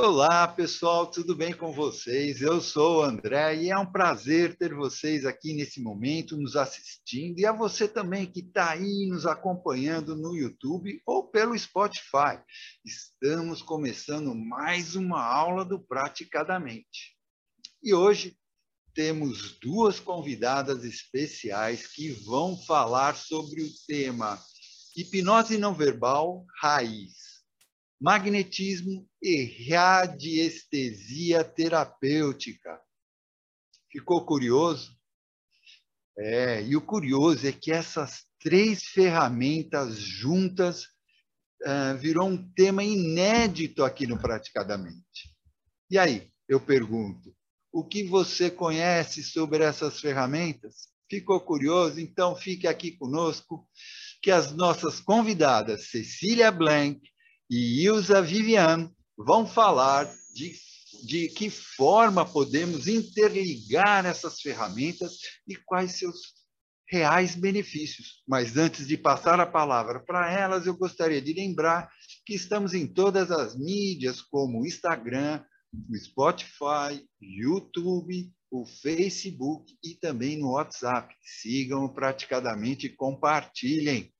Olá, 0.00 0.46
pessoal, 0.46 1.08
tudo 1.10 1.34
bem 1.34 1.52
com 1.52 1.72
vocês? 1.72 2.40
Eu 2.40 2.60
sou 2.60 3.00
o 3.00 3.02
André 3.02 3.64
e 3.64 3.70
é 3.70 3.76
um 3.76 3.90
prazer 3.90 4.56
ter 4.56 4.72
vocês 4.72 5.26
aqui 5.26 5.52
nesse 5.52 5.82
momento 5.82 6.36
nos 6.36 6.54
assistindo 6.54 7.40
e 7.40 7.44
a 7.44 7.50
você 7.50 7.88
também 7.88 8.24
que 8.24 8.38
está 8.38 8.70
aí 8.70 9.08
nos 9.08 9.26
acompanhando 9.26 10.14
no 10.14 10.36
YouTube 10.36 11.02
ou 11.04 11.26
pelo 11.26 11.58
Spotify. 11.58 12.38
Estamos 12.84 13.60
começando 13.60 14.32
mais 14.36 14.94
uma 14.94 15.20
aula 15.20 15.64
do 15.64 15.80
Praticadamente. 15.80 17.16
E 17.82 17.92
hoje 17.92 18.38
temos 18.94 19.58
duas 19.58 19.98
convidadas 19.98 20.84
especiais 20.84 21.88
que 21.88 22.12
vão 22.12 22.56
falar 22.56 23.16
sobre 23.16 23.64
o 23.64 23.70
tema 23.88 24.40
hipnose 24.96 25.58
não 25.58 25.74
verbal 25.74 26.46
raiz 26.62 27.27
magnetismo 28.00 29.08
e 29.22 29.68
radiestesia 29.70 31.42
terapêutica. 31.42 32.80
Ficou 33.90 34.24
curioso? 34.24 34.96
É, 36.16 36.62
e 36.62 36.76
o 36.76 36.80
curioso 36.80 37.46
é 37.46 37.52
que 37.52 37.72
essas 37.72 38.24
três 38.40 38.84
ferramentas 38.84 39.98
juntas 39.98 40.84
uh, 41.62 41.96
virou 41.98 42.28
um 42.28 42.52
tema 42.52 42.82
inédito 42.82 43.84
aqui 43.84 44.06
no 44.06 44.18
Praticadamente. 44.18 45.36
E 45.90 45.98
aí, 45.98 46.30
eu 46.48 46.60
pergunto, 46.60 47.34
o 47.72 47.84
que 47.84 48.04
você 48.04 48.50
conhece 48.50 49.22
sobre 49.22 49.62
essas 49.62 50.00
ferramentas? 50.00 50.88
Ficou 51.10 51.40
curioso? 51.40 52.00
Então 52.00 52.36
fique 52.36 52.66
aqui 52.66 52.92
conosco, 52.92 53.68
que 54.20 54.30
as 54.30 54.52
nossas 54.52 55.00
convidadas, 55.00 55.90
Cecília 55.90 56.50
Blank 56.50 57.00
e 57.50 57.84
Ilza 57.84 58.20
Vivian 58.20 58.90
vão 59.16 59.46
falar 59.46 60.04
de, 60.34 60.54
de 61.04 61.28
que 61.28 61.48
forma 61.50 62.24
podemos 62.24 62.86
interligar 62.86 64.04
essas 64.04 64.40
ferramentas 64.40 65.18
e 65.46 65.56
quais 65.56 65.98
seus 65.98 66.38
reais 66.90 67.34
benefícios. 67.34 68.22
Mas 68.26 68.56
antes 68.56 68.86
de 68.86 68.96
passar 68.96 69.40
a 69.40 69.46
palavra 69.46 70.00
para 70.00 70.30
elas, 70.30 70.66
eu 70.66 70.76
gostaria 70.76 71.20
de 71.20 71.32
lembrar 71.32 71.90
que 72.24 72.34
estamos 72.34 72.74
em 72.74 72.86
todas 72.86 73.30
as 73.30 73.56
mídias, 73.56 74.20
como 74.20 74.60
o 74.60 74.66
Instagram, 74.66 75.42
o 75.72 75.96
Spotify, 75.96 77.06
YouTube, 77.20 78.30
o 78.50 78.64
Facebook 78.64 79.76
e 79.82 79.94
também 79.94 80.38
no 80.38 80.52
WhatsApp. 80.52 81.14
Sigam 81.22 81.88
praticadamente 81.88 82.86
e 82.86 82.94
compartilhem. 82.94 84.12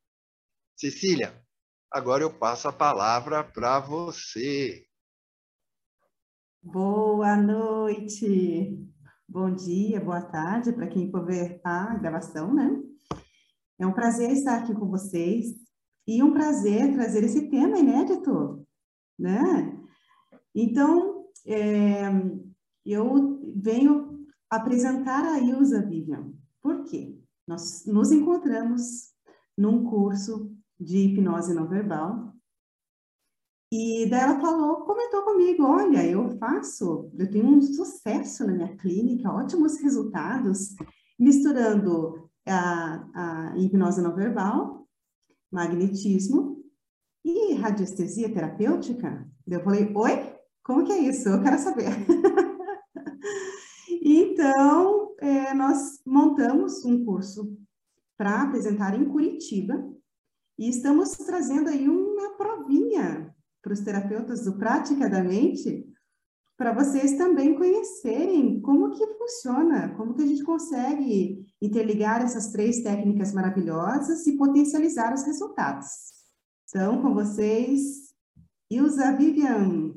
Cecília, 0.77 1.43
Agora 1.91 2.23
eu 2.23 2.31
passo 2.31 2.69
a 2.69 2.73
palavra 2.73 3.43
para 3.43 3.81
você. 3.81 4.85
Boa 6.63 7.35
noite, 7.35 8.79
bom 9.27 9.55
dia, 9.55 9.99
boa 9.99 10.21
tarde 10.21 10.71
para 10.71 10.87
quem 10.87 11.11
for 11.11 11.25
ver 11.25 11.59
a 11.65 11.95
gravação, 11.95 12.53
né? 12.53 12.79
É 13.79 13.87
um 13.87 13.95
prazer 13.95 14.31
estar 14.33 14.59
aqui 14.59 14.75
com 14.75 14.87
vocês 14.91 15.47
e 16.07 16.23
um 16.23 16.35
prazer 16.35 16.93
trazer 16.93 17.25
esse 17.25 17.49
tema 17.49 17.79
inédito, 17.79 18.67
né? 19.19 19.75
Então, 20.55 21.25
é, 21.47 22.03
eu 22.85 23.41
venho 23.57 24.27
apresentar 24.51 25.25
a 25.25 25.39
Ilza 25.39 25.81
Vivian. 25.87 26.35
Por 26.61 26.85
quê? 26.85 27.19
Nós 27.47 27.87
nos 27.87 28.13
encontramos 28.13 29.15
num 29.57 29.85
curso 29.85 30.58
de 30.79 30.99
hipnose 30.99 31.55
não 31.55 31.69
verbal. 31.69 32.33
E 33.71 34.09
daí 34.09 34.21
ela 34.21 34.41
falou, 34.41 34.87
comentou 34.87 35.25
comigo, 35.25 35.65
olha, 35.65 36.07
eu 36.07 36.31
faço, 36.39 37.11
eu 37.19 37.31
tenho 37.31 37.47
um 37.47 37.61
sucesso 37.61 38.47
na 38.47 38.55
minha 38.55 38.77
clínica, 38.77 39.31
ótimos 39.31 39.79
resultados, 39.79 40.75
misturando 41.19 42.31
a, 42.47 43.51
a 43.53 43.59
hipnose 43.59 44.01
não 44.01 44.15
verbal, 44.15 44.89
magnetismo 45.53 46.65
e 47.23 47.53
radiestesia 47.55 48.33
terapêutica. 48.33 49.29
Eu 49.47 49.63
falei, 49.63 49.93
oi? 49.95 50.39
Como 50.63 50.85
que 50.85 50.93
é 50.93 50.99
isso? 50.99 51.29
Eu 51.29 51.43
quero 51.43 51.59
saber. 51.59 51.89
então, 54.03 55.15
é, 55.19 55.55
nós 55.55 56.01
montamos 56.07 56.85
um 56.85 57.05
curso 57.05 57.57
para 58.17 58.43
apresentar 58.43 58.95
em 58.95 59.09
Curitiba, 59.09 59.75
e 60.59 60.69
estamos 60.69 61.11
trazendo 61.11 61.69
aí 61.69 61.89
uma 61.89 62.37
provinha 62.37 63.33
para 63.63 63.73
os 63.73 63.81
terapeutas 63.81 64.45
do 64.45 64.59
Praticadamente, 64.59 65.87
para 66.57 66.73
vocês 66.73 67.17
também 67.17 67.55
conhecerem 67.55 68.61
como 68.61 68.91
que 68.91 69.07
funciona, 69.15 69.95
como 69.95 70.15
que 70.15 70.23
a 70.23 70.27
gente 70.27 70.43
consegue 70.43 71.47
interligar 71.63 72.23
essas 72.23 72.51
três 72.51 72.83
técnicas 72.83 73.33
maravilhosas 73.33 74.27
e 74.27 74.37
potencializar 74.37 75.15
os 75.15 75.23
resultados. 75.23 75.87
Então, 76.69 77.01
com 77.01 77.15
vocês, 77.15 78.13
Ilza 78.69 79.13
Vivian. 79.13 79.95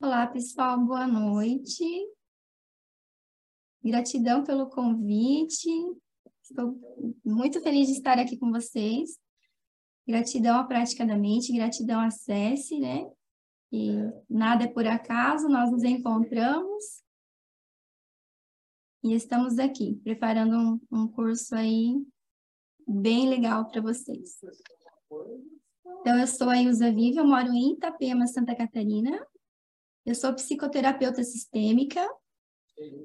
Olá, 0.00 0.26
pessoal, 0.26 0.84
boa 0.84 1.06
noite. 1.06 1.84
Gratidão 3.84 4.44
pelo 4.44 4.68
convite. 4.68 5.68
Estou 6.42 6.78
muito 7.24 7.60
feliz 7.60 7.88
de 7.88 7.94
estar 7.94 8.18
aqui 8.18 8.36
com 8.36 8.50
vocês. 8.50 9.18
Gratidão 10.06 10.58
à 10.58 10.64
Prática 10.64 11.06
da 11.06 11.16
Mente, 11.16 11.52
gratidão 11.52 12.00
à 12.00 12.10
SESI, 12.10 12.80
né? 12.80 13.10
E 13.70 13.92
nada 14.28 14.64
é 14.64 14.68
por 14.68 14.86
acaso, 14.86 15.48
nós 15.48 15.70
nos 15.70 15.82
encontramos 15.82 17.02
e 19.02 19.14
estamos 19.14 19.58
aqui 19.58 19.96
preparando 20.04 20.56
um, 20.56 20.80
um 20.92 21.08
curso 21.08 21.56
aí 21.56 22.00
bem 22.86 23.28
legal 23.28 23.68
para 23.68 23.80
vocês. 23.80 24.38
Então, 26.00 26.18
eu 26.18 26.26
sou 26.26 26.48
a 26.48 26.56
Ilza 26.56 26.92
Viva, 26.92 27.20
eu 27.20 27.26
moro 27.26 27.48
em 27.52 27.72
Itapema, 27.72 28.26
Santa 28.26 28.54
Catarina. 28.54 29.26
Eu 30.06 30.14
sou 30.14 30.32
psicoterapeuta 30.34 31.22
sistêmica, 31.24 32.08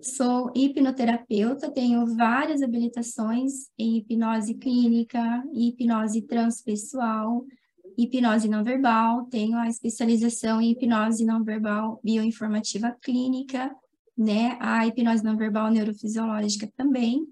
Sou 0.01 0.51
hipnoterapeuta, 0.55 1.69
tenho 1.71 2.05
várias 2.15 2.61
habilitações 2.61 3.69
em 3.77 3.97
hipnose 3.97 4.53
clínica, 4.55 5.43
hipnose 5.53 6.21
transpessoal, 6.21 7.45
hipnose 7.97 8.47
não 8.47 8.63
verbal, 8.63 9.25
tenho 9.25 9.57
a 9.57 9.67
especialização 9.67 10.61
em 10.61 10.71
hipnose 10.71 11.25
não 11.25 11.43
verbal 11.43 11.99
bioinformativa 12.03 12.95
clínica, 13.01 13.75
né, 14.17 14.57
a 14.59 14.85
hipnose 14.85 15.23
não 15.23 15.35
verbal 15.35 15.71
neurofisiológica 15.71 16.71
também. 16.75 17.27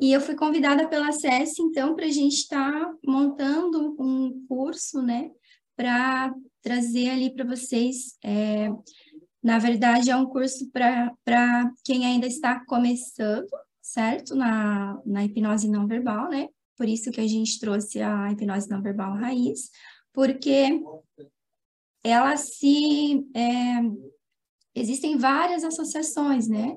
E 0.00 0.12
eu 0.12 0.20
fui 0.20 0.34
convidada 0.34 0.88
pela 0.88 1.12
SES, 1.12 1.58
então, 1.58 1.94
para 1.94 2.06
a 2.06 2.10
gente 2.10 2.34
estar 2.34 2.72
tá 2.72 2.94
montando 3.04 3.96
um 4.00 4.44
curso, 4.48 5.02
né, 5.02 5.30
para 5.76 6.34
trazer 6.62 7.10
ali 7.10 7.30
para 7.30 7.44
vocês 7.44 8.16
é, 8.24 8.68
na 9.48 9.58
verdade, 9.58 10.10
é 10.10 10.16
um 10.16 10.26
curso 10.26 10.70
para 10.70 11.72
quem 11.82 12.04
ainda 12.04 12.26
está 12.26 12.62
começando, 12.66 13.48
certo? 13.80 14.34
Na, 14.34 15.00
na 15.06 15.24
hipnose 15.24 15.70
não 15.70 15.86
verbal, 15.86 16.28
né? 16.28 16.48
Por 16.76 16.86
isso 16.86 17.10
que 17.10 17.18
a 17.18 17.26
gente 17.26 17.58
trouxe 17.58 18.02
a 18.02 18.30
hipnose 18.30 18.68
não 18.68 18.82
verbal 18.82 19.14
raiz, 19.14 19.70
porque 20.12 20.82
ela 22.04 22.36
se. 22.36 23.26
É, 23.34 23.80
existem 24.74 25.16
várias 25.16 25.64
associações, 25.64 26.46
né? 26.46 26.76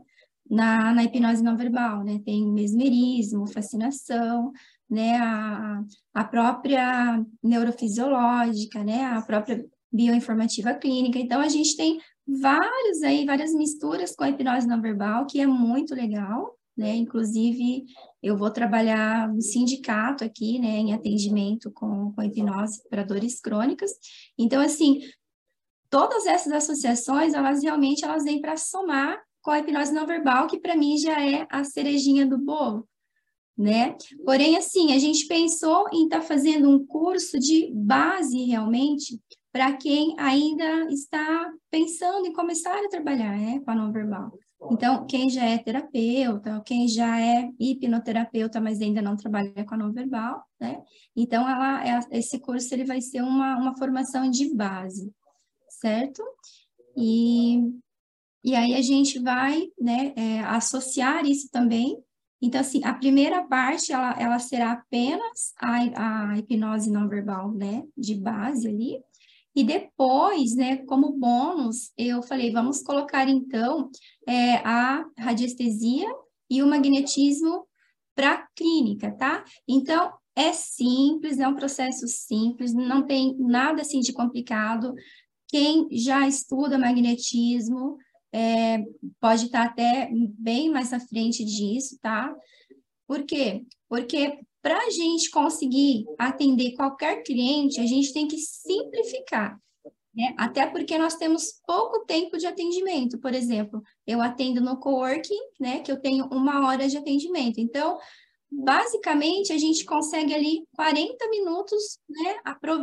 Na, 0.49 0.93
na 0.93 1.03
hipnose 1.03 1.43
não 1.43 1.57
verbal, 1.57 2.05
né? 2.05 2.21
Tem 2.23 2.49
mesmerismo, 2.49 3.51
fascinação, 3.51 4.49
né? 4.89 5.17
A, 5.17 5.83
a 6.13 6.23
própria 6.23 7.21
neurofisiológica, 7.43 8.81
né? 8.81 9.03
A 9.07 9.21
própria 9.21 9.61
bioinformativa 9.91 10.73
clínica. 10.73 11.19
Então, 11.19 11.41
a 11.41 11.49
gente 11.49 11.75
tem 11.75 11.99
vários 12.27 13.01
aí, 13.03 13.25
várias 13.25 13.53
misturas 13.53 14.15
com 14.15 14.23
a 14.23 14.29
hipnose 14.29 14.67
não 14.67 14.81
verbal, 14.81 15.25
que 15.25 15.39
é 15.41 15.47
muito 15.47 15.93
legal, 15.93 16.55
né? 16.77 16.95
Inclusive, 16.95 17.85
eu 18.23 18.37
vou 18.37 18.49
trabalhar 18.49 19.27
no 19.27 19.41
sindicato 19.41 20.23
aqui, 20.23 20.59
né, 20.59 20.77
em 20.77 20.93
atendimento 20.93 21.71
com, 21.71 22.13
com 22.13 22.23
hipnose 22.23 22.81
para 22.89 23.03
dores 23.03 23.39
crônicas. 23.41 23.91
Então, 24.37 24.61
assim, 24.61 25.01
todas 25.89 26.25
essas 26.25 26.53
associações, 26.53 27.33
elas 27.33 27.61
realmente 27.61 28.05
elas 28.05 28.23
vêm 28.23 28.39
para 28.39 28.55
somar 28.57 29.21
com 29.41 29.51
a 29.51 29.59
hipnose 29.59 29.93
não 29.93 30.05
verbal, 30.05 30.47
que 30.47 30.59
para 30.59 30.75
mim 30.75 30.97
já 30.97 31.21
é 31.21 31.47
a 31.49 31.63
cerejinha 31.63 32.25
do 32.25 32.37
bolo, 32.37 32.87
né? 33.57 33.95
Porém, 34.23 34.55
assim, 34.55 34.93
a 34.93 34.99
gente 34.99 35.27
pensou 35.27 35.87
em 35.91 36.03
estar 36.03 36.19
tá 36.19 36.25
fazendo 36.25 36.69
um 36.69 36.85
curso 36.85 37.39
de 37.39 37.71
base 37.73 38.45
realmente 38.45 39.19
para 39.51 39.73
quem 39.73 40.15
ainda 40.17 40.89
está 40.91 41.51
pensando 41.69 42.25
em 42.25 42.33
começar 42.33 42.73
a 42.73 42.89
trabalhar 42.89 43.37
né, 43.37 43.59
com 43.63 43.71
a 43.71 43.75
não 43.75 43.91
verbal. 43.91 44.31
Então, 44.69 45.07
quem 45.07 45.29
já 45.29 45.43
é 45.43 45.57
terapeuta, 45.57 46.61
quem 46.63 46.87
já 46.87 47.19
é 47.19 47.49
hipnoterapeuta, 47.59 48.61
mas 48.61 48.79
ainda 48.79 49.01
não 49.01 49.17
trabalha 49.17 49.65
com 49.65 49.73
a 49.73 49.77
não 49.77 49.91
verbal, 49.91 50.43
né? 50.59 50.83
Então, 51.15 51.49
ela, 51.49 52.07
esse 52.11 52.39
curso 52.39 52.73
ele 52.73 52.85
vai 52.85 53.01
ser 53.01 53.23
uma, 53.23 53.57
uma 53.57 53.75
formação 53.75 54.29
de 54.29 54.53
base, 54.53 55.11
certo? 55.67 56.23
E, 56.95 57.59
e 58.43 58.55
aí 58.55 58.75
a 58.75 58.81
gente 58.81 59.17
vai 59.19 59.67
né, 59.79 60.13
é, 60.15 60.41
associar 60.41 61.25
isso 61.25 61.49
também. 61.51 61.97
Então, 62.39 62.61
assim, 62.61 62.83
a 62.83 62.93
primeira 62.93 63.43
parte, 63.43 63.91
ela, 63.91 64.13
ela 64.19 64.37
será 64.37 64.73
apenas 64.73 65.53
a, 65.57 66.29
a 66.31 66.37
hipnose 66.37 66.91
não 66.91 67.09
verbal, 67.09 67.51
né, 67.51 67.83
de 67.97 68.15
base 68.15 68.67
ali, 68.67 69.03
e 69.55 69.63
depois, 69.63 70.55
né, 70.55 70.77
como 70.85 71.17
bônus, 71.17 71.91
eu 71.97 72.23
falei, 72.23 72.51
vamos 72.51 72.81
colocar 72.81 73.27
então 73.27 73.89
é, 74.27 74.55
a 74.57 75.05
radiestesia 75.17 76.07
e 76.49 76.63
o 76.63 76.67
magnetismo 76.67 77.67
para 78.15 78.47
clínica, 78.55 79.11
tá? 79.11 79.43
Então, 79.67 80.11
é 80.35 80.53
simples, 80.53 81.39
é 81.39 81.47
um 81.47 81.55
processo 81.55 82.07
simples, 82.07 82.73
não 82.73 83.05
tem 83.05 83.35
nada 83.37 83.81
assim 83.81 83.99
de 83.99 84.13
complicado. 84.13 84.93
Quem 85.47 85.87
já 85.91 86.27
estuda 86.27 86.77
magnetismo 86.77 87.97
é, 88.33 88.83
pode 89.19 89.45
estar 89.45 89.63
até 89.63 90.09
bem 90.37 90.69
mais 90.69 90.93
à 90.93 90.99
frente 90.99 91.43
disso, 91.43 91.97
tá? 92.01 92.33
Por 93.11 93.25
quê? 93.25 93.65
Porque 93.89 94.39
para 94.61 94.77
a 94.77 94.89
gente 94.89 95.29
conseguir 95.31 96.05
atender 96.17 96.71
qualquer 96.75 97.23
cliente, 97.23 97.81
a 97.81 97.85
gente 97.85 98.13
tem 98.13 98.25
que 98.25 98.37
simplificar. 98.37 99.59
Né? 100.15 100.33
Até 100.37 100.65
porque 100.65 100.97
nós 100.97 101.15
temos 101.15 101.59
pouco 101.67 102.05
tempo 102.05 102.37
de 102.37 102.47
atendimento. 102.47 103.19
Por 103.19 103.33
exemplo, 103.33 103.83
eu 104.07 104.21
atendo 104.21 104.61
no 104.61 104.79
coworking, 104.79 105.41
né? 105.59 105.81
Que 105.81 105.91
eu 105.91 105.99
tenho 105.99 106.25
uma 106.27 106.65
hora 106.65 106.87
de 106.87 106.95
atendimento. 106.95 107.59
Então, 107.59 107.99
basicamente, 108.49 109.51
a 109.51 109.57
gente 109.57 109.83
consegue 109.83 110.33
ali 110.33 110.65
40 110.73 111.29
minutos, 111.29 111.99
né? 112.09 112.37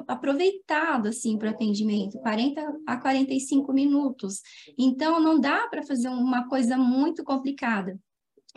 Aproveitado, 0.06 1.08
assim, 1.08 1.38
para 1.38 1.48
o 1.48 1.54
atendimento. 1.54 2.18
40 2.18 2.80
a 2.86 2.98
45 2.98 3.72
minutos. 3.72 4.42
Então, 4.76 5.20
não 5.20 5.40
dá 5.40 5.66
para 5.68 5.82
fazer 5.82 6.10
uma 6.10 6.46
coisa 6.50 6.76
muito 6.76 7.24
complicada. 7.24 7.98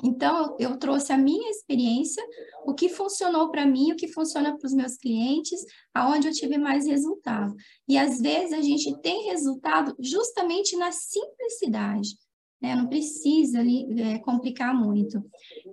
Então, 0.04 0.56
eu, 0.58 0.78
trouxe 0.78 1.12
a 1.12 1.18
minha 1.18 1.50
experiência, 1.50 2.24
o 2.66 2.74
que 2.74 2.90
funcionou 2.90 3.52
para 3.52 3.66
mim, 3.66 3.92
o 3.92 3.96
que 3.96 4.08
funciona 4.08 4.58
para 4.58 4.66
os 4.66 4.74
meus 4.74 4.96
clientes, 4.98 5.60
aonde 5.94 6.28
eu 6.28 6.34
tive 6.34 6.58
mais 6.58 6.88
resultado. 6.88 7.54
E 7.88 7.98
às 7.98 8.20
vezes 8.20 8.54
a 8.54 8.62
gente 8.62 9.00
tem 9.02 9.26
resultado 9.26 9.96
justamente 10.00 10.76
na 10.76 10.92
simplicidade, 10.92 12.10
né? 12.62 12.76
Não 12.76 12.88
precisa 12.88 13.60
ali, 13.60 13.86
é, 14.02 14.20
complicar 14.20 14.74
muito. 14.74 15.24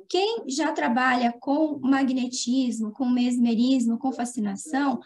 Quem 0.08 0.44
já 0.48 0.72
trabalha 0.72 1.32
com 1.40 1.78
magnetismo, 1.78 2.92
com 2.92 3.06
mesmerismo, 3.06 3.98
com 3.98 4.12
fascinação, 4.12 4.98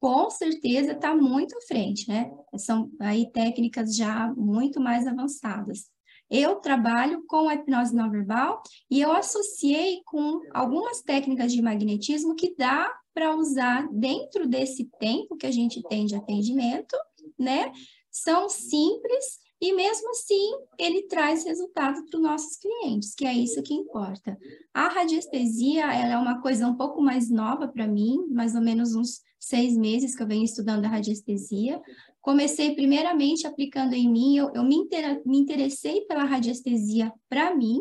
com 0.00 0.28
certeza 0.28 0.92
está 0.92 1.14
muito 1.14 1.56
à 1.56 1.60
frente, 1.62 2.08
né? 2.08 2.30
São 2.58 2.90
aí 3.00 3.30
técnicas 3.30 3.94
já 3.94 4.32
muito 4.36 4.80
mais 4.80 5.06
avançadas. 5.06 5.90
Eu 6.30 6.56
trabalho 6.56 7.24
com 7.26 7.48
a 7.48 7.54
hipnose 7.54 7.94
não 7.94 8.10
verbal 8.10 8.62
e 8.90 9.00
eu 9.00 9.12
associei 9.12 10.02
com 10.04 10.40
algumas 10.52 11.00
técnicas 11.00 11.52
de 11.52 11.62
magnetismo 11.62 12.34
que 12.34 12.54
dá 12.56 12.92
para 13.14 13.34
usar 13.34 13.88
dentro 13.92 14.46
desse 14.46 14.90
tempo 14.98 15.36
que 15.36 15.46
a 15.46 15.50
gente 15.50 15.82
tem 15.88 16.04
de 16.04 16.14
atendimento, 16.14 16.96
né? 17.38 17.72
São 18.10 18.48
simples 18.48 19.38
e 19.60 19.72
mesmo 19.72 20.10
assim 20.10 20.52
ele 20.78 21.02
traz 21.04 21.44
resultado 21.44 22.04
para 22.04 22.18
os 22.18 22.22
nossos 22.22 22.56
clientes, 22.56 23.14
que 23.14 23.26
é 23.26 23.32
isso 23.32 23.62
que 23.62 23.72
importa. 23.72 24.36
A 24.74 24.88
radiestesia 24.88 25.84
ela 25.92 26.12
é 26.12 26.18
uma 26.18 26.42
coisa 26.42 26.66
um 26.66 26.76
pouco 26.76 27.00
mais 27.00 27.30
nova 27.30 27.66
para 27.68 27.86
mim, 27.86 28.26
mais 28.28 28.54
ou 28.54 28.60
menos 28.60 28.94
uns 28.94 29.22
seis 29.38 29.76
meses 29.76 30.14
que 30.14 30.22
eu 30.22 30.26
venho 30.26 30.44
estudando 30.44 30.84
a 30.84 30.88
radiestesia, 30.88 31.80
Comecei 32.26 32.74
primeiramente 32.74 33.46
aplicando 33.46 33.94
em 33.94 34.10
mim, 34.10 34.36
eu, 34.36 34.50
eu 34.52 34.64
me, 34.64 34.74
inter, 34.74 35.22
me 35.24 35.38
interessei 35.38 36.00
pela 36.06 36.24
radiestesia 36.24 37.12
para 37.28 37.54
mim 37.54 37.80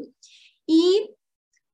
e 0.69 1.09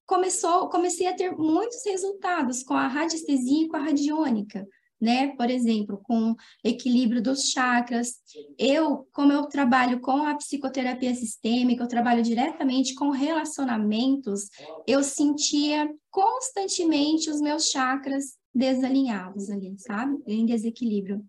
começou, 0.05 0.69
comecei 0.69 1.05
a 1.05 1.13
ter 1.13 1.35
muitos 1.35 1.85
resultados 1.85 2.63
com 2.63 2.73
a 2.73 2.87
radiestesia 2.87 3.65
e 3.65 3.67
com 3.67 3.75
a 3.75 3.81
radiônica, 3.81 4.65
né? 5.01 5.35
Por 5.35 5.49
exemplo, 5.49 5.99
com 6.01 6.33
equilíbrio 6.63 7.21
dos 7.21 7.49
chakras. 7.49 8.13
Eu, 8.57 9.05
como 9.11 9.33
eu 9.33 9.47
trabalho 9.47 9.99
com 9.99 10.23
a 10.25 10.35
psicoterapia 10.35 11.13
sistêmica, 11.13 11.83
eu 11.83 11.89
trabalho 11.89 12.23
diretamente 12.23 12.95
com 12.95 13.09
relacionamentos, 13.09 14.47
eu 14.87 15.03
sentia 15.03 15.93
constantemente 16.09 17.29
os 17.29 17.41
meus 17.41 17.65
chakras 17.65 18.37
desalinhados 18.55 19.49
ali, 19.49 19.75
sabe? 19.77 20.23
Em 20.25 20.45
desequilíbrio 20.45 21.21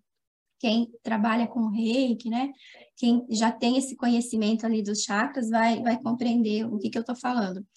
quem 0.63 0.89
trabalha 1.03 1.45
com 1.45 1.67
reiki, 1.67 2.29
né? 2.29 2.53
Quem 2.95 3.25
já 3.29 3.51
tem 3.51 3.77
esse 3.77 3.97
conhecimento 3.97 4.65
ali 4.65 4.81
dos 4.81 5.03
chakras 5.03 5.49
vai, 5.49 5.81
vai 5.81 6.01
compreender 6.01 6.65
o 6.65 6.79
que, 6.79 6.89
que 6.89 6.97
eu 6.97 7.01
estou 7.01 7.17
falando. 7.17 7.67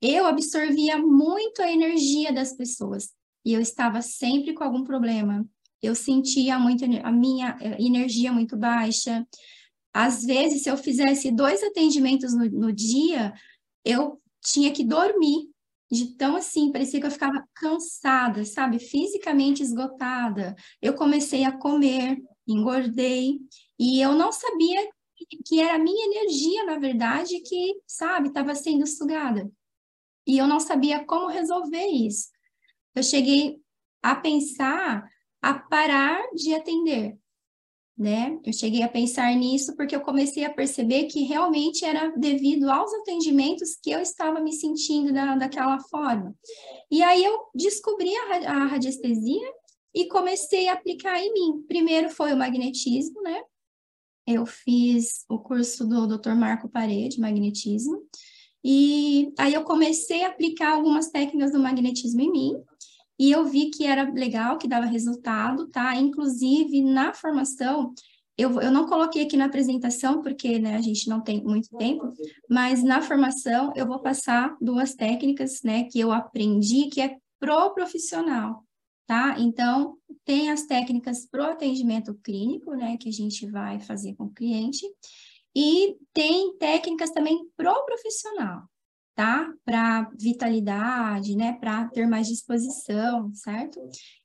Eu 0.00 0.24
absorvia 0.24 0.96
muito 0.96 1.60
a 1.60 1.70
energia 1.70 2.32
das 2.32 2.56
pessoas 2.56 3.10
e 3.44 3.52
eu 3.52 3.60
estava 3.60 4.00
sempre 4.00 4.54
com 4.54 4.64
algum 4.64 4.82
problema. 4.84 5.46
Eu 5.82 5.94
sentia 5.94 6.58
muito 6.58 6.82
a 7.02 7.12
minha 7.12 7.58
eh, 7.60 7.76
energia 7.78 8.32
muito 8.32 8.56
baixa. 8.56 9.26
Às 9.92 10.24
vezes, 10.24 10.62
se 10.62 10.70
eu 10.70 10.78
fizesse 10.78 11.30
dois 11.30 11.62
atendimentos 11.62 12.34
no, 12.34 12.48
no 12.48 12.72
dia, 12.72 13.34
eu 13.84 14.18
tinha 14.42 14.72
que 14.72 14.82
dormir 14.82 15.50
de 15.94 16.16
tão 16.16 16.36
assim, 16.36 16.72
parecia 16.72 17.00
que 17.00 17.06
eu 17.06 17.10
ficava 17.10 17.46
cansada, 17.54 18.44
sabe? 18.44 18.78
Fisicamente 18.78 19.62
esgotada. 19.62 20.54
Eu 20.82 20.94
comecei 20.94 21.44
a 21.44 21.56
comer, 21.56 22.18
engordei, 22.46 23.38
e 23.78 24.00
eu 24.00 24.12
não 24.12 24.32
sabia 24.32 24.90
que 25.46 25.60
era 25.60 25.76
a 25.76 25.78
minha 25.78 26.06
energia, 26.06 26.64
na 26.64 26.78
verdade, 26.78 27.40
que, 27.40 27.80
sabe, 27.86 28.28
estava 28.28 28.54
sendo 28.54 28.86
sugada. 28.86 29.50
E 30.26 30.38
eu 30.38 30.46
não 30.46 30.58
sabia 30.58 31.04
como 31.04 31.28
resolver 31.28 31.86
isso. 31.86 32.28
Eu 32.94 33.02
cheguei 33.02 33.60
a 34.02 34.14
pensar 34.14 35.08
a 35.40 35.54
parar 35.54 36.20
de 36.34 36.54
atender, 36.54 37.18
né? 37.96 38.38
Eu 38.44 38.52
cheguei 38.52 38.82
a 38.82 38.88
pensar 38.88 39.34
nisso 39.34 39.76
porque 39.76 39.94
eu 39.94 40.00
comecei 40.00 40.44
a 40.44 40.52
perceber 40.52 41.04
que 41.04 41.22
realmente 41.22 41.84
era 41.84 42.08
devido 42.16 42.68
aos 42.68 42.92
atendimentos 42.94 43.76
que 43.80 43.90
eu 43.90 44.00
estava 44.00 44.40
me 44.40 44.52
sentindo 44.52 45.12
da, 45.12 45.36
daquela 45.36 45.78
forma. 45.78 46.34
E 46.90 47.02
aí 47.02 47.24
eu 47.24 47.38
descobri 47.54 48.14
a, 48.16 48.52
a 48.52 48.66
radiestesia 48.66 49.48
e 49.94 50.06
comecei 50.08 50.68
a 50.68 50.72
aplicar 50.72 51.20
em 51.20 51.32
mim. 51.32 51.62
Primeiro 51.68 52.10
foi 52.10 52.32
o 52.32 52.36
magnetismo, 52.36 53.22
né? 53.22 53.40
Eu 54.26 54.44
fiz 54.44 55.24
o 55.28 55.38
curso 55.38 55.86
do 55.86 56.06
Dr. 56.06 56.34
Marco 56.34 56.68
Parede, 56.68 57.20
magnetismo, 57.20 58.02
e 58.64 59.30
aí 59.38 59.52
eu 59.52 59.62
comecei 59.62 60.24
a 60.24 60.28
aplicar 60.28 60.72
algumas 60.72 61.10
técnicas 61.10 61.52
do 61.52 61.60
magnetismo 61.60 62.22
em 62.22 62.32
mim, 62.32 62.62
e 63.18 63.30
eu 63.30 63.44
vi 63.44 63.70
que 63.70 63.86
era 63.86 64.10
legal, 64.10 64.58
que 64.58 64.68
dava 64.68 64.86
resultado, 64.86 65.68
tá? 65.68 65.94
Inclusive, 65.96 66.82
na 66.82 67.14
formação, 67.14 67.94
eu, 68.36 68.60
eu 68.60 68.72
não 68.72 68.86
coloquei 68.86 69.22
aqui 69.22 69.36
na 69.36 69.44
apresentação, 69.44 70.20
porque 70.20 70.58
né, 70.58 70.74
a 70.74 70.80
gente 70.80 71.08
não 71.08 71.20
tem 71.20 71.42
muito 71.42 71.68
tempo, 71.76 72.12
mas 72.50 72.82
na 72.82 73.00
formação 73.00 73.72
eu 73.76 73.86
vou 73.86 74.00
passar 74.00 74.56
duas 74.60 74.94
técnicas, 74.94 75.62
né, 75.62 75.84
que 75.84 76.00
eu 76.00 76.10
aprendi, 76.10 76.88
que 76.88 77.00
é 77.00 77.16
pro 77.38 77.72
profissional, 77.72 78.64
tá? 79.06 79.36
Então, 79.38 79.96
tem 80.24 80.50
as 80.50 80.66
técnicas 80.66 81.26
pro 81.26 81.44
atendimento 81.44 82.14
clínico, 82.22 82.74
né, 82.74 82.96
que 82.96 83.08
a 83.08 83.12
gente 83.12 83.46
vai 83.46 83.78
fazer 83.78 84.14
com 84.14 84.24
o 84.24 84.34
cliente, 84.34 84.84
e 85.54 85.96
tem 86.12 86.56
técnicas 86.58 87.10
também 87.10 87.48
pro 87.56 87.84
profissional, 87.84 88.64
tá? 89.14 89.52
Para 89.64 90.10
vitalidade, 90.18 91.36
né? 91.36 91.52
Para 91.54 91.88
ter 91.88 92.06
mais 92.06 92.26
disposição, 92.26 93.32
certo? 93.32 93.80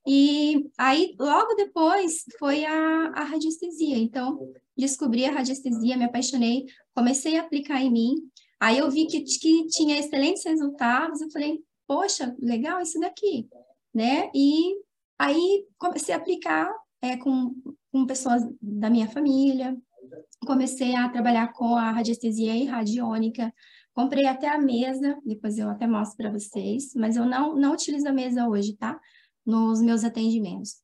E 0.07 0.69
aí, 0.77 1.15
logo 1.19 1.53
depois, 1.55 2.23
foi 2.39 2.65
a, 2.65 3.11
a 3.15 3.23
radiestesia. 3.23 3.97
Então, 3.97 4.39
descobri 4.77 5.25
a 5.25 5.31
radiestesia, 5.31 5.97
me 5.97 6.05
apaixonei, 6.05 6.65
comecei 6.95 7.37
a 7.37 7.41
aplicar 7.41 7.81
em 7.81 7.91
mim. 7.91 8.15
Aí 8.59 8.77
eu 8.77 8.89
vi 8.89 9.05
que, 9.05 9.21
que 9.21 9.67
tinha 9.67 9.99
excelentes 9.99 10.43
resultados, 10.43 11.21
eu 11.21 11.29
falei, 11.31 11.59
poxa, 11.87 12.35
legal 12.39 12.81
isso 12.81 12.99
daqui, 12.99 13.47
né? 13.93 14.29
E 14.33 14.75
aí 15.17 15.65
comecei 15.77 16.13
a 16.13 16.17
aplicar 16.17 16.69
é, 17.01 17.15
com, 17.15 17.55
com 17.91 18.05
pessoas 18.05 18.43
da 18.61 18.89
minha 18.89 19.07
família, 19.07 19.77
comecei 20.45 20.95
a 20.95 21.07
trabalhar 21.09 21.53
com 21.53 21.75
a 21.75 21.91
radiestesia 21.91 22.55
e 22.55 22.65
radiônica, 22.65 23.53
Comprei 23.99 24.27
até 24.27 24.47
a 24.47 24.57
mesa, 24.57 25.19
depois 25.25 25.57
eu 25.57 25.69
até 25.69 25.85
mostro 25.85 26.15
para 26.15 26.31
vocês, 26.31 26.93
mas 26.95 27.17
eu 27.17 27.25
não, 27.25 27.53
não 27.57 27.73
utilizo 27.73 28.07
a 28.07 28.13
mesa 28.13 28.47
hoje, 28.47 28.77
tá? 28.77 28.97
Nos 29.45 29.81
meus 29.81 30.05
atendimentos. 30.05 30.75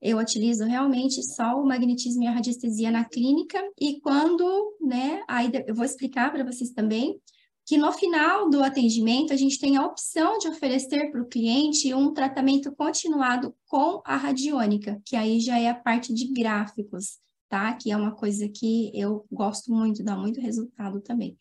eu 0.00 0.18
utilizo 0.18 0.64
realmente 0.64 1.22
só 1.22 1.54
o 1.54 1.64
magnetismo 1.64 2.24
e 2.24 2.26
a 2.26 2.32
radiestesia 2.32 2.90
na 2.90 3.04
clínica, 3.04 3.62
e 3.80 4.00
quando, 4.00 4.76
né, 4.80 5.22
aí 5.28 5.52
eu 5.68 5.72
vou 5.72 5.84
explicar 5.84 6.32
para 6.32 6.42
vocês 6.42 6.72
também, 6.72 7.16
que 7.64 7.78
no 7.78 7.92
final 7.92 8.50
do 8.50 8.60
atendimento 8.60 9.32
a 9.32 9.36
gente 9.36 9.60
tem 9.60 9.76
a 9.76 9.86
opção 9.86 10.36
de 10.38 10.48
oferecer 10.48 11.12
para 11.12 11.22
o 11.22 11.28
cliente 11.28 11.94
um 11.94 12.12
tratamento 12.12 12.74
continuado 12.74 13.54
com 13.68 14.02
a 14.04 14.16
radiônica, 14.16 15.00
que 15.06 15.14
aí 15.14 15.38
já 15.38 15.60
é 15.60 15.68
a 15.68 15.76
parte 15.76 16.12
de 16.12 16.32
gráficos, 16.32 17.20
tá? 17.52 17.74
Que 17.74 17.92
é 17.92 17.96
uma 17.98 18.12
coisa 18.12 18.48
que 18.48 18.90
eu 18.98 19.26
gosto 19.30 19.70
muito, 19.70 20.02
dá 20.02 20.16
muito 20.16 20.40
resultado 20.40 21.02
também. 21.02 21.36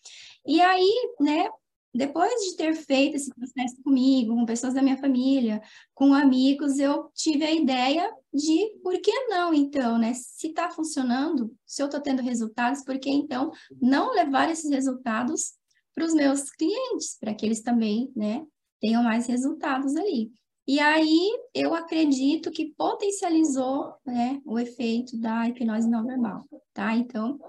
E 0.45 0.59
aí, 0.59 1.13
né, 1.21 1.47
depois 1.95 2.29
de 2.43 2.57
ter 2.57 2.75
feito 2.75 3.15
esse 3.15 3.33
processo 3.33 3.81
comigo, 3.81 4.35
com 4.35 4.45
pessoas 4.45 4.73
da 4.73 4.81
minha 4.81 4.97
família, 4.97 5.61
com 5.93 6.13
amigos, 6.13 6.79
eu 6.79 7.09
tive 7.15 7.45
a 7.45 7.51
ideia 7.53 8.13
de 8.33 8.77
por 8.83 8.99
que 8.99 9.27
não, 9.27 9.53
então, 9.53 9.97
né? 9.97 10.13
Se 10.13 10.47
está 10.47 10.69
funcionando, 10.69 11.55
se 11.65 11.81
eu 11.81 11.85
estou 11.85 12.01
tendo 12.01 12.21
resultados, 12.21 12.83
por 12.83 12.99
que 12.99 13.09
então 13.09 13.49
não 13.81 14.11
levar 14.11 14.51
esses 14.51 14.69
resultados 14.69 15.53
para 15.95 16.03
os 16.03 16.13
meus 16.13 16.49
clientes, 16.51 17.17
para 17.17 17.33
que 17.33 17.45
eles 17.45 17.61
também, 17.61 18.11
né, 18.13 18.45
tenham 18.81 19.01
mais 19.01 19.27
resultados 19.27 19.95
ali. 19.95 20.29
E 20.67 20.79
aí 20.79 21.31
eu 21.53 21.73
acredito 21.73 22.51
que 22.51 22.73
potencializou, 22.77 23.93
né, 24.05 24.41
o 24.45 24.59
efeito 24.59 25.17
da 25.17 25.47
hipnose 25.47 25.89
não 25.89 26.05
verbal, 26.05 26.45
tá? 26.73 26.95
Então, 26.95 27.39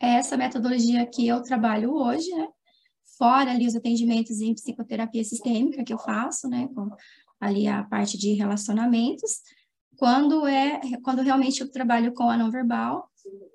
é 0.00 0.14
essa 0.14 0.36
metodologia 0.36 1.04
que 1.06 1.26
eu 1.26 1.42
trabalho 1.42 1.92
hoje, 1.92 2.30
né? 2.30 2.48
fora 3.18 3.50
ali 3.50 3.66
os 3.66 3.74
atendimentos 3.74 4.40
em 4.40 4.54
psicoterapia 4.54 5.24
sistêmica 5.24 5.84
que 5.84 5.92
eu 5.92 5.98
faço, 5.98 6.48
né, 6.48 6.68
com 6.74 6.88
ali 7.40 7.66
a 7.66 7.82
parte 7.84 8.16
de 8.16 8.32
relacionamentos, 8.32 9.40
quando 9.98 10.46
é, 10.46 10.80
quando 11.02 11.22
realmente 11.22 11.60
eu 11.60 11.70
trabalho 11.70 12.12
com 12.12 12.28
a 12.28 12.36
não 12.36 12.50
verbal, 12.50 13.10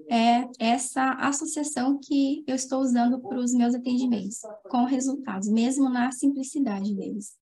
é 0.10 0.48
essa 0.60 1.14
associação 1.14 2.00
que 2.00 2.44
eu 2.46 2.56
estou 2.56 2.82
usando 2.82 3.20
para 3.22 3.40
os 3.40 3.54
meus 3.54 3.74
atendimentos, 3.74 4.40
com 4.70 4.84
resultados, 4.84 5.48
mesmo 5.50 5.90
na 5.90 6.12
simplicidade 6.12 6.94
deles. 6.94 7.41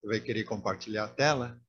Você 0.00 0.06
vai 0.06 0.20
querer 0.20 0.44
compartilhar 0.44 1.04
a 1.04 1.08
tela? 1.08 1.60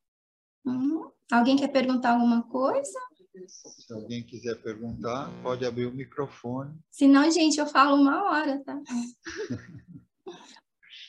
Uhum. 0.66 1.12
Alguém 1.32 1.58
quer 1.58 1.70
perguntar 1.70 2.14
alguma 2.14 2.44
coisa? 2.48 3.00
Se 3.48 3.94
alguém 3.94 4.24
quiser 4.24 4.56
perguntar, 4.62 5.30
pode 5.44 5.66
abrir 5.66 5.86
o 5.86 5.94
microfone. 5.94 6.80
Se 6.90 7.08
não, 7.08 7.30
gente, 7.30 7.60
eu 7.60 7.68
falo 7.68 7.96
uma 7.96 8.24
hora, 8.24 8.64
tá? 8.64 8.82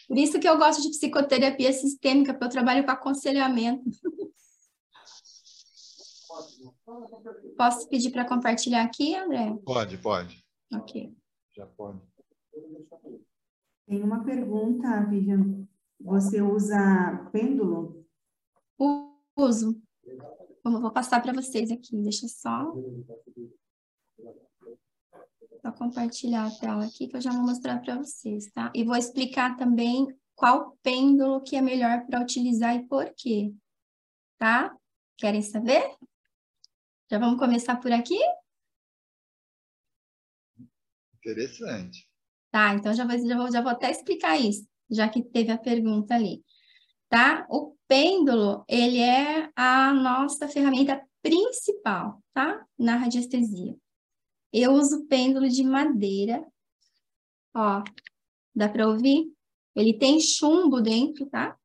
Por 0.09 0.17
isso 0.17 0.41
que 0.41 0.49
eu 0.49 0.57
gosto 0.57 0.83
de 0.83 0.89
psicoterapia 0.89 1.73
sistêmica, 1.73 2.33
porque 2.33 2.47
eu 2.47 2.51
trabalho 2.51 2.85
com 2.85 2.91
aconselhamento. 2.91 3.85
Posso 7.57 7.89
pedir 7.89 8.11
para 8.11 8.29
compartilhar 8.29 8.83
aqui, 8.83 9.15
André? 9.15 9.57
Pode, 9.65 9.99
pode. 9.99 10.45
Ok. 10.73 11.15
Já 11.57 11.67
pode. 11.67 12.01
Tem 13.87 14.03
uma 14.03 14.23
pergunta, 14.23 15.05
Vivian. 15.07 15.67
Você 16.01 16.41
usa 16.41 17.29
pêndulo? 17.33 18.07
uso. 19.39 19.81
Como 20.63 20.81
vou 20.81 20.91
passar 20.91 21.23
para 21.23 21.33
vocês 21.33 21.71
aqui, 21.71 21.97
deixa 21.97 22.27
só. 22.29 22.75
Só 25.63 25.73
compartilhar 25.73 26.47
a 26.47 26.51
tela 26.51 26.85
aqui 26.85 27.09
que 27.09 27.17
eu 27.17 27.21
já 27.21 27.31
vou 27.31 27.43
mostrar 27.43 27.81
para 27.81 27.97
vocês, 27.97 28.51
tá? 28.53 28.71
E 28.75 28.85
vou 28.85 28.97
explicar 28.97 29.57
também 29.57 30.07
qual 30.35 30.77
pêndulo 30.83 31.41
que 31.41 31.57
é 31.57 31.61
melhor 31.61 32.05
para 32.07 32.21
utilizar 32.21 32.77
e 32.77 32.87
por 32.87 33.13
quê, 33.17 33.53
tá? 34.39 34.77
Querem 35.17 35.43
saber? 35.43 35.97
Já 37.11 37.19
vamos 37.19 37.39
começar 37.39 37.77
por 37.77 37.93
aqui? 37.93 38.19
Interessante. 41.17 42.09
Tá, 42.51 42.75
então 42.75 42.95
já 42.95 43.07
vou, 43.07 43.19
já 43.19 43.37
vou, 43.37 43.53
já 43.53 43.61
vou 43.61 43.71
até 43.71 43.91
explicar 43.91 44.39
isso, 44.39 44.67
já 44.91 45.09
que 45.09 45.23
teve 45.23 45.51
a 45.51 45.59
pergunta 45.59 46.15
ali 46.15 46.43
tá? 47.09 47.47
O 47.49 47.77
pêndulo, 47.87 48.65
ele 48.69 49.01
é 49.01 49.51
a 49.57 49.93
nossa 49.93 50.47
ferramenta 50.49 51.03
principal, 51.23 52.23
tá? 52.33 52.65
Na 52.79 52.97
radiestesia. 52.97 53.77
Eu 54.53 54.73
uso 54.73 55.07
pêndulo 55.07 55.49
de 55.49 55.63
madeira. 55.65 56.45
Ó, 57.55 57.83
dá 58.55 58.69
para 58.69 58.89
ouvir? 58.89 59.33
Ele 59.75 59.95
tem 59.95 60.21
chumbo 60.21 60.81
dentro, 60.81 61.27
tá? 61.27 61.57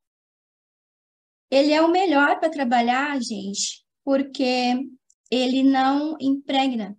Ele 1.52 1.72
é 1.72 1.82
o 1.82 1.92
melhor 1.92 2.40
para 2.40 2.50
trabalhar, 2.50 3.22
gente, 3.22 3.86
porque 4.04 4.90
ele 5.34 5.64
não 5.64 6.16
impregna. 6.22 6.96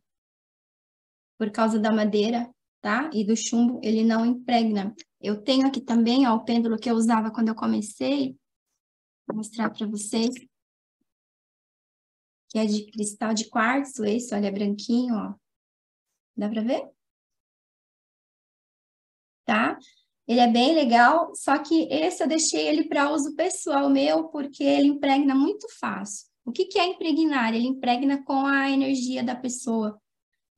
Por 1.39 1.51
causa 1.51 1.79
da 1.79 1.93
madeira, 1.93 2.53
tá? 2.81 3.09
E 3.13 3.25
do 3.25 3.37
chumbo, 3.37 3.81
ele 3.83 4.03
não 4.03 4.27
impregna. 4.27 4.95
Eu 5.21 5.41
tenho 5.41 5.67
aqui 5.67 5.81
também, 5.81 6.27
ó, 6.27 6.35
o 6.35 6.45
pêndulo 6.45 6.79
que 6.79 6.91
eu 6.91 6.95
usava 6.97 7.31
quando 7.31 7.49
eu 7.49 7.55
comecei. 7.55 8.37
Vou 9.27 9.37
mostrar 9.37 9.71
para 9.71 9.87
vocês. 9.87 10.35
Que 12.49 12.59
é 12.59 12.67
de 12.67 12.91
cristal 12.91 13.35
de 13.35 13.49
quartzo, 13.49 14.05
esse, 14.05 14.35
olha, 14.35 14.49
é 14.49 14.51
branquinho, 14.51 15.15
ó. 15.15 15.35
Dá 16.37 16.49
para 16.49 16.63
ver? 16.63 16.91
Tá? 19.45 19.79
Ele 20.27 20.41
é 20.41 20.51
bem 20.51 20.75
legal, 20.75 21.35
só 21.37 21.59
que 21.63 21.85
esse 21.91 22.23
eu 22.23 22.27
deixei 22.27 22.67
ele 22.67 22.89
para 22.89 23.13
uso 23.13 23.37
pessoal 23.37 23.89
meu, 23.91 24.29
porque 24.29 24.65
ele 24.65 24.89
impregna 24.89 25.35
muito 25.35 25.69
fácil. 25.79 26.34
O 26.45 26.53
que, 26.53 26.67
que 26.67 26.79
é 26.79 26.87
impregnar? 26.87 27.55
Ele 27.55 27.67
impregna 27.67 28.23
com 28.23 28.47
a 28.47 28.71
energia 28.71 29.23
da 29.23 29.35
pessoa. 29.35 29.99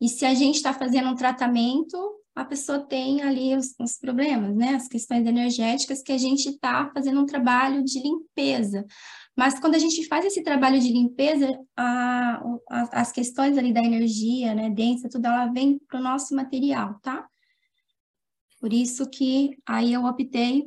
E 0.01 0.09
se 0.09 0.27
a 0.27 0.35
gente 0.35 0.57
está 0.57 0.75
fazendo 0.75 1.09
um 1.09 1.15
tratamento, 1.15 1.97
a 2.35 2.45
pessoa 2.45 2.81
tem 2.81 3.23
ali 3.23 3.57
os, 3.57 3.75
os 3.81 3.99
problemas, 3.99 4.55
né? 4.55 4.75
As 4.75 4.89
questões 4.89 5.27
energéticas 5.27 6.03
que 6.03 6.13
a 6.13 6.19
gente 6.19 6.51
está 6.51 6.91
fazendo 6.93 7.21
um 7.21 7.27
trabalho 7.27 7.83
de 7.83 8.01
limpeza. 8.01 8.85
Mas 9.35 9.59
quando 9.59 9.75
a 9.75 9.79
gente 9.79 10.07
faz 10.07 10.25
esse 10.25 10.43
trabalho 10.43 10.79
de 10.81 10.93
limpeza, 10.93 11.59
a, 11.77 12.43
a, 12.69 13.01
as 13.01 13.13
questões 13.13 13.57
ali 13.57 13.73
da 13.73 13.83
energia, 13.83 14.55
né, 14.55 14.71
densa, 14.71 15.09
tudo, 15.09 15.27
ela 15.27 15.47
vem 15.47 15.79
para 15.79 16.01
o 16.01 16.03
nosso 16.03 16.35
material, 16.35 16.99
tá? 17.01 17.27
Por 18.61 18.73
isso 18.73 19.09
que 19.09 19.57
aí 19.67 19.93
eu 19.93 20.05
optei, 20.05 20.65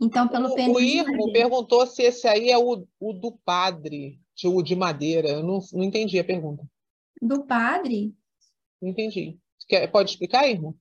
então, 0.00 0.28
pelo 0.28 0.54
pêndulo 0.54 0.78
O 0.78 0.82
Irmo 0.82 1.32
perguntou 1.32 1.86
se 1.86 2.02
esse 2.02 2.26
aí 2.26 2.50
é 2.50 2.58
o, 2.58 2.86
o 3.00 3.12
do 3.12 3.32
padre, 3.44 4.20
de 4.34 4.76
madeira. 4.76 5.28
Eu 5.28 5.42
não, 5.42 5.60
não 5.72 5.84
entendi 5.84 6.18
a 6.18 6.24
pergunta. 6.24 6.64
Do 7.20 7.44
padre? 7.44 8.14
Não 8.80 8.90
entendi. 8.90 9.38
Quer, 9.68 9.86
pode 9.90 10.10
explicar, 10.10 10.48
irmão? 10.48 10.74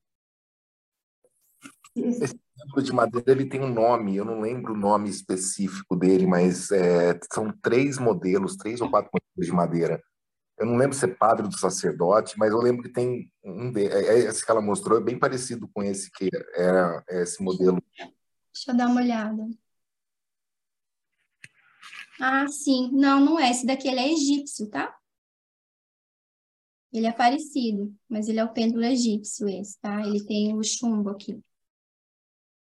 Esse 1.96 2.36
de 2.82 2.94
madeira 2.94 3.32
ele 3.32 3.46
tem 3.46 3.62
um 3.62 3.72
nome, 3.72 4.16
eu 4.16 4.26
não 4.26 4.40
lembro 4.40 4.74
o 4.74 4.78
nome 4.78 5.10
específico 5.10 5.96
dele, 5.96 6.26
mas 6.26 6.72
é, 6.72 7.20
são 7.32 7.52
três 7.62 7.98
modelos, 7.98 8.56
três 8.56 8.82
ou 8.82 8.90
quatro 8.90 9.12
modelos 9.14 9.46
de 9.46 9.52
madeira. 9.52 10.04
Eu 10.58 10.66
não 10.68 10.76
lembro 10.76 10.96
se 10.96 11.06
é 11.06 11.08
padre 11.08 11.48
do 11.48 11.58
sacerdote, 11.58 12.38
mas 12.38 12.52
eu 12.52 12.60
lembro 12.60 12.84
que 12.84 12.90
tem 12.90 13.32
um 13.44 13.72
de, 13.72 13.88
é, 13.88 14.06
é, 14.06 14.18
esse 14.20 14.46
que 14.46 14.52
ela 14.52 14.62
mostrou 14.62 14.98
é 14.98 15.04
bem 15.04 15.18
parecido 15.18 15.68
com 15.74 15.84
esse 15.84 16.12
que 16.12 16.30
era 16.56 17.04
esse 17.10 17.44
modelo. 17.44 17.82
Deixa 17.98 18.72
eu 18.72 18.78
dar 18.78 18.88
uma 18.88 19.02
olhada. 19.02 19.44
Ah, 22.20 22.48
sim. 22.48 22.90
Não, 22.92 23.20
não 23.20 23.40
é. 23.40 23.52
Esse 23.52 23.66
daqui 23.66 23.88
ele 23.88 24.00
é 24.00 24.12
egípcio, 24.12 24.70
tá? 24.70 24.96
Ele 26.92 27.08
é 27.08 27.12
parecido, 27.12 27.94
mas 28.08 28.28
ele 28.30 28.40
é 28.40 28.44
o 28.44 28.54
pêndulo 28.54 28.86
egípcio 28.86 29.50
esse, 29.50 29.80
tá? 29.80 30.02
Ele 30.06 30.24
tem 30.24 30.56
o 30.56 30.64
chumbo 30.64 31.10
aqui. 31.10 31.42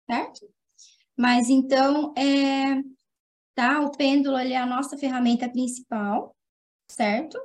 Certo? 0.05 0.49
Mas 1.17 1.49
então, 1.49 2.13
é, 2.17 2.81
tá? 3.55 3.81
O 3.81 3.91
pêndulo 3.91 4.37
é 4.37 4.57
a 4.57 4.65
nossa 4.65 4.97
ferramenta 4.97 5.49
principal, 5.49 6.35
certo? 6.89 7.37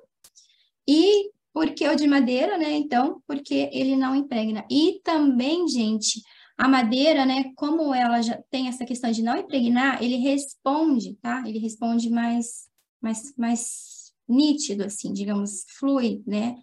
E 0.89 1.31
por 1.53 1.73
que 1.73 1.87
o 1.89 1.95
de 1.95 2.09
madeira, 2.09 2.59
né? 2.59 2.73
Então, 2.73 3.23
porque 3.27 3.71
ele 3.73 3.95
não 3.97 4.17
impregna. 4.17 4.67
E 4.69 5.01
também, 5.05 5.69
gente, 5.69 6.21
a 6.57 6.69
madeira, 6.69 7.27
né, 7.27 7.53
como 7.57 7.93
ela 7.93 8.23
já 8.23 8.41
tem 8.51 8.69
essa 8.69 8.85
questão 8.85 9.11
de 9.11 9.23
não 9.23 9.37
impregnar, 9.37 10.03
ele 10.03 10.17
responde, 10.17 11.17
tá? 11.17 11.43
Ele 11.47 11.59
responde 11.59 12.09
mais, 12.09 12.69
mais, 13.01 13.35
mais 13.37 14.13
nítido, 14.29 14.85
assim, 14.85 15.13
digamos, 15.13 15.65
flui, 15.79 16.23
né? 16.27 16.57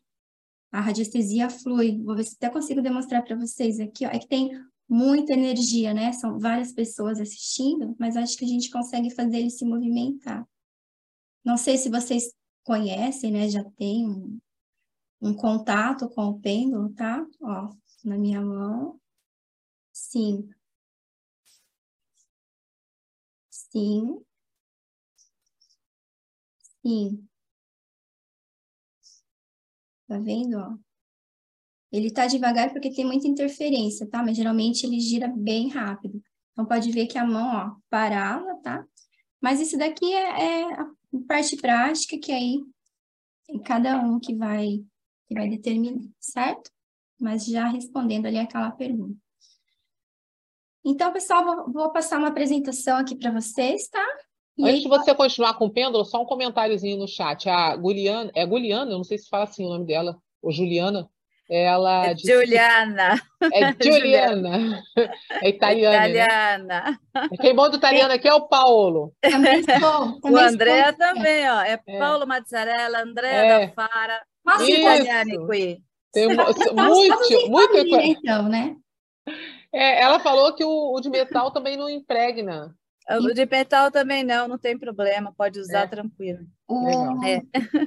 A 0.71 0.79
radiestesia 0.79 1.50
flui. 1.50 2.01
Vou 2.03 2.15
ver 2.15 2.24
se 2.24 2.36
até 2.36 2.50
consigo 2.50 2.81
demonstrar 2.81 3.24
para 3.24 3.36
vocês 3.36 3.79
aqui, 3.79 4.05
ó. 4.05 4.10
É 4.10 4.17
que 4.17 4.27
tem 4.27 4.51
muita 4.88 5.33
energia, 5.33 5.93
né? 5.93 6.13
São 6.13 6.39
várias 6.39 6.71
pessoas 6.71 7.19
assistindo, 7.19 7.93
mas 8.00 8.15
acho 8.15 8.38
que 8.38 8.45
a 8.45 8.48
gente 8.48 8.71
consegue 8.71 9.10
fazer 9.10 9.39
ele 9.39 9.50
se 9.50 9.65
movimentar. 9.65 10.48
Não 11.43 11.57
sei 11.57 11.77
se 11.77 11.89
vocês 11.89 12.33
conhecem, 12.63 13.31
né? 13.31 13.50
Já 13.50 13.63
tem 13.77 14.07
um, 14.07 14.39
um 15.21 15.33
contato 15.33 16.07
com 16.10 16.27
o 16.27 16.39
pêndulo, 16.39 16.93
tá? 16.93 17.25
Ó, 17.41 17.69
na 18.05 18.17
minha 18.17 18.41
mão. 18.41 19.00
Sim. 20.10 20.55
Sim. 23.51 24.25
Sim. 26.84 27.29
Tá 30.08 30.20
vendo, 30.20 30.58
ó? 30.60 30.77
Ele 31.91 32.10
tá 32.12 32.25
devagar 32.25 32.72
porque 32.72 32.93
tem 32.93 33.05
muita 33.05 33.27
interferência, 33.27 34.08
tá? 34.10 34.24
Mas 34.24 34.38
geralmente 34.38 34.86
ele 34.86 35.00
gira 35.00 35.27
bem 35.27 35.70
rápido. 35.70 36.22
Então, 36.53 36.65
pode 36.65 36.91
ver 36.91 37.08
que 37.08 37.17
a 37.17 37.25
mão, 37.25 37.48
ó, 37.55 37.75
parava, 37.89 38.55
tá? 38.63 38.86
Mas 39.41 39.62
isso 39.62 39.77
daqui 39.77 40.13
é, 40.13 40.62
é 40.62 40.74
a 40.74 40.88
parte 41.27 41.58
prática 41.58 42.17
que 42.20 42.31
aí 42.31 42.62
é 43.50 43.60
cada 43.60 43.98
um 44.01 44.20
que 44.20 44.36
vai, 44.36 44.67
que 45.27 45.36
vai 45.36 45.50
determinar, 45.50 46.01
certo? 46.20 46.72
Mas 47.20 47.46
já 47.46 47.67
respondendo 47.70 48.27
ali 48.27 48.39
aquela 48.39 48.72
pergunta. 48.72 49.17
Então, 50.84 51.14
pessoal, 51.14 51.44
vou, 51.44 51.72
vou 51.72 51.92
passar 51.92 52.18
uma 52.18 52.30
apresentação 52.30 52.98
aqui 52.98 53.16
para 53.16 53.32
vocês, 53.32 53.88
tá? 53.88 54.06
E 54.58 54.64
Antes 54.64 54.76
aí... 54.76 54.82
de 54.82 54.88
você 54.90 55.16
continuar 55.16 55.54
com 55.56 55.66
o 55.66 55.74
pêndulo, 55.74 56.06
só 56.06 56.22
um 56.22 56.26
comentáriozinho 56.26 56.98
no 56.98 57.08
chat. 57.08 57.50
A 57.50 57.76
Guliana, 57.76 58.32
é 58.36 58.46
Guliana, 58.46 58.92
eu 58.92 58.98
não 58.98 59.04
sei 59.04 59.18
se 59.18 59.30
fala 59.30 59.44
assim 59.44 59.66
o 59.66 59.70
nome 59.70 59.86
dela, 59.86 60.18
ou 60.42 60.52
Juliana, 60.52 61.10
ela 61.50 62.08
é 62.08 62.16
Juliana. 62.16 63.22
É 63.42 63.74
Juliana. 63.84 64.84
É 65.42 65.50
italiana. 65.50 66.08
Né? 66.08 66.18
Italiana. 66.18 67.00
Né? 67.14 67.30
Quem 67.42 67.54
manda 67.54 67.76
italiano 67.76 68.14
aqui 68.14 68.28
é 68.28 68.34
o 68.34 68.48
Paulo. 68.48 69.14
Também 69.22 69.62
sou. 69.64 70.18
o 70.24 70.38
André 70.38 70.94
também, 70.94 71.50
ó. 71.50 71.62
É, 71.62 71.80
é. 71.86 72.00
Paulo 72.00 72.26
Mazzarella, 72.26 73.04
André 73.04 73.36
é. 73.36 73.68
da 73.68 73.74
Fara. 73.74 74.22
Nossa, 74.46 74.64
italiani 74.64 75.38
qui. 75.46 75.84
Tem 76.14 76.28
muito, 76.74 77.50
muito. 77.50 77.78
Então, 77.78 78.48
né? 78.48 78.76
É, 79.74 80.01
ela 80.01 80.20
falou 80.20 80.54
que 80.54 80.63
o, 80.63 80.94
o 80.94 81.00
de 81.00 81.10
metal 81.10 81.51
também 81.51 81.78
não 81.78 81.90
impregna. 81.90 82.75
O 83.10 83.34
de 83.34 83.46
metal 83.46 83.92
também 83.92 84.24
não, 84.24 84.48
não 84.48 84.58
tem 84.58 84.78
problema, 84.78 85.34
pode 85.36 85.60
usar 85.60 85.82
é. 85.82 85.88
tranquilo. 85.88 86.46
O, 86.68 87.25
é. 87.25 87.42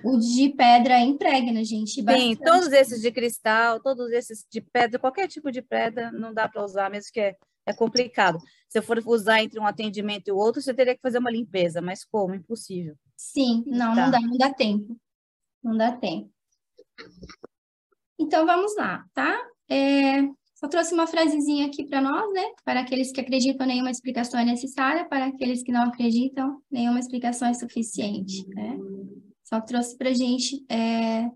o 0.05 0.19
de 0.19 0.50
pedra 0.50 0.99
impregna, 0.99 1.64
gente. 1.64 2.03
Bastante. 2.03 2.26
Sim, 2.26 2.37
todos 2.37 2.73
esses 2.73 3.00
de 3.00 3.11
cristal, 3.12 3.81
todos 3.81 4.11
esses 4.11 4.45
de 4.50 4.61
pedra, 4.61 4.99
qualquer 4.99 5.29
tipo 5.29 5.50
de 5.50 5.62
pedra 5.62 6.11
não 6.11 6.35
dá 6.35 6.49
para 6.49 6.64
usar, 6.64 6.91
mesmo 6.91 7.11
que 7.12 7.21
é, 7.21 7.37
é 7.64 7.73
complicado. 7.73 8.38
Se 8.69 8.79
eu 8.79 8.83
for 8.83 9.00
usar 9.07 9.43
entre 9.43 9.61
um 9.61 9.67
atendimento 9.67 10.29
e 10.29 10.33
o 10.33 10.37
outro, 10.37 10.61
você 10.61 10.75
teria 10.75 10.95
que 10.95 11.03
fazer 11.03 11.19
uma 11.19 11.31
limpeza, 11.31 11.81
mas 11.81 12.05
como? 12.05 12.35
Impossível. 12.35 12.97
Sim, 13.17 13.62
não, 13.67 13.95
tá. 13.95 14.03
não 14.03 14.11
dá, 14.11 14.21
não 14.21 14.37
dá 14.37 14.53
tempo. 14.53 14.97
Não 15.62 15.76
dá 15.76 15.93
tempo. 15.93 16.31
Então, 18.19 18.45
vamos 18.45 18.76
lá, 18.76 19.05
tá? 19.14 19.41
É, 19.69 20.23
só 20.64 20.68
trouxe 20.68 20.94
uma 20.94 21.06
frasezinha 21.06 21.66
aqui 21.66 21.85
para 21.85 22.00
nós, 22.00 22.33
né? 22.33 22.42
Para 22.64 22.80
aqueles 22.80 23.12
que 23.12 23.21
acreditam, 23.21 23.66
nenhuma 23.66 23.90
explicação 23.90 24.40
é 24.40 24.44
necessária. 24.47 25.04
Para 25.04 25.26
aqueles 25.26 25.62
que 25.62 25.71
não 25.71 25.83
acreditam, 25.83 26.59
nenhuma 26.71 26.99
explicação 26.99 27.49
é 27.49 27.52
suficiente, 27.52 28.49
né? 28.49 28.78
Só 29.42 29.61
trouxe 29.61 29.97
para 29.99 30.09
a 30.09 30.14
gente 30.14 30.64
é, 30.71 31.28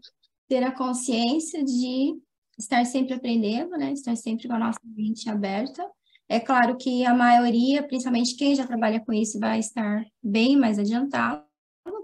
ter 0.48 0.62
a 0.62 0.72
consciência 0.72 1.62
de 1.62 2.16
estar 2.58 2.86
sempre 2.86 3.14
aprendendo, 3.14 3.76
né? 3.76 3.92
Estar 3.92 4.16
sempre 4.16 4.48
com 4.48 4.54
a 4.54 4.58
nossa 4.58 4.80
mente 4.82 5.28
aberta. 5.28 5.86
É 6.26 6.40
claro 6.40 6.78
que 6.78 7.04
a 7.04 7.12
maioria, 7.12 7.82
principalmente 7.82 8.34
quem 8.34 8.54
já 8.54 8.66
trabalha 8.66 9.00
com 9.04 9.12
isso, 9.12 9.38
vai 9.38 9.58
estar 9.58 10.06
bem 10.22 10.56
mais 10.56 10.78
adiantado, 10.78 11.44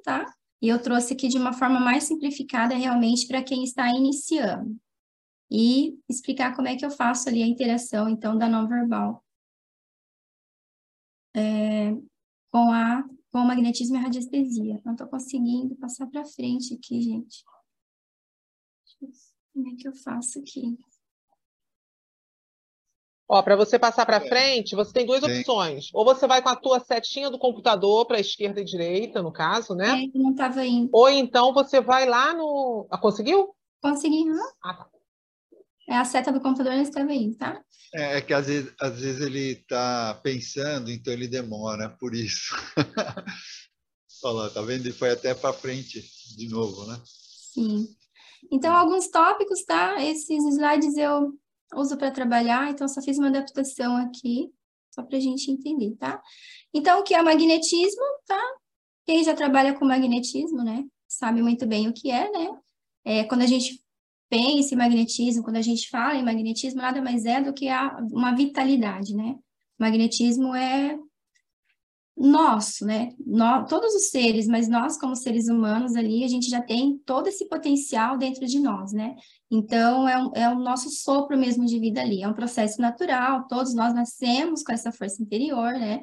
tá? 0.02 0.26
E 0.60 0.68
eu 0.68 0.78
trouxe 0.78 1.14
aqui 1.14 1.28
de 1.28 1.38
uma 1.38 1.54
forma 1.54 1.80
mais 1.80 2.04
simplificada 2.04 2.74
realmente 2.74 3.26
para 3.26 3.42
quem 3.42 3.64
está 3.64 3.88
iniciando 3.88 4.76
e 5.50 5.98
explicar 6.08 6.54
como 6.56 6.68
é 6.68 6.76
que 6.76 6.84
eu 6.84 6.90
faço 6.90 7.28
ali 7.28 7.42
a 7.42 7.46
interação, 7.46 8.08
então, 8.08 8.36
da 8.36 8.48
não 8.48 8.66
verbal 8.66 9.24
é, 11.34 11.92
com, 12.50 12.70
a, 12.72 13.02
com 13.32 13.38
o 13.38 13.46
magnetismo 13.46 13.96
e 13.96 13.98
a 13.98 14.02
radiestesia. 14.02 14.80
Não 14.84 14.92
estou 14.92 15.08
conseguindo 15.08 15.74
passar 15.76 16.06
para 16.06 16.24
frente 16.24 16.74
aqui, 16.74 17.00
gente. 17.00 17.44
Como 19.52 19.68
é 19.68 19.76
que 19.76 19.88
eu 19.88 19.94
faço 19.94 20.38
aqui? 20.38 20.78
Ó, 23.26 23.42
para 23.42 23.56
você 23.56 23.78
passar 23.78 24.04
para 24.04 24.20
frente, 24.20 24.76
você 24.76 24.92
tem 24.92 25.06
duas 25.06 25.24
Sim. 25.24 25.38
opções. 25.38 25.88
Ou 25.94 26.04
você 26.04 26.26
vai 26.26 26.42
com 26.42 26.50
a 26.50 26.56
tua 26.56 26.78
setinha 26.78 27.30
do 27.30 27.38
computador 27.38 28.06
para 28.06 28.18
a 28.18 28.20
esquerda 28.20 28.60
e 28.60 28.64
direita, 28.64 29.22
no 29.22 29.32
caso, 29.32 29.74
né? 29.74 30.04
É, 30.04 30.18
não 30.18 30.32
estava 30.32 30.64
indo. 30.64 30.90
Ou 30.92 31.08
então 31.08 31.52
você 31.52 31.80
vai 31.80 32.06
lá 32.06 32.34
no. 32.34 32.86
Ah, 32.90 32.98
conseguiu? 32.98 33.54
Consegui, 33.80 34.26
não? 34.26 34.46
Ah, 34.62 34.74
tá. 34.74 34.93
É 35.88 35.96
a 35.96 36.04
seta 36.04 36.32
do 36.32 36.40
computador 36.40 36.74
nesse 36.74 36.92
TVI, 36.92 37.34
tá? 37.36 37.62
É, 37.94 38.18
é 38.18 38.20
que 38.20 38.32
às 38.32 38.46
vezes, 38.46 38.72
às 38.80 39.00
vezes 39.00 39.20
ele 39.20 39.52
está 39.52 40.14
pensando, 40.22 40.90
então 40.90 41.12
ele 41.12 41.28
demora, 41.28 41.88
por 41.88 42.14
isso. 42.14 42.54
Olha 44.24 44.34
lá, 44.34 44.50
tá 44.50 44.62
vendo? 44.62 44.86
Ele 44.86 44.92
foi 44.92 45.10
até 45.10 45.34
para 45.34 45.52
frente 45.52 46.02
de 46.36 46.48
novo, 46.48 46.86
né? 46.86 46.98
Sim. 47.52 47.86
Então, 48.50 48.74
alguns 48.74 49.08
tópicos, 49.08 49.64
tá? 49.64 50.02
Esses 50.02 50.44
slides 50.44 50.96
eu 50.96 51.32
uso 51.74 51.96
para 51.96 52.10
trabalhar, 52.10 52.70
então 52.70 52.88
só 52.88 53.02
fiz 53.02 53.18
uma 53.18 53.28
adaptação 53.28 53.96
aqui, 53.96 54.50
só 54.90 55.02
para 55.02 55.18
a 55.18 55.20
gente 55.20 55.50
entender, 55.50 55.94
tá? 55.96 56.22
Então, 56.72 57.00
o 57.00 57.02
que 57.02 57.14
é 57.14 57.22
magnetismo, 57.22 58.02
tá? 58.26 58.40
Quem 59.06 59.22
já 59.22 59.34
trabalha 59.34 59.74
com 59.74 59.84
magnetismo, 59.84 60.64
né? 60.64 60.84
Sabe 61.06 61.42
muito 61.42 61.66
bem 61.66 61.88
o 61.88 61.92
que 61.92 62.10
é, 62.10 62.30
né? 62.30 62.48
É, 63.04 63.24
quando 63.24 63.42
a 63.42 63.46
gente 63.46 63.83
pensa 64.34 64.74
em 64.74 64.78
magnetismo, 64.78 65.44
quando 65.44 65.58
a 65.58 65.62
gente 65.62 65.88
fala 65.88 66.16
em 66.16 66.24
magnetismo, 66.24 66.82
nada 66.82 67.00
mais 67.00 67.24
é 67.24 67.40
do 67.40 67.52
que 67.52 67.68
a, 67.68 67.96
uma 68.10 68.34
vitalidade, 68.34 69.14
né? 69.14 69.36
Magnetismo 69.78 70.52
é 70.56 70.98
nosso, 72.16 72.84
né? 72.84 73.12
Nós, 73.24 73.68
todos 73.68 73.94
os 73.94 74.10
seres, 74.10 74.48
mas 74.48 74.68
nós 74.68 74.98
como 74.98 75.14
seres 75.14 75.48
humanos 75.48 75.94
ali, 75.94 76.24
a 76.24 76.28
gente 76.28 76.50
já 76.50 76.60
tem 76.60 76.98
todo 77.06 77.28
esse 77.28 77.48
potencial 77.48 78.18
dentro 78.18 78.44
de 78.44 78.58
nós, 78.58 78.92
né? 78.92 79.14
Então, 79.48 80.08
é, 80.08 80.18
um, 80.18 80.30
é 80.34 80.48
o 80.48 80.58
nosso 80.58 80.90
sopro 80.90 81.38
mesmo 81.38 81.64
de 81.64 81.78
vida 81.78 82.00
ali, 82.00 82.20
é 82.20 82.28
um 82.28 82.34
processo 82.34 82.80
natural, 82.80 83.46
todos 83.46 83.72
nós 83.72 83.94
nascemos 83.94 84.64
com 84.64 84.72
essa 84.72 84.90
força 84.90 85.22
interior, 85.22 85.74
né? 85.74 86.02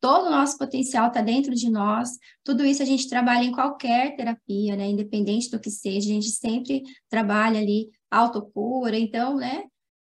Todo 0.00 0.26
o 0.26 0.30
nosso 0.30 0.56
potencial 0.56 1.08
está 1.08 1.20
dentro 1.20 1.54
de 1.54 1.70
nós. 1.70 2.10
Tudo 2.42 2.64
isso 2.64 2.82
a 2.82 2.86
gente 2.86 3.08
trabalha 3.08 3.44
em 3.44 3.52
qualquer 3.52 4.16
terapia, 4.16 4.74
né? 4.74 4.88
Independente 4.88 5.50
do 5.50 5.60
que 5.60 5.70
seja, 5.70 6.08
a 6.08 6.14
gente 6.14 6.30
sempre 6.30 6.82
trabalha 7.08 7.60
ali 7.60 7.90
autocura, 8.10 8.98
então, 8.98 9.36
né? 9.36 9.64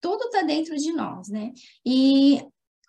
Tudo 0.01 0.25
está 0.25 0.43
dentro 0.43 0.77
de 0.77 0.93
nós, 0.93 1.29
né? 1.29 1.53
E 1.85 2.41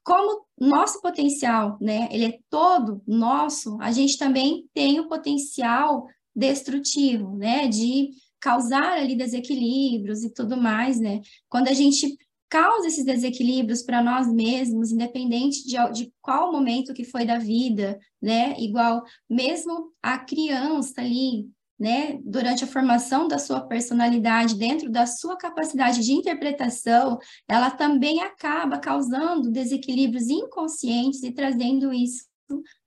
como 0.04 0.46
nosso 0.60 1.02
potencial, 1.02 1.78
né? 1.82 2.08
Ele 2.12 2.26
é 2.26 2.40
todo 2.50 3.02
nosso, 3.08 3.78
a 3.82 3.92
gente 3.92 4.18
também 4.18 4.70
tem 4.74 5.00
o 5.00 5.08
potencial 5.08 6.08
destrutivo, 6.36 7.36
né? 7.36 7.68
De 7.68 8.10
causar 8.40 8.98
ali 8.98 9.16
desequilíbrios 9.16 10.24
e 10.24 10.30
tudo 10.32 10.58
mais, 10.58 11.00
né? 11.00 11.22
Quando 11.50 11.70
a 11.70 11.74
gente 11.74 12.18
causa 12.54 12.86
esses 12.86 13.04
desequilíbrios 13.04 13.82
para 13.82 14.04
nós 14.04 14.32
mesmos, 14.32 14.92
independente 14.92 15.66
de, 15.66 15.76
de 15.92 16.14
qual 16.22 16.52
momento 16.52 16.94
que 16.94 17.04
foi 17.04 17.26
da 17.26 17.40
vida, 17.40 17.98
né? 18.22 18.54
Igual 18.60 19.02
mesmo 19.28 19.92
a 20.04 20.20
criança 20.20 21.02
ali, 21.02 21.50
né, 21.80 22.20
durante 22.24 22.64
a 22.64 22.68
formação 22.68 23.28
da 23.28 23.40
sua 23.40 23.62
personalidade, 23.62 24.56
dentro 24.56 24.92
da 24.92 25.08
sua 25.08 25.36
capacidade 25.36 26.02
de 26.02 26.14
interpretação, 26.14 27.18
ela 27.48 27.72
também 27.72 28.22
acaba 28.22 28.78
causando 28.78 29.50
desequilíbrios 29.50 30.30
inconscientes 30.30 31.24
e 31.24 31.32
trazendo 31.32 31.92
isso 31.92 32.24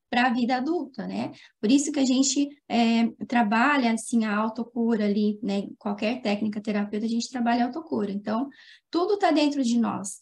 para 0.09 0.27
a 0.27 0.33
vida 0.33 0.57
adulta, 0.57 1.07
né? 1.07 1.33
Por 1.61 1.71
isso 1.71 1.91
que 1.91 2.01
a 2.01 2.05
gente 2.05 2.49
é, 2.69 3.09
trabalha, 3.27 3.93
assim, 3.93 4.25
a 4.25 4.37
autocura 4.37 5.05
ali, 5.05 5.39
né? 5.43 5.69
Qualquer 5.79 6.21
técnica 6.23 6.61
terapêutica, 6.61 7.07
a 7.07 7.11
gente 7.11 7.31
trabalha 7.31 7.65
a 7.65 7.67
autocura. 7.67 8.11
Então, 8.11 8.49
tudo 8.91 9.15
está 9.15 9.31
dentro 9.31 9.63
de 9.63 9.79
nós. 9.79 10.21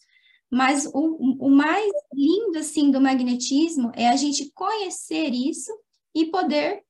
Mas 0.51 0.85
o, 0.93 1.45
o 1.47 1.49
mais 1.49 1.91
lindo, 2.13 2.57
assim, 2.57 2.91
do 2.91 3.01
magnetismo 3.01 3.91
é 3.95 4.07
a 4.07 4.15
gente 4.15 4.51
conhecer 4.53 5.33
isso 5.33 5.71
e 6.13 6.25
poder, 6.27 6.81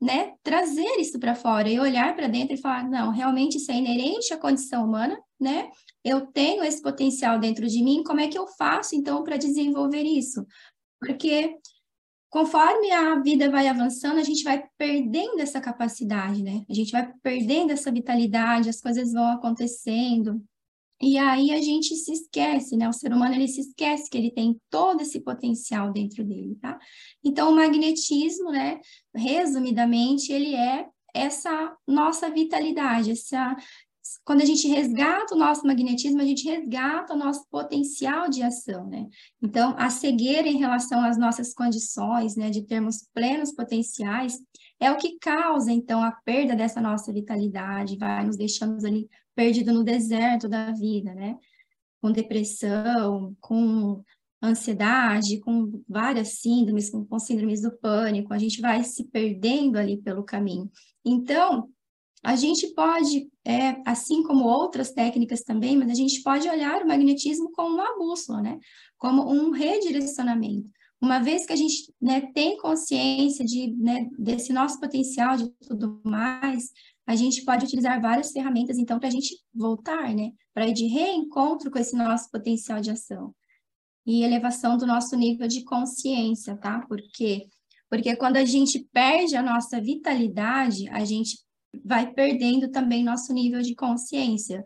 né, 0.00 0.34
trazer 0.42 0.98
isso 0.98 1.18
para 1.18 1.34
fora 1.34 1.68
e 1.68 1.78
olhar 1.78 2.14
para 2.16 2.26
dentro 2.26 2.54
e 2.54 2.60
falar, 2.60 2.88
não, 2.88 3.10
realmente 3.10 3.58
isso 3.58 3.70
é 3.70 3.76
inerente 3.76 4.32
à 4.34 4.38
condição 4.38 4.84
humana, 4.84 5.18
né? 5.38 5.70
Eu 6.04 6.26
tenho 6.26 6.64
esse 6.64 6.82
potencial 6.82 7.38
dentro 7.38 7.66
de 7.68 7.82
mim, 7.82 8.02
como 8.02 8.20
é 8.20 8.28
que 8.28 8.38
eu 8.38 8.46
faço, 8.46 8.96
então, 8.96 9.22
para 9.22 9.36
desenvolver 9.36 10.02
isso? 10.02 10.44
Porque 10.98 11.56
conforme 12.32 12.90
a 12.90 13.20
vida 13.20 13.50
vai 13.50 13.68
avançando, 13.68 14.18
a 14.18 14.24
gente 14.24 14.42
vai 14.42 14.64
perdendo 14.78 15.38
essa 15.40 15.60
capacidade, 15.60 16.42
né? 16.42 16.64
A 16.68 16.72
gente 16.72 16.90
vai 16.90 17.12
perdendo 17.22 17.72
essa 17.72 17.92
vitalidade, 17.92 18.70
as 18.70 18.80
coisas 18.80 19.12
vão 19.12 19.26
acontecendo. 19.26 20.42
E 20.98 21.18
aí 21.18 21.52
a 21.52 21.60
gente 21.60 21.94
se 21.94 22.10
esquece, 22.10 22.74
né? 22.74 22.88
O 22.88 22.92
ser 22.92 23.12
humano 23.12 23.34
ele 23.34 23.48
se 23.48 23.60
esquece 23.60 24.08
que 24.08 24.16
ele 24.16 24.30
tem 24.30 24.58
todo 24.70 25.02
esse 25.02 25.20
potencial 25.20 25.92
dentro 25.92 26.24
dele, 26.24 26.56
tá? 26.58 26.78
Então 27.22 27.50
o 27.50 27.54
magnetismo, 27.54 28.50
né, 28.50 28.80
resumidamente, 29.14 30.32
ele 30.32 30.54
é 30.54 30.86
essa 31.14 31.76
nossa 31.86 32.30
vitalidade, 32.30 33.10
essa 33.10 33.54
quando 34.24 34.42
a 34.42 34.44
gente 34.44 34.66
resgata 34.68 35.34
o 35.34 35.38
nosso 35.38 35.66
magnetismo, 35.66 36.20
a 36.20 36.24
gente 36.24 36.48
resgata 36.48 37.14
o 37.14 37.16
nosso 37.16 37.46
potencial 37.50 38.28
de 38.28 38.42
ação, 38.42 38.86
né? 38.86 39.06
Então, 39.40 39.74
a 39.78 39.90
cegueira 39.90 40.48
em 40.48 40.58
relação 40.58 41.04
às 41.04 41.18
nossas 41.18 41.54
condições, 41.54 42.36
né, 42.36 42.50
de 42.50 42.62
termos 42.62 43.08
plenos 43.14 43.52
potenciais, 43.52 44.38
é 44.80 44.90
o 44.90 44.96
que 44.96 45.18
causa, 45.18 45.70
então, 45.70 46.02
a 46.02 46.12
perda 46.12 46.56
dessa 46.56 46.80
nossa 46.80 47.12
vitalidade, 47.12 47.96
vai 47.96 48.24
nos 48.24 48.36
deixando 48.36 48.84
ali 48.86 49.08
perdido 49.34 49.72
no 49.72 49.84
deserto 49.84 50.48
da 50.48 50.72
vida, 50.72 51.14
né? 51.14 51.36
Com 52.00 52.10
depressão, 52.10 53.36
com 53.40 54.02
ansiedade, 54.42 55.38
com 55.38 55.82
várias 55.88 56.40
síndromes, 56.40 56.90
com, 56.90 57.04
com 57.04 57.18
síndromes 57.18 57.62
do 57.62 57.70
pânico, 57.70 58.34
a 58.34 58.38
gente 58.38 58.60
vai 58.60 58.82
se 58.82 59.04
perdendo 59.04 59.76
ali 59.76 59.96
pelo 59.96 60.24
caminho. 60.24 60.68
Então, 61.04 61.68
a 62.22 62.36
gente 62.36 62.72
pode, 62.74 63.28
é, 63.44 63.82
assim 63.84 64.22
como 64.22 64.44
outras 64.44 64.92
técnicas 64.92 65.42
também, 65.42 65.76
mas 65.76 65.90
a 65.90 65.94
gente 65.94 66.22
pode 66.22 66.48
olhar 66.48 66.82
o 66.82 66.86
magnetismo 66.86 67.50
como 67.52 67.74
uma 67.74 67.98
bússola, 67.98 68.40
né? 68.40 68.58
Como 68.96 69.28
um 69.28 69.50
redirecionamento. 69.50 70.70
Uma 71.00 71.18
vez 71.18 71.44
que 71.44 71.52
a 71.52 71.56
gente 71.56 71.92
né, 72.00 72.20
tem 72.32 72.56
consciência 72.58 73.44
de, 73.44 73.74
né, 73.76 74.08
desse 74.16 74.52
nosso 74.52 74.78
potencial 74.78 75.36
de 75.36 75.50
tudo 75.66 76.00
mais, 76.04 76.70
a 77.04 77.16
gente 77.16 77.44
pode 77.44 77.64
utilizar 77.64 78.00
várias 78.00 78.30
ferramentas, 78.30 78.78
então, 78.78 79.00
para 79.00 79.08
a 79.08 79.12
gente 79.12 79.36
voltar, 79.52 80.14
né? 80.14 80.30
Para 80.54 80.68
ir 80.68 80.72
de 80.72 80.86
reencontro 80.86 81.72
com 81.72 81.78
esse 81.78 81.96
nosso 81.96 82.30
potencial 82.30 82.80
de 82.80 82.92
ação. 82.92 83.34
E 84.06 84.22
elevação 84.22 84.76
do 84.76 84.86
nosso 84.86 85.16
nível 85.16 85.48
de 85.48 85.64
consciência, 85.64 86.56
tá? 86.56 86.86
Por 86.86 87.00
quê? 87.12 87.48
Porque 87.90 88.14
quando 88.14 88.36
a 88.36 88.44
gente 88.44 88.78
perde 88.92 89.34
a 89.34 89.42
nossa 89.42 89.80
vitalidade, 89.80 90.88
a 90.90 91.04
gente 91.04 91.36
vai 91.84 92.12
perdendo 92.12 92.70
também 92.70 93.04
nosso 93.04 93.32
nível 93.32 93.62
de 93.62 93.74
consciência 93.74 94.64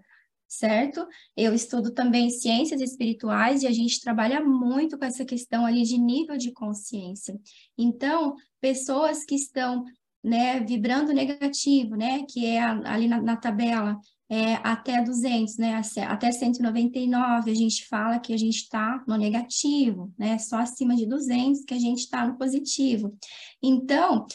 certo? 0.49 1.07
Eu 1.37 1.53
estudo 1.55 1.92
também 1.92 2.31
ciências 2.31 2.81
espirituais 2.81 3.62
e 3.62 3.66
a 3.66 3.73
gente 3.73 4.01
trabalha 4.01 4.40
muito 4.40 4.99
com 4.99 5.05
essa 5.05 5.25
questão 5.25 5.66
ali 5.66 5.83
de 5.83 5.99
nível 5.99 6.37
de 6.37 6.53
consciência. 6.53 7.38
Então, 7.77 8.35
pessoas 8.61 9.25
que 9.25 9.35
estão 9.35 9.85
né, 10.23 10.61
vibrando 10.61 11.12
negativo, 11.12 11.95
né, 11.97 12.25
que 12.29 12.47
é 12.47 12.61
ali 12.61 13.07
na, 13.07 13.21
na 13.21 13.37
tabela, 13.37 13.99
é, 14.29 14.55
até 14.55 15.01
200, 15.01 15.57
né, 15.57 15.81
até 16.09 16.33
199, 16.33 17.49
a 17.49 17.55
gente 17.55 17.87
fala 17.87 18.19
que 18.19 18.33
a 18.33 18.37
gente 18.37 18.57
está 18.57 19.05
no 19.07 19.16
negativo, 19.16 20.12
né, 20.19 20.37
só 20.38 20.57
acima 20.57 20.97
de 20.97 21.07
200 21.07 21.64
que 21.64 21.75
a 21.75 21.79
gente 21.79 22.01
está 22.01 22.27
no 22.27 22.37
positivo. 22.37 23.16
Então, 23.62 24.27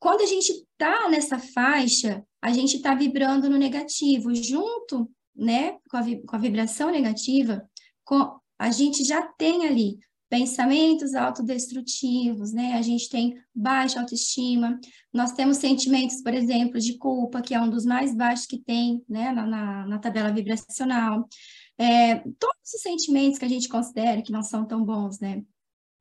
quando 0.00 0.22
a 0.22 0.26
gente 0.26 0.50
está 0.50 1.08
nessa 1.10 1.38
faixa, 1.38 2.24
a 2.42 2.50
gente 2.52 2.76
está 2.76 2.94
vibrando 2.94 3.48
no 3.50 3.58
negativo, 3.58 4.34
junto 4.34 5.08
né, 5.36 5.76
com 5.88 5.96
a, 5.98 6.02
com 6.26 6.36
a 6.36 6.38
vibração 6.38 6.90
negativa, 6.90 7.62
com, 8.02 8.38
a 8.58 8.70
gente 8.70 9.04
já 9.04 9.22
tem 9.22 9.66
ali 9.66 9.98
pensamentos 10.28 11.14
autodestrutivos, 11.14 12.52
né? 12.52 12.74
A 12.74 12.82
gente 12.82 13.08
tem 13.08 13.34
baixa 13.52 14.00
autoestima, 14.00 14.78
nós 15.12 15.32
temos 15.32 15.56
sentimentos, 15.56 16.22
por 16.22 16.32
exemplo, 16.32 16.78
de 16.80 16.96
culpa, 16.96 17.42
que 17.42 17.52
é 17.52 17.60
um 17.60 17.68
dos 17.68 17.84
mais 17.84 18.14
baixos 18.14 18.46
que 18.46 18.58
tem, 18.58 19.02
né, 19.08 19.32
na, 19.32 19.44
na, 19.44 19.86
na 19.86 19.98
tabela 19.98 20.32
vibracional. 20.32 21.28
É, 21.76 22.16
todos 22.38 22.74
os 22.74 22.80
sentimentos 22.80 23.38
que 23.38 23.44
a 23.44 23.48
gente 23.48 23.68
considera 23.68 24.22
que 24.22 24.30
não 24.30 24.42
são 24.42 24.64
tão 24.64 24.84
bons, 24.84 25.18
né? 25.18 25.42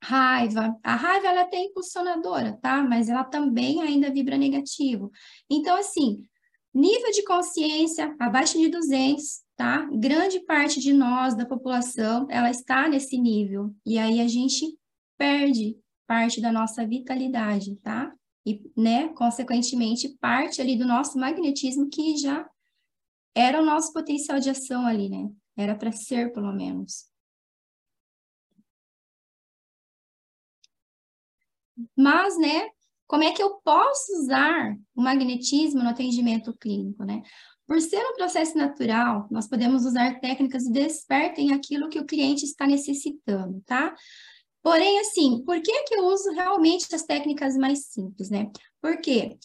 Raiva, 0.02 0.78
a 0.84 0.96
raiva 0.96 1.28
ela 1.28 1.40
é 1.42 1.44
até 1.44 1.58
impulsionadora, 1.58 2.58
tá? 2.62 2.82
Mas 2.82 3.10
ela 3.10 3.24
também 3.24 3.82
ainda 3.82 4.12
vibra 4.12 4.38
negativo. 4.38 5.12
Então, 5.50 5.78
assim, 5.78 6.24
Nível 6.74 7.12
de 7.12 7.24
consciência 7.24 8.16
abaixo 8.20 8.58
de 8.60 8.70
200, 8.70 9.42
tá? 9.56 9.90
Grande 9.92 10.40
parte 10.42 10.80
de 10.80 10.94
nós, 10.94 11.36
da 11.36 11.46
população, 11.46 12.28
ela 12.30 12.52
está 12.52 12.88
nesse 12.88 13.18
nível. 13.18 13.74
E 13.86 13.98
aí 13.98 14.22
a 14.22 14.28
gente 14.28 14.78
perde 15.18 15.76
parte 16.06 16.40
da 16.40 16.52
nossa 16.52 16.86
vitalidade, 16.86 17.76
tá? 17.78 18.14
E, 18.46 18.62
né, 18.78 19.10
consequentemente, 19.10 20.10
parte 20.22 20.62
ali 20.62 20.78
do 20.78 20.86
nosso 20.86 21.18
magnetismo 21.18 21.90
que 21.90 22.18
já 22.18 22.48
era 23.36 23.62
o 23.62 23.66
nosso 23.66 23.92
potencial 23.92 24.40
de 24.40 24.52
ação 24.52 24.86
ali, 24.86 25.10
né? 25.10 25.28
Era 25.58 25.76
para 25.76 25.92
ser, 25.92 26.32
pelo 26.32 26.54
menos. 26.54 27.09
Mas, 31.96 32.38
né, 32.38 32.68
como 33.08 33.24
é 33.24 33.32
que 33.32 33.42
eu 33.42 33.60
posso 33.64 34.12
usar 34.22 34.76
o 34.96 35.02
magnetismo 35.02 35.82
no 35.82 35.90
atendimento 35.90 36.56
clínico, 36.58 37.04
né? 37.04 37.22
Por 37.68 37.80
ser 37.82 38.04
um 38.04 38.16
processo 38.16 38.58
natural, 38.58 39.28
nós 39.30 39.48
podemos 39.48 39.86
usar 39.86 40.20
técnicas 40.20 40.64
que 40.64 40.72
despertem 40.72 41.54
aquilo 41.54 41.90
que 41.90 42.00
o 42.00 42.06
cliente 42.06 42.46
está 42.46 42.66
necessitando, 42.66 43.62
tá? 43.66 43.94
Porém, 44.62 45.00
assim, 45.00 45.44
por 45.46 45.62
que, 45.62 45.84
que 45.84 45.96
eu 45.96 46.06
uso 46.06 46.32
realmente 46.32 46.94
as 46.94 47.04
técnicas 47.04 47.56
mais 47.56 47.86
simples, 47.86 48.30
né? 48.30 48.52
Porque 48.82 49.38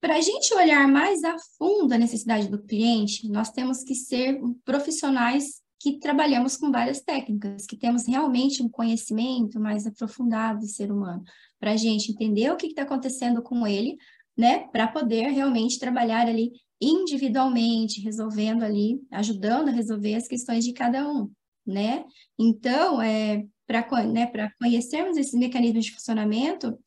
para 0.00 0.16
a 0.16 0.20
gente 0.20 0.52
olhar 0.54 0.86
mais 0.88 1.22
a 1.24 1.36
fundo 1.56 1.92
a 1.92 1.98
necessidade 1.98 2.48
do 2.48 2.62
cliente, 2.62 3.28
nós 3.28 3.50
temos 3.50 3.84
que 3.84 3.94
ser 3.94 4.38
profissionais 4.64 5.61
que 5.82 5.98
trabalhamos 5.98 6.56
com 6.56 6.70
várias 6.70 7.00
técnicas, 7.00 7.66
que 7.66 7.76
temos 7.76 8.06
realmente 8.06 8.62
um 8.62 8.68
conhecimento 8.68 9.58
mais 9.58 9.84
aprofundado 9.84 10.60
do 10.60 10.68
ser 10.68 10.92
humano, 10.92 11.24
para 11.58 11.72
a 11.72 11.76
gente 11.76 12.12
entender 12.12 12.52
o 12.52 12.56
que 12.56 12.68
está 12.68 12.82
acontecendo 12.82 13.42
com 13.42 13.66
ele, 13.66 13.96
né, 14.38 14.60
para 14.68 14.86
poder 14.86 15.26
realmente 15.30 15.80
trabalhar 15.80 16.28
ali 16.28 16.52
individualmente, 16.80 18.00
resolvendo 18.00 18.62
ali, 18.62 19.00
ajudando 19.10 19.70
a 19.70 19.72
resolver 19.72 20.14
as 20.14 20.28
questões 20.28 20.64
de 20.64 20.72
cada 20.72 21.08
um, 21.10 21.28
né? 21.66 22.04
Então, 22.38 23.02
é, 23.02 23.44
para 23.66 23.84
né, 24.06 24.30
conhecermos 24.60 25.16
esses 25.16 25.34
mecanismos 25.34 25.84
de 25.84 25.92
funcionamento, 25.92 26.78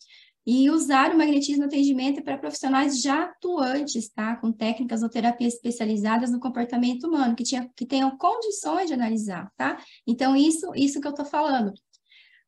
e 0.45 0.69
usar 0.69 1.13
o 1.13 1.17
magnetismo 1.17 1.61
no 1.61 1.67
atendimento 1.67 2.23
para 2.23 2.37
profissionais 2.37 3.01
já 3.01 3.23
atuantes, 3.23 4.09
tá? 4.09 4.35
Com 4.35 4.51
técnicas 4.51 5.01
ou 5.01 5.09
terapias 5.09 5.55
especializadas 5.55 6.31
no 6.31 6.39
comportamento 6.39 7.07
humano, 7.07 7.35
que, 7.35 7.43
tinha, 7.43 7.69
que 7.75 7.85
tenham 7.85 8.15
condições 8.15 8.87
de 8.87 8.93
analisar, 8.93 9.51
tá? 9.57 9.81
Então, 10.05 10.35
isso, 10.35 10.71
isso 10.75 11.01
que 11.01 11.07
eu 11.07 11.11
estou 11.11 11.25
falando, 11.25 11.73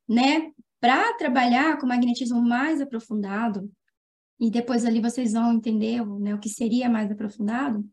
né? 0.07 0.51
Para 0.79 1.13
trabalhar 1.13 1.79
com 1.79 1.87
magnetismo 1.87 2.39
mais 2.39 2.79
aprofundado, 2.79 3.67
e 4.39 4.51
depois 4.51 4.85
ali 4.85 5.01
vocês 5.01 5.33
vão 5.33 5.53
entender 5.53 6.05
né, 6.05 6.35
o 6.35 6.39
que 6.39 6.49
seria 6.49 6.87
mais 6.87 7.11
aprofundado, 7.11 7.83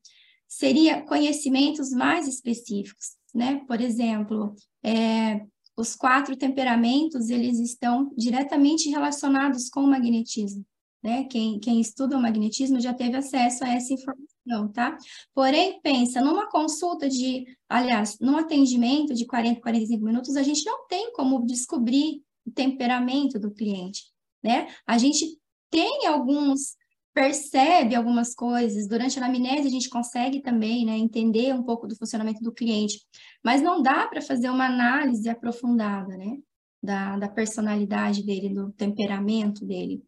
seria 0.46 1.02
conhecimentos 1.02 1.90
mais 1.90 2.28
específicos, 2.28 3.16
né? 3.34 3.64
Por 3.66 3.80
exemplo, 3.80 4.54
é, 4.82 5.40
os 5.76 5.96
quatro 5.96 6.37
temperamentos, 6.37 7.30
eles 7.30 7.58
estão 7.58 8.12
diretamente 8.16 8.88
relacionados 8.88 9.68
com 9.68 9.80
o 9.80 9.87
magnetismo, 9.88 10.64
né? 11.02 11.24
Quem, 11.24 11.58
quem 11.58 11.80
estuda 11.80 12.16
o 12.16 12.22
magnetismo 12.22 12.80
já 12.80 12.94
teve 12.94 13.16
acesso 13.16 13.64
a 13.64 13.68
essa 13.68 13.92
informação, 13.92 14.72
tá? 14.72 14.96
Porém, 15.34 15.80
pensa, 15.82 16.20
numa 16.20 16.48
consulta 16.48 17.08
de, 17.08 17.44
aliás, 17.68 18.18
num 18.20 18.37
atendimento 18.37 19.14
de 19.14 19.26
40, 19.26 19.60
45 19.60 20.04
minutos, 20.04 20.37
a 20.37 20.42
gente 20.42 20.64
não 20.64 20.87
tem 20.87 21.12
como 21.12 21.44
descobrir 21.44 22.22
o 22.46 22.50
temperamento 22.50 23.38
do 23.38 23.50
cliente, 23.50 24.04
né? 24.42 24.68
A 24.87 24.96
gente 24.96 25.38
tem 25.70 26.06
alguns 26.06 26.76
percebe 27.14 27.94
algumas 27.94 28.35
coisas. 28.35 28.88
Durante 28.88 29.18
a 29.18 29.24
anamnese, 29.24 29.68
a 29.68 29.70
gente 29.70 29.88
consegue 29.88 30.42
também 30.42 30.85
né, 30.85 30.98
entender 30.98 31.55
um 31.55 31.62
pouco 31.62 31.87
do 31.87 31.96
funcionamento 31.96 32.42
do 32.42 32.53
cliente, 32.53 33.00
mas 33.42 33.62
não 33.62 33.81
dá 33.81 34.07
para 34.09 34.20
fazer 34.20 34.50
uma 34.50 34.66
análise 34.66 35.29
aprofundada 35.29 36.16
né, 36.16 36.38
da, 36.83 37.16
da 37.16 37.29
personalidade 37.29 38.24
dele, 38.24 38.53
do 38.53 38.72
temperamento 38.72 39.64
dele. 39.64 40.03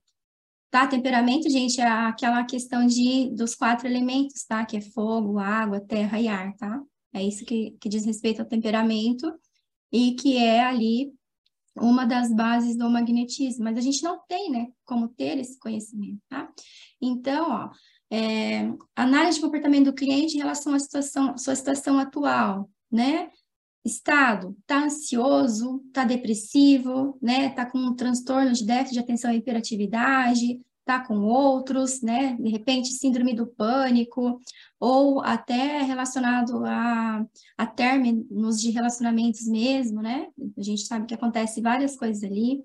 Tá? 0.68 0.86
Temperamento, 0.86 1.48
gente, 1.48 1.80
é 1.80 1.86
aquela 1.86 2.44
questão 2.44 2.84
de, 2.84 3.30
dos 3.34 3.54
quatro 3.54 3.86
elementos, 3.86 4.44
tá? 4.44 4.66
Que 4.66 4.78
é 4.78 4.80
fogo, 4.80 5.38
água, 5.38 5.80
terra 5.80 6.20
e 6.20 6.26
ar, 6.26 6.54
tá? 6.56 6.82
É 7.14 7.22
isso 7.22 7.46
que, 7.46 7.76
que 7.80 7.88
diz 7.88 8.04
respeito 8.04 8.42
ao 8.42 8.48
temperamento 8.48 9.32
e 9.92 10.14
que 10.16 10.36
é 10.36 10.62
ali 10.62 11.14
uma 11.78 12.04
das 12.04 12.34
bases 12.34 12.76
do 12.76 12.90
magnetismo, 12.90 13.64
mas 13.64 13.76
a 13.76 13.80
gente 13.80 14.02
não 14.02 14.20
tem, 14.26 14.50
né, 14.50 14.68
como 14.84 15.08
ter 15.08 15.38
esse 15.38 15.58
conhecimento, 15.58 16.20
tá? 16.28 16.50
Então, 17.00 17.50
ó, 17.50 17.70
é, 18.10 18.72
análise 18.94 19.36
de 19.36 19.44
comportamento 19.44 19.86
do 19.86 19.94
cliente 19.94 20.34
em 20.34 20.38
relação 20.38 20.74
à 20.74 20.78
situação, 20.78 21.36
sua 21.36 21.54
situação 21.54 21.98
atual, 21.98 22.70
né? 22.90 23.30
Estado, 23.84 24.56
tá 24.66 24.84
ansioso, 24.84 25.80
tá 25.92 26.04
depressivo, 26.04 27.16
né? 27.22 27.50
Tá 27.50 27.66
com 27.66 27.78
um 27.78 27.94
transtorno 27.94 28.52
de 28.52 28.64
déficit 28.64 28.94
de 28.94 29.00
atenção 29.00 29.32
e 29.32 29.36
hiperatividade, 29.36 30.60
tá 30.84 31.04
com 31.04 31.18
outros, 31.18 32.00
né? 32.00 32.36
De 32.40 32.48
repente, 32.48 32.92
síndrome 32.92 33.34
do 33.34 33.46
pânico, 33.46 34.40
ou 34.78 35.20
até 35.20 35.82
relacionado 35.82 36.64
a, 36.64 37.26
a 37.58 37.66
términos 37.66 38.60
de 38.60 38.70
relacionamentos 38.70 39.46
mesmo, 39.46 40.00
né? 40.00 40.28
A 40.56 40.62
gente 40.62 40.82
sabe 40.82 41.06
que 41.06 41.14
acontece 41.14 41.60
várias 41.60 41.96
coisas 41.96 42.22
ali. 42.22 42.62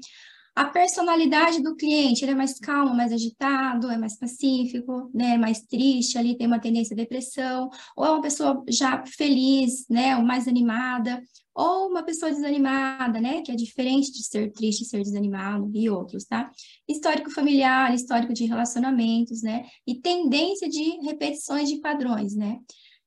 A 0.53 0.65
personalidade 0.65 1.61
do 1.63 1.75
cliente, 1.77 2.25
ele 2.25 2.33
é 2.33 2.35
mais 2.35 2.59
calmo, 2.59 2.93
mais 2.93 3.13
agitado, 3.13 3.89
é 3.89 3.97
mais 3.97 4.17
pacífico, 4.17 5.09
né, 5.13 5.35
é 5.35 5.37
mais 5.37 5.61
triste, 5.61 6.17
ali 6.17 6.37
tem 6.37 6.45
uma 6.45 6.59
tendência 6.59 6.93
à 6.93 6.97
depressão, 6.97 7.69
ou 7.95 8.05
é 8.05 8.09
uma 8.11 8.21
pessoa 8.21 8.61
já 8.67 9.01
feliz, 9.05 9.87
né, 9.89 10.17
ou 10.17 10.23
mais 10.23 10.49
animada, 10.49 11.21
ou 11.55 11.89
uma 11.89 12.03
pessoa 12.03 12.31
desanimada, 12.31 13.21
né, 13.21 13.41
que 13.41 13.51
é 13.51 13.55
diferente 13.55 14.11
de 14.11 14.23
ser 14.23 14.51
triste, 14.51 14.83
ser 14.83 15.01
desanimado 15.01 15.71
e 15.73 15.89
outros, 15.89 16.25
tá? 16.25 16.51
Histórico 16.87 17.31
familiar, 17.31 17.93
histórico 17.93 18.33
de 18.33 18.45
relacionamentos, 18.45 19.41
né, 19.41 19.65
e 19.87 20.01
tendência 20.01 20.67
de 20.67 21.01
repetições 21.01 21.69
de 21.69 21.79
padrões, 21.79 22.35
né? 22.35 22.59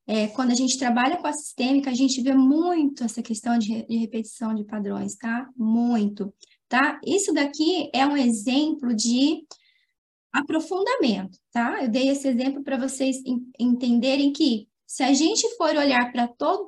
É, 0.07 0.26
quando 0.28 0.50
a 0.50 0.54
gente 0.54 0.78
trabalha 0.78 1.16
com 1.16 1.26
a 1.26 1.33
sistêmica, 1.33 1.90
a 1.90 1.94
gente 1.94 2.20
vê 2.20 2.35
muito 2.35 3.04
essa 3.04 3.22
questão 3.22 3.59
de, 3.59 3.87
de 3.87 3.96
repetição 3.96 4.54
de 4.54 4.62
padrões, 4.64 5.16
tá? 5.16 5.48
Muito 5.57 6.33
tá? 6.74 6.98
Isso 7.06 7.32
daqui 7.32 7.88
é 7.94 8.04
um 8.04 8.16
exemplo 8.16 8.92
de 8.92 9.46
aprofundamento, 10.32 11.38
tá? 11.52 11.84
Eu 11.84 11.88
dei 11.88 12.08
esse 12.08 12.26
exemplo 12.26 12.64
para 12.64 12.76
vocês 12.76 13.22
entenderem 13.56 14.32
que 14.32 14.66
se 14.84 15.04
a 15.04 15.12
gente 15.12 15.48
for 15.56 15.76
olhar 15.76 16.10
para 16.10 16.26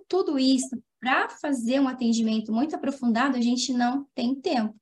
tudo 0.09 0.39
isso 0.39 0.81
para 1.01 1.29
fazer 1.29 1.81
um 1.81 1.89
atendimento 1.89 2.53
muito 2.53 2.77
aprofundado, 2.77 3.37
a 3.37 3.41
gente 3.41 3.73
não 3.73 4.07
tem 4.15 4.33
tempo, 4.33 4.77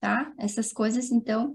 tá? 0.00 0.32
Essas 0.38 0.72
coisas, 0.72 1.12
então, 1.12 1.54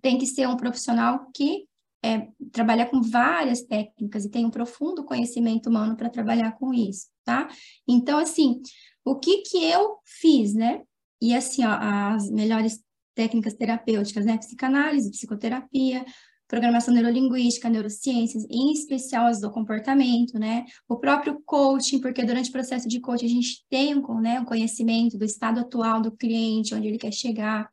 tem 0.00 0.16
que 0.16 0.26
ser 0.26 0.48
um 0.48 0.56
profissional 0.56 1.30
que 1.34 1.68
é, 2.02 2.28
trabalha 2.52 2.86
com 2.86 3.02
várias 3.02 3.60
técnicas 3.60 4.24
e 4.24 4.30
tem 4.30 4.46
um 4.46 4.50
profundo 4.50 5.04
conhecimento 5.04 5.68
humano 5.68 5.94
para 5.94 6.08
trabalhar 6.08 6.52
com 6.52 6.72
isso, 6.72 7.08
tá? 7.22 7.48
Então, 7.86 8.18
assim, 8.18 8.62
o 9.04 9.14
que 9.16 9.42
que 9.42 9.62
eu 9.62 9.98
fiz, 10.06 10.54
né? 10.54 10.82
E 11.20 11.34
assim, 11.34 11.64
ó, 11.64 11.70
as 11.80 12.30
melhores 12.30 12.80
técnicas 13.14 13.54
terapêuticas, 13.54 14.24
né? 14.24 14.36
Psicanálise, 14.38 15.10
psicoterapia, 15.10 16.04
programação 16.46 16.94
neurolinguística, 16.94 17.68
neurociências, 17.68 18.44
em 18.48 18.72
especial 18.72 19.26
as 19.26 19.40
do 19.40 19.50
comportamento, 19.50 20.38
né? 20.38 20.64
O 20.88 20.96
próprio 20.96 21.42
coaching, 21.44 22.00
porque 22.00 22.24
durante 22.24 22.50
o 22.50 22.52
processo 22.52 22.86
de 22.88 23.00
coaching 23.00 23.26
a 23.26 23.30
gente 23.30 23.64
tem 23.68 23.96
um, 23.96 24.20
né, 24.20 24.40
um 24.40 24.44
conhecimento 24.44 25.18
do 25.18 25.24
estado 25.24 25.60
atual 25.60 26.00
do 26.00 26.12
cliente, 26.12 26.74
onde 26.74 26.86
ele 26.88 26.98
quer 26.98 27.12
chegar, 27.12 27.68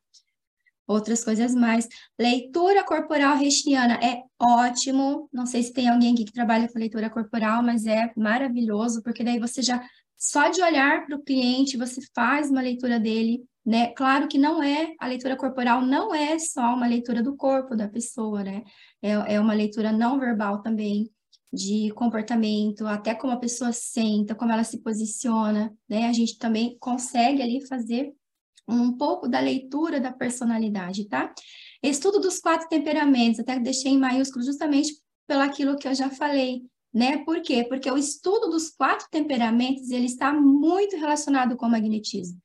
outras 0.88 1.24
coisas 1.24 1.54
mais. 1.54 1.88
Leitura 2.20 2.84
corporal 2.84 3.38
reichiana 3.38 3.96
é 3.96 4.24
ótimo. 4.40 5.30
Não 5.32 5.46
sei 5.46 5.64
se 5.64 5.74
tem 5.74 5.88
alguém 5.88 6.14
aqui 6.14 6.26
que 6.26 6.34
trabalha 6.34 6.68
com 6.68 6.80
leitura 6.80 7.10
corporal, 7.10 7.64
mas 7.64 7.86
é 7.86 8.12
maravilhoso, 8.16 9.02
porque 9.04 9.24
daí 9.24 9.40
você 9.40 9.62
já 9.62 9.84
só 10.24 10.48
de 10.48 10.62
olhar 10.62 11.06
para 11.06 11.18
o 11.18 11.22
cliente, 11.22 11.76
você 11.76 12.00
faz 12.16 12.50
uma 12.50 12.62
leitura 12.62 12.98
dele, 12.98 13.44
né? 13.66 13.88
Claro 13.88 14.26
que 14.30 14.38
não 14.38 14.64
é, 14.64 14.96
a 14.98 15.06
leitura 15.06 15.36
corporal 15.36 15.82
não 15.82 16.16
é 16.16 16.40
só 16.40 16.74
uma 16.74 16.88
leitura 16.88 17.22
do 17.22 17.36
corpo 17.36 17.76
da 17.76 17.90
pessoa, 17.90 18.42
né? 18.42 18.64
É, 19.02 19.36
é 19.36 19.40
uma 19.40 19.54
leitura 19.54 19.92
não 19.92 20.18
verbal 20.18 20.62
também, 20.62 21.12
de 21.52 21.92
comportamento, 21.94 22.88
até 22.88 23.14
como 23.14 23.34
a 23.34 23.38
pessoa 23.38 23.74
senta, 23.74 24.34
como 24.34 24.54
ela 24.54 24.64
se 24.64 24.82
posiciona, 24.82 25.76
né? 25.90 26.08
A 26.08 26.14
gente 26.14 26.38
também 26.38 26.78
consegue 26.80 27.42
ali 27.42 27.60
fazer 27.68 28.14
um 28.66 28.96
pouco 28.96 29.28
da 29.28 29.42
leitura 29.42 30.00
da 30.00 30.14
personalidade, 30.14 31.06
tá? 31.10 31.34
Estudo 31.84 32.22
dos 32.22 32.40
quatro 32.40 32.70
temperamentos, 32.70 33.42
até 33.42 33.60
deixei 33.60 33.92
em 33.92 34.00
maiúsculo 34.00 34.46
justamente 34.46 34.94
pelo 35.28 35.42
aquilo 35.42 35.78
que 35.78 35.86
eu 35.86 35.94
já 35.94 36.10
falei, 36.10 36.64
né? 36.94 37.18
Por 37.26 37.42
quê? 37.42 37.64
Porque 37.64 37.90
o 37.90 37.98
estudo 37.98 38.50
dos 38.50 38.70
quatro 38.70 39.08
temperamentos 39.10 39.90
ele 39.90 40.06
está 40.06 40.32
muito 40.32 40.96
relacionado 40.96 41.56
com 41.56 41.66
o 41.66 41.72
magnetismo. 41.72 42.40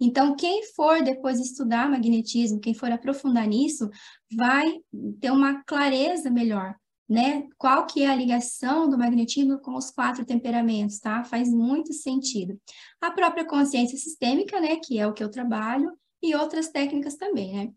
Então, 0.00 0.34
quem 0.34 0.64
for 0.74 1.02
depois 1.02 1.38
estudar 1.38 1.90
magnetismo, 1.90 2.58
quem 2.58 2.72
for 2.72 2.90
aprofundar 2.90 3.46
nisso, 3.46 3.90
vai 4.34 4.80
ter 5.20 5.30
uma 5.30 5.62
clareza 5.64 6.30
melhor, 6.30 6.74
né? 7.06 7.46
Qual 7.58 7.84
que 7.84 8.02
é 8.02 8.06
a 8.08 8.16
ligação 8.16 8.88
do 8.88 8.96
magnetismo 8.96 9.58
com 9.58 9.76
os 9.76 9.90
quatro 9.90 10.24
temperamentos, 10.24 10.98
tá? 10.98 11.22
Faz 11.22 11.52
muito 11.52 11.92
sentido. 11.92 12.58
A 12.98 13.10
própria 13.10 13.44
consciência 13.44 13.98
sistêmica, 13.98 14.58
né, 14.58 14.76
que 14.76 14.98
é 14.98 15.06
o 15.06 15.12
que 15.12 15.22
eu 15.22 15.30
trabalho, 15.30 15.92
e 16.22 16.34
outras 16.34 16.68
técnicas 16.68 17.16
também, 17.16 17.52
né? 17.52 17.72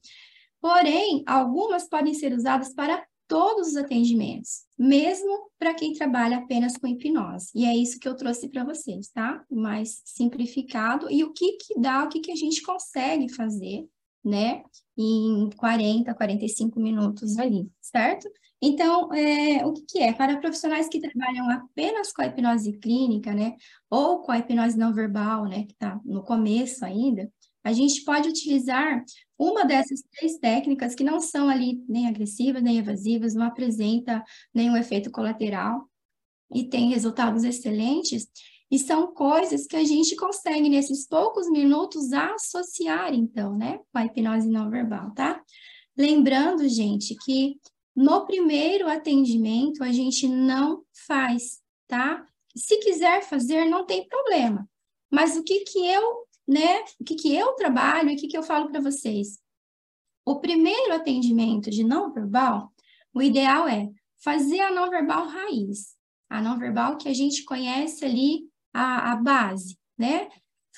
Porém, 0.62 1.24
algumas 1.28 1.90
podem 1.90 2.14
ser 2.14 2.32
usadas 2.32 2.74
para 2.74 3.06
todos 3.28 3.70
os 3.70 3.76
atendimentos, 3.76 4.64
mesmo 4.78 5.50
para 5.58 5.74
quem 5.74 5.94
trabalha 5.94 6.38
apenas 6.38 6.78
com 6.78 6.88
hipnose. 6.88 7.52
E 7.56 7.66
é 7.66 7.76
isso 7.76 8.00
que 8.00 8.08
eu 8.08 8.16
trouxe 8.16 8.50
para 8.50 8.64
vocês, 8.64 9.10
tá? 9.10 9.44
Mais 9.50 10.02
simplificado 10.06 11.10
e 11.10 11.24
o 11.24 11.34
que 11.34 11.54
que 11.54 11.80
dá, 11.80 12.04
o 12.04 12.10
que 12.10 12.20
que 12.20 12.32
a 12.32 12.36
gente 12.36 12.62
consegue 12.62 13.30
fazer, 13.34 13.88
né? 14.24 14.64
Em 14.98 15.50
40, 15.58 16.14
45 16.14 16.80
minutos 16.80 17.38
ali, 17.38 17.70
certo? 17.82 18.30
Então, 18.62 19.14
é, 19.14 19.66
o 19.66 19.74
que, 19.74 19.82
que 19.82 20.00
é? 20.00 20.14
Para 20.14 20.38
profissionais 20.38 20.88
que 20.88 21.00
trabalham 21.00 21.50
apenas 21.50 22.14
com 22.14 22.22
a 22.22 22.28
hipnose 22.28 22.72
clínica, 22.80 23.34
né? 23.34 23.56
Ou 23.90 24.22
com 24.22 24.32
a 24.32 24.40
hipnose 24.40 24.78
não 24.78 24.94
verbal, 24.94 25.46
né? 25.46 25.66
Que 25.66 25.74
está 25.74 26.00
no 26.06 26.24
começo 26.24 26.86
ainda, 26.86 27.30
a 27.64 27.72
gente 27.72 28.04
pode 28.04 28.28
utilizar 28.28 29.04
uma 29.44 29.66
dessas 29.66 30.02
três 30.12 30.38
técnicas 30.38 30.96
que 30.96 31.04
não 31.04 31.20
são 31.20 31.50
ali 31.50 31.84
nem 31.88 32.08
agressivas, 32.08 32.64
nem 32.64 32.78
evasivas, 32.78 33.34
não 33.34 33.46
apresenta 33.46 34.24
nenhum 34.54 34.78
efeito 34.78 35.12
colateral 35.12 35.90
e 36.54 36.64
tem 36.64 36.90
resultados 36.90 37.44
excelentes, 37.44 38.28
e 38.70 38.80
são 38.80 39.14
coisas 39.14 39.68
que 39.68 39.76
a 39.76 39.84
gente 39.84 40.16
consegue, 40.16 40.70
nesses 40.70 41.08
poucos 41.08 41.50
minutos, 41.50 42.12
associar, 42.14 43.14
então, 43.14 43.56
né, 43.56 43.80
com 43.92 44.00
a 44.00 44.06
hipnose 44.06 44.50
não 44.50 44.70
verbal, 44.70 45.12
tá? 45.14 45.42
Lembrando, 45.98 46.68
gente, 46.68 47.16
que 47.24 47.60
no 47.96 48.26
primeiro 48.26 48.88
atendimento 48.88 49.84
a 49.84 49.92
gente 49.92 50.28
não 50.28 50.84
faz, 51.08 51.60
tá? 51.88 52.26
Se 52.56 52.78
quiser 52.78 53.22
fazer, 53.24 53.66
não 53.66 53.86
tem 53.86 54.08
problema. 54.08 54.68
Mas 55.12 55.36
o 55.36 55.44
que 55.44 55.60
que 55.62 55.86
eu 55.86 56.26
né? 56.48 56.82
O 57.00 57.04
que, 57.04 57.16
que 57.16 57.36
eu 57.36 57.54
trabalho 57.54 58.10
e 58.10 58.16
o 58.16 58.18
que, 58.18 58.28
que 58.28 58.38
eu 58.38 58.44
falo 58.44 58.70
para 58.70 58.82
vocês? 58.82 59.40
O 60.26 60.40
primeiro 60.40 60.94
atendimento 60.94 61.70
de 61.70 61.84
não 61.84 62.14
verbal, 62.14 62.72
o 63.14 63.22
ideal 63.22 63.68
é 63.68 63.90
fazer 64.24 64.62
a 64.62 64.72
não 64.72 64.90
verbal 64.90 65.28
raiz, 65.28 65.96
a 66.30 66.42
não 66.42 66.58
verbal 66.58 66.98
que 66.98 67.10
a 67.10 67.14
gente 67.14 67.44
conhece 67.44 68.06
ali 68.06 68.48
a, 68.74 69.12
a 69.12 69.16
base, 69.18 69.78
né? 69.98 70.30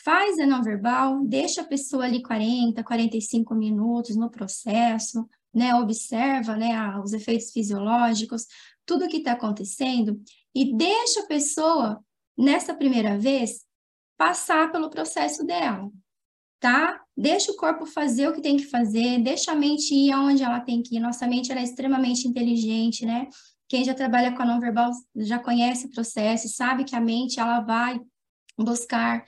Faz 0.03 0.37
a 0.39 0.45
não 0.45 0.61
verbal, 0.61 1.23
deixa 1.25 1.61
a 1.61 1.65
pessoa 1.65 2.05
ali 2.05 2.21
40, 2.21 2.83
45 2.83 3.55
minutos 3.55 4.15
no 4.15 4.29
processo, 4.29 5.27
né? 5.53 5.73
Observa, 5.75 6.57
né, 6.57 6.99
os 6.99 7.13
efeitos 7.13 7.51
fisiológicos, 7.51 8.45
tudo 8.85 9.05
o 9.05 9.07
que 9.07 9.17
está 9.17 9.31
acontecendo 9.31 10.21
e 10.53 10.75
deixa 10.75 11.21
a 11.21 11.27
pessoa 11.27 12.03
nessa 12.37 12.73
primeira 12.73 13.17
vez 13.17 13.65
passar 14.17 14.71
pelo 14.71 14.89
processo 14.89 15.45
dela, 15.45 15.89
tá? 16.59 17.01
Deixa 17.15 17.51
o 17.51 17.55
corpo 17.55 17.85
fazer 17.85 18.27
o 18.27 18.33
que 18.33 18.41
tem 18.41 18.57
que 18.57 18.65
fazer, 18.65 19.19
deixa 19.19 19.51
a 19.51 19.55
mente 19.55 19.93
ir 19.93 20.11
aonde 20.11 20.43
ela 20.43 20.59
tem 20.59 20.81
que 20.81 20.97
ir. 20.97 20.99
Nossa 20.99 21.27
mente 21.27 21.51
é 21.51 21.63
extremamente 21.63 22.27
inteligente, 22.27 23.05
né? 23.05 23.27
Quem 23.67 23.83
já 23.83 23.93
trabalha 23.93 24.35
com 24.35 24.43
a 24.43 24.45
não 24.45 24.59
verbal 24.59 24.91
já 25.15 25.39
conhece 25.39 25.87
o 25.87 25.91
processo, 25.91 26.47
sabe 26.49 26.83
que 26.83 26.95
a 26.95 27.01
mente 27.01 27.39
ela 27.39 27.61
vai 27.61 27.99
buscar 28.57 29.25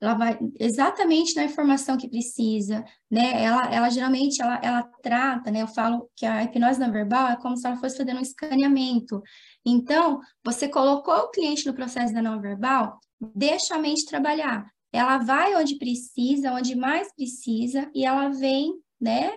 ela 0.00 0.14
vai 0.14 0.38
exatamente 0.58 1.36
na 1.36 1.44
informação 1.44 1.96
que 1.96 2.08
precisa, 2.08 2.82
né? 3.10 3.44
Ela, 3.44 3.72
ela 3.72 3.90
geralmente 3.90 4.40
ela, 4.40 4.58
ela 4.62 4.82
trata, 5.02 5.50
né? 5.50 5.60
Eu 5.60 5.68
falo 5.68 6.10
que 6.16 6.24
a 6.24 6.42
hipnose 6.42 6.80
não 6.80 6.90
verbal 6.90 7.28
é 7.28 7.36
como 7.36 7.56
se 7.56 7.66
ela 7.66 7.76
fosse 7.76 7.98
fazendo 7.98 8.16
um 8.18 8.22
escaneamento. 8.22 9.22
Então, 9.64 10.20
você 10.42 10.68
colocou 10.68 11.14
o 11.14 11.30
cliente 11.30 11.66
no 11.66 11.74
processo 11.74 12.14
da 12.14 12.22
não 12.22 12.40
verbal, 12.40 12.98
deixa 13.20 13.74
a 13.74 13.78
mente 13.78 14.06
trabalhar. 14.06 14.64
Ela 14.92 15.18
vai 15.18 15.54
onde 15.54 15.76
precisa, 15.76 16.52
onde 16.52 16.74
mais 16.74 17.12
precisa, 17.14 17.90
e 17.94 18.04
ela 18.04 18.28
vem, 18.28 18.72
né? 19.00 19.32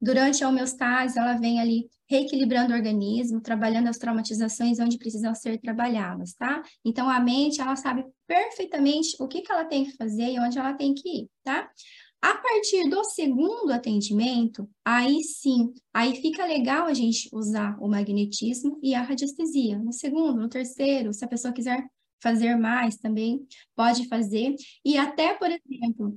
Durante 0.00 0.42
a 0.42 0.48
homeostase, 0.48 1.18
ela 1.18 1.34
vem 1.34 1.60
ali 1.60 1.88
reequilibrando 2.08 2.72
o 2.72 2.76
organismo, 2.76 3.40
trabalhando 3.40 3.88
as 3.88 3.96
traumatizações 3.96 4.78
onde 4.78 4.98
precisam 4.98 5.34
ser 5.34 5.58
trabalhadas, 5.58 6.34
tá? 6.34 6.62
Então, 6.84 7.08
a 7.08 7.18
mente, 7.18 7.60
ela 7.60 7.74
sabe 7.76 8.04
perfeitamente 8.26 9.16
o 9.18 9.26
que, 9.26 9.40
que 9.40 9.50
ela 9.50 9.64
tem 9.64 9.84
que 9.84 9.96
fazer 9.96 10.30
e 10.30 10.38
onde 10.38 10.58
ela 10.58 10.74
tem 10.74 10.92
que 10.92 11.08
ir, 11.08 11.28
tá? 11.42 11.70
A 12.20 12.34
partir 12.34 12.88
do 12.88 13.02
segundo 13.02 13.72
atendimento, 13.72 14.68
aí 14.84 15.22
sim, 15.24 15.72
aí 15.92 16.14
fica 16.20 16.46
legal 16.46 16.86
a 16.86 16.94
gente 16.94 17.28
usar 17.32 17.76
o 17.80 17.88
magnetismo 17.88 18.78
e 18.80 18.94
a 18.94 19.02
radiestesia. 19.02 19.78
No 19.78 19.92
segundo, 19.92 20.40
no 20.40 20.48
terceiro, 20.48 21.12
se 21.12 21.24
a 21.24 21.28
pessoa 21.28 21.52
quiser 21.52 21.84
fazer 22.22 22.56
mais 22.56 22.96
também, 22.96 23.46
pode 23.74 24.06
fazer. 24.08 24.54
E 24.84 24.96
até, 24.96 25.34
por 25.34 25.48
exemplo, 25.50 26.14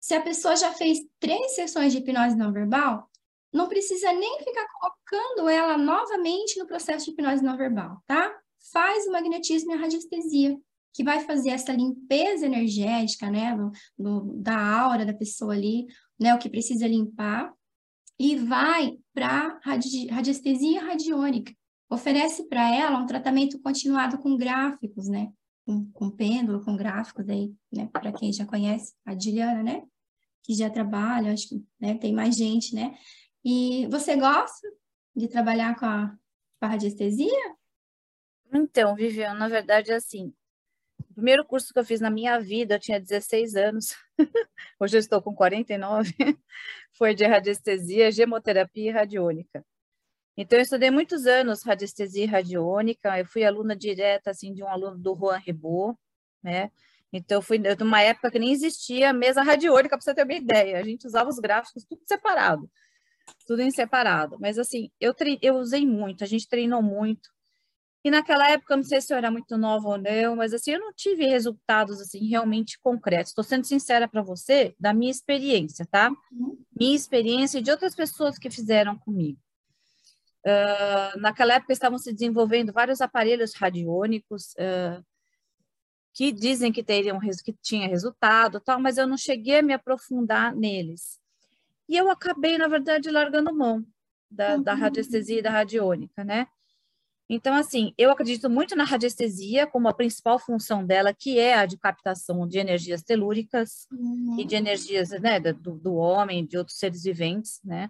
se 0.00 0.14
a 0.14 0.20
pessoa 0.20 0.56
já 0.56 0.72
fez 0.72 0.98
três 1.20 1.54
sessões 1.54 1.92
de 1.92 1.98
hipnose 1.98 2.36
não 2.36 2.52
verbal, 2.52 3.08
não 3.52 3.68
precisa 3.68 4.12
nem 4.12 4.38
ficar 4.38 4.66
colocando 4.80 5.48
ela 5.48 5.76
novamente 5.76 6.58
no 6.58 6.66
processo 6.66 7.04
de 7.04 7.12
hipnose 7.12 7.44
não 7.44 7.56
verbal, 7.56 8.02
tá? 8.06 8.34
Faz 8.72 9.06
o 9.06 9.12
magnetismo 9.12 9.72
e 9.72 9.74
a 9.74 9.78
radiestesia, 9.78 10.58
que 10.94 11.04
vai 11.04 11.20
fazer 11.20 11.50
essa 11.50 11.72
limpeza 11.72 12.46
energética, 12.46 13.30
né, 13.30 13.56
do, 13.56 13.70
do, 13.98 14.42
da 14.42 14.58
aura 14.58 15.06
da 15.06 15.14
pessoa 15.14 15.52
ali, 15.52 15.86
né, 16.18 16.34
o 16.34 16.38
que 16.38 16.50
precisa 16.50 16.86
limpar, 16.86 17.52
e 18.18 18.36
vai 18.36 18.98
para 19.14 19.58
radi 19.62 20.06
radiestesia 20.08 20.82
radiônica. 20.82 21.52
Oferece 21.90 22.48
para 22.48 22.74
ela 22.74 22.98
um 22.98 23.06
tratamento 23.06 23.60
continuado 23.60 24.18
com 24.18 24.36
gráficos, 24.36 25.08
né? 25.08 25.30
Com, 25.72 25.90
com 25.92 26.10
pêndulo, 26.10 26.62
com 26.62 26.76
gráficos 26.76 27.28
aí, 27.28 27.54
né? 27.72 27.88
Para 27.90 28.12
quem 28.12 28.32
já 28.32 28.44
conhece 28.44 28.94
a 29.06 29.18
Juliana, 29.18 29.62
né? 29.62 29.82
Que 30.42 30.54
já 30.54 30.68
trabalha, 30.68 31.32
acho 31.32 31.48
que 31.48 31.64
né? 31.80 31.96
tem 31.96 32.12
mais 32.12 32.36
gente, 32.36 32.74
né? 32.74 32.94
E 33.42 33.86
você 33.86 34.16
gosta 34.16 34.68
de 35.16 35.28
trabalhar 35.28 35.78
com 35.78 35.86
a, 35.86 36.08
com 36.60 36.66
a 36.66 36.68
radiestesia? 36.68 37.56
Então, 38.52 38.94
Viviane, 38.94 39.38
na 39.38 39.48
verdade, 39.48 39.92
assim, 39.92 40.32
o 41.10 41.14
primeiro 41.14 41.44
curso 41.44 41.72
que 41.72 41.78
eu 41.78 41.84
fiz 41.84 42.00
na 42.00 42.10
minha 42.10 42.38
vida, 42.38 42.74
eu 42.74 42.80
tinha 42.80 43.00
16 43.00 43.54
anos, 43.54 43.96
hoje 44.78 44.96
eu 44.96 45.00
estou 45.00 45.22
com 45.22 45.34
49, 45.34 46.14
foi 46.92 47.14
de 47.14 47.24
radiestesia, 47.24 48.12
gemoterapia 48.12 48.90
e 48.90 48.92
radiônica. 48.92 49.64
Então, 50.36 50.58
eu 50.58 50.62
estudei 50.62 50.90
muitos 50.90 51.26
anos 51.26 51.62
radiestesia 51.62 52.24
e 52.24 52.26
radiônica, 52.26 53.18
eu 53.18 53.26
fui 53.26 53.44
aluna 53.44 53.76
direta, 53.76 54.30
assim, 54.30 54.54
de 54.54 54.62
um 54.62 54.68
aluno 54.68 54.96
do 54.96 55.14
Juan 55.14 55.38
Ribot, 55.38 55.96
né? 56.42 56.70
Então, 57.12 57.38
eu 57.38 57.42
fui 57.42 57.58
numa 57.78 58.00
época 58.00 58.30
que 58.30 58.38
nem 58.38 58.52
existia 58.52 59.12
mesa 59.12 59.42
radiônica, 59.42 59.96
para 59.96 60.00
você 60.00 60.14
ter 60.14 60.24
uma 60.24 60.32
ideia. 60.32 60.78
A 60.78 60.82
gente 60.82 61.06
usava 61.06 61.28
os 61.28 61.38
gráficos 61.38 61.84
tudo 61.84 62.00
separado, 62.06 62.70
tudo 63.46 63.60
em 63.60 63.70
separado. 63.70 64.38
Mas, 64.40 64.58
assim, 64.58 64.90
eu, 64.98 65.14
eu 65.42 65.56
usei 65.56 65.86
muito, 65.86 66.24
a 66.24 66.26
gente 66.26 66.48
treinou 66.48 66.82
muito. 66.82 67.28
E 68.04 68.10
naquela 68.10 68.50
época, 68.50 68.76
não 68.76 68.82
sei 68.82 69.00
se 69.00 69.12
eu 69.12 69.16
era 69.16 69.30
muito 69.30 69.56
nova 69.56 69.90
ou 69.90 69.98
não, 69.98 70.34
mas 70.34 70.52
assim, 70.52 70.72
eu 70.72 70.80
não 70.80 70.92
tive 70.92 71.24
resultados 71.24 72.00
assim 72.00 72.26
realmente 72.26 72.76
concretos. 72.80 73.30
Estou 73.30 73.44
sendo 73.44 73.64
sincera 73.64 74.08
para 74.08 74.22
você, 74.22 74.74
da 74.78 74.92
minha 74.92 75.10
experiência, 75.10 75.86
tá? 75.88 76.10
Uhum. 76.32 76.58
Minha 76.76 76.96
experiência 76.96 77.58
e 77.58 77.62
de 77.62 77.70
outras 77.70 77.94
pessoas 77.94 78.38
que 78.38 78.50
fizeram 78.50 78.98
comigo. 78.98 79.38
Uh, 80.44 81.20
naquela 81.20 81.54
época 81.54 81.72
estavam 81.72 81.98
se 81.98 82.12
desenvolvendo 82.12 82.72
vários 82.72 83.00
aparelhos 83.00 83.54
radiônicos 83.54 84.54
uh, 84.54 85.04
que 86.12 86.32
dizem 86.32 86.72
que 86.72 86.82
teriam 86.82 87.20
que 87.20 87.52
tinha 87.62 87.88
resultado, 87.88 88.60
tal, 88.60 88.80
mas 88.80 88.98
eu 88.98 89.06
não 89.06 89.16
cheguei 89.16 89.60
a 89.60 89.62
me 89.62 89.72
aprofundar 89.72 90.54
neles. 90.54 91.20
E 91.88 91.96
eu 91.96 92.10
acabei, 92.10 92.58
na 92.58 92.68
verdade, 92.68 93.10
largando 93.10 93.54
mão 93.54 93.84
da, 94.30 94.56
uhum. 94.56 94.62
da 94.62 94.74
radiestesia 94.74 95.38
e 95.38 95.42
da 95.42 95.50
radiônica, 95.50 96.24
né? 96.24 96.46
Então, 97.28 97.54
assim, 97.54 97.94
eu 97.96 98.10
acredito 98.10 98.50
muito 98.50 98.76
na 98.76 98.84
radiestesia 98.84 99.66
como 99.66 99.88
a 99.88 99.94
principal 99.94 100.38
função 100.38 100.84
dela, 100.84 101.14
que 101.14 101.38
é 101.38 101.54
a 101.54 101.64
de 101.64 101.78
captação 101.78 102.46
de 102.46 102.58
energias 102.58 103.02
telúricas 103.02 103.86
uhum. 103.90 104.36
e 104.38 104.44
de 104.44 104.54
energias 104.54 105.10
né, 105.10 105.40
do, 105.40 105.78
do 105.78 105.94
homem, 105.94 106.44
de 106.44 106.58
outros 106.58 106.76
seres 106.78 107.04
viventes, 107.04 107.60
né? 107.64 107.88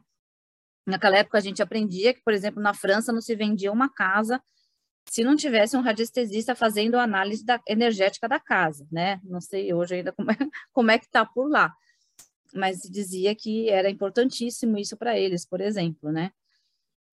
Naquela 0.86 1.18
época 1.18 1.38
a 1.38 1.40
gente 1.40 1.62
aprendia 1.62 2.12
que, 2.12 2.22
por 2.22 2.32
exemplo, 2.32 2.62
na 2.62 2.74
França 2.74 3.12
não 3.12 3.20
se 3.20 3.34
vendia 3.36 3.72
uma 3.72 3.88
casa 3.88 4.42
se 5.08 5.24
não 5.24 5.36
tivesse 5.36 5.76
um 5.76 5.80
radiestesista 5.80 6.54
fazendo 6.54 6.98
análise 6.98 7.44
da, 7.44 7.60
energética 7.68 8.28
da 8.28 8.38
casa, 8.38 8.86
né? 8.90 9.20
Não 9.24 9.40
sei 9.40 9.72
hoje 9.72 9.96
ainda 9.96 10.12
como 10.12 10.30
é, 10.30 10.36
como 10.72 10.90
é 10.90 10.98
que 10.98 11.06
está 11.06 11.24
por 11.24 11.50
lá, 11.50 11.74
mas 12.54 12.80
dizia 12.82 13.34
que 13.34 13.68
era 13.68 13.90
importantíssimo 13.90 14.78
isso 14.78 14.96
para 14.96 15.18
eles, 15.18 15.44
por 15.44 15.60
exemplo, 15.60 16.10
né? 16.12 16.30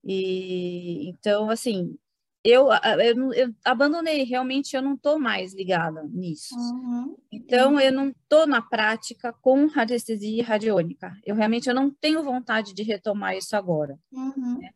E 0.03 1.09
então, 1.09 1.49
assim, 1.49 1.97
eu, 2.43 2.69
eu, 2.71 3.33
eu, 3.33 3.55
abandonei, 3.65 4.23
realmente 4.23 4.75
eu 4.75 4.81
não 4.81 4.93
estou 4.93 5.19
mais 5.19 5.53
ligada 5.53 6.03
nisso. 6.03 6.55
Uhum. 6.55 7.17
Então, 7.31 7.79
eu 7.79 7.91
não 7.91 8.09
estou 8.09 8.47
na 8.47 8.61
prática 8.61 9.33
com 9.41 9.67
radiestesia 9.67 10.43
radiônica. 10.43 11.13
Eu 11.25 11.35
realmente 11.35 11.67
eu 11.67 11.75
não 11.75 11.91
tenho 11.91 12.23
vontade 12.23 12.73
de 12.73 12.81
retomar 12.81 13.35
isso 13.35 13.57
agora. 13.57 13.99
Uhum. 14.11 14.57
Né? 14.59 14.69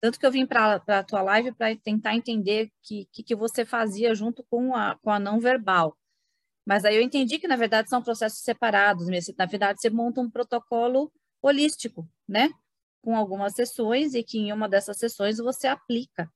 Tanto 0.00 0.18
que 0.18 0.24
eu 0.24 0.30
vim 0.30 0.46
para 0.46 0.76
a 0.86 1.02
tua 1.02 1.20
live 1.22 1.52
para 1.52 1.74
tentar 1.76 2.14
entender 2.14 2.66
o 2.66 2.70
que, 2.82 3.08
que, 3.12 3.22
que, 3.24 3.34
você 3.34 3.64
fazia 3.64 4.14
junto 4.14 4.44
com 4.48 4.76
a, 4.76 4.96
com 5.02 5.10
a 5.10 5.18
não 5.18 5.40
verbal. 5.40 5.98
Mas 6.64 6.84
aí 6.84 6.94
eu 6.94 7.02
entendi 7.02 7.38
que, 7.40 7.48
na 7.48 7.56
verdade, 7.56 7.88
são 7.88 8.00
processos 8.00 8.44
separados. 8.44 9.08
Mesmo. 9.08 9.34
Na 9.36 9.46
verdade, 9.46 9.80
você 9.80 9.90
monta 9.90 10.20
um 10.20 10.30
protocolo 10.30 11.10
holístico, 11.42 12.08
né? 12.28 12.50
Com 13.02 13.16
algumas 13.16 13.54
sessões 13.54 14.14
e 14.14 14.22
que 14.22 14.38
em 14.38 14.52
uma 14.52 14.68
dessas 14.68 14.98
sessões 14.98 15.38
você 15.38 15.66
aplica 15.66 16.30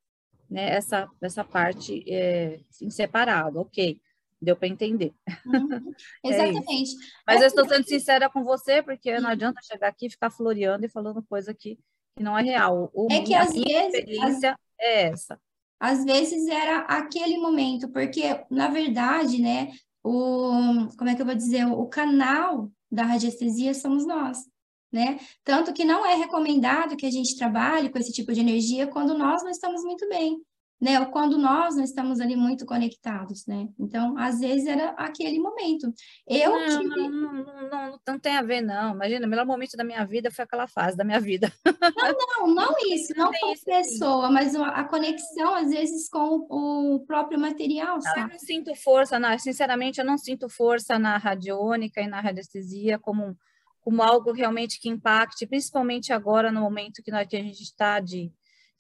né, 0.53 0.75
essa, 0.75 1.09
essa 1.21 1.43
parte 1.43 2.05
é, 2.07 2.61
em 2.81 2.91
separado, 2.91 3.59
ok. 3.61 3.99
Deu 4.41 4.55
para 4.55 4.69
entender. 4.69 5.15
Uhum, 5.47 5.95
exatamente. 6.25 6.95
é 6.95 6.99
Mas 7.27 7.41
é, 7.41 7.45
eu 7.45 7.49
estou 7.49 7.67
sendo 7.67 7.89
sincera 7.89 8.29
com 8.29 8.45
você, 8.45 8.83
porque 8.83 9.19
não 9.19 9.31
adianta 9.31 9.61
chegar 9.63 9.89
aqui 9.89 10.07
e 10.07 10.11
ficar 10.11 10.31
floreando 10.31 10.85
e 10.85 10.91
falando 10.91 11.23
coisa 11.23 11.55
que, 11.55 11.79
que 12.17 12.23
não 12.23 12.37
é 12.37 12.43
real. 12.43 12.91
O, 12.93 13.09
é 13.11 13.23
que 13.23 13.35
às 13.35 13.53
vezes. 13.53 13.95
experiência 13.95 14.59
é 14.79 15.05
essa. 15.05 15.41
Às 15.81 16.05
vezes 16.05 16.47
era 16.49 16.81
aquele 16.81 17.39
momento, 17.39 17.89
porque, 17.89 18.23
na 18.51 18.69
verdade, 18.69 19.41
né, 19.41 19.73
o, 20.05 20.89
como 20.99 21.09
é 21.09 21.15
que 21.15 21.23
eu 21.23 21.27
vou 21.27 21.35
dizer, 21.35 21.65
o 21.67 21.87
canal 21.87 22.71
da 22.91 23.05
radiestesia 23.05 23.73
somos 23.75 24.07
nós 24.07 24.52
né? 24.93 25.19
Tanto 25.43 25.73
que 25.73 25.85
não 25.85 26.05
é 26.05 26.15
recomendado 26.15 26.97
que 26.97 27.07
a 27.07 27.11
gente 27.11 27.37
trabalhe 27.37 27.89
com 27.89 27.99
esse 27.99 28.13
tipo 28.13 28.33
de 28.33 28.41
energia 28.41 28.87
quando 28.87 29.17
nós 29.17 29.43
não 29.43 29.51
estamos 29.51 29.83
muito 29.83 30.07
bem, 30.09 30.37
né? 30.79 31.01
Ou 31.01 31.07
quando 31.07 31.39
nós 31.39 31.77
não 31.77 31.83
estamos 31.83 32.21
ali 32.21 32.37
muito 32.37 32.67
conectados, 32.67 33.47
né? 33.47 33.69
Então, 33.79 34.19
às 34.19 34.41
vezes 34.41 34.67
era 34.67 34.91
aquele 34.91 35.39
momento. 35.39 35.91
Eu 36.29 36.51
não, 36.51 36.79
tive... 36.79 37.09
não, 37.09 37.11
não, 37.11 37.71
não, 37.71 38.01
não, 38.07 38.19
tem 38.19 38.37
a 38.37 38.43
ver, 38.43 38.61
não. 38.61 38.95
Imagina, 38.95 39.27
o 39.27 39.31
melhor 39.31 39.47
momento 39.47 39.77
da 39.77 39.85
minha 39.85 40.05
vida 40.05 40.31
foi 40.31 40.45
aquela 40.45 40.67
fase 40.67 40.97
da 40.97 41.05
minha 41.05 41.21
vida. 41.21 41.51
Não, 41.65 42.47
não, 42.47 42.55
não 42.55 42.75
isso, 42.93 43.15
não, 43.17 43.31
com 43.33 43.55
pessoa, 43.65 44.31
mas 44.31 44.55
a 44.55 44.85
conexão, 44.85 45.55
às 45.55 45.71
vezes, 45.71 46.09
com 46.11 46.47
o 46.51 47.01
próprio 47.07 47.41
material, 47.41 47.99
sabe? 48.03 48.21
Eu 48.21 48.29
não 48.29 48.39
sinto 48.39 48.75
força, 48.75 49.19
na, 49.19 49.39
sinceramente, 49.39 50.01
eu 50.01 50.05
não 50.05 50.19
sinto 50.19 50.49
força 50.51 50.99
na 50.99 51.17
radiônica 51.17 52.01
e 52.03 52.09
na 52.09 52.21
radiestesia 52.21 52.99
como 52.99 53.37
como 53.83 54.03
algo 54.03 54.33
realmente 54.33 54.81
que 54.81 54.89
impacte, 54.89 55.47
principalmente 55.47 56.13
agora 56.13 56.51
no 56.51 56.61
momento 56.61 57.03
que, 57.03 57.11
nós, 57.11 57.27
que 57.27 57.37
a 57.37 57.43
gente 57.43 57.63
está 57.63 58.01
de, 58.01 58.33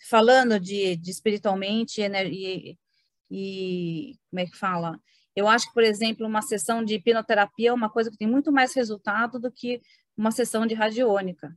falando 0.09 0.59
de, 0.59 0.97
de 0.97 1.11
espiritualmente 1.11 2.01
e, 2.01 2.79
e, 3.31 4.19
como 4.31 4.41
é 4.41 4.47
que 4.47 4.57
fala? 4.57 4.99
Eu 5.35 5.49
acho 5.49 5.67
que, 5.67 5.75
por 5.75 5.83
exemplo, 5.83 6.27
uma 6.27 6.41
sessão 6.41 6.85
de 6.85 6.95
hipnoterapia 6.95 7.71
é 7.71 7.73
uma 7.73 7.91
coisa 7.91 8.11
que 8.11 8.17
tem 8.17 8.29
muito 8.29 8.53
mais 8.53 8.75
resultado 8.75 9.41
do 9.41 9.51
que 9.51 9.81
uma 10.17 10.31
sessão 10.31 10.67
de 10.67 10.75
radiônica. 10.75 11.55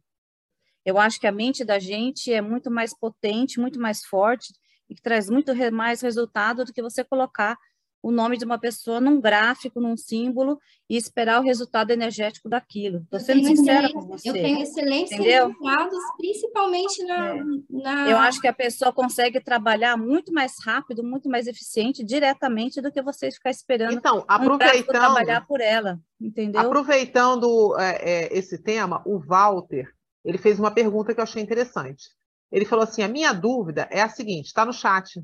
Eu 0.83 0.97
acho 0.97 1.19
que 1.19 1.27
a 1.27 1.31
mente 1.31 1.63
da 1.63 1.77
gente 1.77 2.31
é 2.33 2.41
muito 2.41 2.71
mais 2.71 2.97
potente, 2.97 3.59
muito 3.59 3.79
mais 3.79 4.03
forte 4.05 4.53
e 4.89 4.95
que 4.95 5.01
traz 5.01 5.29
muito 5.29 5.53
mais 5.71 6.01
resultado 6.01 6.63
do 6.63 6.73
que 6.73 6.81
você 6.81 7.03
colocar 7.03 7.57
o 8.05 8.11
nome 8.11 8.37
de 8.37 8.45
uma 8.45 8.59
pessoa 8.59 9.01
num 9.01 9.19
gráfico, 9.19 9.81
num 9.81 9.97
símbolo 9.97 10.59
e 10.87 10.95
esperar 10.95 11.41
o 11.41 11.43
resultado 11.43 11.89
energético 11.89 12.47
daquilo. 12.47 12.99
Estou 12.99 13.19
sendo 13.19 13.43
sincera 13.47 13.91
com 13.91 14.01
você. 14.01 14.29
Eu 14.29 14.33
tenho 14.33 14.61
excelentes 14.61 15.11
entendeu? 15.11 15.47
resultados, 15.47 15.97
principalmente 16.15 17.03
na, 17.03 17.35
é. 17.35 17.43
na, 17.67 18.07
Eu 18.11 18.17
acho 18.19 18.39
que 18.39 18.47
a 18.47 18.53
pessoa 18.53 18.93
consegue 18.93 19.41
trabalhar 19.41 19.97
muito 19.97 20.31
mais 20.31 20.53
rápido, 20.63 21.03
muito 21.03 21.27
mais 21.27 21.47
eficiente, 21.47 22.03
diretamente, 22.03 22.79
do 22.79 22.91
que 22.91 23.01
você 23.01 23.31
ficar 23.31 23.49
esperando 23.49 23.93
então, 23.93 24.23
aproveitando, 24.27 24.83
um 24.83 24.99
trabalhar 24.99 25.47
por 25.47 25.59
ela, 25.59 25.99
entendeu? 26.21 26.61
Aproveitando 26.61 27.75
é, 27.79 27.95
é, 28.27 28.37
esse 28.37 28.59
tema, 28.59 29.01
o 29.03 29.17
Walter, 29.17 29.91
ele 30.23 30.37
fez 30.37 30.59
uma 30.59 30.69
pergunta 30.69 31.11
que 31.11 31.19
eu 31.19 31.23
achei 31.23 31.41
interessante. 31.41 32.09
Ele 32.51 32.65
falou 32.65 32.83
assim, 32.83 33.01
a 33.01 33.07
minha 33.07 33.33
dúvida 33.33 33.87
é 33.89 34.03
a 34.03 34.09
seguinte, 34.09 34.45
está 34.45 34.63
no 34.63 34.71
chat, 34.71 35.19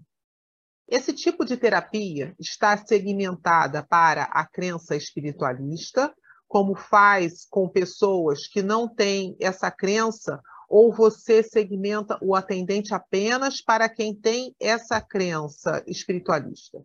esse 0.92 1.14
tipo 1.14 1.46
de 1.46 1.56
terapia 1.56 2.36
está 2.38 2.76
segmentada 2.76 3.82
para 3.82 4.24
a 4.24 4.46
crença 4.46 4.94
espiritualista, 4.94 6.14
como 6.50 6.76
faz 6.76 7.48
com 7.50 7.70
pessoas 7.70 8.46
que 8.46 8.62
não 8.62 8.94
têm 8.94 9.38
essa 9.40 9.72
crença, 9.72 10.38
ou 10.70 10.92
você 10.94 11.42
segmenta 11.42 12.20
o 12.22 12.36
atendente 12.36 12.94
apenas 12.94 13.62
para 13.62 13.88
quem 13.88 14.14
tem 14.14 14.54
essa 14.60 15.00
crença 15.00 15.82
espiritualista? 15.88 16.84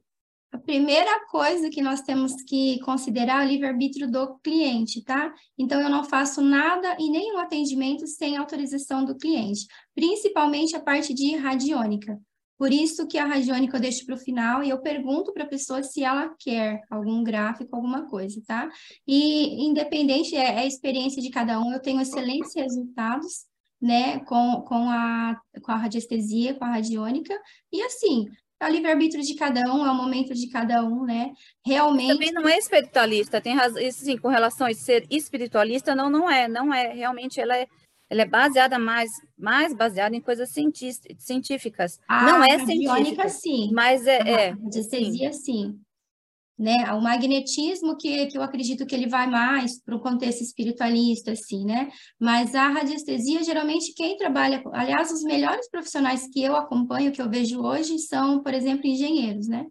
A 0.52 0.58
primeira 0.58 1.26
coisa 1.26 1.68
que 1.68 1.82
nós 1.82 2.00
temos 2.00 2.32
que 2.44 2.78
considerar 2.84 3.42
é 3.42 3.46
o 3.46 3.48
livre-arbítrio 3.48 4.08
do 4.08 4.38
cliente, 4.38 5.02
tá? 5.02 5.34
Então, 5.58 5.80
eu 5.80 5.90
não 5.90 6.04
faço 6.04 6.40
nada 6.40 6.96
e 7.00 7.10
nenhum 7.10 7.38
atendimento 7.38 8.06
sem 8.06 8.36
autorização 8.36 9.04
do 9.04 9.16
cliente, 9.16 9.66
principalmente 9.96 10.76
a 10.76 10.80
parte 10.80 11.12
de 11.12 11.34
radiônica. 11.34 12.16
Por 12.58 12.72
isso 12.72 13.06
que 13.06 13.18
a 13.18 13.26
radiônica 13.26 13.76
eu 13.76 13.80
deixo 13.80 14.06
para 14.06 14.14
o 14.14 14.18
final 14.18 14.62
e 14.62 14.70
eu 14.70 14.80
pergunto 14.80 15.32
para 15.32 15.44
a 15.44 15.48
pessoa 15.48 15.82
se 15.82 16.02
ela 16.02 16.34
quer 16.38 16.80
algum 16.90 17.22
gráfico, 17.22 17.74
alguma 17.76 18.08
coisa, 18.08 18.42
tá? 18.46 18.68
E 19.06 19.66
independente, 19.66 20.34
é, 20.34 20.54
é 20.54 20.58
a 20.60 20.66
experiência 20.66 21.20
de 21.20 21.30
cada 21.30 21.60
um, 21.60 21.72
eu 21.72 21.80
tenho 21.80 22.00
excelentes 22.00 22.54
resultados, 22.54 23.44
né, 23.80 24.20
com, 24.20 24.62
com, 24.62 24.88
a, 24.88 25.38
com 25.62 25.70
a 25.70 25.76
radiestesia, 25.76 26.54
com 26.54 26.64
a 26.64 26.70
radiônica, 26.70 27.38
e 27.70 27.82
assim, 27.82 28.26
é 28.58 28.66
o 28.66 28.70
livre-arbítrio 28.70 29.22
de 29.22 29.34
cada 29.34 29.60
um, 29.72 29.84
é 29.84 29.90
o 29.90 29.94
momento 29.94 30.32
de 30.32 30.48
cada 30.48 30.82
um, 30.82 31.04
né? 31.04 31.30
Realmente. 31.64 32.14
Também 32.14 32.32
não 32.32 32.48
é 32.48 32.56
espiritualista, 32.56 33.38
tem 33.38 33.54
razão, 33.54 33.82
sim, 33.92 34.16
com 34.16 34.28
relação 34.28 34.66
a 34.66 34.72
ser 34.72 35.06
espiritualista, 35.10 35.94
não, 35.94 36.08
não 36.08 36.30
é, 36.30 36.48
não 36.48 36.72
é. 36.72 36.90
Realmente 36.94 37.38
ela 37.38 37.54
é 37.54 37.66
ela 38.08 38.22
é 38.22 38.26
baseada 38.26 38.78
mais, 38.78 39.10
mais 39.36 39.74
baseada 39.74 40.14
em 40.14 40.20
coisas 40.20 40.50
científicas. 41.18 41.98
A 42.08 42.24
não 42.24 42.44
é 42.44 42.64
científica, 42.64 43.28
sim. 43.28 43.70
mas 43.72 44.06
é, 44.06 44.18
é 44.18 44.48
A 44.50 44.54
radiestesia, 44.54 45.32
sim. 45.32 45.78
Né? 46.58 46.90
O 46.94 47.02
magnetismo, 47.02 47.98
que, 47.98 48.26
que 48.26 48.38
eu 48.38 48.42
acredito 48.42 48.86
que 48.86 48.94
ele 48.94 49.08
vai 49.08 49.26
mais 49.26 49.82
para 49.82 49.94
o 49.94 50.00
contexto 50.00 50.40
espiritualista, 50.40 51.32
assim, 51.32 51.66
né? 51.66 51.90
Mas 52.18 52.54
a 52.54 52.68
radiestesia, 52.68 53.42
geralmente, 53.42 53.92
quem 53.94 54.16
trabalha... 54.16 54.62
Aliás, 54.72 55.10
os 55.10 55.22
melhores 55.22 55.68
profissionais 55.68 56.26
que 56.32 56.42
eu 56.42 56.56
acompanho, 56.56 57.12
que 57.12 57.20
eu 57.20 57.28
vejo 57.28 57.60
hoje, 57.60 57.98
são, 57.98 58.42
por 58.42 58.54
exemplo, 58.54 58.86
engenheiros, 58.86 59.48
né? 59.48 59.66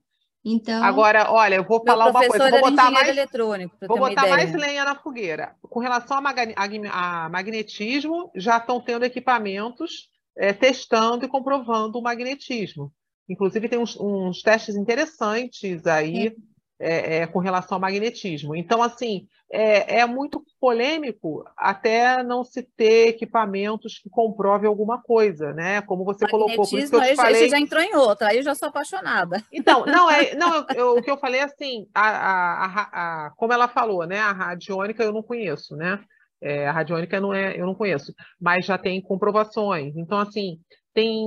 Então... 0.45 0.83
Agora, 0.83 1.31
olha, 1.31 1.55
eu 1.55 1.63
vou 1.63 1.83
falar 1.83 2.11
uma 2.11 2.27
coisa, 2.27 2.51
vou 2.51 2.69
botar 2.69 2.91
mais 2.91 3.09
eletrônico, 3.09 3.75
Vou 3.87 3.97
botar 3.97 4.27
mais 4.27 4.53
lenha 4.53 4.85
na 4.85 4.95
fogueira. 4.95 5.55
Com 5.59 5.79
relação 5.79 6.17
a, 6.19 7.29
magnetismo, 7.29 8.31
já 8.35 8.57
estão 8.57 8.79
tendo 8.79 9.03
equipamentos 9.03 10.07
eh, 10.37 10.53
testando 10.53 11.25
e 11.25 11.27
comprovando 11.27 11.97
o 11.97 12.01
magnetismo. 12.01 12.93
Inclusive, 13.27 13.67
tem 13.67 13.79
uns, 13.79 13.99
uns 13.99 14.43
testes 14.43 14.75
interessantes 14.75 15.87
aí 15.87 16.35
eh, 16.79 17.17
eh, 17.21 17.27
com 17.27 17.39
relação 17.39 17.75
ao 17.75 17.81
magnetismo. 17.81 18.55
Então, 18.55 18.81
assim, 18.81 19.27
é, 19.51 19.99
é 19.99 20.05
muito 20.05 20.43
polêmico 20.59 21.43
até 21.57 22.23
não 22.23 22.43
se 22.43 22.63
ter 22.63 23.09
equipamentos 23.09 23.99
que 23.99 24.09
comprovem 24.09 24.67
alguma 24.67 25.01
coisa, 25.01 25.53
né? 25.53 25.81
Como 25.81 26.03
você 26.03 26.27
colocou, 26.27 26.67
por 26.67 26.79
isso 26.79 26.89
que 26.89 26.95
eu 26.95 27.01
te 27.01 27.15
falei. 27.15 27.35
você 27.35 27.49
já 27.49 27.59
entrou 27.59 27.81
em 27.81 27.95
outra, 27.95 28.27
aí 28.29 28.37
eu 28.37 28.43
já 28.43 28.55
sou 28.55 28.67
apaixonada. 28.69 29.41
Então, 29.51 29.85
não, 29.85 30.09
é, 30.09 30.35
não 30.35 30.65
eu- 30.75 30.97
o 30.97 31.01
que 31.01 31.11
eu 31.11 31.17
falei 31.17 31.41
assim, 31.41 31.87
a, 31.93 32.09
a- 32.09 33.25
a- 33.25 33.31
como 33.37 33.53
ela 33.53 33.67
falou, 33.67 34.05
né? 34.05 34.19
A 34.19 34.31
radiônica 34.31 35.03
eu 35.03 35.13
não 35.13 35.23
conheço, 35.23 35.75
né? 35.75 35.99
É, 36.41 36.67
a 36.67 36.71
radiônica 36.71 37.19
não 37.19 37.33
é, 37.33 37.59
eu 37.59 37.65
não 37.65 37.73
conheço, 37.73 38.13
mas 38.39 38.65
já 38.65 38.77
tem 38.77 39.01
comprovações. 39.01 39.95
Então, 39.95 40.17
assim, 40.19 40.59
tem 40.93 41.25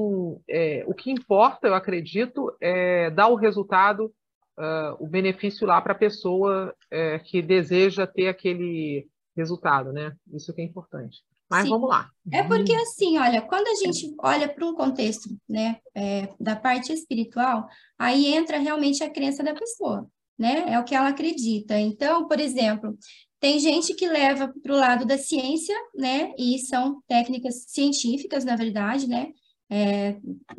é, 0.49 0.85
o 0.87 0.95
que 0.95 1.11
importa, 1.11 1.67
eu 1.69 1.75
acredito, 1.75 2.55
é 2.61 3.11
dar 3.11 3.29
o 3.29 3.35
resultado, 3.35 4.13
ah, 4.59 4.97
o 4.99 5.07
benefício 5.07 5.67
lá 5.67 5.81
para 5.81 5.93
a 5.93 5.99
pessoa 5.99 6.75
é, 6.91 7.19
que 7.21 7.41
deseja 7.41 8.07
ter 8.07 8.29
aquele 8.29 9.07
resultado, 9.37 9.93
né? 9.93 10.15
Isso 10.33 10.53
que 10.53 10.61
é 10.61 10.65
importante. 10.65 11.19
Mas 11.49 11.63
Sim. 11.63 11.71
vamos 11.71 11.89
lá. 11.89 12.11
É 12.31 12.43
porque 12.43 12.75
assim, 12.75 13.17
olha, 13.19 13.41
quando 13.41 13.69
a 13.69 13.75
gente 13.77 14.15
olha 14.21 14.49
para 14.49 14.67
um 14.67 14.75
contexto, 14.75 15.31
né, 15.49 15.79
é, 15.95 16.29
da 16.39 16.55
parte 16.55 16.93
espiritual, 16.93 17.67
aí 17.99 18.27
entra 18.27 18.59
realmente 18.59 19.03
a 19.03 19.09
crença 19.09 19.43
da 19.43 19.55
pessoa, 19.55 20.07
né? 20.39 20.67
É 20.69 20.79
o 20.79 20.85
que 20.85 20.95
ela 20.95 21.09
acredita. 21.09 21.79
Então, 21.79 22.27
por 22.27 22.39
exemplo, 22.39 22.99
tem 23.41 23.59
gente 23.61 23.95
que 23.95 24.09
leva 24.09 24.53
para 24.63 24.73
o 24.73 24.77
lado 24.77 25.07
da 25.07 25.17
ciência, 25.17 25.75
né? 25.95 26.33
E 26.37 26.59
são 26.59 27.01
técnicas 27.07 27.65
científicas, 27.69 28.45
na 28.45 28.57
verdade, 28.57 29.09
né? 29.09 29.33
É, 29.71 30.19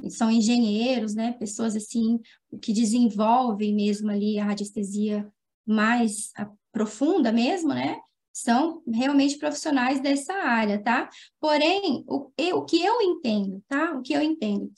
são 0.10 0.30
engenheiros, 0.30 1.16
né? 1.16 1.34
Pessoas 1.34 1.76
assim 1.76 2.20
que 2.62 2.72
desenvolvem 2.72 3.74
mesmo 3.74 4.10
ali 4.12 4.39
a 4.39 4.45
radiestesia 4.45 5.28
mais 5.66 6.32
profunda 6.72 7.32
mesmo, 7.32 7.70
né? 7.74 7.99
São 8.32 8.82
realmente 8.88 9.38
profissionais 9.38 9.99
dessa 9.99 10.34
área, 10.34 10.82
tá? 10.82 11.10
Porém, 11.39 12.03
o, 12.07 12.32
eu- 12.38 12.57
o 12.60 12.66
que 12.66 12.82
eu 12.84 13.01
entendo, 13.01 13.64
tá? 13.68 13.91
O 13.97 14.01
que 14.01 14.14
eu 14.14 14.22
entendo. 14.22 14.72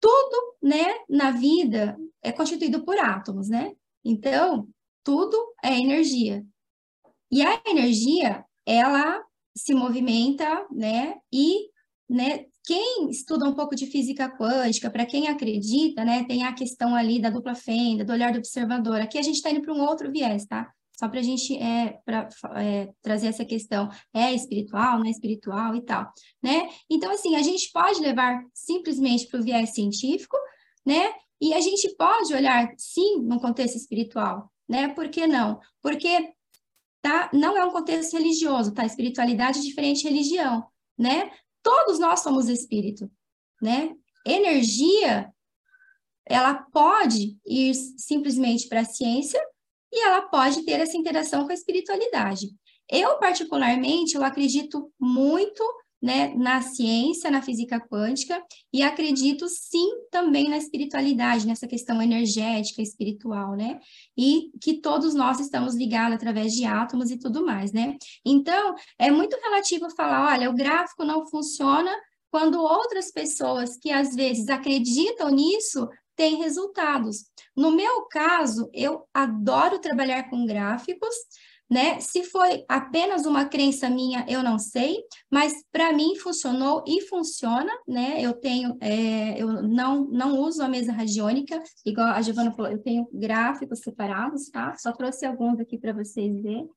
Tudo, 0.00 0.56
né, 0.62 0.84
na 1.08 1.30
vida 1.32 1.96
é 2.22 2.30
constituído 2.30 2.84
por 2.84 2.98
átomos, 2.98 3.48
né? 3.48 3.72
Então, 4.04 4.68
tudo 5.02 5.36
é 5.62 5.76
energia. 5.78 6.44
E 7.30 7.42
a 7.42 7.60
energia, 7.66 8.44
ela 8.64 9.22
se 9.56 9.74
movimenta, 9.74 10.66
né? 10.70 11.16
E, 11.32 11.68
né, 12.08 12.46
quem 12.68 13.08
estuda 13.08 13.46
um 13.46 13.54
pouco 13.54 13.74
de 13.74 13.86
física 13.86 14.28
quântica, 14.28 14.90
para 14.90 15.06
quem 15.06 15.26
acredita, 15.26 16.04
né, 16.04 16.24
tem 16.24 16.44
a 16.44 16.52
questão 16.52 16.94
ali 16.94 17.18
da 17.18 17.30
dupla 17.30 17.54
fenda, 17.54 18.04
do 18.04 18.12
olhar 18.12 18.30
do 18.30 18.36
observador. 18.36 19.00
Aqui 19.00 19.16
a 19.16 19.22
gente 19.22 19.36
está 19.36 19.50
indo 19.50 19.62
para 19.62 19.72
um 19.72 19.80
outro 19.80 20.12
viés, 20.12 20.44
tá? 20.44 20.70
Só 20.94 21.08
para 21.08 21.20
a 21.20 21.22
gente 21.22 21.56
é, 21.56 21.98
pra, 22.04 22.28
é, 22.56 22.90
trazer 23.00 23.28
essa 23.28 23.42
questão, 23.42 23.88
é 24.12 24.34
espiritual, 24.34 24.98
não 24.98 25.06
é 25.06 25.10
espiritual 25.10 25.74
e 25.76 25.80
tal, 25.80 26.12
né? 26.42 26.68
Então, 26.90 27.10
assim, 27.10 27.36
a 27.36 27.42
gente 27.42 27.72
pode 27.72 28.00
levar 28.00 28.44
simplesmente 28.52 29.26
para 29.28 29.40
o 29.40 29.42
viés 29.42 29.70
científico, 29.70 30.36
né? 30.84 31.10
E 31.40 31.54
a 31.54 31.62
gente 31.62 31.88
pode 31.96 32.34
olhar, 32.34 32.68
sim, 32.76 33.22
num 33.22 33.38
contexto 33.38 33.76
espiritual, 33.76 34.52
né? 34.68 34.88
Por 34.88 35.08
que 35.08 35.26
não? 35.26 35.58
Porque 35.80 36.34
tá, 37.00 37.30
não 37.32 37.56
é 37.56 37.64
um 37.64 37.70
contexto 37.70 38.12
religioso, 38.12 38.74
tá? 38.74 38.84
Espiritualidade 38.84 39.58
é 39.58 39.62
diferente 39.62 40.02
de 40.02 40.08
religião, 40.08 40.66
né? 40.98 41.30
Todos 41.68 41.98
nós 41.98 42.20
somos 42.20 42.48
espírito, 42.48 43.10
né? 43.60 43.94
Energia, 44.26 45.30
ela 46.24 46.54
pode 46.54 47.36
ir 47.46 47.74
simplesmente 47.74 48.66
para 48.68 48.80
a 48.80 48.86
ciência 48.86 49.38
e 49.92 50.02
ela 50.02 50.22
pode 50.22 50.64
ter 50.64 50.80
essa 50.80 50.96
interação 50.96 51.44
com 51.44 51.50
a 51.50 51.54
espiritualidade. 51.54 52.48
Eu, 52.90 53.18
particularmente, 53.18 54.16
eu 54.16 54.24
acredito 54.24 54.90
muito 54.98 55.62
né, 56.00 56.32
na 56.34 56.62
ciência, 56.62 57.30
na 57.30 57.42
física 57.42 57.80
quântica, 57.80 58.40
e 58.72 58.82
acredito 58.82 59.48
sim 59.48 59.88
também 60.10 60.48
na 60.48 60.56
espiritualidade, 60.56 61.46
nessa 61.46 61.66
questão 61.66 62.00
energética, 62.00 62.80
espiritual, 62.80 63.56
né? 63.56 63.80
E 64.16 64.50
que 64.60 64.80
todos 64.80 65.14
nós 65.14 65.40
estamos 65.40 65.74
ligados 65.74 66.14
através 66.14 66.52
de 66.52 66.64
átomos 66.64 67.10
e 67.10 67.18
tudo 67.18 67.44
mais, 67.44 67.72
né? 67.72 67.96
Então, 68.24 68.74
é 68.98 69.10
muito 69.10 69.36
relativo 69.40 69.90
falar, 69.96 70.34
olha, 70.34 70.50
o 70.50 70.54
gráfico 70.54 71.04
não 71.04 71.26
funciona 71.26 71.90
quando 72.30 72.60
outras 72.60 73.10
pessoas 73.10 73.76
que 73.76 73.90
às 73.90 74.14
vezes 74.14 74.48
acreditam 74.48 75.30
nisso 75.30 75.88
têm 76.14 76.36
resultados. 76.36 77.24
No 77.56 77.70
meu 77.70 78.02
caso, 78.06 78.68
eu 78.74 79.06
adoro 79.14 79.78
trabalhar 79.78 80.28
com 80.28 80.44
gráficos, 80.44 81.14
né? 81.70 82.00
Se 82.00 82.22
foi 82.24 82.64
apenas 82.68 83.26
uma 83.26 83.44
crença 83.44 83.90
minha, 83.90 84.24
eu 84.28 84.42
não 84.42 84.58
sei, 84.58 84.98
mas 85.30 85.52
para 85.70 85.92
mim 85.92 86.16
funcionou 86.16 86.82
e 86.86 87.02
funciona, 87.02 87.70
né? 87.86 88.20
Eu 88.20 88.32
tenho, 88.32 88.76
é, 88.80 89.40
eu 89.40 89.62
não, 89.62 90.04
não 90.04 90.38
uso 90.40 90.62
a 90.62 90.68
mesa 90.68 90.92
radiônica, 90.92 91.62
igual 91.84 92.08
a 92.08 92.22
Giovana 92.22 92.52
falou, 92.52 92.70
eu 92.70 92.82
tenho 92.82 93.06
gráficos 93.12 93.80
separados, 93.80 94.48
tá? 94.48 94.74
Só 94.78 94.92
trouxe 94.92 95.26
alguns 95.26 95.60
aqui 95.60 95.76
para 95.76 95.92
vocês 95.92 96.40
verem, 96.42 96.68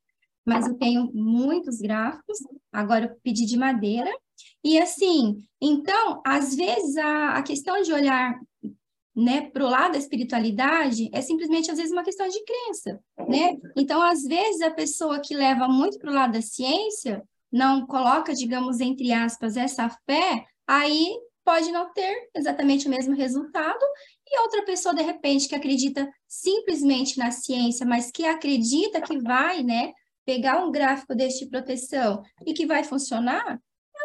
mas 0.46 0.68
eu 0.68 0.74
tenho 0.78 1.10
muitos 1.14 1.80
gráficos, 1.80 2.38
agora 2.72 3.06
eu 3.06 3.16
pedi 3.24 3.46
de 3.46 3.58
madeira, 3.58 4.12
e 4.64 4.78
assim, 4.80 5.44
então, 5.62 6.22
às 6.26 6.56
vezes 6.56 6.98
a, 6.98 7.38
a 7.38 7.44
questão 7.44 7.82
de 7.82 7.94
olhar 7.94 8.40
né, 9.16 9.50
para 9.50 9.66
o 9.66 9.70
lado 9.70 9.94
da 9.94 9.98
espiritualidade 9.98 11.10
é 11.14 11.22
simplesmente, 11.22 11.70
às 11.70 11.78
vezes, 11.78 11.92
uma 11.92 12.04
questão 12.04 12.28
de 12.28 12.44
crença, 12.44 13.00
né? 13.28 13.58
Então, 13.76 14.02
às 14.02 14.24
vezes, 14.24 14.62
a 14.62 14.72
pessoa 14.72 15.20
que 15.20 15.36
leva 15.36 15.68
muito 15.68 15.98
para 16.00 16.12
o 16.12 16.14
lado 16.14 16.34
da 16.34 16.42
ciência, 16.42 17.22
não 17.52 17.86
coloca, 17.86 18.34
digamos, 18.34 18.80
entre 18.80 19.12
aspas, 19.12 19.58
essa 19.58 19.90
fé, 20.06 20.46
aí 20.66 21.14
pode 21.44 21.72
não 21.72 21.92
ter 21.92 22.30
exatamente 22.36 22.88
o 22.88 22.90
mesmo 22.90 23.16
resultado, 23.16 23.84
e 24.26 24.40
outra 24.42 24.64
pessoa, 24.64 24.96
de 24.96 25.02
repente, 25.02 25.50
que 25.50 25.56
acredita 25.56 26.10
simplesmente 26.28 27.18
na 27.18 27.32
ciência, 27.32 27.86
mas 27.86 28.12
que 28.12 28.24
acredita 28.24 29.02
que 29.02 29.18
vai, 29.20 29.62
né, 29.64 29.92
pegar 30.26 30.64
um 30.64 30.72
gráfico 30.72 31.14
deste 31.14 31.46
de 31.46 31.52
proteção 31.52 32.22
e 32.46 32.54
que 32.54 32.66
vai 32.66 32.84
funcionar, 32.84 33.60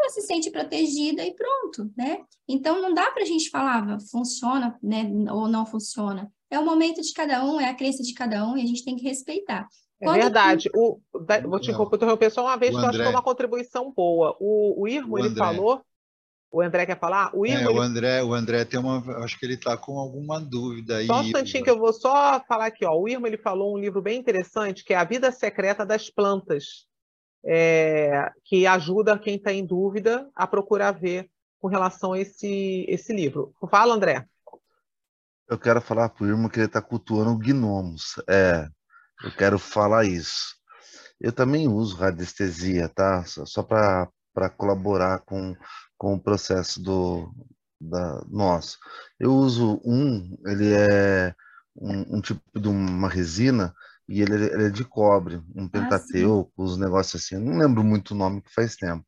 ela 0.07 0.13
se 0.15 0.23
sente 0.23 0.51
protegida 0.51 1.25
e 1.25 1.35
pronto, 1.35 1.91
né? 1.97 2.19
Então, 2.49 2.81
não 2.81 2.95
dá 2.95 3.11
para 3.11 3.23
a 3.23 3.27
gente 3.27 3.51
falar, 3.51 3.95
"Ah, 3.95 3.99
funciona, 4.11 4.79
né, 4.83 5.11
ou 5.31 5.49
não 5.49 5.67
funciona. 5.67 6.31
É 6.51 6.59
o 6.59 6.65
momento 6.65 7.01
de 7.03 7.13
cada 7.13 7.45
um, 7.45 7.61
é 7.61 7.69
a 7.69 7.75
crença 7.75 8.03
de 8.03 8.15
cada 8.15 8.47
um, 8.47 8.57
e 8.57 8.63
a 8.63 8.67
gente 8.67 8.85
tem 8.85 8.97
que 8.97 9.03
respeitar. 9.03 9.67
É 10.01 10.05
Quando- 10.05 10.17
verdade. 10.21 10.69
O, 10.75 11.01
da- 11.27 11.41
vou 11.41 11.59
te 11.59 11.71
interromper 11.73 12.31
só 12.31 12.43
uma 12.45 12.57
vez, 12.57 12.73
O 12.75 12.79
que 12.79 12.85
eu 12.85 12.89
acho 12.89 12.99
que 12.99 13.05
foi 13.05 13.13
uma 13.13 13.23
contribuição 13.23 13.93
boa. 13.93 14.37
O, 14.39 14.83
o 14.83 14.89
Irmo, 14.89 15.15
O 15.17 15.19
ele 15.19 15.29
André. 15.29 15.39
falou. 15.45 15.83
O 16.53 16.61
André 16.63 16.87
quer 16.87 16.99
falar? 16.99 17.31
O 17.37 17.45
Irmo, 17.45 17.59
É, 17.69 17.71
ele 17.71 17.79
o 17.79 17.83
André, 17.83 18.23
o 18.23 18.33
André 18.33 18.65
tem 18.65 18.79
uma. 18.79 18.99
Acho 19.25 19.39
que 19.39 19.45
ele 19.45 19.55
está 19.55 19.77
com 19.77 19.99
alguma 19.99 20.39
dúvida 20.41 20.99
aí. 20.99 21.07
Só 21.07 21.17
um 21.21 21.23
instantinho 21.25 21.65
que 21.65 21.71
eu 21.71 21.79
vou 21.79 21.93
só 21.93 22.41
falar 22.47 22.67
aqui, 22.67 22.85
ó. 22.85 22.95
O 22.97 23.09
Irma 23.09 23.27
ele 23.27 23.37
falou 23.39 23.75
um 23.75 23.79
livro 23.79 24.01
bem 24.01 24.19
interessante 24.19 24.85
que 24.85 24.95
é 24.95 24.97
A 24.97 25.05
Vida 25.05 25.33
Secreta 25.33 25.85
das 25.85 26.09
Plantas, 26.09 26.87
é, 27.47 28.31
que 28.45 28.67
ajuda 28.67 29.19
quem 29.19 29.37
está 29.37 29.53
em 29.53 29.65
dúvida 29.65 30.29
a 30.35 30.47
procurar 30.47 30.93
ver 30.93 31.31
com 31.61 31.69
relação 31.69 32.13
a 32.13 32.19
esse, 32.19 32.85
esse 32.89 33.13
livro. 33.13 33.55
Fala, 33.71 33.95
André. 33.95 34.27
Eu 35.49 35.59
quero 35.59 35.81
falar 35.81 36.09
pro 36.09 36.27
irmão 36.27 36.49
que 36.49 36.59
ele 36.59 36.67
está 36.67 36.83
cultuando 36.83 37.39
gnomos. 37.39 38.21
É, 38.29 38.67
eu 39.23 39.31
quero 39.37 39.59
falar 39.59 40.05
isso. 40.05 40.57
Eu 41.21 41.33
também 41.33 41.69
uso 41.69 41.97
radiestesia, 41.97 42.89
tá? 42.89 43.25
Só 43.25 43.63
para 43.63 44.51
colaborar 44.57 45.21
com, 45.21 45.57
com 45.97 46.15
o 46.15 46.21
processo 46.21 46.83
do 46.83 47.33
da, 47.81 48.23
nosso. 48.29 48.79
Eu 49.19 49.33
uso 49.33 49.81
um, 49.85 50.37
ele 50.47 50.73
é 50.73 51.35
um, 51.77 52.17
um 52.17 52.21
tipo 52.21 52.43
de 52.55 52.69
uma 52.69 53.09
resina 53.09 53.75
e 54.09 54.23
ele, 54.23 54.35
ele 54.35 54.67
é 54.67 54.71
de 54.71 54.85
cobre, 54.85 55.43
um 55.55 55.69
pentateuco, 55.69 56.53
os 56.57 56.77
negócios 56.77 57.23
assim. 57.23 57.35
Eu 57.37 57.41
não 57.41 57.59
lembro 57.59 57.83
muito 57.83 58.13
o 58.13 58.17
nome 58.17 58.41
que 58.41 58.53
faz 58.53 58.77
tempo. 58.77 59.05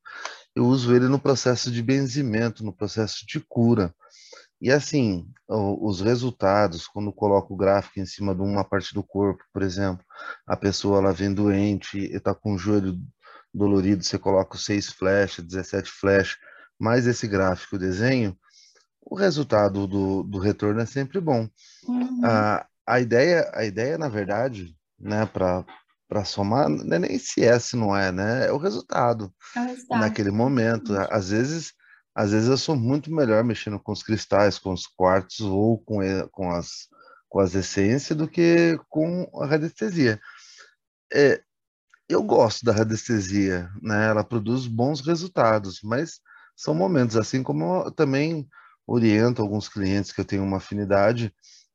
eu 0.54 0.64
uso 0.64 0.94
ele 0.94 1.06
no 1.06 1.20
processo 1.20 1.70
de 1.70 1.82
benzimento, 1.82 2.64
no 2.64 2.72
processo 2.72 3.24
de 3.26 3.40
cura. 3.48 3.94
E 4.60 4.72
assim, 4.72 5.30
os 5.48 6.00
resultados, 6.00 6.88
quando 6.88 7.12
coloco 7.12 7.54
o 7.54 7.56
gráfico 7.56 8.00
em 8.00 8.06
cima 8.06 8.34
de 8.34 8.42
uma 8.42 8.64
parte 8.64 8.92
do 8.92 9.04
corpo, 9.04 9.42
por 9.52 9.62
exemplo, 9.62 10.04
a 10.46 10.56
pessoa 10.56 10.98
ela 10.98 11.12
vem 11.12 11.32
doente, 11.32 11.98
está 12.12 12.34
com 12.34 12.54
o 12.54 12.58
joelho 12.58 12.98
dolorido, 13.54 14.02
você 14.02 14.18
coloca 14.18 14.58
6 14.58 14.88
flechas, 14.90 15.44
17 15.44 15.88
flechas, 15.90 16.36
mais 16.78 17.06
esse 17.06 17.28
gráfico, 17.28 17.76
o 17.76 17.78
desenho, 17.78 18.36
o 19.00 19.16
resultado 19.16 19.86
do, 19.86 20.22
do 20.24 20.38
retorno 20.38 20.80
é 20.80 20.86
sempre 20.86 21.20
bom. 21.20 21.48
Uhum. 21.86 22.20
A, 22.24 22.66
a, 22.86 23.00
ideia, 23.00 23.50
a 23.54 23.64
ideia, 23.64 23.96
na 23.96 24.08
verdade, 24.08 24.76
né, 24.98 25.26
para 25.26 26.24
somar, 26.24 26.68
não 26.68 26.96
é 26.96 26.98
nem 26.98 27.18
se 27.18 27.44
é, 27.44 27.58
se 27.58 27.76
não 27.76 27.96
é, 27.96 28.10
né? 28.10 28.46
É 28.46 28.52
o 28.52 28.58
resultado. 28.58 29.32
É 29.56 29.60
o 29.60 29.66
resultado. 29.66 30.00
Naquele 30.00 30.30
momento. 30.30 30.92
Às 31.10 31.30
vezes 31.30 31.74
às 32.18 32.32
vezes 32.32 32.48
eu 32.48 32.58
sou 32.58 32.74
muito 32.74 33.14
melhor 33.14 33.44
mexendo 33.44 33.78
com 33.78 33.92
os 33.92 34.02
cristais, 34.02 34.58
com 34.58 34.72
os 34.72 34.88
quartos 34.88 35.38
ou 35.38 35.78
com, 35.78 36.00
com, 36.32 36.50
as, 36.50 36.88
com 37.28 37.38
as 37.38 37.54
essências 37.54 38.18
do 38.18 38.26
que 38.26 38.76
com 38.88 39.30
a 39.40 39.46
radiestesia. 39.46 40.20
É, 41.14 41.40
eu 42.08 42.20
gosto 42.24 42.64
da 42.64 42.72
radiestesia, 42.72 43.70
né? 43.80 44.08
Ela 44.08 44.24
produz 44.24 44.66
bons 44.66 45.00
resultados, 45.00 45.78
mas 45.80 46.18
são 46.56 46.74
momentos, 46.74 47.16
assim 47.16 47.40
como 47.40 47.84
eu 47.84 47.92
também 47.92 48.48
oriento 48.84 49.40
alguns 49.40 49.68
clientes 49.68 50.10
que 50.10 50.20
eu 50.20 50.24
tenho 50.24 50.42
uma 50.42 50.56
afinidade 50.56 51.32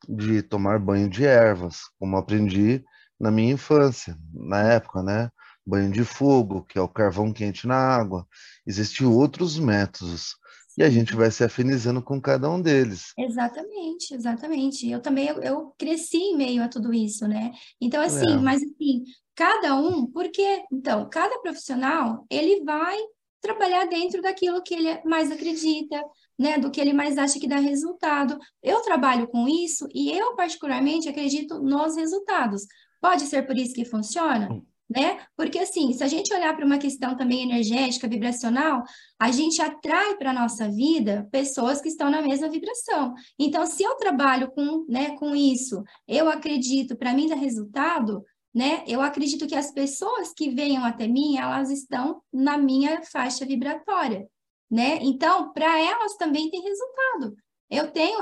de 0.09 0.41
tomar 0.41 0.77
banho 0.77 1.09
de 1.09 1.23
ervas, 1.23 1.83
como 1.97 2.17
aprendi 2.17 2.83
na 3.23 3.31
minha 3.31 3.53
infância, 3.53 4.17
na 4.33 4.73
época, 4.73 5.01
né? 5.01 5.29
banho 5.65 5.89
de 5.89 6.03
fogo, 6.03 6.63
que 6.63 6.77
é 6.77 6.81
o 6.81 6.89
carvão 6.89 7.31
quente 7.31 7.65
na 7.65 7.77
água. 7.77 8.27
Existem 8.67 9.07
outros 9.07 9.57
métodos. 9.57 10.35
E 10.77 10.83
a 10.83 10.89
gente 10.89 11.15
vai 11.15 11.31
se 11.31 11.41
afinizando 11.43 12.01
com 12.01 12.19
cada 12.19 12.49
um 12.49 12.61
deles. 12.61 13.13
Exatamente, 13.17 14.13
exatamente. 14.13 14.89
Eu 14.89 14.99
também, 14.99 15.27
eu, 15.27 15.41
eu 15.41 15.73
cresci 15.77 16.17
em 16.17 16.35
meio 16.35 16.63
a 16.63 16.67
tudo 16.67 16.93
isso, 16.93 17.27
né? 17.27 17.53
Então, 17.79 18.01
assim, 18.01 18.33
é. 18.33 18.37
mas 18.37 18.61
assim, 18.61 19.03
cada 19.35 19.75
um, 19.75 20.05
porque, 20.05 20.65
então, 20.69 21.07
cada 21.09 21.39
profissional, 21.39 22.25
ele 22.29 22.61
vai 22.63 22.97
trabalhar 23.39 23.85
dentro 23.85 24.21
daquilo 24.21 24.63
que 24.63 24.73
ele 24.73 25.01
mais 25.03 25.31
acredita, 25.31 26.01
né, 26.39 26.57
do 26.57 26.71
que 26.71 26.79
ele 26.81 26.93
mais 26.93 27.17
acha 27.17 27.39
que 27.39 27.47
dá 27.47 27.57
resultado. 27.57 28.39
Eu 28.63 28.81
trabalho 28.81 29.27
com 29.27 29.47
isso 29.47 29.87
e 29.93 30.11
eu 30.11 30.35
particularmente 30.35 31.09
acredito 31.09 31.61
nos 31.61 31.95
resultados. 31.95 32.65
Pode 33.03 33.23
ser 33.23 33.45
por 33.45 33.57
isso 33.57 33.75
que 33.75 33.85
funciona? 33.85 34.49
Hum 34.49 34.61
né? 34.89 35.19
Porque 35.35 35.59
assim, 35.59 35.91
se 35.93 36.03
a 36.03 36.07
gente 36.07 36.33
olhar 36.33 36.55
para 36.55 36.65
uma 36.65 36.77
questão 36.77 37.15
também 37.15 37.41
energética, 37.41 38.07
vibracional, 38.07 38.83
a 39.19 39.31
gente 39.31 39.61
atrai 39.61 40.15
para 40.17 40.31
a 40.31 40.33
nossa 40.33 40.69
vida 40.69 41.27
pessoas 41.31 41.81
que 41.81 41.87
estão 41.87 42.09
na 42.09 42.21
mesma 42.21 42.49
vibração. 42.49 43.13
Então, 43.39 43.65
se 43.65 43.83
eu 43.83 43.95
trabalho 43.95 44.51
com, 44.51 44.85
né, 44.87 45.17
com 45.17 45.35
isso, 45.35 45.83
eu 46.07 46.29
acredito, 46.29 46.95
para 46.95 47.13
mim 47.13 47.27
dar 47.27 47.35
resultado, 47.35 48.23
né? 48.53 48.83
Eu 48.85 49.01
acredito 49.01 49.47
que 49.47 49.55
as 49.55 49.71
pessoas 49.71 50.31
que 50.31 50.51
venham 50.51 50.85
até 50.85 51.07
mim, 51.07 51.37
elas 51.37 51.71
estão 51.71 52.21
na 52.31 52.55
minha 52.55 53.01
faixa 53.03 53.45
vibratória, 53.45 54.27
né? 54.69 54.99
Então, 55.01 55.51
para 55.53 55.79
elas 55.79 56.15
também 56.17 56.51
tem 56.51 56.61
resultado. 56.61 57.35
Eu 57.69 57.91
tenho 57.91 58.19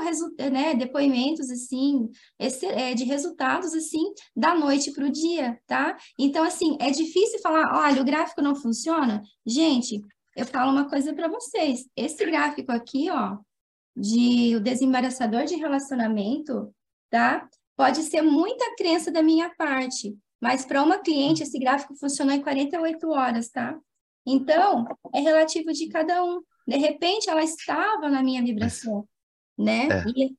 né, 0.50 0.74
depoimentos 0.74 1.50
assim 1.50 2.08
é, 2.38 2.94
de 2.94 3.04
resultados 3.04 3.74
assim 3.74 4.12
da 4.34 4.54
noite 4.54 4.92
para 4.92 5.04
o 5.04 5.10
dia, 5.10 5.60
tá? 5.66 5.96
Então 6.18 6.42
assim 6.42 6.76
é 6.80 6.90
difícil 6.90 7.38
falar, 7.40 7.70
olha, 7.86 8.00
o 8.00 8.04
gráfico 8.04 8.40
não 8.40 8.54
funciona. 8.54 9.22
Gente, 9.44 10.00
eu 10.34 10.46
falo 10.46 10.72
uma 10.72 10.88
coisa 10.88 11.12
para 11.12 11.28
vocês. 11.28 11.86
Esse 11.94 12.24
gráfico 12.24 12.72
aqui, 12.72 13.10
ó, 13.10 13.36
de 13.94 14.56
o 14.56 14.60
desembaraçador 14.60 15.44
de 15.44 15.56
relacionamento, 15.56 16.74
tá? 17.10 17.46
Pode 17.76 18.02
ser 18.04 18.22
muita 18.22 18.74
crença 18.76 19.10
da 19.10 19.22
minha 19.22 19.54
parte, 19.56 20.16
mas 20.40 20.64
para 20.64 20.82
uma 20.82 20.98
cliente 20.98 21.42
esse 21.42 21.58
gráfico 21.58 21.94
funcionou 21.96 22.34
em 22.34 22.40
48 22.40 23.08
horas, 23.10 23.50
tá? 23.50 23.78
Então, 24.24 24.86
é 25.12 25.20
relativo 25.20 25.72
de 25.72 25.88
cada 25.88 26.24
um. 26.24 26.40
De 26.66 26.76
repente, 26.76 27.28
ela 27.28 27.42
estava 27.42 28.08
na 28.08 28.22
minha 28.22 28.42
vibração 28.42 29.06
né? 29.58 29.88
É. 29.88 30.04
E... 30.08 30.36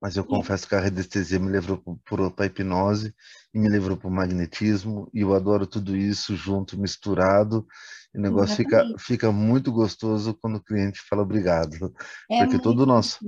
Mas 0.00 0.16
eu 0.16 0.24
confesso 0.24 0.68
que 0.68 0.74
a 0.74 0.80
radiestesia 0.80 1.38
me 1.38 1.50
levou 1.50 1.82
para 2.04 2.44
a 2.44 2.46
hipnose 2.46 3.14
e 3.54 3.58
me 3.58 3.70
levou 3.70 3.96
para 3.96 4.08
o 4.08 4.10
magnetismo, 4.10 5.08
e 5.14 5.20
eu 5.20 5.34
adoro 5.34 5.66
tudo 5.66 5.96
isso 5.96 6.36
junto, 6.36 6.78
misturado. 6.78 7.66
E 8.14 8.18
o 8.18 8.20
negócio 8.20 8.54
fica, 8.54 8.84
fica 8.98 9.32
muito 9.32 9.72
gostoso 9.72 10.34
quando 10.34 10.56
o 10.56 10.62
cliente 10.62 11.00
fala 11.08 11.22
obrigado. 11.22 11.94
É 12.30 12.44
porque 12.44 12.58
todo 12.58 12.80
o 12.80 12.86
nosso, 12.86 13.18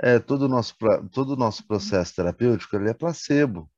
é, 0.00 0.20
todo 0.20 0.48
nosso, 0.48 0.76
todo 1.10 1.36
nosso 1.36 1.66
processo 1.66 2.14
terapêutico 2.14 2.76
ele 2.76 2.90
é 2.90 2.94
placebo 2.94 3.68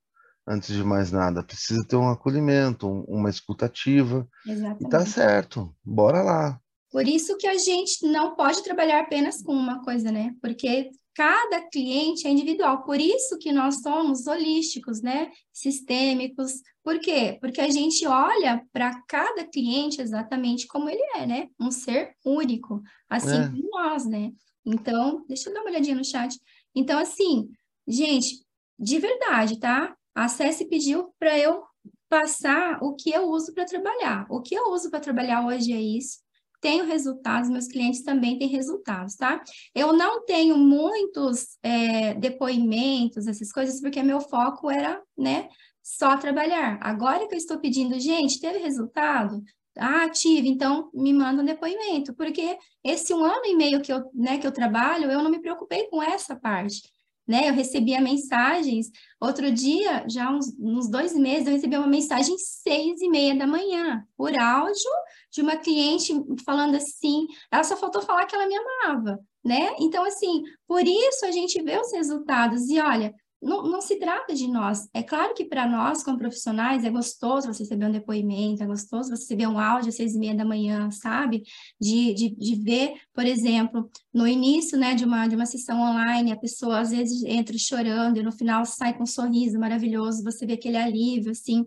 antes 0.46 0.74
de 0.74 0.84
mais 0.84 1.10
nada. 1.10 1.42
Precisa 1.42 1.84
ter 1.86 1.96
um 1.96 2.10
acolhimento, 2.10 2.86
uma 3.08 3.30
escutativa. 3.30 4.28
Exatamente. 4.46 4.84
E 4.84 4.88
tá 4.88 5.06
certo, 5.06 5.74
bora 5.82 6.22
lá. 6.22 6.60
Por 6.92 7.08
isso 7.08 7.38
que 7.38 7.46
a 7.46 7.56
gente 7.56 8.06
não 8.06 8.36
pode 8.36 8.62
trabalhar 8.62 9.00
apenas 9.00 9.42
com 9.42 9.54
uma 9.54 9.82
coisa, 9.82 10.12
né? 10.12 10.36
Porque 10.42 10.90
cada 11.14 11.62
cliente 11.70 12.26
é 12.26 12.30
individual. 12.30 12.84
Por 12.84 13.00
isso 13.00 13.38
que 13.38 13.50
nós 13.50 13.80
somos 13.80 14.26
holísticos, 14.26 15.00
né? 15.00 15.32
Sistêmicos. 15.50 16.52
Por 16.84 17.00
quê? 17.00 17.38
Porque 17.40 17.62
a 17.62 17.70
gente 17.70 18.06
olha 18.06 18.62
para 18.74 19.02
cada 19.08 19.42
cliente 19.46 20.02
exatamente 20.02 20.66
como 20.66 20.90
ele 20.90 21.02
é, 21.16 21.26
né? 21.26 21.48
Um 21.58 21.70
ser 21.70 22.14
único, 22.22 22.82
assim 23.08 23.40
é. 23.40 23.48
como 23.48 23.70
nós, 23.70 24.04
né? 24.04 24.30
Então, 24.64 25.24
deixa 25.26 25.48
eu 25.48 25.54
dar 25.54 25.60
uma 25.60 25.70
olhadinha 25.70 25.96
no 25.96 26.04
chat. 26.04 26.38
Então, 26.74 26.98
assim, 26.98 27.48
gente, 27.88 28.44
de 28.78 28.98
verdade, 28.98 29.58
tá? 29.58 29.96
A 30.14 30.28
Cessi 30.28 30.66
pediu 30.66 31.10
para 31.18 31.38
eu 31.38 31.62
passar 32.10 32.78
o 32.82 32.94
que 32.94 33.10
eu 33.10 33.30
uso 33.30 33.54
para 33.54 33.64
trabalhar. 33.64 34.26
O 34.28 34.42
que 34.42 34.54
eu 34.54 34.70
uso 34.72 34.90
para 34.90 35.00
trabalhar 35.00 35.46
hoje 35.46 35.72
é 35.72 35.80
isso 35.80 36.21
tenho 36.62 36.86
resultados, 36.86 37.50
meus 37.50 37.66
clientes 37.66 38.02
também 38.02 38.38
têm 38.38 38.48
resultados, 38.48 39.16
tá? 39.16 39.42
Eu 39.74 39.92
não 39.92 40.24
tenho 40.24 40.56
muitos 40.56 41.58
é, 41.62 42.14
depoimentos, 42.14 43.26
essas 43.26 43.50
coisas, 43.52 43.80
porque 43.80 44.00
meu 44.02 44.20
foco 44.20 44.70
era, 44.70 45.02
né, 45.18 45.48
só 45.82 46.16
trabalhar. 46.16 46.78
Agora 46.80 47.26
que 47.26 47.34
eu 47.34 47.38
estou 47.38 47.58
pedindo, 47.58 47.98
gente, 47.98 48.40
teve 48.40 48.58
resultado? 48.58 49.42
Ah, 49.76 50.08
tive, 50.08 50.48
então 50.48 50.88
me 50.94 51.12
manda 51.12 51.42
um 51.42 51.44
depoimento, 51.44 52.14
porque 52.14 52.56
esse 52.84 53.12
um 53.12 53.24
ano 53.24 53.44
e 53.46 53.56
meio 53.56 53.82
que 53.82 53.92
eu, 53.92 54.08
né, 54.14 54.38
que 54.38 54.46
eu 54.46 54.52
trabalho, 54.52 55.10
eu 55.10 55.22
não 55.22 55.30
me 55.30 55.40
preocupei 55.40 55.88
com 55.88 56.00
essa 56.00 56.36
parte 56.36 56.91
né? 57.26 57.48
Eu 57.48 57.54
recebia 57.54 58.00
mensagens. 58.00 58.90
Outro 59.20 59.50
dia, 59.52 60.04
já 60.08 60.30
uns, 60.30 60.54
uns 60.58 60.88
dois 60.88 61.14
meses, 61.14 61.46
eu 61.46 61.52
recebi 61.52 61.76
uma 61.76 61.86
mensagem 61.86 62.36
seis 62.38 63.00
e 63.00 63.08
meia 63.08 63.34
da 63.36 63.46
manhã, 63.46 64.04
por 64.16 64.36
áudio, 64.36 64.90
de 65.30 65.40
uma 65.40 65.56
cliente 65.56 66.12
falando 66.44 66.76
assim, 66.76 67.26
ela 67.50 67.64
só 67.64 67.76
faltou 67.76 68.02
falar 68.02 68.26
que 68.26 68.34
ela 68.34 68.46
me 68.46 68.56
amava, 68.56 69.18
né? 69.44 69.74
Então, 69.78 70.04
assim, 70.04 70.42
por 70.66 70.82
isso 70.86 71.24
a 71.24 71.30
gente 71.30 71.62
vê 71.62 71.78
os 71.78 71.92
resultados. 71.92 72.68
E 72.68 72.80
olha, 72.80 73.14
não, 73.42 73.64
não 73.64 73.80
se 73.80 73.96
trata 73.96 74.34
de 74.34 74.46
nós. 74.46 74.88
É 74.94 75.02
claro 75.02 75.34
que 75.34 75.44
para 75.44 75.68
nós, 75.68 76.04
como 76.04 76.16
profissionais, 76.16 76.84
é 76.84 76.90
gostoso 76.90 77.52
você 77.52 77.64
receber 77.64 77.86
um 77.86 77.90
depoimento, 77.90 78.62
é 78.62 78.66
gostoso 78.66 79.08
você 79.08 79.22
receber 79.22 79.48
um 79.48 79.58
áudio 79.58 79.88
às 79.88 79.96
seis 79.96 80.14
e 80.14 80.18
meia 80.18 80.34
da 80.34 80.44
manhã, 80.44 80.90
sabe? 80.92 81.42
De, 81.80 82.14
de, 82.14 82.30
de 82.30 82.54
ver, 82.54 82.94
por 83.12 83.26
exemplo, 83.26 83.90
no 84.14 84.28
início 84.28 84.78
né, 84.78 84.94
de, 84.94 85.04
uma, 85.04 85.26
de 85.26 85.34
uma 85.34 85.44
sessão 85.44 85.80
online, 85.80 86.30
a 86.30 86.36
pessoa 86.36 86.78
às 86.78 86.90
vezes 86.90 87.24
entra 87.24 87.56
chorando 87.58 88.18
e 88.18 88.22
no 88.22 88.30
final 88.30 88.64
sai 88.64 88.96
com 88.96 89.02
um 89.02 89.06
sorriso 89.06 89.58
maravilhoso, 89.58 90.22
você 90.22 90.46
vê 90.46 90.52
aquele 90.52 90.76
alívio, 90.76 91.32
assim. 91.32 91.66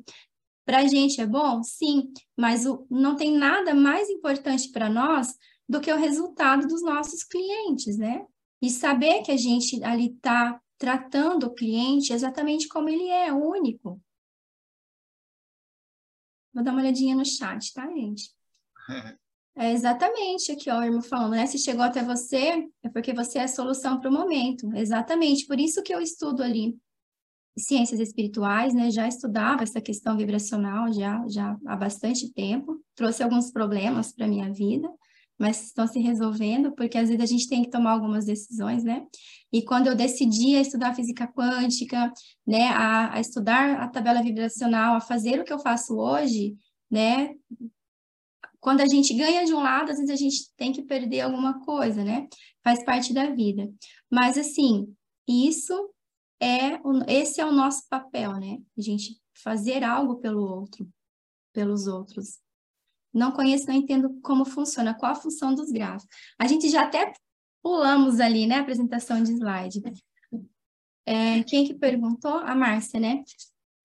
Para 0.65 0.79
a 0.79 0.87
gente 0.87 1.19
é 1.19 1.27
bom? 1.27 1.61
Sim, 1.61 2.11
mas 2.37 2.65
o, 2.65 2.87
não 2.89 3.15
tem 3.15 3.37
nada 3.37 3.75
mais 3.75 4.09
importante 4.09 4.71
para 4.71 4.89
nós 4.89 5.35
do 5.67 5.81
que 5.81 5.91
o 5.91 5.97
resultado 5.97 6.67
dos 6.67 6.81
nossos 6.81 7.23
clientes, 7.23 7.97
né? 7.97 8.25
E 8.61 8.69
saber 8.69 9.21
que 9.23 9.31
a 9.31 9.37
gente 9.37 9.83
ali 9.83 10.07
está 10.07 10.59
tratando 10.77 11.47
o 11.47 11.53
cliente 11.53 12.13
exatamente 12.13 12.67
como 12.67 12.89
ele 12.89 13.07
é, 13.09 13.31
único. 13.31 14.01
Vou 16.53 16.63
dar 16.63 16.71
uma 16.71 16.81
olhadinha 16.81 17.15
no 17.15 17.25
chat, 17.25 17.73
tá, 17.73 17.87
gente? 17.87 18.31
É 19.57 19.71
exatamente 19.71 20.51
aqui, 20.51 20.69
ó, 20.69 20.79
o 20.79 20.83
irmão 20.83 21.01
falando, 21.01 21.31
né? 21.31 21.45
Se 21.45 21.57
chegou 21.57 21.81
até 21.81 22.03
você, 22.03 22.67
é 22.83 22.89
porque 22.89 23.13
você 23.13 23.39
é 23.39 23.43
a 23.43 23.47
solução 23.47 24.01
para 24.01 24.09
o 24.09 24.13
momento. 24.13 24.69
Exatamente, 24.75 25.47
por 25.47 25.57
isso 25.57 25.81
que 25.81 25.95
eu 25.95 26.01
estudo 26.01 26.43
ali 26.43 26.77
ciências 27.57 27.99
espirituais, 27.99 28.73
né? 28.73 28.91
Já 28.91 29.07
estudava 29.07 29.63
essa 29.63 29.79
questão 29.79 30.17
vibracional 30.17 30.91
já, 30.91 31.25
já 31.27 31.57
há 31.65 31.75
bastante 31.75 32.31
tempo. 32.33 32.83
Trouxe 32.95 33.23
alguns 33.23 33.49
problemas 33.49 34.11
para 34.11 34.27
minha 34.27 34.51
vida, 34.51 34.89
mas 35.37 35.63
estão 35.63 35.87
se 35.87 35.99
resolvendo, 35.99 36.73
porque 36.73 36.97
às 36.97 37.07
vezes 37.07 37.23
a 37.23 37.25
gente 37.25 37.47
tem 37.47 37.63
que 37.63 37.69
tomar 37.69 37.91
algumas 37.91 38.25
decisões, 38.25 38.83
né? 38.83 39.05
E 39.55 39.63
quando 39.63 39.87
eu 39.87 39.95
decidi 39.95 40.53
a 40.57 40.59
estudar 40.59 40.93
física 40.93 41.25
quântica, 41.25 42.11
né, 42.45 42.67
a, 42.67 43.13
a 43.13 43.21
estudar 43.21 43.79
a 43.79 43.87
tabela 43.87 44.21
vibracional, 44.21 44.95
a 44.95 44.99
fazer 44.99 45.39
o 45.39 45.45
que 45.45 45.53
eu 45.53 45.59
faço 45.59 45.95
hoje, 45.97 46.57
né, 46.91 47.33
quando 48.59 48.81
a 48.81 48.85
gente 48.85 49.13
ganha 49.13 49.45
de 49.45 49.53
um 49.53 49.63
lado, 49.63 49.91
às 49.91 49.97
vezes 49.97 50.11
a 50.11 50.17
gente 50.17 50.53
tem 50.57 50.73
que 50.73 50.81
perder 50.83 51.21
alguma 51.21 51.63
coisa, 51.63 52.03
né? 52.03 52.27
Faz 52.65 52.83
parte 52.83 53.13
da 53.13 53.29
vida. 53.29 53.71
Mas, 54.11 54.37
assim, 54.37 54.93
isso 55.25 55.89
é, 56.41 56.75
o, 56.83 57.01
esse 57.07 57.39
é 57.39 57.45
o 57.45 57.53
nosso 57.53 57.87
papel, 57.87 58.33
né? 58.33 58.57
A 58.77 58.81
gente 58.81 59.17
fazer 59.41 59.85
algo 59.85 60.17
pelo 60.17 60.43
outro, 60.43 60.85
pelos 61.53 61.87
outros. 61.87 62.39
Não 63.13 63.31
conheço, 63.31 63.67
não 63.67 63.75
entendo 63.75 64.19
como 64.21 64.43
funciona, 64.43 64.93
qual 64.93 65.13
a 65.13 65.15
função 65.15 65.55
dos 65.55 65.71
gráficos. 65.71 66.13
A 66.37 66.45
gente 66.45 66.67
já 66.67 66.83
até 66.83 67.13
pulamos 67.65 68.19
ali, 68.19 68.45
né, 68.45 68.57
a 68.57 68.61
apresentação 68.61 69.23
de 69.23 69.31
slide. 69.31 69.81
É, 71.03 71.41
quem 71.45 71.65
que 71.65 71.73
perguntou? 71.73 72.37
A 72.37 72.53
Márcia, 72.53 72.99
né? 72.99 73.23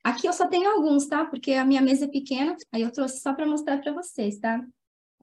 Aqui 0.05 0.27
eu 0.27 0.35
só 0.35 0.47
tenho 0.47 0.69
alguns, 0.71 1.07
tá? 1.07 1.25
Porque 1.25 1.53
a 1.53 1.65
minha 1.65 1.81
mesa 1.81 2.05
é 2.05 2.09
pequena, 2.09 2.55
aí 2.71 2.83
eu 2.83 2.93
trouxe 2.93 3.21
só 3.21 3.33
para 3.33 3.47
mostrar 3.47 3.79
para 3.79 3.95
vocês, 3.95 4.39
tá? 4.39 4.63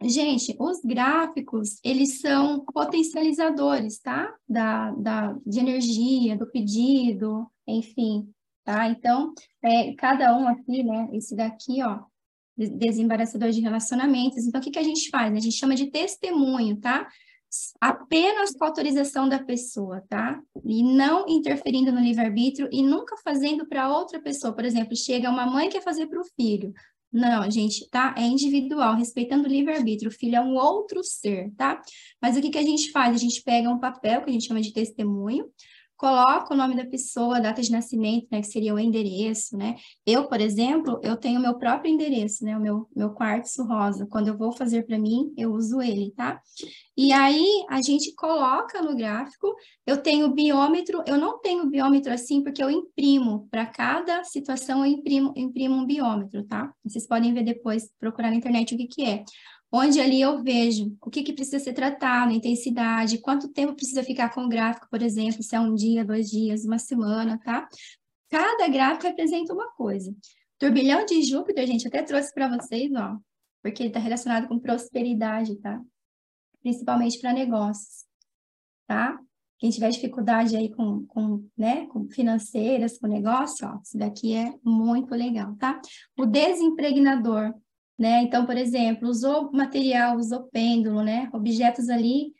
Gente, 0.02 0.56
os 0.60 0.82
gráficos, 0.84 1.80
eles 1.84 2.20
são 2.20 2.66
potencializadores, 2.66 4.00
tá? 4.00 4.34
Da, 4.50 4.90
da, 4.90 5.36
de 5.46 5.60
energia, 5.60 6.36
do 6.36 6.50
pedido, 6.50 7.48
enfim, 7.68 8.28
tá? 8.64 8.90
Então, 8.90 9.36
é, 9.64 9.94
cada 9.94 10.36
um 10.36 10.48
aqui, 10.48 10.82
né? 10.82 11.10
Esse 11.14 11.36
daqui, 11.36 11.84
ó, 11.84 12.00
desembaraçador 12.58 13.52
de 13.52 13.62
relacionamentos. 13.62 14.48
Então, 14.48 14.60
o 14.60 14.64
que, 14.64 14.72
que 14.72 14.80
a 14.80 14.84
gente 14.84 15.12
faz? 15.12 15.32
A 15.32 15.40
gente 15.40 15.56
chama 15.56 15.76
de 15.76 15.92
testemunho, 15.92 16.80
tá? 16.80 17.08
Apenas 17.80 18.52
com 18.52 18.66
autorização 18.66 19.28
da 19.28 19.44
pessoa, 19.44 20.04
tá? 20.10 20.40
E 20.66 20.84
não 20.84 21.26
interferindo 21.28 21.92
no 21.92 22.00
livre-arbítrio 22.00 22.68
e 22.72 22.82
nunca 22.82 23.16
fazendo 23.18 23.68
para 23.68 23.90
outra 23.90 24.20
pessoa. 24.20 24.54
Por 24.54 24.66
exemplo, 24.66 24.96
chega 24.96 25.30
uma 25.30 25.46
mãe 25.46 25.70
que 25.70 25.78
quer 25.78 25.84
fazer 25.84 26.08
para 26.08 26.20
o 26.20 26.26
filho. 26.36 26.74
Não, 27.12 27.50
gente, 27.50 27.90
tá? 27.90 28.14
É 28.18 28.22
individual, 28.22 28.96
respeitando 28.96 29.48
o 29.48 29.52
livre-arbítrio. 29.52 30.10
O 30.10 30.14
filho 30.14 30.36
é 30.36 30.42
um 30.42 30.56
outro 30.56 31.04
ser, 31.04 31.52
tá? 31.56 31.82
Mas 32.22 32.36
o 32.36 32.42
que, 32.42 32.50
que 32.50 32.58
a 32.58 32.64
gente 32.64 32.92
faz? 32.92 33.16
A 33.16 33.20
gente 33.20 33.42
pega 33.44 33.70
um 33.70 33.80
papel 33.80 34.22
que 34.22 34.30
a 34.30 34.34
gente 34.34 34.48
chama 34.48 34.62
de 34.62 34.74
testemunho, 34.74 35.46
coloca 35.98 36.54
o 36.54 36.58
nome 36.58 36.76
da 36.76 36.86
pessoa, 36.86 37.42
data 37.42 37.62
de 37.62 37.72
nascimento, 37.72 38.28
né, 38.32 38.40
que 38.40 38.48
seria 38.48 38.74
o 38.74 38.80
endereço, 38.80 39.58
né? 39.58 39.76
Eu, 40.06 40.28
por 40.28 40.40
exemplo, 40.40 41.00
eu 41.04 41.18
tenho 41.18 41.40
o 41.40 41.42
meu 41.42 41.58
próprio 41.58 41.92
endereço, 41.92 42.46
né, 42.46 42.56
o 42.56 42.62
meu, 42.62 42.88
meu 42.96 43.10
quartzo 43.10 43.64
rosa. 43.64 44.06
Quando 44.06 44.28
eu 44.28 44.38
vou 44.38 44.52
fazer 44.52 44.86
para 44.86 44.98
mim, 44.98 45.34
eu 45.36 45.52
uso 45.52 45.82
ele, 45.82 46.14
tá? 46.16 46.40
E 46.96 47.12
aí, 47.12 47.46
a 47.70 47.82
gente 47.82 48.14
coloca 48.14 48.82
no 48.82 48.96
gráfico, 48.96 49.56
eu 49.86 49.98
tenho 49.98 50.34
biômetro, 50.34 51.04
eu 51.08 51.18
não 51.18 51.40
tenho 51.40 51.70
biômetro 51.70 52.14
assim, 52.14 52.44
porque 52.44 52.64
eu 52.64 52.70
imprimo, 52.70 53.48
para 53.50 53.66
cada 53.66 54.24
situação 54.24 54.86
eu 54.86 54.92
imprimo, 54.92 55.34
imprimo 55.36 55.76
um 55.76 55.86
biômetro, 55.86 56.44
tá? 56.44 56.72
Vocês 56.86 57.08
podem 57.08 57.34
ver 57.34 57.44
depois, 57.44 57.90
procurar 58.00 58.30
na 58.30 58.36
internet 58.36 58.76
o 58.76 58.78
que 58.78 58.88
que 58.88 59.04
é 59.04 59.24
onde 59.72 60.00
ali 60.00 60.22
eu 60.22 60.42
vejo 60.42 60.96
o 61.02 61.10
que, 61.10 61.24
que 61.24 61.34
precisa 61.34 61.60
ser 61.60 61.74
tratado, 61.74 62.32
intensidade, 62.32 63.20
quanto 63.20 63.50
tempo 63.50 63.76
precisa 63.76 64.04
ficar 64.04 64.34
com 64.34 64.46
o 64.46 64.50
gráfico, 64.50 64.88
por 64.90 65.02
exemplo, 65.02 65.44
se 65.44 65.56
é 65.56 65.60
um 65.60 65.76
dia, 65.76 66.06
dois 66.06 66.30
dias, 66.30 66.64
uma 66.64 66.80
semana, 66.80 67.40
tá? 67.44 67.68
Cada 68.30 68.68
gráfico 68.68 69.08
representa 69.08 69.54
uma 69.54 69.72
coisa. 69.72 70.14
Turbilhão 70.58 71.06
de 71.06 71.22
Júpiter, 71.22 71.68
gente, 71.68 71.88
até 71.88 72.02
trouxe 72.02 72.34
para 72.34 72.48
vocês, 72.48 72.92
ó, 72.96 73.18
porque 73.62 73.84
ele 73.84 73.90
está 73.90 74.00
relacionado 74.00 74.48
com 74.48 74.60
prosperidade, 74.60 75.56
tá? 75.58 75.82
Principalmente 76.62 77.20
para 77.20 77.34
negócios, 77.34 78.06
tá? 78.88 79.20
Quem 79.60 79.70
tiver 79.70 79.90
dificuldade 79.90 80.56
aí 80.56 80.70
com, 80.70 81.06
com, 81.08 81.48
né, 81.58 81.88
com 81.88 82.08
financeiras, 82.10 82.98
com 82.98 83.08
negócio, 83.08 83.68
ó, 83.68 83.80
isso 83.82 83.98
daqui 83.98 84.34
é 84.36 84.54
muito 84.64 85.14
legal, 85.14 85.56
tá? 85.58 85.80
O 86.18 86.26
desimpregnador, 86.26 87.54
né? 87.98 88.22
Então, 88.22 88.46
por 88.46 88.58
exemplo, 88.58 89.10
usou 89.10 89.52
material, 89.52 90.18
usou 90.18 90.44
pêndulo, 90.48 91.02
né? 91.04 91.30
Objetos 91.34 91.90
ali, 91.90 92.34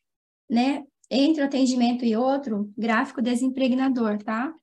né? 0.50 0.84
Entre 1.10 1.42
um 1.42 1.46
atendimento 1.46 2.06
e 2.06 2.16
outro, 2.16 2.72
gráfico 2.78 3.22
desimpregnador, 3.22 4.22
tá? 4.24 4.54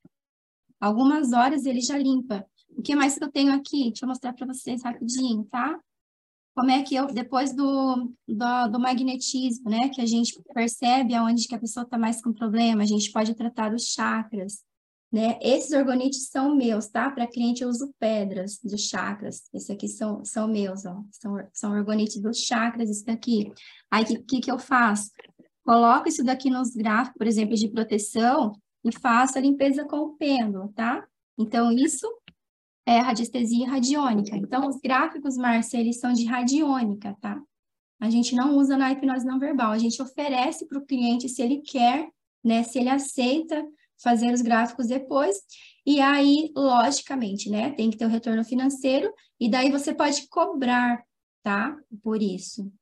Algumas 0.80 1.32
horas 1.32 1.64
ele 1.64 1.80
já 1.80 1.96
limpa. 1.96 2.46
O 2.76 2.82
que 2.82 2.94
mais 2.94 3.16
que 3.16 3.24
eu 3.24 3.30
tenho 3.30 3.52
aqui? 3.52 3.84
Deixa 3.84 4.04
eu 4.04 4.08
mostrar 4.08 4.32
para 4.32 4.46
vocês 4.46 4.82
rapidinho, 4.82 5.44
tá? 5.44 5.78
Como 6.54 6.70
é 6.70 6.82
que 6.82 6.94
eu, 6.94 7.06
depois 7.06 7.52
do, 7.52 8.12
do, 8.28 8.68
do, 8.68 8.78
magnetismo, 8.78 9.68
né, 9.68 9.88
que 9.88 10.00
a 10.00 10.06
gente 10.06 10.40
percebe 10.54 11.12
aonde 11.14 11.48
que 11.48 11.54
a 11.54 11.58
pessoa 11.58 11.82
está 11.82 11.98
mais 11.98 12.22
com 12.22 12.32
problema, 12.32 12.82
a 12.82 12.86
gente 12.86 13.10
pode 13.10 13.34
tratar 13.34 13.74
os 13.74 13.88
chakras, 13.88 14.62
né? 15.14 15.38
Esses 15.40 15.70
orgonites 15.70 16.26
são 16.26 16.56
meus, 16.56 16.88
tá? 16.88 17.08
Para 17.08 17.28
cliente 17.28 17.62
eu 17.62 17.68
uso 17.68 17.94
pedras 18.00 18.58
dos 18.58 18.80
chakras. 18.88 19.44
Esses 19.54 19.70
aqui 19.70 19.86
são, 19.86 20.24
são 20.24 20.48
meus, 20.48 20.84
ó. 20.84 21.04
São, 21.12 21.48
são 21.52 21.72
orgonites 21.72 22.20
dos 22.20 22.38
chakras, 22.38 22.90
isso 22.90 23.06
daqui. 23.06 23.52
Aí, 23.88 24.02
o 24.02 24.06
que, 24.06 24.18
que, 24.22 24.40
que 24.40 24.50
eu 24.50 24.58
faço? 24.58 25.12
Coloco 25.64 26.08
isso 26.08 26.24
daqui 26.24 26.50
nos 26.50 26.74
gráficos, 26.74 27.16
por 27.16 27.28
exemplo, 27.28 27.54
de 27.54 27.68
proteção 27.68 28.54
e 28.84 28.90
faço 28.90 29.38
a 29.38 29.40
limpeza 29.40 29.84
com 29.84 29.98
o 29.98 30.16
pêndulo, 30.16 30.72
tá? 30.74 31.06
Então, 31.38 31.70
isso 31.70 32.08
é 32.84 32.98
radiestesia 32.98 33.70
radiônica. 33.70 34.36
Então, 34.36 34.66
os 34.66 34.80
gráficos, 34.80 35.36
Márcia, 35.36 35.78
eles 35.78 36.00
são 36.00 36.12
de 36.12 36.24
radiônica, 36.24 37.16
tá? 37.20 37.40
A 38.00 38.10
gente 38.10 38.34
não 38.34 38.56
usa 38.56 38.76
na 38.76 38.90
hipnose 38.90 39.24
não 39.24 39.38
verbal, 39.38 39.70
a 39.70 39.78
gente 39.78 40.02
oferece 40.02 40.66
para 40.66 40.78
o 40.78 40.84
cliente 40.84 41.28
se 41.28 41.40
ele 41.40 41.58
quer, 41.58 42.08
né, 42.42 42.64
se 42.64 42.80
ele 42.80 42.88
aceita 42.88 43.64
fazer 44.02 44.32
os 44.32 44.42
gráficos 44.42 44.86
depois. 44.88 45.36
E 45.86 46.00
aí, 46.00 46.50
logicamente, 46.56 47.50
né, 47.50 47.72
tem 47.72 47.90
que 47.90 47.96
ter 47.96 48.04
o 48.04 48.08
um 48.08 48.10
retorno 48.10 48.44
financeiro, 48.44 49.12
e 49.38 49.50
daí 49.50 49.70
você 49.70 49.94
pode 49.94 50.26
cobrar, 50.28 51.04
tá? 51.42 51.76
Por 52.02 52.22
isso. 52.22 52.72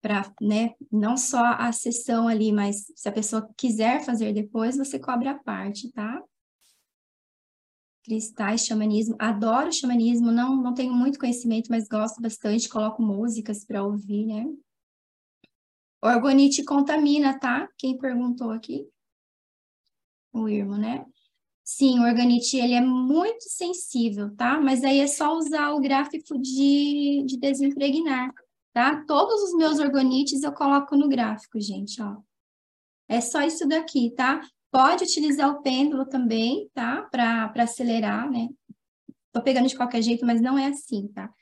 Para, 0.00 0.30
né, 0.40 0.74
não 0.92 1.16
só 1.16 1.44
a 1.58 1.72
sessão 1.72 2.28
ali, 2.28 2.52
mas 2.52 2.86
se 2.94 3.08
a 3.08 3.12
pessoa 3.12 3.48
quiser 3.56 4.04
fazer 4.04 4.32
depois, 4.32 4.76
você 4.76 4.98
cobra 4.98 5.32
a 5.32 5.38
parte, 5.38 5.90
tá? 5.92 6.22
Cristais, 8.02 8.66
xamanismo, 8.66 9.16
adoro 9.18 9.72
xamanismo, 9.72 10.30
não, 10.30 10.56
não 10.56 10.74
tenho 10.74 10.92
muito 10.92 11.18
conhecimento, 11.18 11.68
mas 11.70 11.88
gosto 11.88 12.20
bastante, 12.20 12.68
coloco 12.68 13.02
músicas 13.02 13.64
para 13.64 13.82
ouvir, 13.82 14.26
né? 14.26 14.44
Orgonite 16.02 16.62
contamina, 16.64 17.38
tá? 17.38 17.66
Quem 17.78 17.96
perguntou 17.96 18.50
aqui? 18.50 18.86
O 20.34 20.48
irmão, 20.48 20.78
né? 20.78 21.04
Sim, 21.62 22.00
o 22.00 22.02
organite 22.02 22.58
ele 22.58 22.74
é 22.74 22.80
muito 22.80 23.44
sensível, 23.48 24.34
tá? 24.36 24.60
Mas 24.60 24.84
aí 24.84 25.00
é 25.00 25.06
só 25.06 25.34
usar 25.34 25.70
o 25.70 25.80
gráfico 25.80 26.38
de, 26.38 27.24
de 27.26 27.38
desimpregnar, 27.38 28.34
tá? 28.72 29.02
Todos 29.06 29.42
os 29.44 29.54
meus 29.54 29.78
orgonites 29.78 30.42
eu 30.42 30.52
coloco 30.52 30.96
no 30.96 31.08
gráfico, 31.08 31.58
gente, 31.58 32.02
ó. 32.02 32.18
É 33.08 33.20
só 33.20 33.42
isso 33.42 33.66
daqui, 33.66 34.10
tá? 34.10 34.40
Pode 34.70 35.04
utilizar 35.04 35.50
o 35.50 35.62
pêndulo 35.62 36.04
também, 36.04 36.68
tá? 36.74 37.02
Para 37.10 37.50
acelerar, 37.56 38.30
né? 38.30 38.48
Tô 39.32 39.42
pegando 39.42 39.68
de 39.68 39.76
qualquer 39.76 40.02
jeito, 40.02 40.26
mas 40.26 40.40
não 40.40 40.58
é 40.58 40.66
assim, 40.66 41.08
tá? 41.08 41.32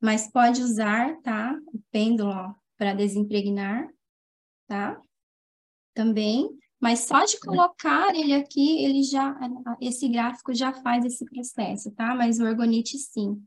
Mas 0.00 0.30
pode 0.30 0.62
usar, 0.62 1.20
tá? 1.22 1.56
O 1.66 1.80
pêndulo, 1.90 2.30
ó, 2.30 2.54
para 2.76 2.94
desimpregnar, 2.94 3.88
tá? 4.66 5.00
Também. 5.94 6.48
Mas 6.80 7.00
só 7.00 7.24
de 7.24 7.40
colocar 7.40 8.14
ele 8.14 8.32
aqui, 8.32 8.84
ele 8.84 9.02
já, 9.02 9.36
esse 9.80 10.08
gráfico 10.08 10.54
já 10.54 10.72
faz 10.72 11.04
esse 11.04 11.24
processo, 11.24 11.90
tá? 11.92 12.14
Mas 12.14 12.38
o 12.38 12.44
orgonite, 12.44 12.96
sim, 12.96 13.44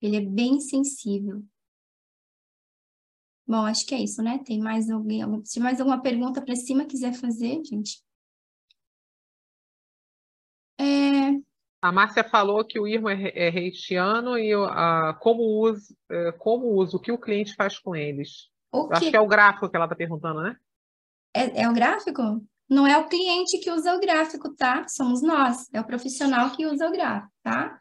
ele 0.00 0.16
é 0.16 0.20
bem 0.20 0.58
sensível. 0.60 1.44
Bom, 3.46 3.66
acho 3.66 3.84
que 3.84 3.94
é 3.94 3.98
isso, 3.98 4.22
né? 4.22 4.38
Tem 4.38 4.58
mais 4.60 4.88
alguém, 4.88 5.22
se 5.44 5.60
mais 5.60 5.78
alguma 5.80 6.00
pergunta 6.00 6.40
para 6.40 6.56
cima 6.56 6.86
quiser 6.86 7.12
fazer, 7.12 7.62
gente. 7.64 8.02
É... 10.78 11.38
A 11.82 11.92
Márcia 11.92 12.24
falou 12.24 12.64
que 12.64 12.78
o 12.78 12.86
irmão 12.86 13.10
é, 13.10 13.30
é 13.34 13.48
haitiano 13.48 14.38
e 14.38 14.54
uh, 14.54 15.18
como 15.18 15.42
usa, 15.42 15.94
uh, 16.10 16.38
como 16.38 16.66
usa, 16.68 16.96
o 16.96 17.00
que 17.00 17.12
o 17.12 17.18
cliente 17.18 17.54
faz 17.54 17.78
com 17.78 17.94
eles. 17.94 18.50
Acho 18.92 19.10
que 19.10 19.16
é 19.16 19.20
o 19.20 19.26
gráfico 19.26 19.68
que 19.68 19.76
ela 19.76 19.86
está 19.86 19.96
perguntando, 19.96 20.42
né? 20.42 20.56
É, 21.34 21.62
é 21.62 21.68
o 21.68 21.74
gráfico? 21.74 22.22
Não 22.70 22.86
é 22.86 22.96
o 22.96 23.08
cliente 23.08 23.58
que 23.58 23.70
usa 23.70 23.94
o 23.96 24.00
gráfico, 24.00 24.54
tá? 24.54 24.86
Somos 24.86 25.20
nós, 25.22 25.66
é 25.72 25.80
o 25.80 25.84
profissional 25.84 26.52
que 26.52 26.64
usa 26.66 26.88
o 26.88 26.92
gráfico, 26.92 27.32
tá? 27.42 27.80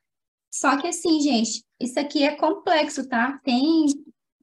Só 0.52 0.76
que 0.78 0.88
assim, 0.88 1.22
gente, 1.22 1.64
isso 1.80 2.00
aqui 2.00 2.24
é 2.24 2.36
complexo, 2.36 3.08
tá? 3.08 3.40
Tem, 3.44 3.86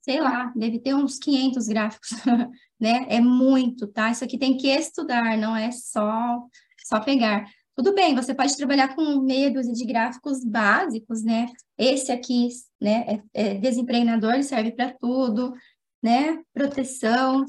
sei 0.02 0.20
lá, 0.20 0.52
deve 0.54 0.78
ter 0.78 0.94
uns 0.94 1.18
500 1.18 1.66
gráficos, 1.66 2.10
né? 2.78 3.06
É 3.08 3.20
muito, 3.20 3.88
tá? 3.88 4.12
Isso 4.12 4.22
aqui 4.22 4.38
tem 4.38 4.56
que 4.56 4.68
estudar, 4.68 5.36
não 5.36 5.56
é 5.56 5.72
só, 5.72 6.40
só 6.86 7.00
pegar. 7.00 7.44
Tudo 7.74 7.92
bem, 7.92 8.14
você 8.14 8.32
pode 8.32 8.56
trabalhar 8.56 8.94
com 8.94 9.20
meia 9.20 9.50
dúzia 9.50 9.74
de 9.74 9.84
gráficos 9.84 10.44
básicos, 10.44 11.24
né? 11.24 11.46
Esse 11.76 12.12
aqui, 12.12 12.48
né, 12.80 13.20
é, 13.34 13.48
é 13.48 13.54
desempregnador, 13.54 14.42
serve 14.44 14.70
para 14.70 14.94
tudo, 14.94 15.52
né? 16.00 16.40
Proteção, 16.54 17.44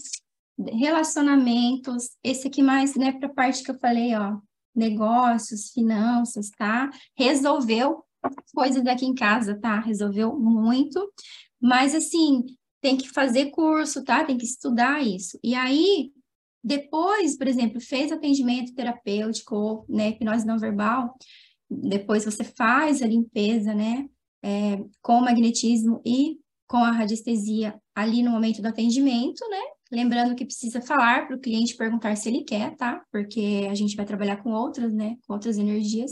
relacionamentos, 0.57 2.09
esse 2.23 2.47
aqui 2.47 2.63
mais, 2.63 2.95
né, 2.95 3.11
para 3.11 3.27
a 3.27 3.33
parte 3.33 3.63
que 3.63 3.71
eu 3.71 3.79
falei, 3.79 4.15
ó, 4.15 4.37
negócios, 4.75 5.71
finanças, 5.71 6.49
tá? 6.51 6.89
Resolveu 7.15 8.03
coisas 8.53 8.85
aqui 8.85 9.05
em 9.05 9.15
casa, 9.15 9.59
tá? 9.59 9.79
Resolveu 9.79 10.37
muito. 10.37 11.11
Mas, 11.59 11.95
assim, 11.95 12.45
tem 12.81 12.97
que 12.97 13.09
fazer 13.09 13.51
curso, 13.51 14.03
tá? 14.03 14.23
Tem 14.23 14.37
que 14.37 14.45
estudar 14.45 15.05
isso. 15.05 15.39
E 15.43 15.55
aí, 15.55 16.11
depois, 16.63 17.37
por 17.37 17.47
exemplo, 17.47 17.79
fez 17.79 18.11
atendimento 18.11 18.73
terapêutico, 18.73 19.85
né, 19.89 20.09
hipnose 20.09 20.45
não 20.45 20.59
verbal, 20.59 21.15
depois 21.69 22.25
você 22.25 22.43
faz 22.43 23.01
a 23.01 23.07
limpeza, 23.07 23.73
né, 23.73 24.07
é, 24.43 24.77
com 25.01 25.19
o 25.19 25.21
magnetismo 25.21 26.01
e 26.05 26.37
com 26.67 26.77
a 26.77 26.91
radiestesia 26.91 27.79
ali 27.95 28.21
no 28.21 28.31
momento 28.31 28.61
do 28.61 28.67
atendimento, 28.67 29.47
né? 29.49 29.61
Lembrando 29.91 30.35
que 30.35 30.45
precisa 30.45 30.81
falar 30.81 31.27
para 31.27 31.35
o 31.35 31.39
cliente 31.39 31.75
perguntar 31.75 32.15
se 32.15 32.29
ele 32.29 32.43
quer, 32.43 32.75
tá? 32.75 33.01
Porque 33.11 33.67
a 33.69 33.75
gente 33.75 33.95
vai 33.95 34.05
trabalhar 34.05 34.37
com 34.37 34.51
outras, 34.51 34.93
né? 34.93 35.15
Com 35.25 35.33
outras 35.33 35.57
energias. 35.57 36.11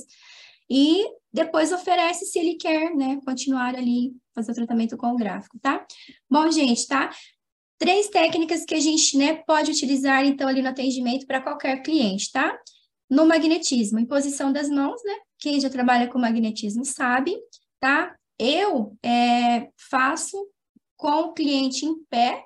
E 0.69 1.03
depois 1.31 1.71
oferece 1.71 2.25
se 2.25 2.39
ele 2.39 2.55
quer, 2.55 2.95
né? 2.95 3.19
Continuar 3.25 3.75
ali, 3.75 4.13
fazer 4.33 4.51
o 4.51 4.55
tratamento 4.55 4.97
com 4.97 5.07
o 5.07 5.17
gráfico, 5.17 5.59
tá? 5.59 5.85
Bom, 6.29 6.49
gente, 6.49 6.87
tá? 6.87 7.09
Três 7.77 8.07
técnicas 8.07 8.63
que 8.63 8.73
a 8.73 8.79
gente, 8.79 9.17
né, 9.17 9.35
pode 9.45 9.69
utilizar, 9.69 10.25
então, 10.25 10.47
ali 10.47 10.61
no 10.61 10.69
atendimento 10.69 11.27
para 11.27 11.41
qualquer 11.41 11.81
cliente, 11.83 12.31
tá? 12.31 12.57
No 13.09 13.25
magnetismo, 13.25 13.99
em 13.99 14.05
posição 14.05 14.51
das 14.51 14.69
mãos, 14.69 15.01
né? 15.03 15.13
Quem 15.37 15.59
já 15.59 15.69
trabalha 15.69 16.07
com 16.07 16.17
magnetismo 16.17 16.85
sabe, 16.85 17.35
tá? 17.79 18.15
Eu 18.39 18.97
é, 19.03 19.69
faço 19.77 20.37
com 20.95 21.11
o 21.21 21.33
cliente 21.33 21.85
em 21.85 22.01
pé, 22.05 22.43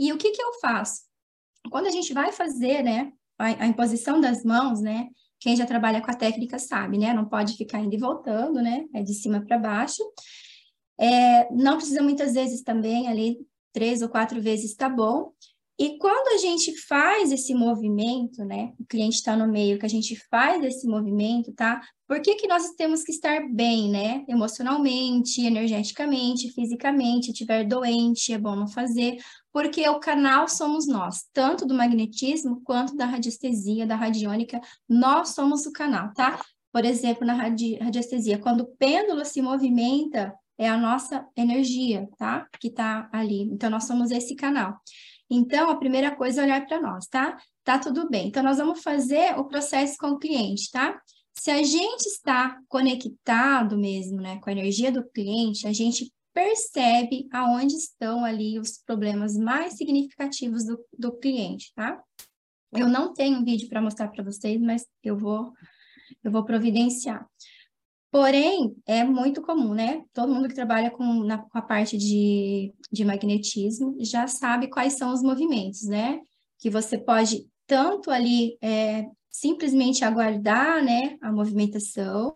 e 0.00 0.12
o 0.14 0.16
que 0.16 0.30
que 0.30 0.42
eu 0.42 0.54
faço? 0.60 1.02
Quando 1.70 1.86
a 1.86 1.90
gente 1.90 2.14
vai 2.14 2.32
fazer, 2.32 2.82
né, 2.82 3.12
a, 3.38 3.64
a 3.64 3.66
imposição 3.66 4.18
das 4.18 4.42
mãos, 4.42 4.80
né, 4.80 5.08
quem 5.38 5.54
já 5.54 5.66
trabalha 5.66 6.00
com 6.00 6.10
a 6.10 6.16
técnica 6.16 6.58
sabe, 6.58 6.96
né, 6.96 7.12
não 7.12 7.28
pode 7.28 7.54
ficar 7.54 7.80
indo 7.80 7.94
e 7.94 7.98
voltando, 7.98 8.62
né, 8.62 8.86
é 8.94 9.02
de 9.02 9.12
cima 9.12 9.44
para 9.44 9.58
baixo. 9.58 10.02
É, 10.98 11.52
não 11.52 11.76
precisa 11.76 12.02
muitas 12.02 12.32
vezes 12.32 12.62
também, 12.62 13.08
ali, 13.08 13.38
três 13.74 14.00
ou 14.00 14.08
quatro 14.08 14.40
vezes 14.40 14.74
tá 14.74 14.88
bom. 14.88 15.32
E 15.80 15.96
quando 15.96 16.34
a 16.34 16.36
gente 16.36 16.76
faz 16.86 17.32
esse 17.32 17.54
movimento, 17.54 18.44
né? 18.44 18.74
O 18.78 18.84
cliente 18.84 19.16
está 19.16 19.34
no 19.34 19.50
meio, 19.50 19.78
que 19.78 19.86
a 19.86 19.88
gente 19.88 20.14
faz 20.28 20.62
esse 20.62 20.86
movimento, 20.86 21.54
tá? 21.54 21.80
Por 22.06 22.20
que, 22.20 22.34
que 22.34 22.46
nós 22.46 22.72
temos 22.76 23.02
que 23.02 23.12
estar 23.12 23.48
bem, 23.50 23.90
né? 23.90 24.22
Emocionalmente, 24.28 25.40
energeticamente, 25.40 26.52
fisicamente, 26.52 27.26
se 27.26 27.32
estiver 27.32 27.64
doente, 27.64 28.30
é 28.30 28.36
bom 28.36 28.54
não 28.54 28.68
fazer, 28.68 29.16
porque 29.52 29.88
o 29.88 29.98
canal 29.98 30.48
somos 30.48 30.86
nós, 30.86 31.24
tanto 31.32 31.66
do 31.66 31.74
magnetismo 31.74 32.60
quanto 32.62 32.96
da 32.96 33.06
radiestesia, 33.06 33.86
da 33.86 33.96
radiônica, 33.96 34.60
nós 34.88 35.30
somos 35.30 35.66
o 35.66 35.72
canal, 35.72 36.12
tá? 36.14 36.40
Por 36.72 36.84
exemplo, 36.84 37.26
na 37.26 37.34
radi 37.34 37.76
radiestesia, 37.76 38.38
quando 38.38 38.60
o 38.60 38.76
pêndulo 38.76 39.24
se 39.24 39.42
movimenta, 39.42 40.32
é 40.56 40.68
a 40.68 40.76
nossa 40.76 41.26
energia, 41.36 42.08
tá? 42.18 42.46
Que 42.60 42.70
tá 42.70 43.08
ali. 43.12 43.42
Então, 43.42 43.70
nós 43.70 43.84
somos 43.84 44.10
esse 44.10 44.36
canal. 44.36 44.78
Então, 45.28 45.70
a 45.70 45.76
primeira 45.76 46.14
coisa 46.14 46.42
é 46.42 46.44
olhar 46.44 46.66
para 46.66 46.80
nós, 46.80 47.06
tá? 47.06 47.36
Tá 47.64 47.78
tudo 47.78 48.08
bem. 48.08 48.28
Então, 48.28 48.42
nós 48.42 48.58
vamos 48.58 48.82
fazer 48.82 49.38
o 49.38 49.44
processo 49.44 49.96
com 49.98 50.08
o 50.08 50.18
cliente, 50.18 50.70
tá? 50.70 51.00
Se 51.32 51.50
a 51.50 51.62
gente 51.62 52.06
está 52.06 52.58
conectado 52.68 53.78
mesmo, 53.78 54.20
né, 54.20 54.38
com 54.40 54.50
a 54.50 54.52
energia 54.52 54.92
do 54.92 55.08
cliente, 55.08 55.66
a 55.66 55.72
gente 55.72 56.12
percebe 56.40 57.28
aonde 57.30 57.74
estão 57.74 58.24
ali 58.24 58.58
os 58.58 58.78
problemas 58.78 59.36
mais 59.36 59.74
significativos 59.74 60.64
do, 60.64 60.82
do 60.98 61.12
cliente, 61.12 61.70
tá? 61.74 62.02
Eu 62.72 62.88
não 62.88 63.12
tenho 63.12 63.38
um 63.38 63.44
vídeo 63.44 63.68
para 63.68 63.82
mostrar 63.82 64.08
para 64.08 64.24
vocês, 64.24 64.58
mas 64.58 64.86
eu 65.04 65.18
vou, 65.18 65.52
eu 66.24 66.30
vou 66.30 66.42
providenciar. 66.42 67.28
Porém, 68.10 68.74
é 68.86 69.04
muito 69.04 69.42
comum, 69.42 69.74
né? 69.74 70.02
Todo 70.14 70.32
mundo 70.32 70.48
que 70.48 70.54
trabalha 70.54 70.90
com, 70.90 71.04
na, 71.24 71.38
com 71.38 71.58
a 71.58 71.62
parte 71.62 71.98
de, 71.98 72.72
de 72.90 73.04
magnetismo 73.04 73.96
já 74.00 74.26
sabe 74.26 74.68
quais 74.68 74.94
são 74.94 75.12
os 75.12 75.22
movimentos, 75.22 75.82
né? 75.82 76.20
Que 76.58 76.70
você 76.70 76.96
pode 76.96 77.46
tanto 77.66 78.10
ali 78.10 78.56
é, 78.62 79.06
simplesmente 79.30 80.04
aguardar, 80.04 80.82
né, 80.82 81.16
a 81.20 81.30
movimentação, 81.30 82.34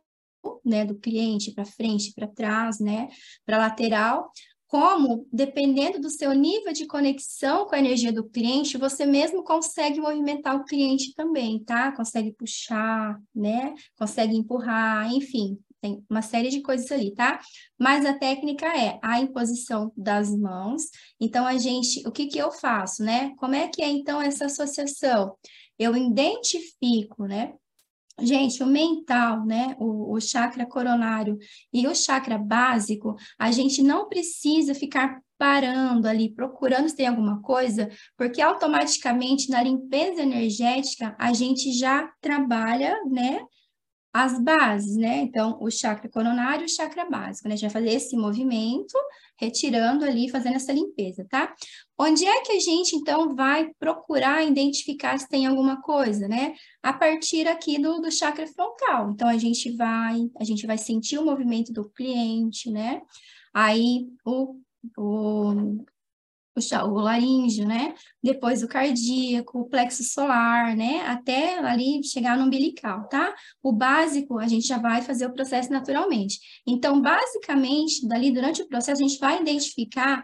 né, 0.65 0.85
do 0.85 0.95
cliente 0.95 1.53
para 1.53 1.65
frente, 1.65 2.13
para 2.15 2.27
trás, 2.27 2.79
né, 2.81 3.09
para 3.45 3.59
lateral, 3.59 4.31
como, 4.67 5.27
dependendo 5.33 6.01
do 6.01 6.11
seu 6.11 6.33
nível 6.33 6.73
de 6.73 6.87
conexão 6.87 7.65
com 7.67 7.77
a 7.77 7.79
energia 7.79 8.13
do 8.13 8.29
cliente, 8.29 8.77
você 8.77 9.07
mesmo 9.07 9.45
consegue 9.45 10.01
movimentar 10.01 10.57
o 10.57 10.65
cliente 10.65 11.15
também, 11.15 11.63
tá? 11.63 11.93
Consegue 11.93 12.33
puxar, 12.33 13.17
né? 13.33 13.73
Consegue 13.97 14.35
empurrar, 14.35 15.13
enfim, 15.13 15.61
tem 15.81 16.03
uma 16.11 16.23
série 16.23 16.49
de 16.49 16.63
coisas 16.63 16.91
ali, 16.91 17.15
tá? 17.15 17.39
Mas 17.79 18.07
a 18.07 18.19
técnica 18.19 18.67
é 18.67 18.99
a 19.03 19.21
imposição 19.21 19.93
das 19.97 20.35
mãos. 20.35 20.85
Então, 21.21 21.47
a 21.47 21.59
gente, 21.59 22.03
o 22.09 22.11
que 22.11 22.27
que 22.27 22.39
eu 22.39 22.51
faço, 22.51 23.05
né? 23.05 23.35
Como 23.37 23.55
é 23.55 23.69
que 23.69 23.83
é, 23.83 23.89
então, 23.89 24.21
essa 24.21 24.47
associação? 24.47 25.37
Eu 25.79 25.95
identifico, 25.95 27.27
né? 27.27 27.53
Gente, 28.21 28.63
o 28.63 28.67
mental, 28.67 29.45
né, 29.45 29.75
o, 29.79 30.15
o, 30.15 30.21
chakra 30.21 30.65
coronário 30.65 31.37
e 31.73 31.87
o 31.89 31.95
chakra 31.95 32.39
básico, 32.39 33.17
a 33.37 33.51
gente 33.51 33.83
não 33.83 34.09
precisa 34.09 34.73
ficar 34.73 35.21
parando 35.37 36.07
ali, 36.07 36.33
procurando 36.33 36.89
se 36.89 36.95
tem 36.95 37.09
alguma 37.09 37.43
coisa, 37.43 37.91
porque 38.17 38.41
automaticamente 38.41 39.51
na 39.51 39.61
limpeza 39.63 40.23
energética 40.23 41.17
a 41.19 41.33
gente 41.33 41.73
já 41.73 42.09
trabalha, 42.21 42.97
né, 43.05 43.41
as 44.15 44.39
bases, 44.39 44.97
né? 44.97 45.23
Então, 45.23 45.59
o 45.61 45.69
chakra 45.69 46.09
coronário 46.09 46.63
e 46.63 46.67
o 46.67 46.69
chakra 46.69 47.05
básico, 47.05 47.49
né? 47.49 47.55
A 47.55 47.57
gente 47.57 47.73
vai 47.73 47.83
fazer 47.83 47.97
esse 47.97 48.17
movimento, 48.17 48.97
retirando 49.37 50.05
ali, 50.05 50.31
fazendo 50.31 50.55
essa 50.55 50.73
limpeza, 50.73 51.27
tá? 51.29 51.53
Onde 51.99 52.25
é 52.25 52.43
que 52.43 52.53
a 52.53 52.61
gente, 52.61 52.95
então, 52.95 53.35
vai 53.35 53.73
procurar 53.77 54.45
identificar 54.45 55.19
se 55.19 55.29
tem 55.29 55.47
alguma 55.47 55.83
coisa, 55.83 56.29
né? 56.29 56.55
A 56.81 56.93
partir 56.93 57.49
aqui 57.49 57.77
do, 57.77 58.01
do 58.01 58.13
chakra 58.13 58.47
frontal. 58.47 59.11
Então, 59.11 59.27
a 59.27 59.37
gente 59.37 59.75
vai, 59.77 60.31
a 60.39 60.45
gente 60.45 60.65
vai 60.65 60.79
sentir 60.79 61.19
o 61.19 61.25
movimento 61.25 61.73
do 61.73 61.91
cliente, 61.91 62.71
né? 62.71 63.03
Aí, 63.53 64.07
o, 64.25 64.61
o 64.97 65.85
puxar 66.55 66.85
o 66.85 66.95
laríngeo, 66.95 67.67
né? 67.67 67.95
Depois 68.23 68.63
o 68.63 68.69
cardíaco, 68.69 69.61
o 69.61 69.69
plexo 69.69 70.05
solar, 70.05 70.77
né? 70.77 71.03
Até 71.07 71.59
ali 71.59 72.03
chegar 72.05 72.39
no 72.39 72.45
umbilical, 72.45 73.09
tá? 73.09 73.35
O 73.63 73.73
básico, 73.73 74.39
a 74.39 74.47
gente 74.47 74.67
já 74.67 74.79
vai 74.79 75.03
fazer 75.03 75.27
o 75.27 75.33
processo 75.33 75.71
naturalmente. 75.71 76.39
Então, 76.67 77.01
basicamente, 77.01 78.07
dali 78.07 78.31
durante 78.31 78.63
o 78.63 78.69
processo, 78.69 79.03
a 79.03 79.07
gente 79.07 79.19
vai 79.19 79.41
identificar 79.41 80.23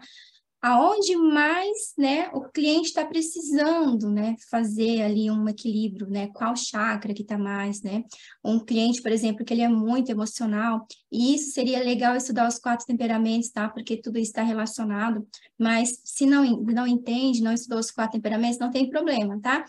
aonde 0.61 1.15
mais, 1.15 1.93
né, 1.97 2.29
o 2.33 2.41
cliente 2.41 2.89
está 2.89 3.03
precisando, 3.03 4.11
né, 4.11 4.35
fazer 4.49 5.01
ali 5.01 5.31
um 5.31 5.47
equilíbrio, 5.49 6.07
né, 6.07 6.27
qual 6.27 6.55
chakra 6.55 7.13
que 7.13 7.23
está 7.23 7.37
mais, 7.37 7.81
né, 7.81 8.03
um 8.43 8.59
cliente, 8.59 9.01
por 9.01 9.11
exemplo, 9.11 9.43
que 9.43 9.53
ele 9.53 9.63
é 9.63 9.67
muito 9.67 10.11
emocional, 10.11 10.85
e 11.11 11.33
isso 11.33 11.51
seria 11.51 11.79
legal 11.83 12.15
estudar 12.15 12.47
os 12.47 12.59
quatro 12.59 12.85
temperamentos, 12.85 13.49
tá, 13.49 13.67
porque 13.69 13.97
tudo 13.97 14.19
está 14.19 14.43
relacionado, 14.43 15.27
mas 15.57 15.99
se 16.03 16.25
não, 16.25 16.45
não 16.61 16.85
entende, 16.85 17.41
não 17.41 17.53
estudou 17.53 17.79
os 17.79 17.89
quatro 17.89 18.13
temperamentos, 18.13 18.59
não 18.59 18.69
tem 18.69 18.89
problema, 18.89 19.39
tá? 19.41 19.65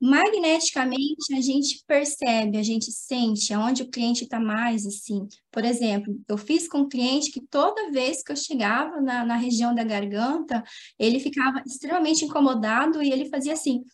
Magneticamente, 0.00 1.34
a 1.34 1.42
gente 1.42 1.84
percebe, 1.86 2.56
a 2.56 2.62
gente 2.62 2.90
sente 2.90 3.52
aonde 3.52 3.82
o 3.82 3.90
cliente 3.90 4.24
está 4.24 4.40
mais, 4.40 4.86
assim. 4.86 5.28
Por 5.50 5.62
exemplo, 5.62 6.18
eu 6.26 6.38
fiz 6.38 6.66
com 6.66 6.78
um 6.78 6.88
cliente 6.88 7.30
que 7.30 7.42
toda 7.42 7.90
vez 7.90 8.22
que 8.22 8.32
eu 8.32 8.36
chegava 8.36 8.98
na, 9.02 9.26
na 9.26 9.36
região 9.36 9.74
da 9.74 9.84
garganta, 9.84 10.64
ele 10.98 11.20
ficava 11.20 11.62
extremamente 11.66 12.24
incomodado 12.24 13.02
e 13.02 13.12
ele 13.12 13.28
fazia 13.28 13.52
assim, 13.52 13.84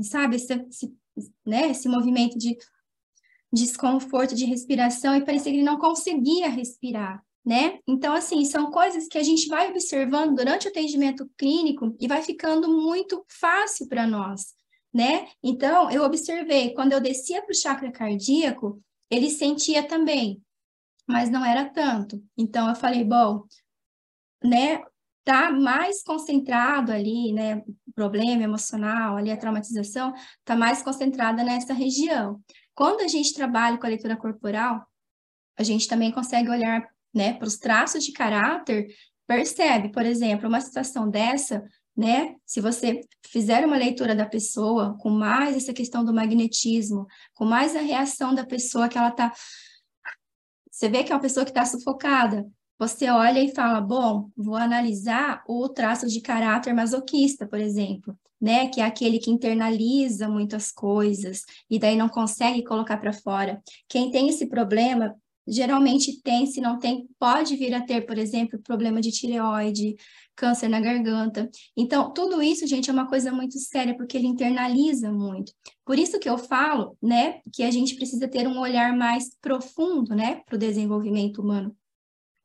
sabe, 0.00 0.36
esse, 0.36 0.52
esse, 0.52 0.94
né, 1.44 1.70
esse 1.70 1.88
movimento 1.88 2.38
de 2.38 2.56
desconforto 3.52 4.34
de 4.34 4.44
respiração 4.44 5.16
e 5.16 5.24
parecia 5.24 5.50
que 5.50 5.58
ele 5.58 5.64
não 5.64 5.76
conseguia 5.76 6.48
respirar 6.48 7.20
né? 7.44 7.78
Então, 7.86 8.14
assim, 8.14 8.44
são 8.44 8.70
coisas 8.70 9.08
que 9.08 9.18
a 9.18 9.22
gente 9.22 9.48
vai 9.48 9.68
observando 9.70 10.36
durante 10.36 10.66
o 10.66 10.70
atendimento 10.70 11.28
clínico 11.36 11.96
e 11.98 12.06
vai 12.06 12.22
ficando 12.22 12.68
muito 12.68 13.24
fácil 13.28 13.88
para 13.88 14.06
nós, 14.06 14.54
né? 14.94 15.28
Então, 15.42 15.90
eu 15.90 16.04
observei, 16.04 16.72
quando 16.72 16.92
eu 16.92 17.00
descia 17.00 17.42
para 17.42 17.50
o 17.50 17.56
chakra 17.56 17.90
cardíaco, 17.90 18.80
ele 19.10 19.28
sentia 19.28 19.82
também, 19.86 20.40
mas 21.06 21.30
não 21.30 21.44
era 21.44 21.68
tanto. 21.68 22.22
Então, 22.36 22.68
eu 22.68 22.76
falei, 22.76 23.04
bom, 23.04 23.44
né? 24.42 24.82
Tá 25.24 25.52
mais 25.52 26.02
concentrado 26.02 26.90
ali, 26.90 27.32
né? 27.32 27.62
Problema 27.94 28.42
emocional, 28.42 29.16
ali 29.16 29.30
a 29.30 29.36
traumatização, 29.36 30.12
tá 30.44 30.56
mais 30.56 30.82
concentrada 30.82 31.44
nessa 31.44 31.72
região. 31.72 32.40
Quando 32.74 33.02
a 33.02 33.08
gente 33.08 33.34
trabalha 33.34 33.78
com 33.78 33.86
a 33.86 33.88
leitura 33.88 34.16
corporal, 34.16 34.84
a 35.56 35.62
gente 35.62 35.86
também 35.86 36.10
consegue 36.10 36.48
olhar 36.48 36.84
né, 37.14 37.34
para 37.34 37.46
os 37.46 37.56
traços 37.56 38.04
de 38.04 38.12
caráter, 38.12 38.86
percebe, 39.26 39.90
por 39.90 40.04
exemplo, 40.04 40.48
uma 40.48 40.60
situação 40.60 41.08
dessa, 41.08 41.64
né, 41.96 42.34
se 42.46 42.60
você 42.60 43.00
fizer 43.26 43.64
uma 43.64 43.76
leitura 43.76 44.14
da 44.14 44.26
pessoa 44.26 44.96
com 44.98 45.10
mais 45.10 45.56
essa 45.56 45.72
questão 45.72 46.04
do 46.04 46.12
magnetismo, 46.12 47.06
com 47.34 47.44
mais 47.44 47.76
a 47.76 47.80
reação 47.80 48.34
da 48.34 48.44
pessoa 48.44 48.88
que 48.88 48.98
ela 48.98 49.08
está 49.08 49.32
você 50.72 50.88
vê 50.88 51.04
que 51.04 51.12
é 51.12 51.14
uma 51.14 51.20
pessoa 51.20 51.44
que 51.44 51.50
está 51.50 51.64
sufocada. 51.64 52.44
você 52.78 53.08
olha 53.08 53.38
e 53.38 53.54
fala, 53.54 53.80
bom, 53.80 54.30
vou 54.36 54.56
analisar 54.56 55.44
o 55.46 55.68
traço 55.68 56.08
de 56.08 56.20
caráter 56.20 56.74
masoquista, 56.74 57.46
por 57.46 57.60
exemplo, 57.60 58.18
né, 58.40 58.66
que 58.68 58.80
é 58.80 58.84
aquele 58.84 59.20
que 59.20 59.30
internaliza 59.30 60.28
muitas 60.28 60.72
coisas 60.72 61.44
e 61.70 61.78
daí 61.78 61.94
não 61.94 62.08
consegue 62.08 62.64
colocar 62.64 62.96
para 62.96 63.12
fora. 63.12 63.62
Quem 63.88 64.10
tem 64.10 64.28
esse 64.28 64.46
problema 64.46 65.14
geralmente 65.46 66.20
tem, 66.22 66.46
se 66.46 66.60
não 66.60 66.78
tem, 66.78 67.08
pode 67.18 67.56
vir 67.56 67.74
a 67.74 67.80
ter, 67.80 68.06
por 68.06 68.18
exemplo, 68.18 68.58
problema 68.60 69.00
de 69.00 69.10
tireoide, 69.10 69.96
câncer 70.34 70.68
na 70.68 70.80
garganta. 70.80 71.50
Então, 71.76 72.12
tudo 72.12 72.42
isso, 72.42 72.66
gente, 72.66 72.88
é 72.88 72.92
uma 72.92 73.08
coisa 73.08 73.32
muito 73.32 73.58
séria, 73.58 73.96
porque 73.96 74.16
ele 74.16 74.26
internaliza 74.26 75.12
muito. 75.12 75.52
Por 75.84 75.98
isso 75.98 76.18
que 76.18 76.28
eu 76.28 76.38
falo, 76.38 76.96
né, 77.02 77.40
que 77.52 77.62
a 77.62 77.70
gente 77.70 77.94
precisa 77.96 78.28
ter 78.28 78.46
um 78.46 78.58
olhar 78.58 78.96
mais 78.96 79.36
profundo, 79.40 80.14
né, 80.14 80.40
para 80.46 80.56
o 80.56 80.58
desenvolvimento 80.58 81.42
humano 81.42 81.76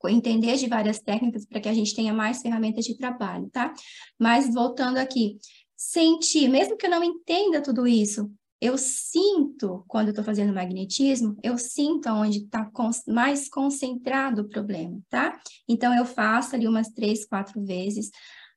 entender 0.06 0.56
de 0.58 0.68
várias 0.68 1.00
técnicas 1.00 1.45
para 1.45 1.60
que 1.60 1.68
a 1.68 1.74
gente 1.74 1.95
tenha 1.95 2.14
mais 2.14 2.41
ferramentas 2.41 2.86
de 2.86 2.95
trabalho, 2.95 3.50
tá? 3.50 3.74
Mas 4.18 4.54
voltando 4.54 4.98
aqui, 4.98 5.38
sentir, 5.76 6.48
mesmo 6.48 6.78
que 6.78 6.86
eu 6.86 6.89
não 6.89 7.04
entenda 7.04 7.62
tudo 7.62 7.88
isso, 7.88 8.32
eu 8.60 8.78
sinto, 8.78 9.84
quando 9.88 10.08
eu 10.08 10.12
estou 10.12 10.26
fazendo 10.26 10.53
magnetismo, 10.53 11.38
eu 11.43 11.58
sinto 11.58 12.10
onde 12.10 12.39
está 12.39 12.70
mais 13.08 13.47
concentrado 13.47 14.41
o 14.41 14.49
problema, 14.49 14.99
tá? 15.10 15.39
Então, 15.68 15.95
eu 15.95 16.05
faço 16.05 16.55
ali 16.55 16.68
umas 16.68 16.89
três, 16.89 17.26
quatro 17.26 17.64
vezes. 17.64 18.10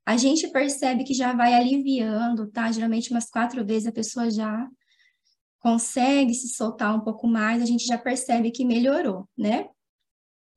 A 0.07 0.17
gente 0.17 0.49
percebe 0.49 1.05
que 1.05 1.13
já 1.13 1.35
vai 1.35 1.55
aliviando, 1.55 2.51
tá? 2.51 2.73
Geralmente, 2.73 3.11
umas 3.11 3.29
quatro 3.29 3.65
vezes 3.65 3.89
a 3.89 3.93
pessoa 3.93 4.31
já 4.31 4.67
consegue 5.59 6.33
se 6.33 6.49
soltar 6.49 6.97
um 6.97 7.01
pouco 7.01 7.27
mais, 7.27 7.63
a 7.63 7.67
gente 7.67 7.85
já 7.85 7.99
percebe 7.99 8.51
que 8.51 8.65
melhorou, 8.65 9.29
né? 9.37 9.69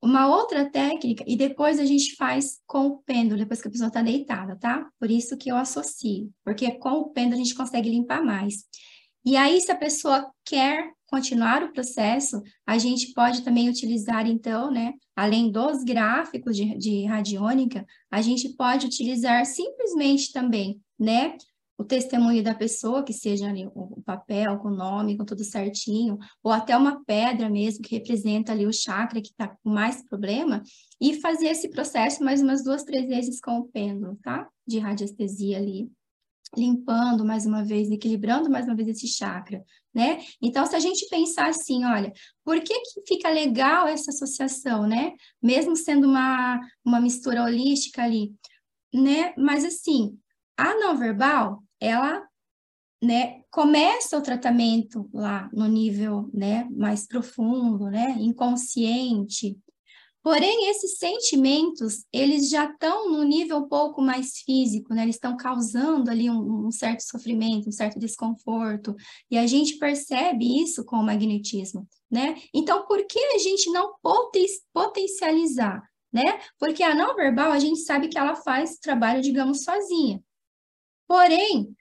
Uma 0.02 0.26
outra 0.26 0.70
técnica, 0.70 1.24
e 1.26 1.36
depois 1.36 1.78
a 1.78 1.84
gente 1.84 2.14
faz 2.16 2.60
com 2.66 2.86
o 2.86 2.98
pêndulo, 2.98 3.38
depois 3.38 3.60
que 3.60 3.68
a 3.68 3.70
pessoa 3.70 3.88
está 3.88 4.02
deitada, 4.02 4.56
tá? 4.56 4.88
Por 4.98 5.10
isso 5.10 5.36
que 5.36 5.50
eu 5.50 5.56
associo, 5.56 6.30
porque 6.42 6.70
com 6.72 6.92
o 6.92 7.10
pêndulo 7.10 7.34
a 7.34 7.44
gente 7.44 7.54
consegue 7.54 7.90
limpar 7.90 8.22
mais. 8.22 8.64
E 9.24 9.36
aí, 9.36 9.60
se 9.60 9.72
a 9.72 9.76
pessoa 9.76 10.30
quer 10.44 10.92
continuar 11.06 11.62
o 11.62 11.72
processo, 11.72 12.42
a 12.66 12.76
gente 12.76 13.12
pode 13.14 13.42
também 13.42 13.68
utilizar, 13.68 14.26
então, 14.26 14.70
né, 14.70 14.92
além 15.14 15.50
dos 15.50 15.84
gráficos 15.84 16.56
de, 16.56 16.76
de 16.76 17.04
radiônica, 17.06 17.86
a 18.10 18.20
gente 18.20 18.50
pode 18.56 18.86
utilizar 18.86 19.46
simplesmente 19.46 20.32
também, 20.32 20.80
né, 20.98 21.36
o 21.76 21.84
testemunho 21.84 22.42
da 22.42 22.54
pessoa, 22.54 23.02
que 23.02 23.12
seja 23.12 23.48
ali 23.48 23.66
o 23.74 24.00
papel 24.02 24.58
com 24.58 24.68
o 24.68 24.76
nome, 24.76 25.16
com 25.16 25.24
tudo 25.24 25.42
certinho, 25.42 26.18
ou 26.42 26.52
até 26.52 26.76
uma 26.76 27.04
pedra 27.04 27.48
mesmo, 27.48 27.82
que 27.82 27.96
representa 27.96 28.52
ali 28.52 28.66
o 28.66 28.72
chakra 28.72 29.20
que 29.20 29.30
está 29.30 29.48
com 29.48 29.70
mais 29.70 30.02
problema, 30.08 30.62
e 31.00 31.20
fazer 31.20 31.46
esse 31.46 31.68
processo 31.70 32.22
mais 32.22 32.40
umas 32.42 32.62
duas, 32.62 32.84
três 32.84 33.06
vezes 33.08 33.40
com 33.40 33.58
o 33.58 33.68
pêndulo, 33.68 34.16
tá? 34.22 34.48
De 34.66 34.78
radiestesia 34.78 35.58
ali, 35.58 35.90
limpando 36.56 37.24
mais 37.24 37.46
uma 37.46 37.64
vez, 37.64 37.90
equilibrando 37.90 38.50
mais 38.50 38.66
uma 38.66 38.76
vez 38.76 38.88
esse 38.88 39.08
chakra, 39.08 39.64
né? 39.92 40.18
Então, 40.40 40.64
se 40.66 40.76
a 40.76 40.78
gente 40.78 41.08
pensar 41.08 41.48
assim, 41.48 41.84
olha, 41.84 42.12
por 42.44 42.60
que 42.60 42.74
que 42.80 43.02
fica 43.06 43.28
legal 43.30 43.88
essa 43.88 44.10
associação, 44.10 44.86
né? 44.86 45.12
Mesmo 45.42 45.76
sendo 45.76 46.06
uma, 46.06 46.60
uma 46.84 47.00
mistura 47.00 47.42
holística 47.42 48.02
ali, 48.02 48.32
né? 48.92 49.34
Mas 49.36 49.64
assim, 49.64 50.18
a 50.56 50.74
não 50.74 50.96
verbal, 50.96 51.62
ela 51.80 52.26
né, 53.02 53.42
começa 53.50 54.16
o 54.16 54.22
tratamento 54.22 55.08
lá 55.12 55.50
no 55.52 55.66
nível 55.66 56.30
né, 56.32 56.66
mais 56.70 57.06
profundo, 57.06 57.90
né, 57.90 58.16
inconsciente. 58.18 59.58
Porém, 60.24 60.70
esses 60.70 60.96
sentimentos, 60.96 62.06
eles 62.10 62.48
já 62.48 62.64
estão 62.64 63.10
no 63.10 63.22
nível 63.24 63.58
um 63.58 63.68
pouco 63.68 64.00
mais 64.00 64.38
físico, 64.38 64.94
né? 64.94 65.02
Eles 65.02 65.16
estão 65.16 65.36
causando 65.36 66.10
ali 66.10 66.30
um, 66.30 66.68
um, 66.68 66.70
certo 66.70 67.02
sofrimento, 67.02 67.68
um 67.68 67.72
certo 67.72 67.98
desconforto, 67.98 68.96
e 69.30 69.36
a 69.36 69.46
gente 69.46 69.76
percebe 69.76 70.62
isso 70.62 70.82
com 70.82 70.96
o 70.96 71.04
magnetismo, 71.04 71.86
né? 72.10 72.36
Então, 72.54 72.86
por 72.86 73.06
que 73.06 73.18
a 73.18 73.38
gente 73.38 73.70
não 73.70 73.96
poten 74.02 74.46
potencializar, 74.72 75.82
né? 76.10 76.40
Porque 76.58 76.82
a 76.82 76.94
não 76.94 77.14
verbal, 77.14 77.52
a 77.52 77.58
gente 77.58 77.80
sabe 77.80 78.08
que 78.08 78.16
ela 78.16 78.34
faz 78.34 78.78
trabalho, 78.78 79.20
digamos, 79.20 79.62
sozinha. 79.62 80.22
Porém, 81.06 81.76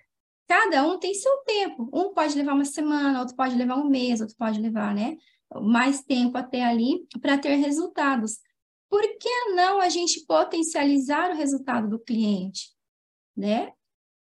cada 0.49 0.85
um 0.85 0.99
tem 0.99 1.13
seu 1.13 1.31
tempo. 1.45 1.89
Um 1.93 2.13
pode 2.13 2.35
levar 2.35 2.55
uma 2.55 2.65
semana, 2.65 3.21
outro 3.21 3.37
pode 3.37 3.55
levar 3.55 3.77
um 3.77 3.87
mês, 3.87 4.19
outro 4.19 4.35
pode 4.37 4.59
levar, 4.59 4.93
né? 4.93 5.15
Mais 5.61 6.01
tempo 6.01 6.37
até 6.37 6.63
ali 6.63 7.05
para 7.21 7.37
ter 7.37 7.55
resultados. 7.55 8.39
Por 8.89 9.01
que 9.17 9.51
não 9.55 9.81
a 9.81 9.89
gente 9.89 10.25
potencializar 10.25 11.31
o 11.31 11.35
resultado 11.35 11.89
do 11.89 11.99
cliente, 11.99 12.71
né? 13.35 13.71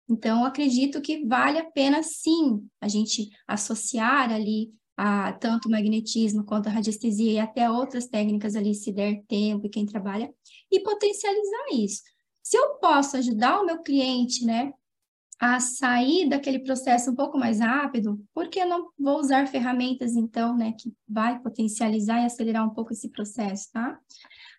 Então, 0.09 0.45
acredito 0.45 1.01
que 1.01 1.26
vale 1.26 1.57
a 1.57 1.69
pena 1.71 2.03
sim 2.03 2.67
a 2.80 2.88
gente 2.88 3.30
associar 3.47 4.32
ali 4.32 4.71
a 4.97 5.34
tanto 5.34 5.69
magnetismo 5.69 6.45
quanto 6.45 6.67
a 6.67 6.71
radiestesia 6.71 7.32
e 7.34 7.39
até 7.39 7.69
outras 7.69 8.07
técnicas 8.07 8.55
ali, 8.55 8.73
se 8.73 8.91
der 8.91 9.23
tempo 9.28 9.65
e 9.65 9.69
quem 9.69 9.86
trabalha, 9.86 10.34
e 10.71 10.80
potencializar 10.80 11.65
isso. 11.73 12.01
Se 12.41 12.57
eu 12.57 12.76
posso 12.76 13.17
ajudar 13.17 13.59
o 13.59 13.65
meu 13.65 13.82
cliente, 13.82 14.45
né, 14.45 14.71
a 15.39 15.59
sair 15.59 16.29
daquele 16.29 16.59
processo 16.59 17.11
um 17.11 17.15
pouco 17.15 17.38
mais 17.38 17.59
rápido, 17.59 18.23
por 18.33 18.47
que 18.47 18.63
não 18.63 18.89
vou 18.97 19.19
usar 19.19 19.47
ferramentas, 19.47 20.15
então, 20.15 20.55
né, 20.55 20.73
que 20.79 20.93
vai 21.07 21.39
potencializar 21.39 22.21
e 22.21 22.25
acelerar 22.25 22.65
um 22.65 22.73
pouco 22.73 22.93
esse 22.93 23.09
processo, 23.09 23.69
tá? 23.71 23.99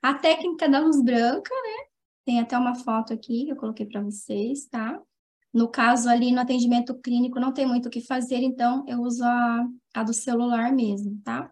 A 0.03 0.14
técnica 0.14 0.68
da 0.68 0.79
luz 0.79 1.03
branca, 1.03 1.55
né, 1.55 1.87
tem 2.24 2.41
até 2.41 2.59
uma 2.59 2.74
foto 2.74 3.12
aqui 3.12 3.47
que 3.47 3.53
eu 3.53 3.57
coloquei 3.57 3.87
para 3.87 4.03
vocês, 4.03 4.66
tá? 4.66 5.01
No 5.53 5.68
caso 5.68 6.11
ali, 6.11 6.33
no 6.33 6.41
atendimento 6.41 6.95
clínico, 7.01 7.41
não 7.41 7.53
tem 7.53 7.66
muito 7.66 7.87
o 7.87 7.91
que 7.91 8.03
fazer, 8.03 8.43
então 8.43 8.85
eu 8.87 9.01
uso 9.01 9.24
a, 9.24 9.66
a 9.95 10.03
do 10.03 10.12
celular 10.12 10.72
mesmo, 10.72 11.18
tá? 11.24 11.51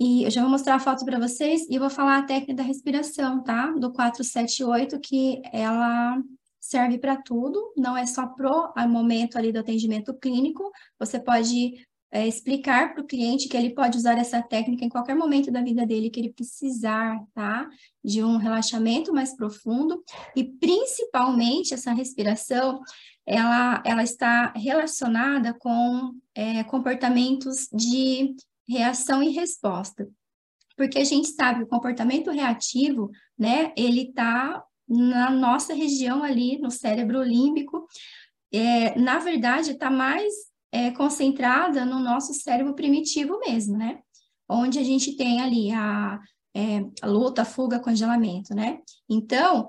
E 0.00 0.24
eu 0.24 0.30
já 0.30 0.40
vou 0.40 0.50
mostrar 0.50 0.76
a 0.76 0.80
foto 0.80 1.04
para 1.04 1.18
vocês 1.18 1.68
e 1.68 1.74
eu 1.74 1.80
vou 1.80 1.90
falar 1.90 2.18
a 2.18 2.22
técnica 2.22 2.54
da 2.54 2.62
respiração, 2.62 3.42
tá? 3.42 3.70
Do 3.72 3.92
478, 3.92 4.98
que 5.00 5.42
ela 5.52 6.18
serve 6.64 6.98
para 6.98 7.16
tudo, 7.16 7.72
não 7.76 7.96
é 7.96 8.06
só 8.06 8.26
pro 8.26 8.72
momento 8.88 9.36
ali 9.36 9.52
do 9.52 9.58
atendimento 9.58 10.14
clínico, 10.14 10.70
você 10.98 11.20
pode 11.20 11.74
é, 12.10 12.26
explicar 12.26 12.94
para 12.94 13.02
o 13.02 13.06
cliente 13.06 13.48
que 13.48 13.56
ele 13.56 13.74
pode 13.74 13.98
usar 13.98 14.16
essa 14.16 14.40
técnica 14.40 14.84
em 14.84 14.88
qualquer 14.88 15.14
momento 15.14 15.50
da 15.50 15.60
vida 15.60 15.84
dele 15.84 16.08
que 16.08 16.20
ele 16.20 16.32
precisar, 16.32 17.20
tá? 17.34 17.68
De 18.02 18.22
um 18.22 18.36
relaxamento 18.36 19.12
mais 19.12 19.36
profundo 19.36 20.02
e 20.34 20.44
principalmente 20.44 21.74
essa 21.74 21.92
respiração, 21.92 22.80
ela, 23.26 23.82
ela 23.84 24.02
está 24.02 24.52
relacionada 24.54 25.52
com 25.54 26.14
é, 26.34 26.62
comportamentos 26.64 27.68
de 27.72 28.34
reação 28.68 29.22
e 29.22 29.30
resposta. 29.30 30.08
Porque 30.76 30.98
a 30.98 31.04
gente 31.04 31.28
sabe 31.28 31.64
o 31.64 31.68
comportamento 31.68 32.30
reativo, 32.30 33.10
né, 33.38 33.72
ele 33.76 34.08
está 34.08 34.64
na 34.88 35.30
nossa 35.30 35.74
região 35.74 36.22
ali, 36.22 36.58
no 36.58 36.70
cérebro 36.70 37.22
límbico, 37.22 37.86
é, 38.52 38.98
na 38.98 39.18
verdade, 39.18 39.72
está 39.72 39.90
mais 39.90 40.32
é, 40.70 40.90
concentrada 40.90 41.84
no 41.84 41.98
nosso 41.98 42.32
cérebro 42.34 42.74
primitivo 42.74 43.38
mesmo, 43.40 43.76
né? 43.76 44.00
Onde 44.48 44.78
a 44.78 44.84
gente 44.84 45.16
tem 45.16 45.40
ali 45.40 45.72
a, 45.72 46.20
é, 46.54 46.84
a 47.02 47.06
luta, 47.06 47.42
a 47.42 47.44
fuga, 47.44 47.80
congelamento, 47.80 48.54
né? 48.54 48.78
Então, 49.08 49.66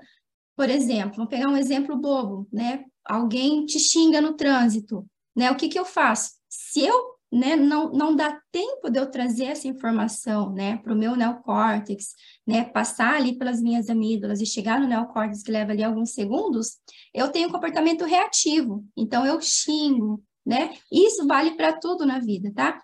por 0.56 0.70
exemplo, 0.70 1.16
vou 1.16 1.26
pegar 1.26 1.48
um 1.48 1.56
exemplo 1.56 1.96
bobo, 1.96 2.48
né? 2.52 2.84
Alguém 3.04 3.64
te 3.66 3.78
xinga 3.78 4.20
no 4.20 4.34
trânsito, 4.34 5.06
né? 5.34 5.50
O 5.50 5.56
que 5.56 5.68
que 5.68 5.78
eu 5.78 5.84
faço? 5.84 6.32
Se 6.48 6.80
eu 6.84 7.15
né, 7.32 7.56
não, 7.56 7.90
não 7.90 8.14
dá 8.14 8.40
tempo 8.52 8.88
de 8.88 8.98
eu 8.98 9.10
trazer 9.10 9.46
essa 9.46 9.66
informação, 9.66 10.52
né, 10.52 10.76
para 10.78 10.92
o 10.92 10.96
meu 10.96 11.16
neocórtex, 11.16 12.14
né, 12.46 12.64
passar 12.64 13.16
ali 13.16 13.36
pelas 13.36 13.60
minhas 13.60 13.90
amígdalas 13.90 14.40
e 14.40 14.46
chegar 14.46 14.80
no 14.80 14.86
neocórtex, 14.86 15.42
que 15.42 15.50
leva 15.50 15.72
ali 15.72 15.82
alguns 15.82 16.12
segundos, 16.12 16.78
eu 17.12 17.28
tenho 17.30 17.48
um 17.48 17.52
comportamento 17.52 18.04
reativo, 18.04 18.84
então 18.96 19.26
eu 19.26 19.40
xingo, 19.40 20.22
né, 20.44 20.74
isso 20.90 21.26
vale 21.26 21.56
para 21.56 21.72
tudo 21.72 22.06
na 22.06 22.20
vida, 22.20 22.52
tá? 22.54 22.80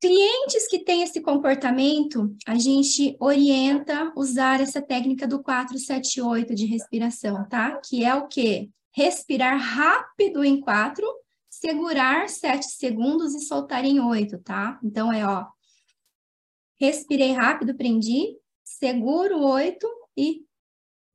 Clientes 0.00 0.68
que 0.68 0.78
têm 0.78 1.02
esse 1.02 1.20
comportamento, 1.20 2.32
a 2.46 2.54
gente 2.54 3.16
orienta 3.18 4.12
usar 4.16 4.60
essa 4.60 4.80
técnica 4.80 5.26
do 5.26 5.42
478 5.42 6.54
de 6.54 6.66
respiração, 6.66 7.48
tá? 7.48 7.80
Que 7.84 8.04
é 8.04 8.14
o 8.14 8.28
quê? 8.28 8.70
Respirar 8.94 9.58
rápido 9.58 10.44
em 10.44 10.60
quatro 10.60 11.04
segurar 11.60 12.28
sete 12.28 12.66
segundos 12.66 13.34
e 13.34 13.40
soltar 13.40 13.84
em 13.84 14.00
oito, 14.00 14.38
tá? 14.38 14.78
Então 14.82 15.12
é, 15.12 15.26
ó, 15.26 15.46
respirei 16.80 17.32
rápido, 17.32 17.76
prendi, 17.76 18.36
seguro 18.64 19.40
oito 19.40 19.88
e 20.16 20.46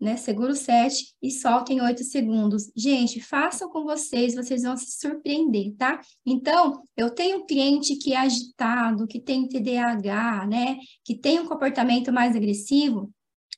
né? 0.04 0.18
Segura 0.18 0.52
o 0.52 0.56
7 0.56 1.16
e 1.22 1.32
solta 1.32 1.72
em 1.72 1.80
8 1.80 2.04
segundos. 2.04 2.70
Gente, 2.76 3.22
façam 3.22 3.70
com 3.70 3.86
vocês, 3.86 4.36
vocês 4.36 4.64
vão 4.64 4.76
se 4.76 5.00
surpreender, 5.00 5.74
tá? 5.78 6.02
Então, 6.26 6.84
eu 6.98 7.10
tenho 7.10 7.38
um 7.38 7.46
cliente 7.46 7.96
que 7.96 8.14
é 8.14 8.18
agitado, 8.18 9.08
que 9.08 9.18
tem 9.18 9.48
TDAH, 9.48 10.46
né? 10.46 10.78
Que 11.06 11.18
tem 11.18 11.40
um 11.40 11.48
comportamento 11.48 12.12
mais 12.12 12.36
agressivo, 12.36 13.10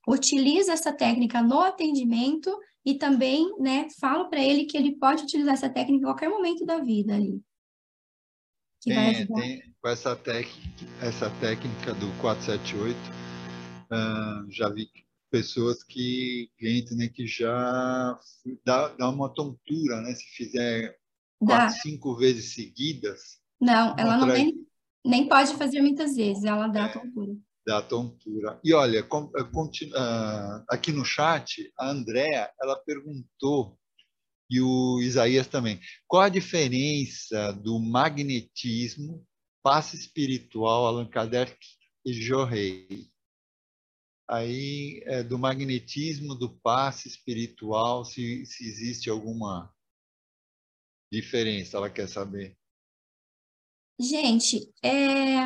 utiliza 0.07 0.73
essa 0.73 0.93
técnica 0.93 1.41
no 1.41 1.61
atendimento 1.61 2.55
e 2.85 2.93
também, 2.95 3.51
né, 3.59 3.87
falo 3.99 4.29
para 4.29 4.41
ele 4.41 4.65
que 4.65 4.77
ele 4.77 4.95
pode 4.95 5.23
utilizar 5.23 5.55
essa 5.55 5.69
técnica 5.69 6.01
em 6.01 6.05
qualquer 6.05 6.29
momento 6.29 6.65
da 6.65 6.79
vida 6.79 7.15
ali. 7.15 7.41
Que 8.81 8.93
tem, 8.93 9.25
tem, 9.25 9.73
com 9.81 9.89
essa, 9.89 10.15
tec, 10.15 10.47
essa 11.01 11.29
técnica 11.41 11.93
do 11.95 12.07
478, 12.21 12.95
uh, 13.91 14.51
já 14.51 14.69
vi 14.69 14.87
pessoas 15.31 15.83
que, 15.83 16.51
clientes, 16.59 16.95
né, 16.95 17.07
que 17.07 17.25
já 17.25 18.19
dá, 18.63 18.89
dá 18.89 19.09
uma 19.09 19.29
tontura, 19.33 20.01
né, 20.01 20.13
se 20.13 20.25
fizer 20.35 20.95
quatro, 21.39 21.75
cinco 21.81 22.15
vezes 22.15 22.53
seguidas. 22.53 23.39
Não, 23.59 23.95
ela 23.97 24.17
não 24.17 24.27
nem, 24.27 24.67
nem 25.03 25.27
pode 25.27 25.55
fazer 25.55 25.81
muitas 25.81 26.15
vezes, 26.15 26.43
ela 26.43 26.67
dá 26.67 26.85
é. 26.85 26.89
tontura 26.89 27.35
da 27.65 27.81
tontura. 27.81 28.59
E 28.63 28.73
olha, 28.73 28.99
eh, 28.99 29.89
ah, 29.95 30.65
aqui 30.69 30.91
no 30.91 31.03
chat, 31.03 31.71
a 31.77 31.89
Andrea, 31.89 32.51
ela 32.61 32.75
perguntou, 32.77 33.79
e 34.49 34.61
o 34.61 35.01
Isaías 35.01 35.47
também, 35.47 35.79
qual 36.07 36.23
a 36.23 36.29
diferença 36.29 37.51
do 37.51 37.79
magnetismo, 37.79 39.25
passe 39.63 39.95
espiritual, 39.95 40.85
Allan 40.85 41.07
Kardec 41.07 41.57
e 42.05 42.13
Jorrei? 42.13 43.09
Aí, 44.27 45.01
é, 45.05 45.23
do 45.23 45.37
magnetismo, 45.37 46.35
do 46.35 46.49
passe 46.59 47.07
espiritual, 47.07 48.05
se, 48.05 48.45
se 48.45 48.67
existe 48.67 49.09
alguma 49.09 49.71
diferença, 51.11 51.77
ela 51.77 51.89
quer 51.89 52.07
saber. 52.07 52.57
Gente, 53.99 54.71
é, 54.83 55.45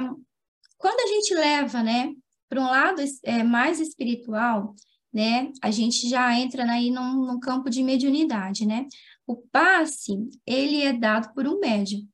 quando 0.80 0.99
a 1.01 1.13
gente 1.13 1.36
leva, 1.36 1.84
né, 1.84 2.13
para 2.47 2.61
um 2.61 2.65
lado 2.65 3.03
é, 3.23 3.43
mais 3.43 3.80
espiritual, 3.80 4.73
né, 5.13 5.51
a 5.61 5.69
gente 5.69 6.09
já 6.09 6.34
entra 6.39 6.63
aí 6.63 6.89
num, 6.89 7.25
num 7.25 7.39
campo 7.39 7.69
de 7.69 7.84
mediunidade, 7.84 8.65
né? 8.65 8.88
O 9.27 9.36
passe, 9.51 10.17
ele 10.45 10.82
é 10.82 10.93
dado 10.93 11.34
por 11.34 11.47
um 11.47 11.59
médium, 11.59 12.07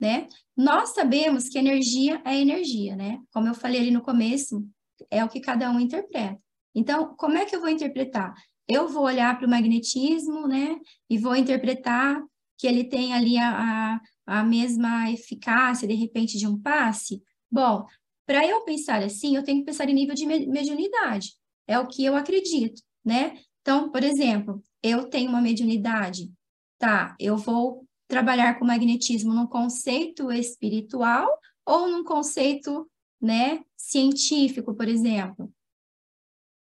né? 0.00 0.28
Nós 0.56 0.90
sabemos 0.90 1.48
que 1.48 1.58
energia 1.58 2.22
é 2.24 2.38
energia, 2.38 2.96
né? 2.96 3.20
Como 3.32 3.48
eu 3.48 3.54
falei 3.54 3.80
ali 3.80 3.90
no 3.90 4.02
começo, 4.02 4.66
é 5.10 5.24
o 5.24 5.28
que 5.28 5.40
cada 5.40 5.70
um 5.70 5.80
interpreta. 5.80 6.38
Então, 6.74 7.14
como 7.16 7.36
é 7.36 7.44
que 7.44 7.56
eu 7.56 7.60
vou 7.60 7.68
interpretar? 7.68 8.34
Eu 8.68 8.88
vou 8.88 9.04
olhar 9.04 9.36
para 9.36 9.46
o 9.46 9.50
magnetismo, 9.50 10.46
né? 10.46 10.78
E 11.08 11.18
vou 11.18 11.36
interpretar 11.36 12.22
que 12.58 12.66
ele 12.66 12.84
tem 12.84 13.12
ali 13.12 13.36
a, 13.38 14.00
a, 14.26 14.40
a 14.40 14.44
mesma 14.44 15.10
eficácia, 15.10 15.88
de 15.88 15.94
repente, 15.94 16.38
de 16.38 16.46
um 16.46 16.60
passe. 16.60 17.22
Bom, 17.50 17.86
para 18.26 18.46
eu 18.46 18.62
pensar 18.64 19.02
assim, 19.02 19.36
eu 19.36 19.44
tenho 19.44 19.60
que 19.60 19.66
pensar 19.66 19.88
em 19.88 19.94
nível 19.94 20.14
de 20.14 20.26
mediunidade. 20.26 21.34
É 21.66 21.78
o 21.78 21.86
que 21.86 22.04
eu 22.04 22.16
acredito, 22.16 22.82
né? 23.04 23.38
Então, 23.60 23.90
por 23.90 24.02
exemplo, 24.02 24.62
eu 24.82 25.08
tenho 25.08 25.30
uma 25.30 25.40
mediunidade, 25.40 26.30
tá? 26.78 27.16
Eu 27.18 27.36
vou 27.36 27.86
trabalhar 28.06 28.58
com 28.58 28.66
magnetismo 28.66 29.32
num 29.32 29.46
conceito 29.46 30.30
espiritual 30.30 31.28
ou 31.64 31.88
num 31.88 32.04
conceito, 32.04 32.88
né, 33.20 33.64
científico, 33.76 34.74
por 34.74 34.86
exemplo. 34.86 35.50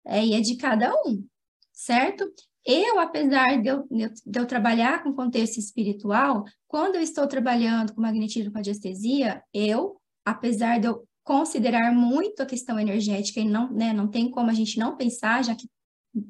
É, 0.05 0.25
e 0.25 0.33
é 0.33 0.41
de 0.41 0.57
cada 0.57 0.93
um, 1.05 1.25
certo? 1.71 2.29
Eu, 2.65 2.99
apesar 2.99 3.61
de 3.61 3.69
eu, 3.69 3.87
de 3.89 4.39
eu 4.39 4.45
trabalhar 4.45 5.01
com 5.01 5.13
contexto 5.13 5.57
espiritual, 5.57 6.43
quando 6.67 6.95
eu 6.95 7.01
estou 7.01 7.27
trabalhando 7.27 7.93
com 7.93 8.01
magnetismo 8.01 8.51
com 8.51 8.57
radiestesia, 8.57 9.41
eu, 9.53 9.99
apesar 10.25 10.79
de 10.79 10.87
eu 10.87 11.07
considerar 11.29 11.93
muito 11.93 12.41
a 12.41 12.45
questão 12.45 12.79
energética 12.79 13.39
e 13.39 13.45
não, 13.45 13.71
né, 13.71 13.93
não 13.93 14.07
tem 14.07 14.31
como 14.31 14.49
a 14.49 14.53
gente 14.53 14.79
não 14.79 14.97
pensar, 14.97 15.43
já 15.43 15.53
que 15.53 15.69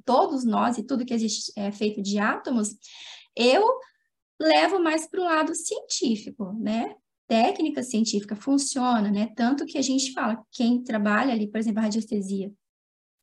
todos 0.03 0.43
nós 0.43 0.77
e 0.77 0.83
tudo 0.83 1.05
que 1.05 1.13
existe 1.13 1.53
é 1.55 1.71
feito 1.71 2.01
de 2.01 2.19
átomos, 2.19 2.75
eu 3.33 3.65
levo 4.37 4.77
mais 4.83 5.07
para 5.07 5.21
o 5.21 5.23
lado 5.23 5.55
científico, 5.55 6.51
né? 6.51 6.93
Técnica 7.29 7.81
científica 7.81 8.35
funciona, 8.35 9.09
né? 9.09 9.31
Tanto 9.37 9.65
que 9.65 9.77
a 9.77 9.81
gente 9.81 10.11
fala, 10.11 10.43
quem 10.51 10.83
trabalha 10.83 11.31
ali, 11.31 11.47
por 11.49 11.59
exemplo, 11.59 11.79
a 11.79 11.83
radiestesia, 11.83 12.51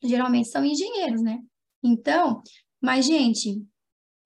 geralmente 0.03 0.49
são 0.49 0.65
engenheiros, 0.65 1.21
né? 1.21 1.41
Então, 1.85 2.41
mas, 2.81 3.05
gente, 3.05 3.63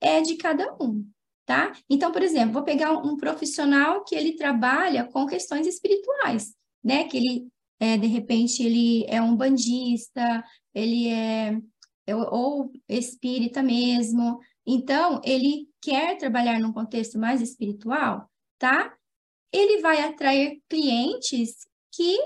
é 0.01 0.21
de 0.21 0.37
cada 0.37 0.73
um, 0.81 1.05
tá? 1.45 1.73
Então, 1.91 2.13
por 2.13 2.23
exemplo, 2.23 2.53
vou 2.53 2.63
pegar 2.63 2.93
um 2.93 3.17
profissional 3.17 4.05
que 4.05 4.15
ele 4.15 4.37
trabalha 4.37 5.03
com 5.03 5.27
questões 5.27 5.67
espirituais 5.67 6.55
né? 6.83 7.05
Que 7.05 7.17
ele, 7.17 7.49
é, 7.79 7.97
de 7.97 8.07
repente, 8.07 8.63
ele 8.63 9.05
é 9.09 9.21
um 9.21 9.37
bandista, 9.37 10.45
ele 10.75 11.09
é, 11.09 11.59
é 12.07 12.17
ou 12.17 12.73
espírita 12.89 13.63
mesmo. 13.63 14.41
Então, 14.67 15.21
ele 15.25 15.69
quer 15.81 16.17
trabalhar 16.19 16.59
num 16.61 16.73
contexto 16.73 17.19
mais 17.19 17.41
espiritual, 17.41 18.31
tá? 18.59 18.95
Ele 19.53 19.81
vai 19.81 20.03
atrair 20.03 20.63
clientes 20.69 21.67
que 21.93 22.19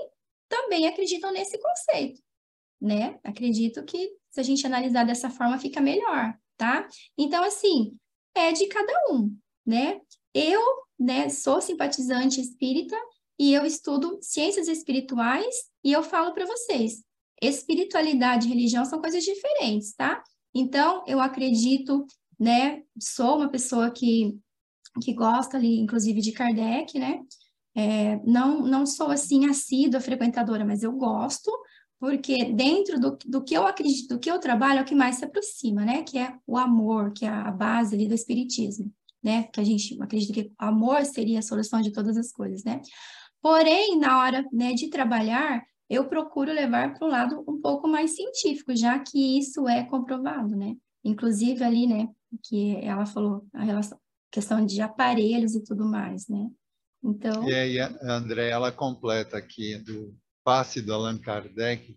também 0.47 0.87
acreditam 0.87 1.31
nesse 1.31 1.57
conceito, 1.59 2.21
né? 2.79 3.19
Acredito 3.23 3.83
que 3.83 4.11
se 4.29 4.39
a 4.39 4.43
gente 4.43 4.65
analisar 4.65 5.05
dessa 5.05 5.29
forma 5.29 5.57
fica 5.57 5.81
melhor, 5.81 6.37
tá? 6.57 6.87
Então, 7.17 7.43
assim, 7.43 7.97
é 8.35 8.51
de 8.51 8.67
cada 8.67 8.93
um, 9.11 9.35
né? 9.65 10.01
Eu, 10.33 10.61
né, 10.99 11.29
sou 11.29 11.61
simpatizante 11.61 12.41
espírita 12.41 12.97
e 13.37 13.53
eu 13.53 13.65
estudo 13.65 14.17
ciências 14.21 14.67
espirituais 14.67 15.55
e 15.83 15.91
eu 15.91 16.01
falo 16.03 16.33
para 16.33 16.45
vocês, 16.45 17.03
espiritualidade 17.41 18.47
e 18.47 18.49
religião 18.49 18.85
são 18.85 19.01
coisas 19.01 19.23
diferentes, 19.23 19.93
tá? 19.93 20.23
Então, 20.53 21.03
eu 21.05 21.19
acredito, 21.19 22.05
né, 22.39 22.81
sou 22.99 23.37
uma 23.37 23.49
pessoa 23.49 23.91
que, 23.91 24.37
que 25.01 25.13
gosta 25.13 25.57
ali, 25.57 25.79
inclusive, 25.79 26.21
de 26.21 26.31
Kardec, 26.31 26.97
né? 26.97 27.21
É, 27.75 28.15
não, 28.25 28.61
não 28.61 28.85
sou, 28.85 29.11
assim, 29.11 29.49
assídua 29.49 29.99
frequentadora, 29.99 30.63
mas 30.63 30.81
eu 30.81 30.93
gosto, 30.93 31.51
porque 31.99 32.45
dentro 32.53 32.97
do, 32.99 33.17
do 33.25 33.43
que 33.43 33.53
eu 33.53 33.67
acredito, 33.67 34.15
do 34.15 34.19
que 34.19 34.31
eu 34.31 34.39
trabalho, 34.39 34.79
é 34.79 34.81
o 34.81 34.85
que 34.85 34.95
mais 34.95 35.17
se 35.17 35.25
aproxima, 35.25 35.83
né? 35.83 36.03
Que 36.03 36.17
é 36.17 36.33
o 36.47 36.57
amor, 36.57 37.11
que 37.11 37.25
é 37.25 37.29
a 37.29 37.51
base 37.51 37.95
ali 37.95 38.07
do 38.07 38.13
espiritismo, 38.13 38.89
né? 39.21 39.43
Que 39.51 39.59
a 39.59 39.63
gente 39.63 40.01
acredita 40.01 40.33
que 40.33 40.53
amor 40.57 41.03
seria 41.05 41.39
a 41.39 41.41
solução 41.41 41.81
de 41.81 41.91
todas 41.91 42.15
as 42.15 42.31
coisas, 42.31 42.63
né? 42.63 42.81
Porém, 43.45 43.99
na 43.99 44.23
hora 44.23 44.43
né, 44.51 44.73
de 44.73 44.89
trabalhar, 44.89 45.63
eu 45.87 46.05
procuro 46.09 46.51
levar 46.51 46.95
para 46.95 47.07
um 47.07 47.11
lado 47.11 47.45
um 47.47 47.61
pouco 47.61 47.87
mais 47.87 48.15
científico, 48.15 48.75
já 48.75 48.97
que 48.97 49.37
isso 49.37 49.69
é 49.69 49.83
comprovado, 49.83 50.55
né? 50.55 50.75
Inclusive 51.03 51.63
ali, 51.63 51.85
né, 51.85 52.09
que 52.41 52.77
ela 52.77 53.05
falou 53.05 53.47
a 53.53 53.63
relação, 53.63 53.99
questão 54.31 54.65
de 54.65 54.81
aparelhos 54.81 55.53
e 55.53 55.63
tudo 55.63 55.85
mais, 55.85 56.27
né? 56.27 56.49
Então. 57.03 57.47
E 57.47 57.53
aí, 57.53 57.77
André, 58.01 58.49
ela 58.49 58.71
completa 58.71 59.37
aqui 59.37 59.77
do 59.77 60.17
passe 60.43 60.81
do 60.81 60.91
Allan 60.91 61.19
Kardec, 61.19 61.95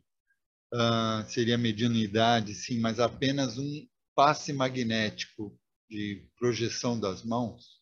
uh, 0.74 1.24
seria 1.30 1.57
mediunidade, 1.57 2.55
sim, 2.55 2.78
mas 2.78 3.01
apenas 3.01 3.57
um 3.57 3.86
passe 4.14 4.53
magnético 4.53 5.59
de 5.88 6.28
projeção 6.38 7.01
das 7.01 7.24
mãos 7.24 7.78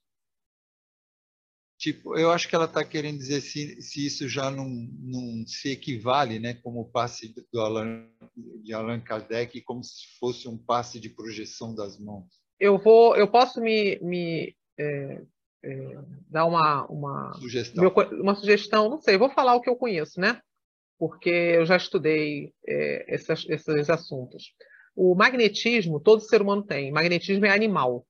Tipo, 1.79 2.17
eu 2.17 2.31
acho 2.31 2.49
que 2.49 2.55
ela 2.55 2.65
está 2.65 2.83
querendo 2.83 3.19
dizer 3.19 3.41
se, 3.43 3.81
se 3.83 4.07
isso 4.07 4.27
já 4.27 4.51
não, 4.51 4.67
não 4.67 5.47
se 5.47 5.71
equivale, 5.71 6.39
né, 6.39 6.55
como 6.55 6.81
o 6.81 6.91
passe 6.91 7.35
do 7.53 7.61
Allan, 7.61 8.09
de 8.63 8.73
Allan 8.73 9.01
Kardec, 9.01 9.61
como 9.61 9.85
se 9.85 10.19
fosse 10.19 10.49
um 10.49 10.57
passe 10.57 10.99
de 10.99 11.11
projeção 11.11 11.75
das 11.75 11.99
mãos. 11.99 12.25
Eu 12.59 12.79
vou, 12.79 13.15
eu 13.15 13.29
posso 13.29 13.61
me, 13.61 13.99
me 14.01 14.57
é, 14.79 15.21
é, 15.63 15.99
dar 16.31 16.47
uma, 16.47 16.87
uma 16.87 17.35
sugestão. 17.35 17.83
Meu, 17.83 17.93
uma 18.23 18.35
sugestão, 18.35 18.89
não 18.89 19.01
sei, 19.01 19.19
vou 19.19 19.29
falar 19.29 19.55
o 19.55 19.61
que 19.61 19.69
eu 19.69 19.77
conheço, 19.77 20.19
né? 20.19 20.41
Porque 20.99 21.29
eu 21.29 21.67
já 21.67 21.77
estudei 21.77 22.55
é, 22.67 23.15
essas, 23.15 23.45
esses 23.51 23.91
assuntos. 23.91 24.55
O 24.95 25.15
magnetismo, 25.15 26.01
todo 26.01 26.23
ser 26.23 26.41
humano 26.41 26.63
tem. 26.63 26.91
Magnetismo 26.91 27.45
é 27.45 27.51
animal 27.51 28.07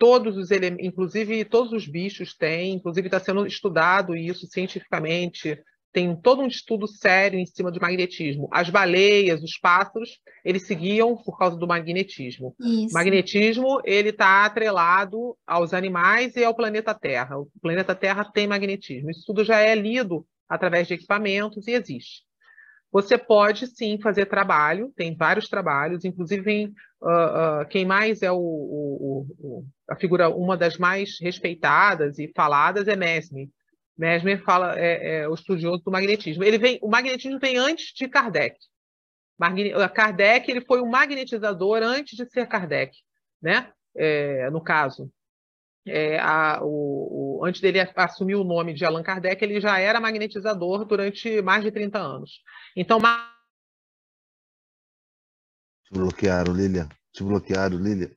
todos 0.00 0.38
os 0.38 0.50
elementos, 0.50 0.86
inclusive 0.86 1.44
todos 1.44 1.74
os 1.74 1.86
bichos 1.86 2.34
têm, 2.34 2.72
inclusive 2.72 3.06
está 3.06 3.20
sendo 3.20 3.46
estudado 3.46 4.16
isso 4.16 4.46
cientificamente, 4.46 5.62
tem 5.92 6.16
todo 6.16 6.40
um 6.40 6.46
estudo 6.46 6.86
sério 6.86 7.38
em 7.38 7.44
cima 7.44 7.70
de 7.70 7.78
magnetismo. 7.78 8.48
As 8.50 8.70
baleias, 8.70 9.42
os 9.42 9.58
pássaros, 9.58 10.18
eles 10.42 10.66
seguiam 10.66 11.16
por 11.16 11.36
causa 11.36 11.58
do 11.58 11.66
magnetismo. 11.66 12.54
Isso. 12.58 12.94
Magnetismo, 12.94 13.82
ele 13.84 14.08
está 14.08 14.46
atrelado 14.46 15.36
aos 15.46 15.74
animais 15.74 16.34
e 16.34 16.44
ao 16.44 16.54
planeta 16.54 16.94
Terra. 16.94 17.38
O 17.38 17.50
planeta 17.60 17.94
Terra 17.94 18.24
tem 18.24 18.46
magnetismo. 18.46 19.10
Isso 19.10 19.24
tudo 19.26 19.44
já 19.44 19.60
é 19.60 19.74
lido 19.74 20.24
através 20.48 20.88
de 20.88 20.94
equipamentos 20.94 21.66
e 21.66 21.72
existe. 21.72 22.22
Você 22.92 23.16
pode 23.16 23.66
sim 23.68 24.00
fazer 24.00 24.26
trabalho, 24.26 24.92
tem 24.96 25.14
vários 25.14 25.48
trabalhos, 25.48 26.04
inclusive 26.04 26.72
uh, 27.00 27.62
uh, 27.62 27.68
quem 27.68 27.84
mais 27.84 28.22
é 28.22 28.32
o, 28.32 28.38
o, 28.38 29.26
o, 29.38 29.64
a 29.88 29.94
figura, 29.96 30.28
uma 30.28 30.56
das 30.56 30.76
mais 30.76 31.18
respeitadas 31.20 32.18
e 32.18 32.32
faladas 32.34 32.88
é 32.88 32.96
Mesmer. 32.96 33.48
Mesmer 33.96 34.42
fala, 34.42 34.78
é, 34.78 35.20
é, 35.20 35.28
o 35.28 35.34
estudioso 35.34 35.82
do 35.84 35.90
magnetismo. 35.90 36.42
Ele 36.42 36.58
vem, 36.58 36.78
o 36.82 36.88
magnetismo 36.88 37.38
vem 37.38 37.58
antes 37.58 37.92
de 37.94 38.08
Kardec. 38.08 38.56
Kardec 39.94 40.50
ele 40.50 40.62
foi 40.62 40.80
um 40.80 40.88
magnetizador 40.88 41.82
antes 41.82 42.16
de 42.16 42.26
ser 42.26 42.46
Kardec, 42.46 42.96
né? 43.40 43.70
É, 43.94 44.48
no 44.50 44.62
caso, 44.62 45.10
é, 45.86 46.18
a, 46.18 46.60
o, 46.62 46.66
o, 47.40 47.44
antes 47.44 47.60
dele 47.60 47.80
assumir 47.96 48.34
o 48.34 48.44
nome 48.44 48.74
de 48.74 48.84
Allan 48.84 49.02
Kardec, 49.02 49.42
ele 49.42 49.60
já 49.60 49.78
era 49.78 50.00
magnetizador 50.00 50.84
durante 50.84 51.40
mais 51.42 51.64
de 51.64 51.70
30 51.70 51.98
anos. 51.98 52.42
Então, 52.76 52.98
te 55.84 55.92
bloquearam, 55.92 56.52
Lilian. 56.52 56.88
Te 57.12 57.24
bloquearam, 57.24 57.78
Lilian. 57.78 58.10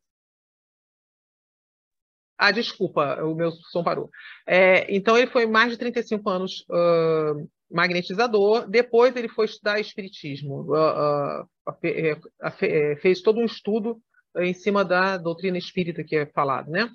Ah, 2.37 2.51
desculpa, 2.51 3.23
o 3.23 3.33
meu 3.33 3.51
som 3.51 3.83
parou. 3.83 4.09
É, 4.45 4.93
então, 4.93 5.17
ele 5.17 5.31
foi 5.31 5.45
mais 5.45 5.71
de 5.71 5.77
35 5.77 6.29
anos 6.29 6.65
uh, 6.69 7.49
magnetizador. 7.71 8.67
Depois, 8.67 9.15
ele 9.15 9.29
foi 9.29 9.45
estudar 9.45 9.79
Espiritismo. 9.79 10.63
Uh, 10.63 11.43
uh, 11.43 13.01
fez 13.01 13.21
todo 13.21 13.39
um 13.39 13.45
estudo 13.45 14.01
em 14.37 14.53
cima 14.53 14.83
da 14.83 15.17
doutrina 15.17 15.57
espírita 15.57 16.03
que 16.03 16.15
é 16.15 16.25
falado, 16.25 16.69
né? 16.69 16.89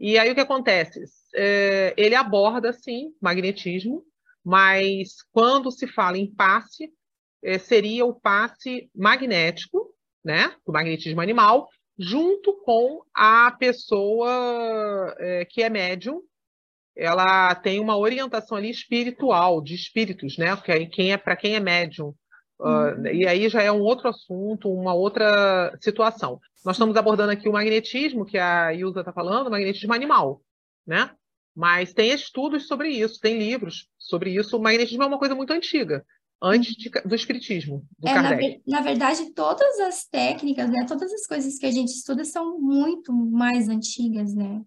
E 0.00 0.18
aí 0.18 0.30
o 0.30 0.34
que 0.34 0.40
acontece? 0.40 1.04
É, 1.34 1.92
ele 1.94 2.14
aborda, 2.14 2.72
sim, 2.72 3.14
magnetismo, 3.20 4.02
mas 4.42 5.22
quando 5.30 5.70
se 5.70 5.86
fala 5.86 6.16
em 6.16 6.26
passe, 6.34 6.90
é, 7.42 7.58
seria 7.58 8.06
o 8.06 8.14
passe 8.14 8.90
magnético, 8.94 9.94
né, 10.24 10.54
do 10.66 10.72
magnetismo 10.72 11.20
animal, 11.20 11.68
junto 11.98 12.54
com 12.64 13.02
a 13.14 13.50
pessoa 13.52 15.14
é, 15.18 15.44
que 15.44 15.62
é 15.62 15.68
médium. 15.68 16.22
Ela 16.96 17.54
tem 17.54 17.78
uma 17.78 17.96
orientação 17.96 18.56
ali 18.56 18.70
espiritual, 18.70 19.62
de 19.62 19.74
espíritos, 19.74 20.36
né? 20.36 20.48
Quem 20.90 21.12
é 21.12 21.16
para 21.16 21.36
quem 21.36 21.54
é 21.54 21.60
médium 21.60 22.14
Uh, 22.60 23.06
e 23.06 23.26
aí 23.26 23.48
já 23.48 23.62
é 23.62 23.72
um 23.72 23.80
outro 23.80 24.08
assunto, 24.08 24.70
uma 24.70 24.92
outra 24.92 25.74
situação. 25.80 26.38
Nós 26.62 26.76
estamos 26.76 26.94
abordando 26.94 27.32
aqui 27.32 27.48
o 27.48 27.52
magnetismo, 27.52 28.26
que 28.26 28.36
a 28.36 28.74
Ilza 28.74 29.00
está 29.00 29.12
falando, 29.12 29.46
o 29.46 29.50
magnetismo 29.50 29.94
animal, 29.94 30.42
né? 30.86 31.10
Mas 31.56 31.94
tem 31.94 32.12
estudos 32.12 32.66
sobre 32.66 32.90
isso, 32.90 33.18
tem 33.18 33.38
livros 33.38 33.88
sobre 33.98 34.34
isso. 34.34 34.56
O 34.56 34.62
magnetismo 34.62 35.02
é 35.02 35.06
uma 35.06 35.18
coisa 35.18 35.34
muito 35.34 35.54
antiga, 35.54 36.04
antes 36.40 36.74
de, 36.74 36.90
do 36.90 37.14
espiritismo, 37.14 37.82
do 37.98 38.08
é, 38.08 38.12
Kardec. 38.12 38.62
Na, 38.66 38.78
na, 38.78 38.84
verdade, 38.84 39.32
todas 39.32 39.80
as 39.80 40.06
técnicas, 40.06 40.70
né, 40.70 40.84
todas 40.86 41.10
as 41.12 41.26
coisas 41.26 41.58
que 41.58 41.66
a 41.66 41.72
gente 41.72 41.88
estuda 41.88 42.24
são 42.24 42.60
muito 42.60 43.10
mais 43.10 43.70
antigas, 43.70 44.34
né? 44.34 44.62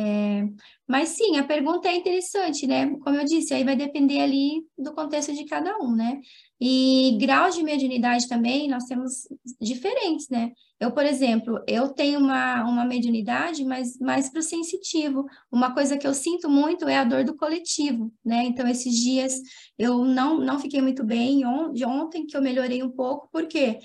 É, 0.00 0.44
mas 0.86 1.08
sim, 1.08 1.38
a 1.38 1.44
pergunta 1.44 1.88
é 1.88 1.96
interessante, 1.96 2.68
né? 2.68 2.88
Como 3.00 3.16
eu 3.16 3.24
disse, 3.24 3.52
aí 3.52 3.64
vai 3.64 3.74
depender 3.74 4.20
ali 4.20 4.64
do 4.78 4.94
contexto 4.94 5.34
de 5.34 5.44
cada 5.44 5.76
um, 5.78 5.92
né? 5.92 6.20
E 6.60 7.18
graus 7.20 7.56
de 7.56 7.64
mediunidade 7.64 8.28
também 8.28 8.68
nós 8.68 8.84
temos 8.84 9.26
diferentes, 9.60 10.28
né? 10.28 10.52
Eu, 10.78 10.92
por 10.92 11.04
exemplo, 11.04 11.60
eu 11.66 11.88
tenho 11.88 12.20
uma, 12.20 12.62
uma 12.62 12.84
mediunidade, 12.84 13.64
mas 13.64 13.98
mais 13.98 14.28
para 14.30 14.38
o 14.38 14.42
sensitivo. 14.42 15.26
Uma 15.50 15.74
coisa 15.74 15.98
que 15.98 16.06
eu 16.06 16.14
sinto 16.14 16.48
muito 16.48 16.86
é 16.86 16.96
a 16.96 17.02
dor 17.02 17.24
do 17.24 17.36
coletivo, 17.36 18.12
né? 18.24 18.44
Então, 18.44 18.68
esses 18.68 18.94
dias 18.94 19.40
eu 19.76 20.04
não, 20.04 20.38
não 20.38 20.60
fiquei 20.60 20.80
muito 20.80 21.02
bem, 21.02 21.40
de 21.72 21.84
ontem 21.84 22.24
que 22.24 22.36
eu 22.36 22.42
melhorei 22.42 22.84
um 22.84 22.90
pouco, 22.90 23.28
por 23.32 23.48
quê? 23.48 23.80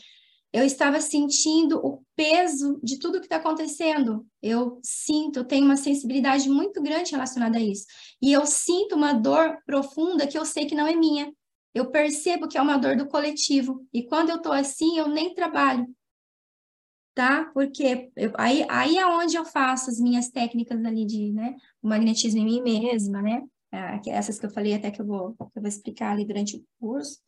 Eu 0.53 0.63
estava 0.63 1.01
sentindo 1.01 1.79
o 1.83 2.03
peso 2.15 2.79
de 2.83 2.99
tudo 2.99 3.19
que 3.19 3.25
está 3.25 3.37
acontecendo. 3.37 4.23
Eu 4.39 4.79
sinto, 4.83 5.39
eu 5.39 5.45
tenho 5.45 5.65
uma 5.65 5.75
sensibilidade 5.75 6.47
muito 6.47 6.79
grande 6.79 7.11
relacionada 7.11 7.57
a 7.57 7.61
isso. 7.61 7.87
E 8.21 8.31
eu 8.31 8.45
sinto 8.45 8.95
uma 8.95 9.13
dor 9.13 9.57
profunda 9.65 10.27
que 10.27 10.37
eu 10.37 10.45
sei 10.45 10.67
que 10.67 10.75
não 10.75 10.85
é 10.85 10.95
minha. 10.95 11.33
Eu 11.73 11.89
percebo 11.89 12.47
que 12.47 12.55
é 12.55 12.61
uma 12.61 12.77
dor 12.77 12.95
do 12.95 13.07
coletivo. 13.07 13.83
E 13.91 14.03
quando 14.03 14.29
eu 14.29 14.35
estou 14.35 14.51
assim, 14.51 14.99
eu 14.99 15.07
nem 15.07 15.33
trabalho. 15.33 15.87
Tá? 17.15 17.45
Porque 17.51 18.11
eu, 18.15 18.31
aí, 18.37 18.63
aí 18.69 18.97
é 18.97 19.07
onde 19.07 19.35
eu 19.35 19.45
faço 19.45 19.89
as 19.89 19.99
minhas 19.99 20.29
técnicas 20.29 20.83
ali 20.85 21.03
de, 21.03 21.31
né? 21.31 21.55
O 21.81 21.87
magnetismo 21.87 22.39
em 22.39 22.45
mim 22.45 22.61
mesma, 22.61 23.23
né? 23.23 23.41
É, 23.71 23.99
essas 24.11 24.37
que 24.37 24.45
eu 24.45 24.51
falei 24.51 24.75
até 24.75 24.91
que 24.91 25.01
eu 25.01 25.05
vou, 25.05 25.33
que 25.33 25.57
eu 25.57 25.61
vou 25.61 25.67
explicar 25.67 26.11
ali 26.11 26.25
durante 26.25 26.57
o 26.57 26.63
curso. 26.79 27.19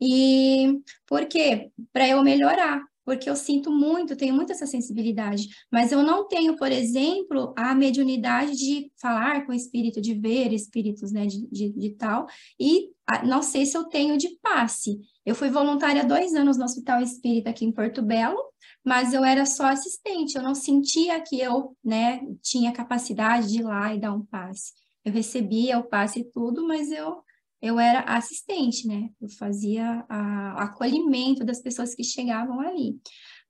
E 0.00 0.78
por 1.06 1.26
quê? 1.26 1.70
Para 1.92 2.08
eu 2.08 2.22
melhorar, 2.22 2.82
porque 3.06 3.30
eu 3.30 3.36
sinto 3.36 3.70
muito, 3.70 4.16
tenho 4.16 4.34
muita 4.34 4.52
essa 4.52 4.66
sensibilidade, 4.66 5.48
mas 5.70 5.92
eu 5.92 6.02
não 6.02 6.26
tenho, 6.26 6.56
por 6.56 6.72
exemplo, 6.72 7.54
a 7.56 7.72
mediunidade 7.72 8.56
de 8.56 8.90
falar 9.00 9.46
com 9.46 9.52
espírito, 9.52 10.00
de 10.00 10.12
ver 10.12 10.52
espíritos, 10.52 11.12
né, 11.12 11.24
de, 11.24 11.46
de, 11.46 11.72
de 11.72 11.90
tal, 11.90 12.26
e 12.58 12.90
não 13.24 13.42
sei 13.42 13.64
se 13.64 13.78
eu 13.78 13.84
tenho 13.84 14.18
de 14.18 14.36
passe. 14.42 14.98
Eu 15.24 15.36
fui 15.36 15.48
voluntária 15.48 16.02
há 16.02 16.04
dois 16.04 16.34
anos 16.34 16.58
no 16.58 16.64
Hospital 16.64 17.00
Espírita 17.00 17.50
aqui 17.50 17.64
em 17.64 17.72
Porto 17.72 18.02
Belo, 18.02 18.40
mas 18.84 19.14
eu 19.14 19.24
era 19.24 19.46
só 19.46 19.66
assistente, 19.66 20.36
eu 20.36 20.42
não 20.42 20.54
sentia 20.54 21.20
que 21.20 21.38
eu, 21.40 21.76
né, 21.84 22.20
tinha 22.42 22.72
capacidade 22.72 23.48
de 23.48 23.60
ir 23.60 23.62
lá 23.62 23.94
e 23.94 24.00
dar 24.00 24.12
um 24.12 24.24
passe. 24.26 24.72
Eu 25.04 25.12
recebia 25.12 25.78
o 25.78 25.84
passe 25.84 26.20
e 26.20 26.24
tudo, 26.24 26.66
mas 26.66 26.90
eu 26.90 27.22
eu 27.66 27.78
era 27.80 28.00
assistente, 28.00 28.86
né? 28.86 29.10
Eu 29.20 29.28
fazia 29.28 30.04
o 30.08 30.60
acolhimento 30.60 31.44
das 31.44 31.60
pessoas 31.60 31.94
que 31.94 32.04
chegavam 32.04 32.60
ali. 32.60 32.98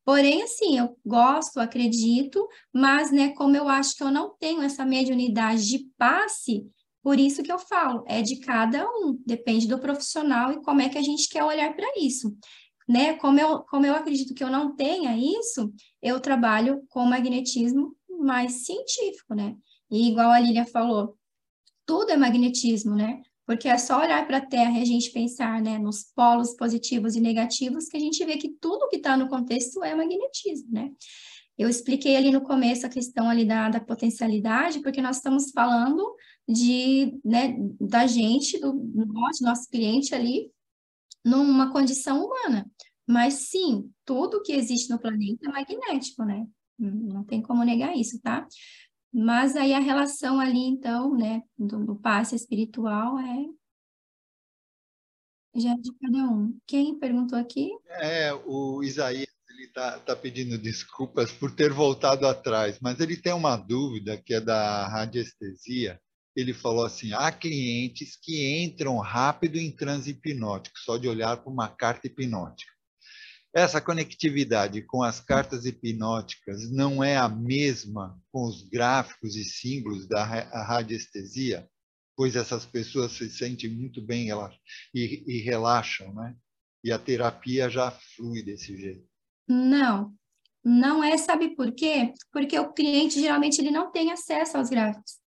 Porém, 0.05 0.43
assim, 0.43 0.79
eu 0.79 0.97
gosto, 1.05 1.59
acredito, 1.59 2.47
mas, 2.73 3.11
né, 3.11 3.31
como 3.31 3.57
eu 3.57 3.69
acho 3.69 3.97
que 3.97 4.05
eu 4.05 4.11
não 4.11 4.37
tenho 4.39 4.63
essa 4.63 4.87
mediunidade 4.87 5.67
de 5.67 5.91
passe, 5.99 6.65
por 7.03 7.19
isso 7.19 7.43
que 7.43 7.51
eu 7.51 7.59
falo, 7.59 8.05
é 8.07 8.23
de 8.23 8.37
cada 8.37 8.89
um, 8.89 9.21
depende 9.27 9.67
do 9.67 9.79
profissional 9.79 10.53
e 10.53 10.63
como 10.63 10.81
é 10.81 10.89
que 10.89 10.99
a 10.99 11.03
gente 11.03 11.29
quer 11.29 11.43
olhar 11.45 11.75
para 11.75 11.87
isso. 11.99 12.37
Né? 12.89 13.15
Como 13.15 13.41
eu, 13.41 13.61
como 13.65 13.85
eu 13.85 13.95
acredito 13.95 14.33
que 14.33 14.45
eu 14.45 14.51
não 14.51 14.77
tenha 14.77 15.17
isso, 15.17 15.73
eu 16.01 16.21
trabalho 16.21 16.85
com 16.89 17.05
magnetismo 17.05 17.97
mais 18.09 18.65
científico, 18.65 19.35
né? 19.35 19.57
E 19.91 20.09
igual 20.09 20.31
a 20.31 20.39
Lília 20.39 20.65
falou, 20.67 21.17
tudo 21.85 22.11
é 22.11 22.17
magnetismo, 22.17 22.95
né? 22.95 23.23
Porque 23.47 23.69
é 23.69 23.79
só 23.79 24.01
olhar 24.01 24.27
para 24.27 24.39
a 24.39 24.47
Terra 24.47 24.79
e 24.79 24.83
a 24.83 24.85
gente 24.85 25.13
pensar 25.13 25.63
né, 25.63 25.79
nos 25.79 26.03
polos 26.03 26.55
positivos 26.57 27.15
e 27.15 27.21
negativos 27.21 27.87
que 27.87 27.97
a 27.97 28.01
gente 28.01 28.23
vê 28.25 28.37
que 28.37 28.49
tudo 28.61 28.89
que 28.89 28.97
está 28.97 29.17
no 29.17 29.29
contexto 29.29 29.85
é 29.85 29.95
magnetismo, 29.95 30.73
né? 30.73 30.91
Eu 31.57 31.71
expliquei 31.71 32.17
ali 32.17 32.31
no 32.31 32.43
começo 32.43 32.85
a 32.85 32.91
questão 32.91 33.31
ali 33.31 33.47
da, 33.47 33.71
da 33.71 33.81
potencialidade, 33.81 34.81
porque 34.83 35.01
nós 35.01 35.17
estamos 35.17 35.53
falando 35.53 36.15
de, 36.47 37.19
né, 37.25 37.57
da 37.81 38.07
gente, 38.07 38.59
do 38.59 38.75
nosso, 39.07 39.43
nosso 39.43 39.71
cliente 39.71 40.15
ali, 40.15 40.51
numa 41.25 41.73
condição 41.73 42.25
humana. 42.25 42.71
Mas 43.07 43.35
sim, 43.49 43.91
tudo 44.05 44.43
que 44.43 44.53
existe 44.53 44.91
no 44.91 44.99
planeta 44.99 45.49
é 45.49 45.49
magnético, 45.49 46.25
né? 46.25 46.47
Não 46.79 47.25
tem 47.25 47.41
como 47.41 47.65
negar 47.65 47.97
isso, 47.97 48.21
tá? 48.21 48.47
Mas 49.19 49.57
aí 49.57 49.73
a 49.73 49.79
relação 49.79 50.39
ali, 50.39 50.59
então, 50.59 51.17
né, 51.17 51.43
do, 51.59 51.83
do 51.83 51.97
passe 51.97 52.37
espiritual 52.37 53.19
é 53.19 53.47
já 55.59 55.71
é 55.71 55.75
de 55.75 55.91
cada 55.95 56.19
um. 56.19 56.55
Quem 56.67 56.99
perguntou 56.99 57.39
aqui? 57.39 57.71
É, 57.89 58.31
o 58.45 58.83
Isaías, 58.83 59.35
ele 59.49 59.65
está 59.65 59.99
tá 60.01 60.15
pedindo 60.15 60.59
desculpas 60.59 61.33
por 61.33 61.51
ter 61.51 61.73
voltado 61.73 62.27
atrás, 62.27 62.79
mas 62.79 63.01
ele 63.01 63.17
tem 63.17 63.33
uma 63.33 63.57
dúvida 63.57 64.19
que 64.19 64.35
é 64.35 64.41
da 64.41 64.87
radiestesia. 64.87 65.99
Ele 66.37 66.53
falou 66.53 66.85
assim: 66.85 67.15
há 67.15 67.33
clientes 67.33 68.19
que 68.21 68.63
entram 68.63 68.99
rápido 68.99 69.57
em 69.57 69.75
transe 69.75 70.11
hipnótico, 70.11 70.79
só 70.79 70.99
de 70.99 71.09
olhar 71.09 71.39
para 71.39 71.51
uma 71.51 71.69
carta 71.69 72.07
hipnótica. 72.07 72.76
Essa 73.55 73.81
conectividade 73.81 74.83
com 74.83 75.03
as 75.03 75.21
cartas 75.21 75.65
hipnóticas 75.65 76.71
não 76.71 77.03
é 77.03 77.17
a 77.17 77.29
mesma 77.29 78.21
com 78.31 78.45
os 78.45 78.63
gráficos 78.63 79.35
e 79.35 79.45
símbolos 79.45 80.07
da 80.07 80.25
radiestesia, 80.25 81.69
pois 82.15 82.37
essas 82.37 82.67
pessoas 82.67 83.13
se 83.13 83.31
sentem 83.31 83.71
muito 83.71 84.03
bem 84.03 84.29
e, 84.95 85.25
e 85.27 85.41
relaxam, 85.41 86.13
né? 86.15 86.37
E 86.85 86.93
a 86.93 86.99
terapia 86.99 87.69
já 87.69 87.91
flui 87.91 88.43
desse 88.43 88.77
jeito. 88.77 89.09
Não, 89.49 90.15
não 90.65 91.03
é, 91.03 91.17
sabe 91.17 91.55
por 91.55 91.73
quê? 91.73 92.13
Porque 92.33 92.59
o 92.59 92.73
cliente 92.73 93.21
geralmente 93.21 93.61
ele 93.61 93.71
não 93.71 93.91
tem 93.91 94.11
acesso 94.11 94.57
aos 94.59 94.69
gráficos. 94.69 95.19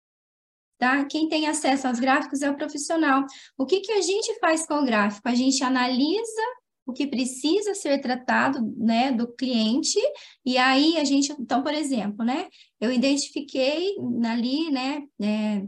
Tá? 0.78 1.04
Quem 1.06 1.28
tem 1.28 1.48
acesso 1.48 1.86
aos 1.88 1.98
gráficos 1.98 2.42
é 2.42 2.50
o 2.50 2.56
profissional. 2.56 3.24
O 3.56 3.64
que, 3.64 3.80
que 3.80 3.92
a 3.92 4.00
gente 4.00 4.38
faz 4.40 4.66
com 4.66 4.74
o 4.74 4.84
gráfico? 4.84 5.28
A 5.28 5.34
gente 5.34 5.62
analisa 5.62 6.42
o 6.89 6.93
que 6.93 7.06
precisa 7.06 7.74
ser 7.74 8.01
tratado, 8.01 8.60
né, 8.77 9.12
do 9.12 9.28
cliente, 9.35 9.98
e 10.44 10.56
aí 10.59 10.97
a 10.98 11.05
gente, 11.05 11.32
então, 11.39 11.62
por 11.62 11.74
exemplo, 11.74 12.24
né, 12.24 12.48
eu 12.81 12.90
identifiquei 12.93 13.94
ali, 14.27 14.70
né, 14.70 15.02
é, 15.23 15.62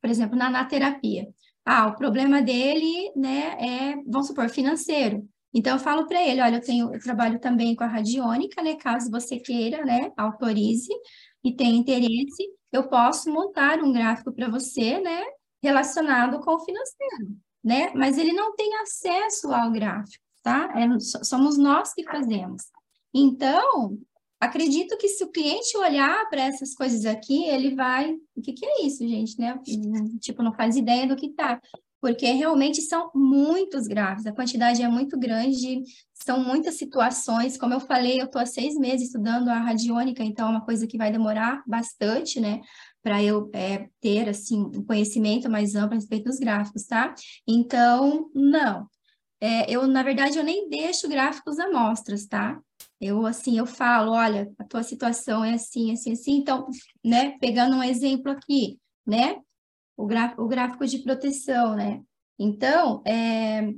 por 0.00 0.10
exemplo, 0.10 0.36
na, 0.36 0.50
na 0.50 0.64
terapia, 0.64 1.28
Ah, 1.66 1.86
o 1.88 1.96
problema 1.96 2.42
dele, 2.42 3.10
né, 3.16 3.56
é, 3.58 3.96
vamos 4.06 4.26
supor, 4.28 4.50
financeiro. 4.50 5.26
Então, 5.54 5.74
eu 5.74 5.78
falo 5.80 6.06
para 6.06 6.22
ele, 6.22 6.40
olha, 6.42 6.56
eu 6.56 6.60
tenho, 6.62 6.92
eu 6.94 7.00
trabalho 7.00 7.38
também 7.40 7.74
com 7.76 7.84
a 7.84 7.86
radiônica, 7.86 8.62
né, 8.62 8.76
caso 8.76 9.10
você 9.10 9.38
queira, 9.38 9.84
né, 9.84 10.12
autorize 10.16 10.92
e 11.44 11.54
tenha 11.54 11.76
interesse, 11.76 12.44
eu 12.72 12.88
posso 12.88 13.30
montar 13.32 13.78
um 13.82 13.92
gráfico 13.92 14.32
para 14.32 14.48
você, 14.48 15.00
né, 15.00 15.22
relacionado 15.62 16.40
com 16.40 16.52
o 16.54 16.60
financeiro, 16.64 17.36
né, 17.62 17.92
mas 17.94 18.18
ele 18.18 18.32
não 18.32 18.54
tem 18.56 18.74
acesso 18.78 19.52
ao 19.52 19.70
gráfico, 19.72 20.23
tá? 20.44 20.72
É, 20.76 21.00
somos 21.24 21.58
nós 21.58 21.92
que 21.92 22.04
fazemos. 22.04 22.62
Então, 23.12 23.98
acredito 24.38 24.96
que 24.96 25.08
se 25.08 25.24
o 25.24 25.30
cliente 25.32 25.76
olhar 25.76 26.28
para 26.28 26.42
essas 26.42 26.74
coisas 26.74 27.04
aqui, 27.04 27.46
ele 27.46 27.74
vai, 27.74 28.14
o 28.36 28.42
que, 28.42 28.52
que 28.52 28.64
é 28.64 28.86
isso, 28.86 29.08
gente, 29.08 29.40
né? 29.40 29.58
Tipo, 30.20 30.42
não 30.42 30.52
faz 30.52 30.76
ideia 30.76 31.08
do 31.08 31.16
que 31.16 31.30
tá 31.30 31.60
porque 32.04 32.30
realmente 32.32 32.82
são 32.82 33.10
muitos 33.14 33.86
gráficos, 33.86 34.26
a 34.26 34.32
quantidade 34.34 34.82
é 34.82 34.88
muito 34.88 35.18
grande, 35.18 35.82
são 36.12 36.38
muitas 36.44 36.74
situações. 36.74 37.56
Como 37.56 37.72
eu 37.72 37.80
falei, 37.80 38.20
eu 38.20 38.26
estou 38.26 38.42
há 38.42 38.44
seis 38.44 38.74
meses 38.74 39.06
estudando 39.06 39.48
a 39.48 39.58
radiônica, 39.58 40.22
então 40.22 40.48
é 40.48 40.50
uma 40.50 40.60
coisa 40.60 40.86
que 40.86 40.98
vai 40.98 41.10
demorar 41.10 41.62
bastante, 41.66 42.38
né? 42.38 42.60
Para 43.02 43.22
eu 43.22 43.50
é, 43.54 43.88
ter, 44.02 44.28
assim, 44.28 44.60
um 44.60 44.84
conhecimento 44.84 45.48
mais 45.48 45.74
amplo 45.74 45.92
a 45.92 45.94
respeito 45.94 46.24
dos 46.24 46.38
gráficos, 46.38 46.84
tá? 46.84 47.14
Então, 47.48 48.30
não. 48.34 48.86
É, 49.44 49.70
eu, 49.70 49.86
na 49.86 50.02
verdade, 50.02 50.38
eu 50.38 50.44
nem 50.44 50.68
deixo 50.68 51.08
gráficos 51.08 51.58
amostras, 51.58 52.26
tá? 52.26 52.58
Eu, 53.00 53.26
assim, 53.26 53.58
eu 53.58 53.66
falo, 53.66 54.12
olha, 54.12 54.50
a 54.58 54.64
tua 54.64 54.82
situação 54.82 55.44
é 55.44 55.54
assim, 55.54 55.92
assim, 55.92 56.12
assim. 56.12 56.36
Então, 56.36 56.66
né, 57.04 57.36
pegando 57.38 57.76
um 57.76 57.82
exemplo 57.82 58.32
aqui, 58.32 58.78
né? 59.06 59.40
o, 59.96 60.04
o 60.04 60.48
gráfico 60.48 60.86
de 60.86 60.98
proteção, 60.98 61.74
né? 61.74 62.02
Então, 62.38 63.02
é, 63.06 63.72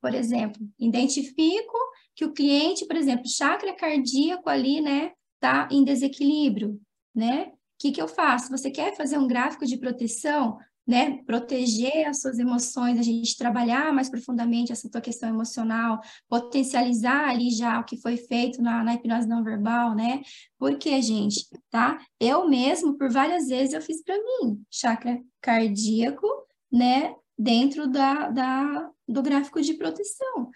por 0.00 0.14
exemplo, 0.14 0.60
identifico 0.78 1.76
que 2.14 2.24
o 2.24 2.32
cliente, 2.32 2.86
por 2.86 2.96
exemplo, 2.96 3.28
chakra 3.28 3.74
cardíaco 3.74 4.48
ali, 4.48 4.80
né, 4.80 5.12
tá 5.38 5.68
em 5.70 5.84
desequilíbrio, 5.84 6.80
né? 7.14 7.48
O 7.48 7.52
que, 7.78 7.92
que 7.92 8.00
eu 8.00 8.08
faço? 8.08 8.50
Você 8.50 8.70
quer 8.70 8.96
fazer 8.96 9.18
um 9.18 9.26
gráfico 9.26 9.66
de 9.66 9.76
proteção? 9.76 10.58
Né, 10.86 11.22
proteger 11.24 12.06
as 12.06 12.20
suas 12.20 12.38
emoções, 12.38 12.98
a 12.98 13.02
gente 13.02 13.36
trabalhar 13.36 13.92
mais 13.92 14.08
profundamente 14.08 14.70
essa 14.70 14.88
tua 14.88 15.00
questão 15.00 15.28
emocional, 15.28 16.00
potencializar 16.28 17.28
ali 17.28 17.50
já 17.50 17.80
o 17.80 17.84
que 17.84 18.00
foi 18.00 18.16
feito 18.16 18.62
na, 18.62 18.84
na 18.84 18.94
hipnose 18.94 19.26
não 19.26 19.42
verbal, 19.42 19.94
né? 19.94 20.22
Porque, 20.58 21.02
gente, 21.02 21.46
tá? 21.70 21.98
Eu 22.20 22.48
mesmo, 22.48 22.96
por 22.96 23.10
várias 23.10 23.48
vezes, 23.48 23.74
eu 23.74 23.82
fiz 23.82 24.02
para 24.02 24.16
mim 24.16 24.62
chakra 24.70 25.20
cardíaco, 25.40 26.26
né, 26.70 27.14
dentro 27.38 27.88
da, 27.88 28.28
da, 28.30 28.90
do 29.08 29.22
gráfico 29.22 29.60
de 29.60 29.74
proteção, 29.74 30.50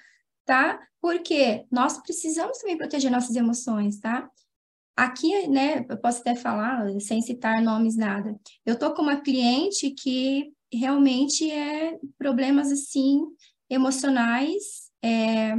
tá? 0.45 0.81
Porque 1.01 1.67
nós 1.71 1.99
precisamos 1.99 2.59
também 2.59 2.77
proteger 2.77 3.11
nossas 3.11 3.35
emoções, 3.35 3.99
tá? 3.99 4.31
Aqui, 5.01 5.49
né, 5.49 5.87
eu 5.89 5.97
posso 5.97 6.21
até 6.21 6.35
falar, 6.35 6.87
sem 7.01 7.23
citar 7.23 7.63
nomes, 7.63 7.97
nada. 7.97 8.39
Eu 8.67 8.79
tô 8.79 8.93
com 8.93 9.01
uma 9.01 9.19
cliente 9.19 9.93
que 9.93 10.53
realmente 10.71 11.51
é 11.51 11.99
problemas, 12.19 12.71
assim, 12.71 13.23
emocionais, 13.71 14.91
é, 15.03 15.55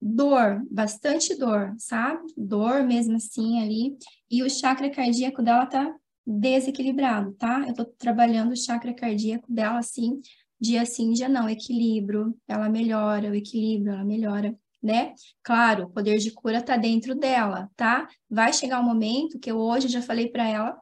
dor, 0.00 0.60
bastante 0.68 1.36
dor, 1.36 1.72
sabe? 1.78 2.20
Dor 2.36 2.82
mesmo 2.82 3.14
assim 3.14 3.62
ali. 3.62 3.96
E 4.28 4.42
o 4.42 4.50
chakra 4.50 4.90
cardíaco 4.90 5.40
dela 5.40 5.64
tá 5.66 5.94
desequilibrado, 6.26 7.34
tá? 7.34 7.64
Eu 7.68 7.74
tô 7.74 7.84
trabalhando 7.84 8.50
o 8.50 8.56
chakra 8.56 8.92
cardíaco 8.92 9.52
dela 9.52 9.78
assim, 9.78 10.20
dia 10.60 10.84
sim, 10.84 11.12
dia 11.12 11.28
não, 11.28 11.48
equilíbrio, 11.48 12.36
ela 12.48 12.68
melhora, 12.68 13.30
o 13.30 13.36
equilíbrio, 13.36 13.92
ela 13.92 14.04
melhora 14.04 14.52
né? 14.82 15.14
Claro, 15.42 15.84
o 15.84 15.90
poder 15.90 16.18
de 16.18 16.32
cura 16.32 16.58
está 16.58 16.76
dentro 16.76 17.14
dela, 17.14 17.70
tá? 17.76 18.08
Vai 18.28 18.52
chegar 18.52 18.80
um 18.80 18.84
momento 18.84 19.38
que 19.38 19.50
eu 19.50 19.58
hoje 19.58 19.86
já 19.88 20.02
falei 20.02 20.28
para 20.28 20.48
ela 20.48 20.76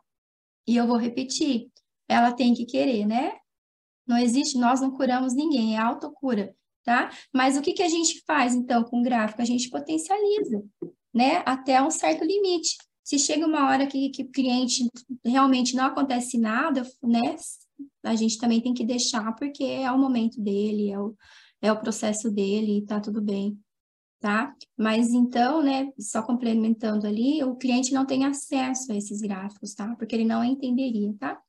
e 0.67 0.77
eu 0.77 0.87
vou 0.87 0.97
repetir. 0.97 1.69
Ela 2.09 2.33
tem 2.33 2.55
que 2.55 2.65
querer, 2.65 3.05
né? 3.07 3.33
Não 4.07 4.17
existe, 4.17 4.59
nós 4.59 4.81
não 4.81 4.91
curamos 4.91 5.35
ninguém, 5.35 5.77
é 5.77 5.79
autocura, 5.79 6.55
tá? 6.83 7.11
Mas 7.33 7.57
o 7.57 7.63
que, 7.63 7.75
que 7.75 7.83
a 7.83 7.89
gente 7.89 8.23
faz, 8.27 8.55
então, 8.55 8.83
com 8.83 9.01
o 9.01 9.03
gráfico? 9.03 9.43
A 9.43 9.45
gente 9.45 9.69
potencializa, 9.69 10.65
né? 11.13 11.43
Até 11.45 11.81
um 11.83 11.91
certo 11.91 12.25
limite. 12.25 12.77
Se 13.05 13.19
chega 13.19 13.47
uma 13.47 13.69
hora 13.69 13.87
que, 13.87 14.09
que 14.11 14.23
o 14.23 14.31
cliente 14.31 14.89
realmente 15.25 15.77
não 15.77 15.85
acontece 15.85 16.39
nada, 16.39 16.83
né? 17.03 17.37
A 18.03 18.15
gente 18.15 18.39
também 18.39 18.61
tem 18.61 18.73
que 18.73 18.85
deixar, 18.85 19.35
porque 19.35 19.65
é 19.65 19.91
o 19.93 19.99
momento 19.99 20.41
dele, 20.41 20.91
é 20.91 20.99
o, 20.99 21.15
é 21.61 21.73
o 21.73 21.81
processo 21.81 22.31
dele 22.31 22.85
tá 22.87 22.99
tudo 23.01 23.21
bem 23.21 23.59
tá? 24.21 24.55
Mas 24.77 25.11
então, 25.11 25.63
né, 25.63 25.91
só 25.99 26.23
complementando 26.23 27.07
ali, 27.07 27.43
o 27.43 27.57
cliente 27.57 27.93
não 27.93 28.05
tem 28.07 28.25
acesso 28.25 28.93
a 28.93 28.97
esses 28.97 29.21
gráficos, 29.21 29.75
tá? 29.75 29.97
Porque 29.97 30.15
ele 30.15 30.27
não 30.27 30.45
entenderia, 30.45 31.13
tá? 31.19 31.41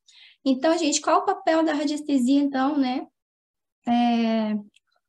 Então, 0.44 0.76
gente, 0.76 1.00
qual 1.00 1.20
o 1.20 1.26
papel 1.26 1.62
da 1.64 1.74
radiestesia, 1.74 2.40
então, 2.40 2.76
né, 2.76 3.06
é, 3.86 4.54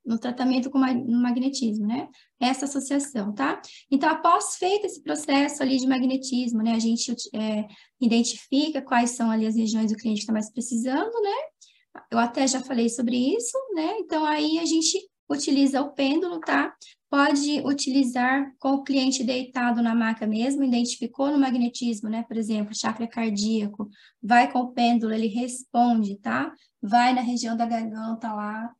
no 0.06 0.20
tratamento 0.20 0.70
com 0.70 0.78
magnetismo, 0.78 1.88
né? 1.88 2.10
Essa 2.40 2.66
associação, 2.66 3.34
tá? 3.34 3.62
Então, 3.90 4.10
após 4.10 4.56
feito 4.58 4.86
esse 4.86 5.02
processo 5.02 5.64
ali 5.64 5.78
de 5.78 5.88
magnetismo, 5.88 6.62
né, 6.62 6.74
a 6.74 6.80
gente 6.80 7.16
é, 7.34 7.66
identifica 8.02 8.82
quais 8.82 9.12
são 9.12 9.32
ali 9.32 9.48
as 9.48 9.56
regiões 9.56 9.92
do 9.92 9.98
cliente 9.98 10.18
que 10.18 10.24
está 10.24 10.34
mais 10.34 10.52
precisando, 10.52 11.14
né? 11.22 12.02
Eu 12.12 12.20
até 12.20 12.46
já 12.46 12.60
falei 12.62 12.90
sobre 12.90 13.16
isso, 13.16 13.58
né? 13.74 13.98
Então, 14.00 14.26
aí 14.26 14.60
a 14.60 14.66
gente 14.66 15.00
utiliza 15.30 15.82
o 15.82 15.92
pêndulo, 15.92 16.40
tá? 16.40 16.74
Pode 17.10 17.62
utilizar 17.62 18.52
com 18.60 18.74
o 18.74 18.84
cliente 18.84 19.24
deitado 19.24 19.82
na 19.82 19.94
maca 19.94 20.26
mesmo, 20.26 20.64
identificou 20.64 21.32
no 21.32 21.40
magnetismo, 21.40 22.10
né? 22.10 22.24
Por 22.24 22.38
exemplo, 22.38 22.76
chakra 22.76 23.08
cardíaco, 23.08 23.90
vai 24.22 24.52
com 24.52 24.60
o 24.60 24.72
pêndulo, 24.72 25.14
ele 25.14 25.28
responde, 25.28 26.18
tá? 26.18 26.54
Vai 26.82 27.14
na 27.14 27.22
região 27.22 27.56
da 27.56 27.66
garganta 27.66 28.34
lá, 28.34 28.74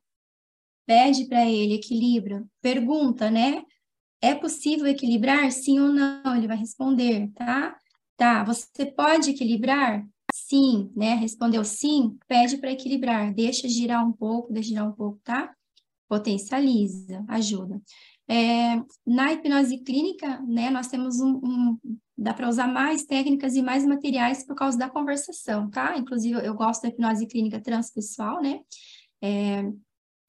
pede 0.86 1.26
para 1.26 1.46
ele, 1.46 1.74
equilibra, 1.74 2.44
pergunta, 2.60 3.30
né? 3.30 3.62
É 4.20 4.34
possível 4.34 4.86
equilibrar? 4.86 5.50
Sim 5.52 5.80
ou 5.80 5.88
não? 5.92 6.36
Ele 6.36 6.48
vai 6.48 6.56
responder, 6.56 7.30
tá? 7.34 7.76
Tá, 8.16 8.44
você 8.44 8.86
pode 8.86 9.30
equilibrar? 9.30 10.04
Sim, 10.32 10.90
né? 10.96 11.14
Respondeu 11.14 11.64
sim, 11.64 12.18
pede 12.26 12.58
para 12.58 12.72
equilibrar, 12.72 13.32
deixa 13.32 13.68
girar 13.68 14.06
um 14.06 14.12
pouco, 14.12 14.52
deixa 14.52 14.70
girar 14.70 14.88
um 14.88 14.92
pouco, 14.92 15.20
tá? 15.22 15.54
Potencializa, 16.08 17.24
ajuda. 17.28 17.80
É, 18.28 18.76
na 19.06 19.32
hipnose 19.32 19.78
clínica, 19.78 20.40
né, 20.40 20.70
nós 20.70 20.88
temos 20.88 21.20
um, 21.20 21.40
um 21.42 21.78
dá 22.16 22.32
para 22.32 22.48
usar 22.48 22.68
mais 22.68 23.04
técnicas 23.04 23.54
e 23.54 23.62
mais 23.62 23.84
materiais 23.84 24.46
por 24.46 24.54
causa 24.54 24.78
da 24.78 24.88
conversação, 24.88 25.68
tá? 25.68 25.96
Inclusive, 25.98 26.46
eu 26.46 26.54
gosto 26.54 26.82
da 26.82 26.88
hipnose 26.88 27.26
clínica 27.26 27.60
transpessoal, 27.60 28.40
né? 28.40 28.60
É, 29.22 29.64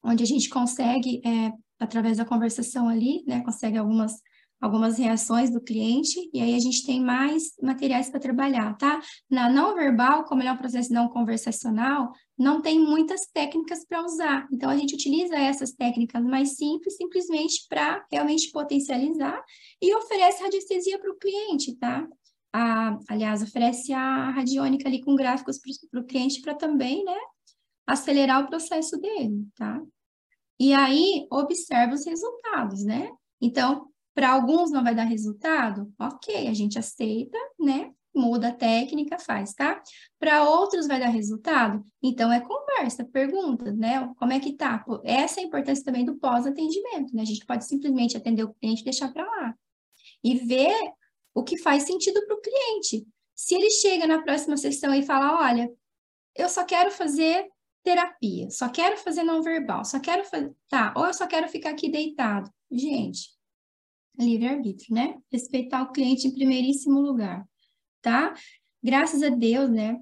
onde 0.02 0.22
a 0.22 0.26
gente 0.26 0.48
consegue, 0.48 1.20
é, 1.24 1.52
através 1.78 2.16
da 2.16 2.24
conversação 2.24 2.88
ali, 2.88 3.22
né, 3.26 3.42
consegue 3.42 3.76
algumas 3.76 4.20
algumas 4.60 4.98
reações 4.98 5.50
do 5.50 5.60
cliente, 5.60 6.30
e 6.32 6.40
aí 6.40 6.54
a 6.54 6.58
gente 6.58 6.84
tem 6.84 7.00
mais 7.00 7.52
materiais 7.62 8.08
para 8.08 8.20
trabalhar, 8.20 8.76
tá? 8.76 9.00
Na 9.30 9.50
não 9.50 9.74
verbal, 9.74 10.24
como 10.24 10.42
é 10.42 10.50
um 10.50 10.56
processo 10.56 10.92
não 10.92 11.08
conversacional, 11.08 12.10
não 12.38 12.60
tem 12.62 12.78
muitas 12.78 13.26
técnicas 13.26 13.84
para 13.84 14.04
usar. 14.04 14.48
Então, 14.50 14.70
a 14.70 14.76
gente 14.76 14.94
utiliza 14.94 15.36
essas 15.36 15.72
técnicas 15.72 16.22
mais 16.24 16.56
simples, 16.56 16.96
simplesmente 16.96 17.66
para 17.68 18.04
realmente 18.10 18.50
potencializar 18.50 19.42
e 19.80 19.94
oferece 19.94 20.42
radiestesia 20.42 20.98
para 20.98 21.10
o 21.10 21.18
cliente, 21.18 21.76
tá? 21.76 22.06
A, 22.52 22.98
aliás, 23.08 23.42
oferece 23.42 23.92
a 23.92 24.30
radiônica 24.30 24.88
ali 24.88 25.02
com 25.02 25.14
gráficos 25.14 25.58
para 25.90 26.00
o 26.00 26.04
cliente 26.04 26.40
para 26.40 26.54
também, 26.54 27.04
né, 27.04 27.18
acelerar 27.86 28.42
o 28.42 28.48
processo 28.48 28.98
dele, 28.98 29.46
tá? 29.54 29.82
E 30.58 30.72
aí, 30.72 31.26
observa 31.30 31.92
os 31.94 32.06
resultados, 32.06 32.82
né? 32.82 33.10
Então, 33.40 33.88
para 34.16 34.30
alguns 34.30 34.70
não 34.70 34.82
vai 34.82 34.94
dar 34.94 35.04
resultado? 35.04 35.92
Ok, 35.98 36.48
a 36.48 36.54
gente 36.54 36.78
aceita, 36.78 37.36
né? 37.60 37.92
Muda 38.14 38.48
a 38.48 38.52
técnica, 38.52 39.18
faz, 39.18 39.52
tá? 39.52 39.82
Para 40.18 40.48
outros 40.48 40.86
vai 40.86 40.98
dar 40.98 41.08
resultado? 41.08 41.84
Então 42.02 42.32
é 42.32 42.40
conversa, 42.40 43.04
pergunta, 43.04 43.70
né? 43.72 44.10
Como 44.16 44.32
é 44.32 44.40
que 44.40 44.54
tá? 44.54 44.82
Essa 45.04 45.40
é 45.40 45.42
a 45.42 45.46
importância 45.46 45.84
também 45.84 46.02
do 46.02 46.16
pós-atendimento, 46.16 47.14
né? 47.14 47.20
A 47.20 47.26
gente 47.26 47.44
pode 47.44 47.66
simplesmente 47.66 48.16
atender 48.16 48.42
o 48.42 48.54
cliente 48.54 48.80
e 48.80 48.84
deixar 48.84 49.12
para 49.12 49.22
lá. 49.22 49.54
E 50.24 50.38
ver 50.38 50.74
o 51.34 51.44
que 51.44 51.58
faz 51.58 51.82
sentido 51.82 52.24
para 52.26 52.36
o 52.36 52.40
cliente. 52.40 53.06
Se 53.34 53.54
ele 53.54 53.68
chega 53.68 54.06
na 54.06 54.22
próxima 54.22 54.56
sessão 54.56 54.94
e 54.94 55.02
fala, 55.02 55.46
olha, 55.46 55.70
eu 56.34 56.48
só 56.48 56.64
quero 56.64 56.90
fazer 56.90 57.50
terapia, 57.82 58.48
só 58.48 58.70
quero 58.70 58.96
fazer 58.96 59.24
não 59.24 59.42
verbal, 59.42 59.84
só 59.84 60.00
quero 60.00 60.24
fazer, 60.24 60.54
tá, 60.70 60.94
ou 60.96 61.06
eu 61.06 61.12
só 61.12 61.26
quero 61.26 61.48
ficar 61.48 61.70
aqui 61.70 61.90
deitado. 61.90 62.50
Gente, 62.70 63.35
livre-arbítrio, 64.18 64.94
né? 64.94 65.16
Respeitar 65.30 65.82
o 65.82 65.92
cliente 65.92 66.26
em 66.26 66.34
primeiríssimo 66.34 67.00
lugar, 67.00 67.46
tá? 68.02 68.34
Graças 68.82 69.22
a 69.22 69.28
Deus, 69.28 69.70
né? 69.70 69.98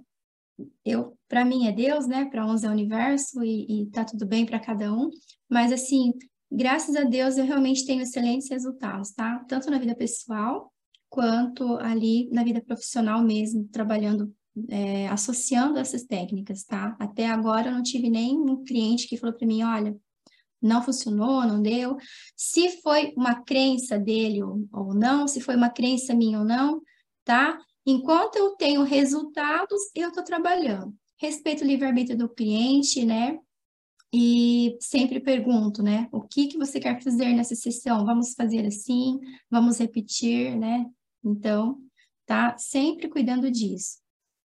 eu, 0.84 1.16
para 1.28 1.44
mim 1.44 1.66
é 1.66 1.72
Deus, 1.72 2.06
né? 2.06 2.26
Para 2.26 2.46
uns 2.46 2.62
é 2.62 2.68
o 2.68 2.72
universo 2.72 3.42
e, 3.42 3.82
e 3.82 3.86
tá 3.86 4.04
tudo 4.04 4.26
bem 4.26 4.46
para 4.46 4.60
cada 4.60 4.92
um. 4.92 5.10
Mas 5.48 5.72
assim, 5.72 6.12
graças 6.50 6.94
a 6.96 7.04
Deus 7.04 7.36
eu 7.36 7.44
realmente 7.44 7.84
tenho 7.86 8.02
excelentes 8.02 8.48
resultados, 8.50 9.12
tá? 9.12 9.44
Tanto 9.48 9.70
na 9.70 9.78
vida 9.78 9.94
pessoal 9.94 10.72
quanto 11.08 11.76
ali 11.78 12.28
na 12.30 12.42
vida 12.42 12.60
profissional 12.60 13.22
mesmo, 13.22 13.68
trabalhando, 13.68 14.32
é, 14.68 15.08
associando 15.08 15.78
essas 15.78 16.04
técnicas, 16.04 16.64
tá? 16.64 16.96
Até 16.98 17.26
agora 17.26 17.68
eu 17.68 17.74
não 17.74 17.82
tive 17.82 18.10
nenhum 18.10 18.64
cliente 18.64 19.08
que 19.08 19.16
falou 19.16 19.34
para 19.34 19.46
mim, 19.46 19.62
olha, 19.62 19.96
não 20.64 20.82
funcionou, 20.82 21.46
não 21.46 21.60
deu. 21.60 21.96
Se 22.36 22.80
foi 22.82 23.12
uma 23.16 23.42
crença 23.42 23.98
dele 23.98 24.42
ou, 24.42 24.66
ou 24.72 24.94
não, 24.94 25.28
se 25.28 25.40
foi 25.40 25.54
uma 25.56 25.70
crença 25.70 26.14
minha 26.14 26.38
ou 26.38 26.44
não, 26.44 26.80
tá? 27.24 27.58
Enquanto 27.86 28.36
eu 28.36 28.56
tenho 28.56 28.82
resultados, 28.82 29.78
eu 29.94 30.08
estou 30.08 30.24
trabalhando. 30.24 30.94
Respeito 31.18 31.62
o 31.62 31.66
livre-arbítrio 31.66 32.16
do 32.16 32.28
cliente, 32.28 33.04
né? 33.04 33.38
E 34.12 34.76
sempre 34.80 35.20
pergunto, 35.20 35.82
né? 35.82 36.08
O 36.12 36.22
que, 36.22 36.46
que 36.46 36.56
você 36.56 36.80
quer 36.80 37.02
fazer 37.02 37.34
nessa 37.34 37.54
sessão? 37.54 38.04
Vamos 38.06 38.32
fazer 38.34 38.66
assim? 38.66 39.18
Vamos 39.50 39.78
repetir, 39.78 40.56
né? 40.56 40.86
Então, 41.22 41.78
tá 42.24 42.56
sempre 42.56 43.08
cuidando 43.08 43.50
disso. 43.50 44.03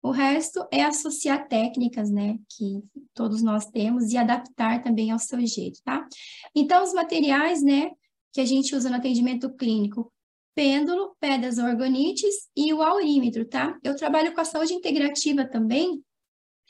O 0.03 0.11
resto 0.11 0.67
é 0.71 0.83
associar 0.83 1.47
técnicas, 1.47 2.11
né, 2.11 2.37
que 2.49 2.83
todos 3.15 3.41
nós 3.41 3.67
temos 3.67 4.11
e 4.11 4.19
adaptar 4.19 4.83
também 4.83 5.13
ao 5.13 5.19
seu 5.19 5.45
jeito, 5.47 5.81
tá? 5.85 6.07
Então, 6.55 6.83
os 6.83 6.93
materiais, 6.93 7.63
né, 7.63 7.91
que 8.33 8.41
a 8.41 8.45
gente 8.45 8.75
usa 8.75 8.91
no 8.91 8.97
atendimento 8.97 9.49
clínico, 9.55 10.13
pêndulo, 10.55 11.17
pedras 11.21 11.59
orgonites 11.59 12.49
e 12.57 12.73
o 12.75 12.83
aurímetro, 12.83 13.45
tá? 13.45 13.79
Eu 13.83 13.97
trabalho 13.97 14.35
com 14.35 14.41
a 14.41 14.45
saúde 14.45 14.75
integrativa 14.75 15.45
também, 15.45 16.03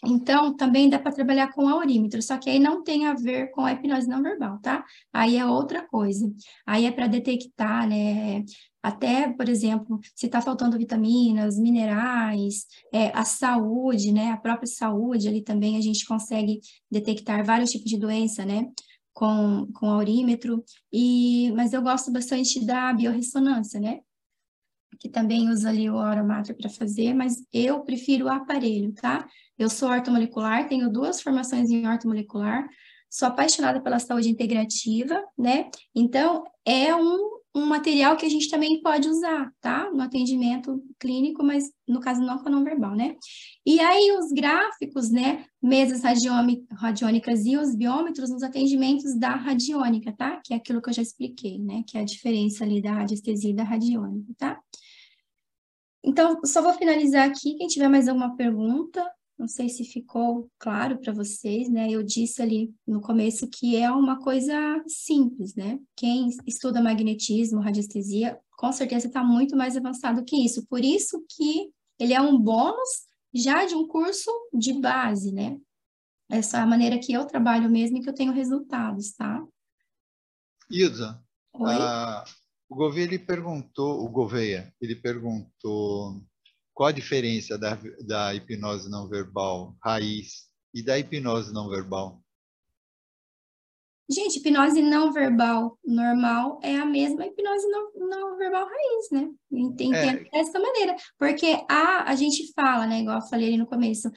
então 0.05 0.55
também 0.55 0.89
dá 0.89 0.99
para 0.99 1.13
trabalhar 1.13 1.53
com 1.53 1.69
aurímetro, 1.69 2.21
só 2.21 2.37
que 2.37 2.51
aí 2.51 2.59
não 2.59 2.83
tem 2.83 3.07
a 3.07 3.15
ver 3.15 3.51
com 3.53 3.65
a 3.65 3.73
hipnose 3.73 4.09
não 4.09 4.23
verbal, 4.23 4.59
tá? 4.61 4.85
Aí 5.13 5.37
é 5.37 5.47
outra 5.47 5.87
coisa. 5.87 6.31
Aí 6.67 6.87
é 6.87 6.93
para 6.93 7.07
detectar, 7.07 7.89
né, 7.89 8.45
até, 8.83 9.33
por 9.33 9.49
exemplo, 9.49 10.01
se 10.15 10.27
está 10.27 10.43
faltando 10.43 10.77
vitaminas, 10.77 11.57
minerais, 11.57 12.67
é, 12.93 13.17
a 13.17 13.25
saúde, 13.25 14.11
né? 14.11 14.33
A 14.33 14.37
própria 14.37 14.67
saúde 14.67 15.29
ali 15.29 15.41
também 15.41 15.77
a 15.77 15.81
gente 15.81 16.05
consegue 16.05 16.61
detectar 16.91 17.45
vários 17.45 17.71
tipos 17.71 17.89
de 17.89 17.97
doença, 17.97 18.45
né? 18.45 18.69
Com, 19.15 19.71
com 19.75 19.87
aurímetro, 19.87 20.65
e, 20.93 21.53
mas 21.53 21.73
eu 21.73 21.83
gosto 21.83 22.11
bastante 22.11 22.65
da 22.65 22.93
biorressonância, 22.93 23.79
né? 23.79 24.01
Que 24.99 25.09
também 25.09 25.49
usa 25.49 25.69
ali 25.69 25.89
o 25.89 25.99
aromáter 25.99 26.57
para 26.57 26.71
fazer, 26.71 27.15
mas 27.15 27.37
eu 27.53 27.81
prefiro 27.81 28.27
o 28.27 28.31
aparelho, 28.31 28.93
tá? 28.95 29.29
Eu 29.59 29.71
sou 29.71 29.91
ortomolecular, 29.91 30.67
tenho 30.67 30.91
duas 30.91 31.21
formações 31.21 31.71
em 31.71 31.87
ortomolecular, 31.87 32.69
sou 33.09 33.29
apaixonada 33.29 33.81
pela 33.81 33.99
saúde 33.99 34.31
integrativa, 34.31 35.23
né? 35.39 35.71
Então, 35.95 36.43
é 36.65 36.95
um 36.97 37.42
um 37.55 37.67
material 37.67 38.17
que 38.17 38.25
a 38.25 38.29
gente 38.29 38.49
também 38.49 38.81
pode 38.81 39.09
usar, 39.09 39.53
tá? 39.61 39.91
No 39.91 40.01
atendimento 40.01 40.83
clínico, 40.99 41.45
mas 41.45 41.65
no 41.87 42.01
caso 42.01 42.21
não 42.23 42.39
com 42.39 42.49
não 42.49 42.65
verbal, 42.65 42.95
né? 42.95 43.15
E 43.67 43.79
aí 43.79 44.11
os 44.13 44.33
gráficos, 44.33 45.11
né? 45.11 45.45
Mesas 45.63 46.03
radiônicas 46.03 47.45
e 47.45 47.57
os 47.57 47.75
biômetros 47.77 48.31
nos 48.31 48.43
atendimentos 48.43 49.19
da 49.19 49.35
radiônica, 49.35 50.13
tá? 50.13 50.41
Que 50.43 50.55
é 50.55 50.57
aquilo 50.57 50.81
que 50.81 50.89
eu 50.89 50.95
já 50.95 51.03
expliquei, 51.03 51.59
né? 51.59 51.85
Que 51.87 51.99
é 51.99 52.01
a 52.01 52.05
diferença 52.05 52.65
ali 52.65 52.81
da 52.81 52.93
radiestesia 52.93 53.51
e 53.51 53.55
da 53.55 53.65
radiônica, 53.65 54.33
tá? 54.39 54.59
Então, 56.03 56.41
só 56.45 56.63
vou 56.63 56.73
finalizar 56.73 57.29
aqui. 57.29 57.55
Quem 57.55 57.69
tiver 57.69 57.89
mais 57.89 58.09
alguma 58.09 58.35
pergunta, 58.35 59.07
não 59.39 59.49
sei 59.49 59.69
se 59.69 59.85
ficou 59.85 60.51
claro 60.59 60.99
para 60.99 61.13
vocês, 61.13 61.69
né? 61.69 61.91
Eu 61.91 62.03
disse 62.03 62.41
ali 62.41 62.73
no 62.87 63.01
começo 63.01 63.49
que 63.49 63.77
é 63.77 63.91
uma 63.91 64.19
coisa 64.19 64.55
simples, 64.87 65.55
né? 65.55 65.79
Quem 65.97 66.29
estuda 66.47 66.83
magnetismo, 66.83 67.61
radiestesia, 67.61 68.39
com 68.57 68.71
certeza 68.73 69.07
está 69.07 69.23
muito 69.25 69.57
mais 69.57 69.77
avançado 69.77 70.25
que 70.25 70.37
isso. 70.37 70.67
Por 70.67 70.85
isso 70.85 71.25
que 71.29 71.71
ele 71.99 72.15
é 72.15 72.21
um 72.21 72.39
bônus 72.39 73.07
já 73.35 73.65
de 73.65 73.75
um 73.75 73.87
curso 73.87 74.31
de 74.53 74.75
base, 74.75 75.33
né? 75.33 75.59
Essa 76.31 76.59
é 76.59 76.61
a 76.61 76.67
maneira 76.67 76.99
que 76.99 77.13
eu 77.13 77.27
trabalho 77.27 77.71
mesmo 77.71 77.99
e 77.99 78.01
que 78.01 78.09
eu 78.09 78.15
tenho 78.15 78.33
resultados, 78.33 79.13
tá? 79.13 79.45
Ilza, 80.71 81.23
a, 81.55 82.25
o 82.69 82.75
Gouveia 82.75 83.05
ele 83.05 83.19
perguntou, 83.19 84.03
o 84.03 84.09
Gouveia, 84.09 84.75
ele 84.81 84.97
perguntou 84.97 86.23
qual 86.75 86.89
a 86.89 86.93
diferença 86.93 87.59
da, 87.59 87.79
da 88.07 88.35
hipnose 88.35 88.91
não 88.91 89.09
verbal 89.09 89.77
raiz 89.83 90.49
e 90.75 90.83
da 90.83 90.99
hipnose 90.99 91.53
não 91.53 91.69
verbal? 91.69 92.23
Gente, 94.11 94.39
hipnose 94.39 94.83
não 94.83 95.13
verbal 95.13 95.79
normal 95.85 96.61
é 96.63 96.77
a 96.77 96.85
mesma 96.85 97.27
hipnose 97.27 97.67
não, 97.69 97.93
não 97.95 98.37
verbal 98.37 98.67
raiz, 98.67 99.11
né? 99.11 99.31
Entendo 99.51 99.95
é. 99.95 100.25
dessa 100.31 100.59
maneira. 100.59 100.97
Porque 101.19 101.65
a, 101.69 102.11
a 102.11 102.15
gente 102.15 102.53
fala, 102.53 102.87
né? 102.87 103.01
Igual 103.01 103.19
eu 103.19 103.27
falei 103.27 103.49
ali 103.49 103.57
no 103.57 103.67
começo, 103.67 104.11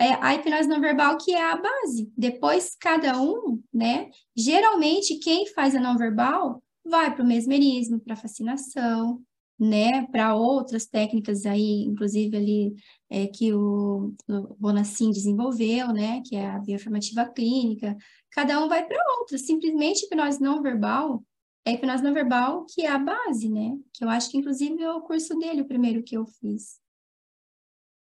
é 0.00 0.14
a 0.14 0.34
hipnose 0.34 0.68
não 0.68 0.80
verbal 0.80 1.18
que 1.18 1.32
é 1.32 1.42
a 1.42 1.56
base. 1.56 2.10
Depois, 2.16 2.76
cada 2.80 3.20
um, 3.20 3.62
né? 3.72 4.10
Geralmente, 4.36 5.18
quem 5.18 5.46
faz 5.46 5.74
a 5.74 5.80
não 5.80 5.98
verbal 5.98 6.62
vai 6.84 7.14
para 7.14 7.22
o 7.22 7.26
mesmerismo, 7.26 8.00
para 8.00 8.14
a 8.14 8.16
fascinação, 8.16 9.22
né, 9.62 10.04
para 10.08 10.34
outras 10.34 10.86
técnicas 10.86 11.46
aí, 11.46 11.84
inclusive 11.84 12.36
ali 12.36 12.74
é, 13.08 13.28
que 13.28 13.54
o, 13.54 14.12
o 14.28 14.72
desenvolveu, 15.12 15.92
né, 15.92 16.20
que 16.26 16.34
é 16.34 16.50
a 16.50 16.58
bioinformativa 16.58 17.24
clínica, 17.26 17.96
cada 18.32 18.60
um 18.60 18.68
vai 18.68 18.84
para 18.84 18.98
outra, 19.20 19.38
simplesmente 19.38 20.04
hipnose 20.04 20.40
não 20.40 20.60
verbal, 20.60 21.24
é 21.64 21.74
hipnose 21.74 22.02
não 22.02 22.12
verbal 22.12 22.66
que 22.66 22.82
é 22.82 22.90
a 22.90 22.98
base, 22.98 23.48
né, 23.48 23.78
que 23.92 24.04
eu 24.04 24.08
acho 24.08 24.32
que 24.32 24.38
inclusive 24.38 24.82
é 24.82 24.92
o 24.92 25.02
curso 25.02 25.38
dele, 25.38 25.62
o 25.62 25.68
primeiro 25.68 26.02
que 26.02 26.16
eu 26.16 26.26
fiz, 26.26 26.80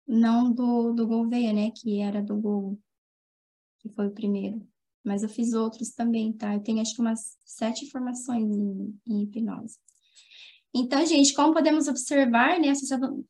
não 0.06 0.52
do, 0.52 0.92
do 0.92 1.08
Gouveia, 1.08 1.52
né, 1.52 1.72
que 1.74 2.00
era 2.00 2.22
do 2.22 2.36
Gol, 2.36 2.78
que 3.80 3.88
foi 3.88 4.06
o 4.06 4.14
primeiro, 4.14 4.64
mas 5.02 5.24
eu 5.24 5.28
fiz 5.28 5.54
outros 5.54 5.90
também, 5.90 6.32
tá, 6.32 6.54
eu 6.54 6.62
tenho 6.62 6.80
acho 6.80 6.94
que 6.94 7.00
umas 7.00 7.36
sete 7.44 7.90
formações 7.90 8.48
em, 8.48 8.96
em 9.08 9.22
hipnose. 9.24 9.76
Então, 10.74 11.04
gente, 11.04 11.34
como 11.34 11.52
podemos 11.52 11.86
observar, 11.86 12.58
né, 12.58 12.72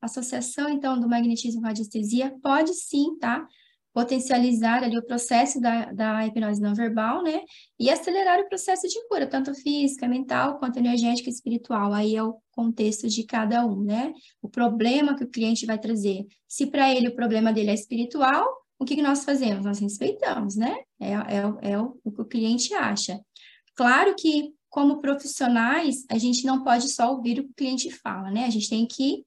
a 0.01 0.07
associação, 0.07 0.69
então, 0.69 0.99
do 0.99 1.09
magnetismo 1.09 1.61
com 1.61 1.67
a 1.67 1.71
radiestesia 1.71 2.35
pode 2.41 2.73
sim, 2.75 3.19
tá? 3.19 3.47
Potencializar 3.93 4.83
ali 4.83 4.97
o 4.97 5.05
processo 5.05 5.61
da, 5.61 5.93
da 5.93 6.27
hipnose 6.27 6.61
não 6.61 6.75
verbal, 6.75 7.23
né? 7.23 7.43
E 7.79 7.91
acelerar 7.91 8.41
o 8.41 8.49
processo 8.49 8.87
de 8.89 9.09
cura, 9.09 9.27
tanto 9.27 9.53
física, 9.55 10.09
mental, 10.09 10.59
quanto 10.59 10.79
energética 10.79 11.29
e 11.29 11.33
espiritual. 11.33 11.93
Aí 11.93 12.17
é 12.17 12.23
o 12.23 12.37
contexto 12.53 13.09
de 13.09 13.25
cada 13.25 13.67
um, 13.67 13.83
né? 13.83 14.13
O 14.41 14.49
problema 14.49 15.17
que 15.17 15.25
o 15.25 15.29
cliente 15.29 15.67
vai 15.67 15.79
trazer. 15.79 16.25
Se 16.49 16.67
para 16.67 16.95
ele 16.95 17.09
o 17.09 17.15
problema 17.15 17.53
dele 17.53 17.71
é 17.71 17.75
espiritual, 17.75 18.47
o 18.79 18.85
que, 18.85 18.97
que 18.97 19.03
nós 19.03 19.25
fazemos? 19.25 19.65
Nós 19.65 19.79
respeitamos, 19.79 20.57
né? 20.57 20.77
É, 21.01 21.13
é, 21.13 21.73
é 21.73 21.79
o, 21.79 21.99
o 22.05 22.13
que 22.13 22.23
o 22.23 22.27
cliente 22.27 22.73
acha. 22.75 23.21
Claro 23.75 24.15
que 24.17 24.55
como 24.73 25.03
profissionais, 25.03 26.07
a 26.09 26.17
gente 26.17 26.47
não 26.47 26.65
pode 26.65 26.89
só 26.89 27.13
ouvir 27.13 27.39
o 27.39 27.45
que 27.45 27.51
o 27.51 27.55
cliente 27.55 27.91
fala, 27.91 28.31
né? 28.31 28.47
A 28.47 28.51
gente 28.51 28.71
tem 28.71 28.87
que 28.87 29.23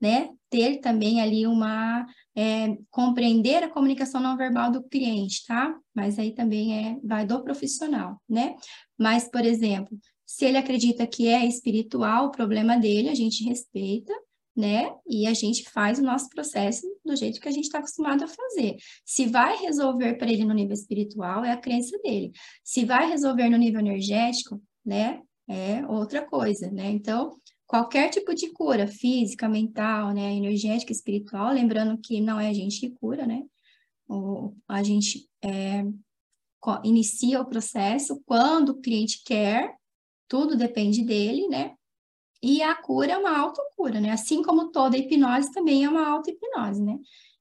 né, 0.00 0.30
ter 0.48 0.78
também 0.78 1.20
ali 1.20 1.46
uma 1.46 2.06
é, 2.34 2.78
compreender 2.90 3.62
a 3.62 3.68
comunicação 3.68 4.22
não 4.22 4.38
verbal 4.38 4.72
do 4.72 4.82
cliente, 4.82 5.44
tá? 5.46 5.78
Mas 5.94 6.18
aí 6.18 6.32
também 6.32 6.78
é 6.78 6.98
vai 7.04 7.26
do 7.26 7.44
profissional, 7.44 8.18
né? 8.26 8.56
Mas, 8.98 9.28
por 9.28 9.44
exemplo, 9.44 9.98
se 10.24 10.46
ele 10.46 10.56
acredita 10.56 11.06
que 11.06 11.28
é 11.28 11.44
espiritual 11.44 12.28
o 12.28 12.32
problema 12.32 12.78
dele, 12.78 13.10
a 13.10 13.14
gente 13.14 13.44
respeita, 13.44 14.14
né? 14.56 14.90
E 15.06 15.26
a 15.26 15.34
gente 15.34 15.68
faz 15.68 15.98
o 15.98 16.02
nosso 16.02 16.30
processo 16.30 16.86
do 17.04 17.14
jeito 17.14 17.38
que 17.38 17.48
a 17.48 17.52
gente 17.52 17.64
está 17.64 17.80
acostumado 17.80 18.24
a 18.24 18.28
fazer. 18.28 18.76
Se 19.04 19.26
vai 19.26 19.58
resolver 19.58 20.14
para 20.14 20.32
ele 20.32 20.46
no 20.46 20.54
nível 20.54 20.72
espiritual, 20.72 21.44
é 21.44 21.52
a 21.52 21.58
crença 21.58 21.98
dele. 21.98 22.32
Se 22.64 22.86
vai 22.86 23.10
resolver 23.10 23.50
no 23.50 23.58
nível 23.58 23.80
energético, 23.80 24.58
né? 24.84 25.22
É 25.48 25.84
outra 25.86 26.24
coisa, 26.24 26.70
né? 26.70 26.90
Então, 26.90 27.36
qualquer 27.66 28.08
tipo 28.10 28.34
de 28.34 28.50
cura 28.52 28.86
física, 28.86 29.48
mental, 29.48 30.12
né, 30.12 30.34
energética, 30.34 30.92
espiritual, 30.92 31.52
lembrando 31.52 31.98
que 31.98 32.20
não 32.20 32.38
é 32.40 32.48
a 32.48 32.52
gente 32.52 32.80
que 32.80 32.90
cura, 32.90 33.26
né? 33.26 33.42
O, 34.08 34.54
a 34.68 34.82
gente 34.82 35.28
é, 35.42 35.84
inicia 36.84 37.40
o 37.40 37.46
processo 37.46 38.20
quando 38.26 38.70
o 38.70 38.80
cliente 38.80 39.22
quer, 39.24 39.74
tudo 40.28 40.56
depende 40.56 41.04
dele, 41.04 41.48
né? 41.48 41.74
E 42.42 42.62
a 42.62 42.74
cura 42.74 43.12
é 43.12 43.18
uma 43.18 43.38
autocura, 43.38 44.00
né? 44.00 44.10
Assim 44.10 44.42
como 44.42 44.70
toda 44.70 44.96
hipnose 44.96 45.52
também 45.52 45.84
é 45.84 45.88
uma 45.88 46.06
auto-hipnose, 46.08 46.82
né? 46.82 46.98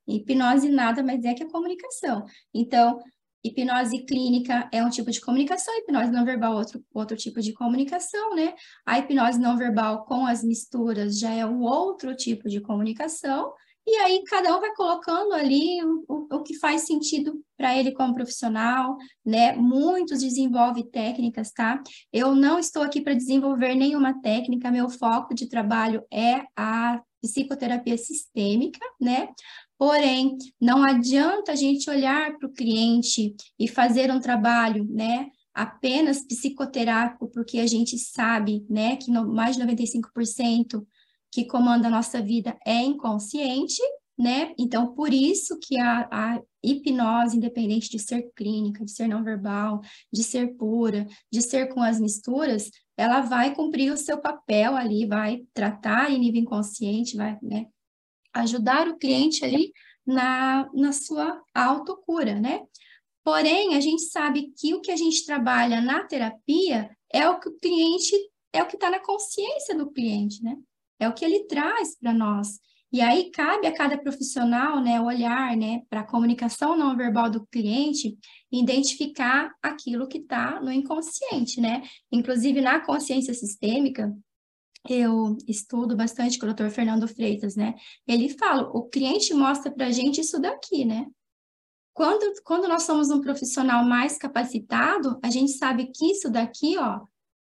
Hipnose 0.08 0.70
nada 0.70 1.02
mais 1.04 1.24
é 1.24 1.34
que 1.34 1.44
a 1.44 1.50
comunicação. 1.50 2.26
Então, 2.54 3.00
Hipnose 3.44 4.06
clínica 4.06 4.70
é 4.72 4.84
um 4.84 4.90
tipo 4.90 5.10
de 5.12 5.22
comunicação, 5.22 5.74
hipnose 5.78 6.12
não 6.12 6.26
verbal 6.26 6.56
outro, 6.56 6.84
outro 6.94 7.16
tipo 7.16 7.40
de 7.42 7.54
comunicação, 7.54 8.36
né? 8.36 8.54
A 8.86 9.00
hipnose 9.00 9.40
não 9.40 9.58
verbal 9.58 10.06
com 10.06 10.26
as 10.26 10.44
misturas 10.44 11.18
já 11.18 11.32
é 11.32 11.46
um 11.46 11.62
outro 11.62 12.16
tipo 12.16 12.50
de 12.50 12.60
comunicação, 12.60 13.54
E 13.88 13.96
aí 13.96 14.24
cada 14.26 14.56
um 14.56 14.60
vai 14.60 14.72
colocando 14.76 15.34
ali 15.34 15.84
o, 15.84 16.06
o, 16.08 16.36
o 16.38 16.44
que 16.44 16.54
faz 16.60 16.82
sentido 16.86 17.44
para 17.58 17.76
ele 17.76 17.92
como 17.92 18.14
profissional, 18.14 18.96
né? 19.26 19.56
Muitos 19.56 20.20
desenvolvem 20.20 20.86
técnicas, 20.86 21.52
tá? 21.52 21.82
Eu 22.14 22.36
não 22.36 22.60
estou 22.60 22.84
aqui 22.84 23.02
para 23.02 23.16
desenvolver 23.16 23.74
nenhuma 23.76 24.22
técnica, 24.22 24.70
meu 24.72 24.90
foco 24.90 25.34
de 25.34 25.50
trabalho 25.50 26.04
é 26.12 26.44
a 26.56 27.02
psicoterapia 27.22 27.98
sistêmica, 27.98 28.80
né? 29.02 29.30
Porém, 29.80 30.38
não 30.60 30.84
adianta 30.84 31.54
a 31.54 31.56
gente 31.56 31.90
olhar 31.90 32.38
para 32.38 32.50
o 32.50 32.52
cliente 32.52 33.34
e 33.58 33.66
fazer 33.66 34.12
um 34.12 34.20
trabalho, 34.20 34.84
né? 34.84 35.30
Apenas 35.54 36.22
psicoterápico, 36.28 37.30
porque 37.30 37.60
a 37.60 37.66
gente 37.66 37.98
sabe, 37.98 38.66
né, 38.70 38.98
que 38.98 39.10
no, 39.10 39.34
mais 39.34 39.56
de 39.56 39.64
95% 39.64 40.86
que 41.32 41.46
comanda 41.46 41.88
a 41.88 41.92
nossa 41.92 42.22
vida 42.22 42.58
é 42.66 42.82
inconsciente, 42.82 43.82
né? 44.18 44.54
Então, 44.60 44.94
por 44.94 45.14
isso 45.14 45.58
que 45.58 45.80
a, 45.80 46.10
a, 46.12 46.42
hipnose, 46.62 47.38
independente 47.38 47.90
de 47.90 48.00
ser 48.00 48.30
clínica, 48.36 48.84
de 48.84 48.92
ser 48.92 49.08
não 49.08 49.24
verbal, 49.24 49.80
de 50.12 50.24
ser 50.24 50.58
pura, 50.58 51.08
de 51.32 51.42
ser 51.42 51.74
com 51.74 51.82
as 51.82 52.02
misturas, 52.02 52.70
ela 52.98 53.22
vai 53.22 53.56
cumprir 53.56 53.94
o 53.94 53.98
seu 53.98 54.20
papel 54.20 54.76
ali, 54.76 55.06
vai 55.08 55.46
tratar 55.54 56.12
em 56.12 56.20
nível 56.20 56.42
inconsciente, 56.42 57.16
vai, 57.16 57.38
né? 57.42 57.68
Ajudar 58.34 58.88
o 58.88 58.98
cliente 58.98 59.44
ali 59.44 59.72
na, 60.06 60.70
na 60.74 60.92
sua 60.92 61.42
autocura, 61.54 62.40
né? 62.40 62.62
Porém, 63.24 63.76
a 63.76 63.80
gente 63.80 64.04
sabe 64.04 64.54
que 64.58 64.74
o 64.74 64.82
que 64.82 64.92
a 64.92 64.96
gente 64.96 65.26
trabalha 65.26 65.82
na 65.82 66.04
terapia 66.06 66.90
é 67.12 67.30
o 67.30 67.40
que 67.40 67.50
o 67.50 67.60
cliente, 67.60 68.16
é 68.54 68.64
o 68.64 68.68
que 68.68 68.76
está 68.76 68.90
na 68.90 69.00
consciência 69.00 69.76
do 69.76 69.92
cliente, 69.92 70.44
né? 70.44 70.56
é 71.00 71.08
o 71.08 71.14
que 71.14 71.24
ele 71.26 71.46
traz 71.46 71.98
para 71.98 72.14
nós. 72.14 72.60
E 72.92 73.02
aí 73.02 73.30
cabe 73.32 73.68
a 73.68 73.74
cada 73.74 73.98
profissional, 73.98 74.82
né, 74.82 75.00
olhar, 75.00 75.56
né, 75.56 75.84
para 75.90 76.02
a 76.02 76.06
comunicação 76.08 76.76
não 76.76 76.98
verbal 76.98 77.30
do 77.30 77.46
cliente, 77.48 78.18
identificar 78.52 79.52
aquilo 79.62 80.08
que 80.08 80.18
está 80.18 80.60
no 80.60 80.72
inconsciente, 80.72 81.62
né? 81.62 81.84
Inclusive 82.12 82.62
na 82.62 82.80
consciência 82.80 83.34
sistêmica, 83.34 84.12
eu 84.88 85.38
estudo 85.48 85.96
bastante 85.96 86.40
com 86.40 86.46
o 86.46 86.54
Dr. 86.54 86.70
Fernando 86.70 87.08
Freitas, 87.08 87.56
né? 87.56 87.76
Ele 88.08 88.30
fala, 88.30 88.70
o 88.74 88.84
cliente 88.84 89.34
mostra 89.34 89.72
para 89.72 89.88
a 89.88 89.92
gente 89.92 90.22
isso 90.22 90.40
daqui, 90.40 90.86
né? 90.86 91.08
Quando, 91.94 92.34
quando 92.44 92.68
nós 92.68 92.84
somos 92.84 93.10
um 93.10 93.20
profissional 93.20 93.84
mais 93.84 94.18
capacitado, 94.18 95.20
a 95.22 95.30
gente 95.30 95.52
sabe 95.52 95.92
que 95.94 96.12
isso 96.12 96.30
daqui, 96.30 96.78
ó, 96.78 97.02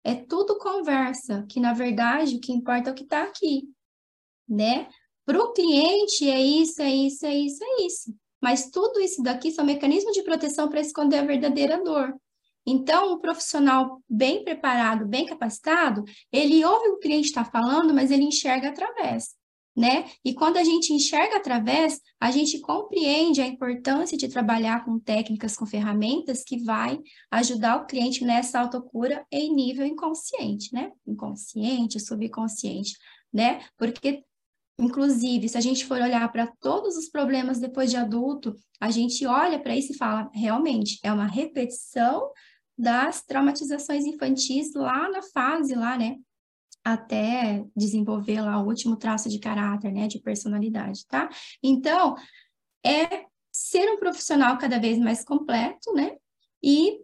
é 0.02 0.14
tudo 0.14 0.58
conversa, 0.58 1.44
que 1.48 1.60
na 1.60 1.72
verdade 1.72 2.36
o 2.36 2.40
que 2.40 2.52
importa 2.52 2.90
é 2.90 2.92
o 2.92 2.96
que 2.96 3.04
está 3.04 3.22
aqui, 3.22 3.68
né? 4.48 4.88
Para 5.24 5.38
o 5.38 5.52
cliente 5.52 6.28
é 6.28 6.40
isso, 6.40 6.82
é 6.82 6.90
isso, 6.90 7.24
é 7.26 7.34
isso, 7.34 7.62
é 7.62 7.82
isso. 7.82 8.14
Mas 8.40 8.70
tudo 8.70 8.98
isso 8.98 9.22
daqui 9.22 9.52
são 9.52 9.64
mecanismos 9.64 10.14
de 10.14 10.22
proteção 10.22 10.68
para 10.68 10.80
esconder 10.80 11.18
a 11.18 11.24
verdadeira 11.24 11.82
dor. 11.84 12.12
Então, 12.66 13.14
um 13.14 13.18
profissional 13.20 14.02
bem 14.08 14.44
preparado, 14.44 15.06
bem 15.06 15.26
capacitado, 15.26 16.04
ele 16.30 16.64
ouve 16.64 16.88
o 16.88 16.98
cliente 16.98 17.28
está 17.28 17.44
falando, 17.44 17.94
mas 17.94 18.10
ele 18.10 18.24
enxerga 18.24 18.68
através 18.68 19.40
né? 19.76 20.04
E 20.24 20.34
quando 20.34 20.56
a 20.56 20.64
gente 20.64 20.92
enxerga 20.92 21.36
através, 21.36 22.00
a 22.20 22.30
gente 22.30 22.58
compreende 22.60 23.40
a 23.40 23.46
importância 23.46 24.16
de 24.16 24.28
trabalhar 24.28 24.84
com 24.84 24.98
técnicas, 24.98 25.56
com 25.56 25.64
ferramentas 25.64 26.42
que 26.42 26.62
vai 26.62 26.98
ajudar 27.30 27.76
o 27.76 27.86
cliente 27.86 28.24
nessa 28.24 28.60
autocura 28.60 29.24
em 29.30 29.54
nível 29.54 29.86
inconsciente, 29.86 30.74
né? 30.74 30.92
Inconsciente, 31.06 32.00
subconsciente, 32.00 32.96
né? 33.32 33.64
Porque 33.76 34.24
Inclusive, 34.82 35.46
se 35.46 35.58
a 35.58 35.60
gente 35.60 35.84
for 35.84 36.00
olhar 36.00 36.26
para 36.32 36.46
todos 36.58 36.96
os 36.96 37.10
problemas 37.10 37.60
depois 37.60 37.90
de 37.90 37.98
adulto, 37.98 38.56
a 38.80 38.90
gente 38.90 39.26
olha 39.26 39.58
para 39.58 39.76
isso 39.76 39.92
e 39.92 39.96
fala, 39.96 40.30
realmente, 40.32 40.98
é 41.02 41.12
uma 41.12 41.26
repetição 41.26 42.30
das 42.80 43.22
traumatizações 43.22 44.06
infantis 44.06 44.72
lá 44.74 45.08
na 45.10 45.22
fase 45.22 45.74
lá, 45.74 45.98
né, 45.98 46.16
até 46.82 47.64
desenvolver 47.76 48.40
lá 48.40 48.60
o 48.60 48.66
último 48.66 48.96
traço 48.96 49.28
de 49.28 49.38
caráter, 49.38 49.92
né, 49.92 50.08
de 50.08 50.18
personalidade, 50.18 51.06
tá? 51.06 51.28
Então, 51.62 52.16
é 52.84 53.26
ser 53.52 53.90
um 53.90 53.98
profissional 53.98 54.56
cada 54.56 54.78
vez 54.78 54.98
mais 54.98 55.22
completo, 55.22 55.92
né? 55.92 56.16
E 56.62 56.98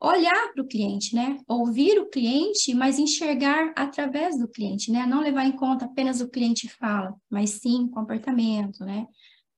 olhar 0.00 0.52
para 0.52 0.62
o 0.62 0.66
cliente, 0.66 1.14
né? 1.14 1.38
Ouvir 1.46 1.98
o 2.00 2.08
cliente, 2.08 2.74
mas 2.74 2.98
enxergar 2.98 3.72
através 3.76 4.38
do 4.38 4.48
cliente, 4.48 4.90
né? 4.90 5.06
Não 5.06 5.20
levar 5.20 5.44
em 5.44 5.52
conta 5.52 5.84
apenas 5.84 6.20
o 6.20 6.28
cliente 6.28 6.68
fala, 6.68 7.14
mas 7.30 7.50
sim 7.50 7.88
comportamento, 7.88 8.84
né? 8.84 9.06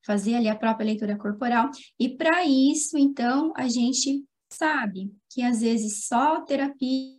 Fazer 0.04 0.34
ali 0.34 0.48
a 0.48 0.56
própria 0.56 0.86
leitura 0.86 1.16
corporal. 1.16 1.70
E 1.98 2.08
para 2.08 2.44
isso, 2.44 2.98
então, 2.98 3.52
a 3.56 3.68
gente 3.68 4.24
sabe 4.50 5.12
que 5.30 5.42
às 5.42 5.60
vezes 5.60 6.06
só 6.06 6.40
terapia 6.42 7.18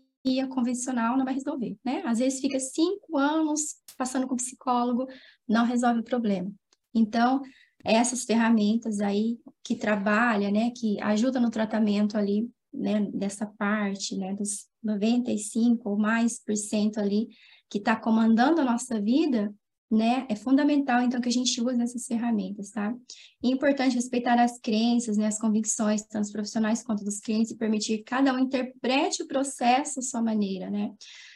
convencional 0.50 1.18
não 1.18 1.26
vai 1.26 1.34
resolver, 1.34 1.78
né? 1.84 2.02
Às 2.06 2.20
vezes 2.20 2.40
fica 2.40 2.60
cinco 2.60 3.18
anos 3.18 3.78
passando 3.98 4.28
com 4.28 4.36
psicólogo, 4.36 5.08
não 5.48 5.66
resolve 5.66 6.00
o 6.00 6.04
problema. 6.04 6.52
Então, 6.94 7.42
essas 7.84 8.24
ferramentas 8.24 9.00
aí 9.00 9.38
que 9.64 9.76
trabalha, 9.76 10.52
né, 10.52 10.72
que 10.72 11.02
ajuda 11.02 11.40
no 11.40 11.50
tratamento 11.50 12.18
ali, 12.18 12.50
né, 12.74 13.02
dessa 13.14 13.46
parte, 13.46 14.18
né, 14.18 14.34
dos 14.34 14.68
95 14.84 15.90
ou 15.90 15.98
mais 15.98 16.44
por 16.44 16.56
cento 16.56 17.00
ali, 17.00 17.30
que 17.70 17.78
está 17.78 17.96
comandando 17.96 18.62
a 18.62 18.66
nossa 18.66 19.00
vida, 19.02 19.54
né? 19.92 20.28
É 20.30 20.36
fundamental, 20.36 21.02
então, 21.02 21.20
que 21.20 21.30
a 21.30 21.32
gente 21.32 21.60
use 21.62 21.82
essas 21.82 22.06
ferramentas, 22.06 22.70
tá? 22.70 22.96
É 23.44 23.48
importante 23.48 23.96
respeitar 23.96 24.40
as 24.40 24.60
crenças, 24.60 25.18
né, 25.18 25.26
as 25.26 25.40
convicções, 25.40 26.04
tanto 26.04 26.24
dos 26.24 26.32
profissionais 26.32 26.84
quanto 26.84 27.04
dos 27.04 27.20
clientes, 27.20 27.52
e 27.52 27.58
permitir 27.58 27.98
que 28.00 28.04
cada 28.04 28.34
um 28.34 28.40
interprete 28.40 29.24
o 29.24 29.28
processo 29.28 30.00
à 30.00 30.04
sua 30.04 30.22
maneira, 30.22 30.70
né? 30.70 30.94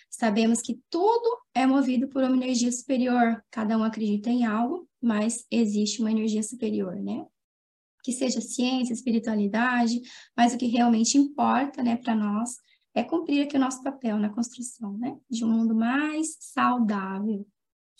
Sabemos 0.09 0.61
que 0.61 0.79
tudo 0.91 1.37
é 1.55 1.65
movido 1.65 2.07
por 2.07 2.23
uma 2.23 2.35
energia 2.35 2.71
superior, 2.71 3.43
cada 3.49 3.75
um 3.75 3.83
acredita 3.83 4.29
em 4.29 4.45
algo, 4.45 4.87
mas 5.01 5.45
existe 5.49 6.01
uma 6.01 6.11
energia 6.11 6.43
superior, 6.43 6.95
né? 6.95 7.25
Que 8.03 8.11
seja 8.11 8.39
ciência, 8.39 8.93
espiritualidade, 8.93 9.99
mas 10.37 10.53
o 10.53 10.57
que 10.57 10.67
realmente 10.67 11.17
importa, 11.17 11.81
né, 11.81 11.95
para 11.95 12.13
nós 12.13 12.57
é 12.93 13.03
cumprir 13.03 13.43
aqui 13.43 13.57
o 13.57 13.59
nosso 13.59 13.81
papel 13.81 14.19
na 14.19 14.29
construção, 14.29 14.95
né, 14.99 15.17
de 15.27 15.43
um 15.43 15.49
mundo 15.49 15.73
mais 15.73 16.37
saudável, 16.39 17.47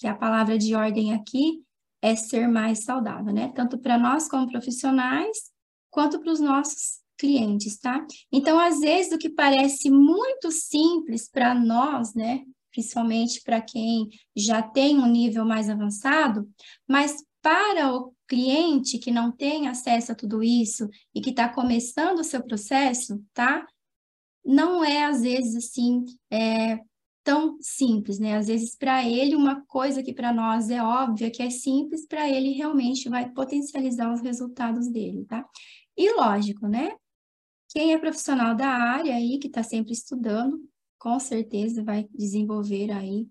que 0.04 0.08
a 0.10 0.14
palavra 0.14 0.58
de 0.58 0.76
ordem 0.76 1.14
aqui 1.14 1.64
é 2.02 2.14
ser 2.14 2.46
mais 2.46 2.84
saudável, 2.84 3.34
né? 3.34 3.54
Tanto 3.56 3.78
para 3.78 3.98
nós 3.98 4.28
como 4.28 4.52
profissionais, 4.52 5.50
quanto 5.90 6.20
para 6.20 6.30
os 6.30 6.42
nossos 6.42 7.00
clientes, 7.18 7.80
tá? 7.80 8.06
Então, 8.30 8.60
às 8.60 8.82
vezes, 8.82 9.14
o 9.14 9.18
que 9.18 9.30
parece 9.30 9.90
muito 9.90 10.52
simples 10.52 11.30
para 11.30 11.56
nós, 11.56 12.14
né? 12.14 12.44
Principalmente 12.70 13.42
para 13.44 13.62
quem 13.62 14.10
já 14.36 14.62
tem 14.62 15.00
um 15.00 15.08
nível 15.08 15.46
mais 15.46 15.70
avançado, 15.70 16.50
mas 16.86 17.24
para 17.42 17.96
o 17.96 18.14
cliente 18.28 18.98
que 18.98 19.10
não 19.10 19.32
tem 19.32 19.70
acesso 19.70 20.12
a 20.12 20.16
tudo 20.16 20.44
isso 20.44 20.90
e 21.16 21.22
que 21.22 21.30
está 21.30 21.48
começando 21.48 22.20
o 22.20 22.26
seu 22.26 22.44
processo, 22.44 23.24
tá? 23.34 23.66
Não 24.44 24.84
é, 24.84 25.06
às 25.06 25.22
vezes, 25.22 25.56
assim, 25.56 26.04
é, 26.30 26.78
tão 27.24 27.58
simples, 27.62 28.20
né? 28.20 28.36
Às 28.38 28.48
vezes, 28.48 28.76
para 28.76 29.08
ele, 29.08 29.36
uma 29.36 29.62
coisa 29.66 30.04
que 30.04 30.14
para 30.14 30.34
nós 30.34 30.70
é 30.70 30.84
óbvia, 30.84 31.32
que 31.32 31.42
é 31.42 31.50
simples, 31.50 32.06
para 32.06 32.30
ele 32.30 32.52
realmente 32.52 33.10
vai 33.10 33.30
potencializar 33.32 34.14
os 34.14 34.22
resultados 34.22 34.88
dele, 34.90 35.26
tá? 35.26 35.46
E 35.98 36.14
lógico, 36.16 36.68
né? 36.68 36.92
Quem 37.70 37.94
é 37.94 37.98
profissional 37.98 38.56
da 38.56 38.68
área 38.68 39.16
aí, 39.16 39.40
que 39.40 39.48
está 39.48 39.64
sempre 39.64 39.94
estudando, 39.94 40.60
com 41.00 41.20
certeza 41.20 41.84
vai 41.84 42.08
desenvolver 42.14 42.92
aí, 42.92 43.28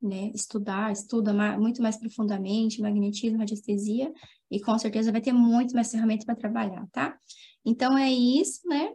né? 0.00 0.30
Estudar, 0.34 0.92
estuda 0.92 1.32
muito 1.58 1.82
mais 1.82 1.96
profundamente, 1.96 2.80
magnetismo, 2.80 3.38
radiestesia, 3.38 4.12
e 4.50 4.60
com 4.60 4.78
certeza 4.78 5.10
vai 5.10 5.20
ter 5.20 5.32
muito 5.32 5.74
mais 5.74 5.90
ferramentas 5.90 6.26
para 6.26 6.36
trabalhar, 6.36 6.86
tá? 6.92 7.16
Então, 7.64 7.96
é 7.96 8.10
isso, 8.10 8.66
né? 8.68 8.92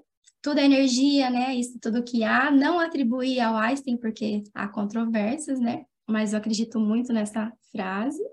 Tudo 0.48 0.62
é 0.62 0.64
energia, 0.64 1.30
né? 1.30 1.54
Isso 1.54 1.78
tudo 1.78 2.02
que 2.02 2.24
há, 2.24 2.50
não 2.50 2.80
atribuir 2.80 3.42
ao 3.42 3.58
Einstein, 3.58 3.98
porque 3.98 4.44
há 4.54 4.66
controvérsias, 4.66 5.60
né? 5.60 5.84
Mas 6.08 6.32
eu 6.32 6.40
acredito 6.40 6.80
muito 6.80 7.12
nessa 7.12 7.52
frase. 7.70 8.24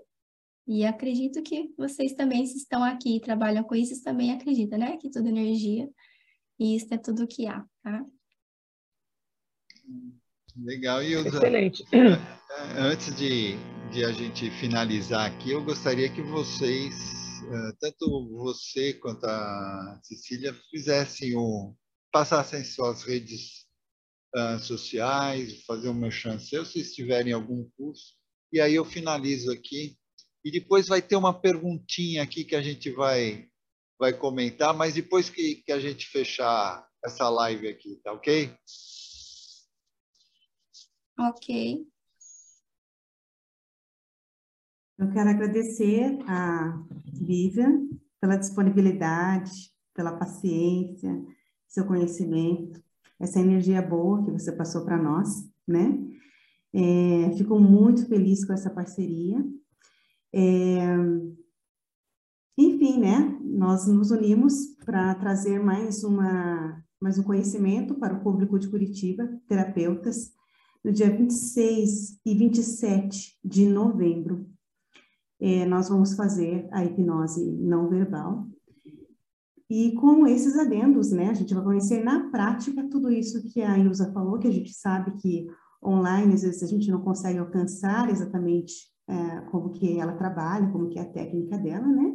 E 0.65 0.85
acredito 0.85 1.43
que 1.43 1.73
vocês 1.77 2.13
também, 2.13 2.45
se 2.47 2.55
estão 2.55 2.81
aqui 2.81 3.17
e 3.17 3.19
trabalham 3.19 3.65
com 3.65 3.75
isso, 3.75 4.01
também 4.01 4.31
acreditam, 4.31 4.79
né? 4.79 4.95
Que 4.95 5.09
tudo 5.09 5.27
é 5.27 5.29
energia. 5.29 5.89
E 6.57 6.77
isso 6.77 6.87
é 6.93 6.97
tudo 6.97 7.27
que 7.27 7.47
há, 7.47 7.65
tá? 7.83 8.05
Legal. 10.55 11.03
E 11.03 11.11
eu, 11.11 11.27
Excelente. 11.27 11.83
Antes 12.77 13.13
de, 13.13 13.57
de 13.91 14.05
a 14.05 14.13
gente 14.13 14.49
finalizar 14.51 15.29
aqui, 15.29 15.51
eu 15.51 15.61
gostaria 15.65 16.07
que 16.09 16.21
vocês, 16.21 17.41
eh, 17.43 17.71
tanto 17.77 18.29
você 18.37 18.93
quanto 18.93 19.25
a 19.25 19.99
Cecília, 20.01 20.55
fizessem 20.71 21.35
um, 21.35 21.75
passassem 22.15 22.63
suas 22.63 23.03
redes 23.03 23.67
uh, 24.33 24.57
sociais, 24.57 25.65
fazer 25.65 25.89
um 25.89 25.93
merchan 25.93 26.39
seu, 26.39 26.63
se 26.63 26.79
estiverem 26.79 27.31
em 27.31 27.35
algum 27.35 27.69
curso. 27.71 28.15
E 28.53 28.61
aí 28.61 28.73
eu 28.73 28.85
finalizo 28.85 29.51
aqui 29.51 29.97
e 30.41 30.49
depois 30.49 30.87
vai 30.87 31.01
ter 31.01 31.17
uma 31.17 31.37
perguntinha 31.37 32.23
aqui 32.23 32.45
que 32.45 32.55
a 32.55 32.61
gente 32.61 32.89
vai, 32.89 33.49
vai 33.99 34.13
comentar, 34.13 34.73
mas 34.73 34.93
depois 34.93 35.29
que, 35.29 35.55
que 35.55 35.73
a 35.73 35.79
gente 35.81 36.07
fechar 36.07 36.87
essa 37.03 37.27
live 37.27 37.67
aqui, 37.67 37.99
tá 38.01 38.13
ok? 38.13 38.55
Ok. 41.19 41.85
Eu 44.97 45.11
quero 45.11 45.29
agradecer 45.31 46.17
a 46.29 46.81
Vivian 47.11 47.89
pela 48.21 48.37
disponibilidade, 48.37 49.51
pela 49.93 50.17
paciência, 50.17 51.11
seu 51.75 51.85
conhecimento, 51.85 52.81
essa 53.19 53.39
energia 53.39 53.81
boa 53.81 54.23
que 54.23 54.31
você 54.31 54.49
passou 54.49 54.85
para 54.85 54.97
nós, 54.97 55.45
né? 55.67 55.99
É, 56.73 57.31
fico 57.37 57.59
muito 57.59 58.07
feliz 58.07 58.45
com 58.45 58.53
essa 58.53 58.69
parceria. 58.69 59.45
É, 60.33 60.95
enfim, 62.57 62.99
né? 62.99 63.37
Nós 63.41 63.87
nos 63.87 64.09
unimos 64.09 64.67
para 64.85 65.15
trazer 65.15 65.59
mais 65.59 66.03
uma 66.03 66.81
mais 67.01 67.19
um 67.19 67.23
conhecimento 67.23 67.93
para 67.95 68.15
o 68.15 68.21
público 68.21 68.57
de 68.57 68.69
Curitiba, 68.69 69.29
terapeutas, 69.47 70.33
no 70.83 70.91
dia 70.91 71.09
26 71.09 72.19
e 72.25 72.33
27 72.33 73.37
de 73.43 73.67
novembro. 73.67 74.49
É, 75.39 75.65
nós 75.65 75.89
vamos 75.89 76.15
fazer 76.15 76.67
a 76.71 76.83
hipnose 76.83 77.45
não 77.45 77.89
verbal. 77.89 78.47
E 79.69 79.93
com 79.93 80.27
esses 80.27 80.57
adendos, 80.57 81.11
né, 81.11 81.29
a 81.29 81.33
gente 81.33 81.53
vai 81.53 81.63
conhecer 81.63 82.03
na 82.03 82.29
prática 82.29 82.87
tudo 82.87 83.11
isso 83.11 83.43
que 83.51 83.61
a 83.61 83.77
Ilza 83.77 84.11
falou, 84.11 84.37
que 84.37 84.47
a 84.47 84.51
gente 84.51 84.71
sabe 84.73 85.11
que 85.17 85.47
online, 85.83 86.33
às 86.33 86.43
vezes 86.43 86.61
a 86.61 86.67
gente 86.67 86.89
não 86.91 87.01
consegue 87.01 87.39
alcançar 87.39 88.09
exatamente 88.09 88.73
é, 89.07 89.41
como 89.51 89.71
que 89.71 89.99
ela 89.99 90.13
trabalha, 90.13 90.69
como 90.71 90.89
que 90.89 90.99
é 90.99 91.01
a 91.01 91.09
técnica 91.09 91.57
dela, 91.57 91.87
né? 91.87 92.13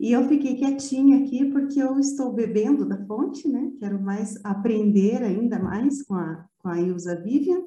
E 0.00 0.12
eu 0.12 0.28
fiquei 0.28 0.54
quietinha 0.54 1.18
aqui 1.18 1.44
porque 1.46 1.82
eu 1.82 1.98
estou 1.98 2.32
bebendo 2.32 2.86
da 2.86 3.04
fonte, 3.04 3.48
né? 3.48 3.72
Quero 3.78 4.00
mais 4.00 4.38
aprender 4.44 5.22
ainda 5.22 5.58
mais 5.58 6.02
com 6.04 6.14
a, 6.14 6.46
com 6.58 6.68
a 6.68 6.80
Ilza 6.80 7.20
Vivian. 7.20 7.62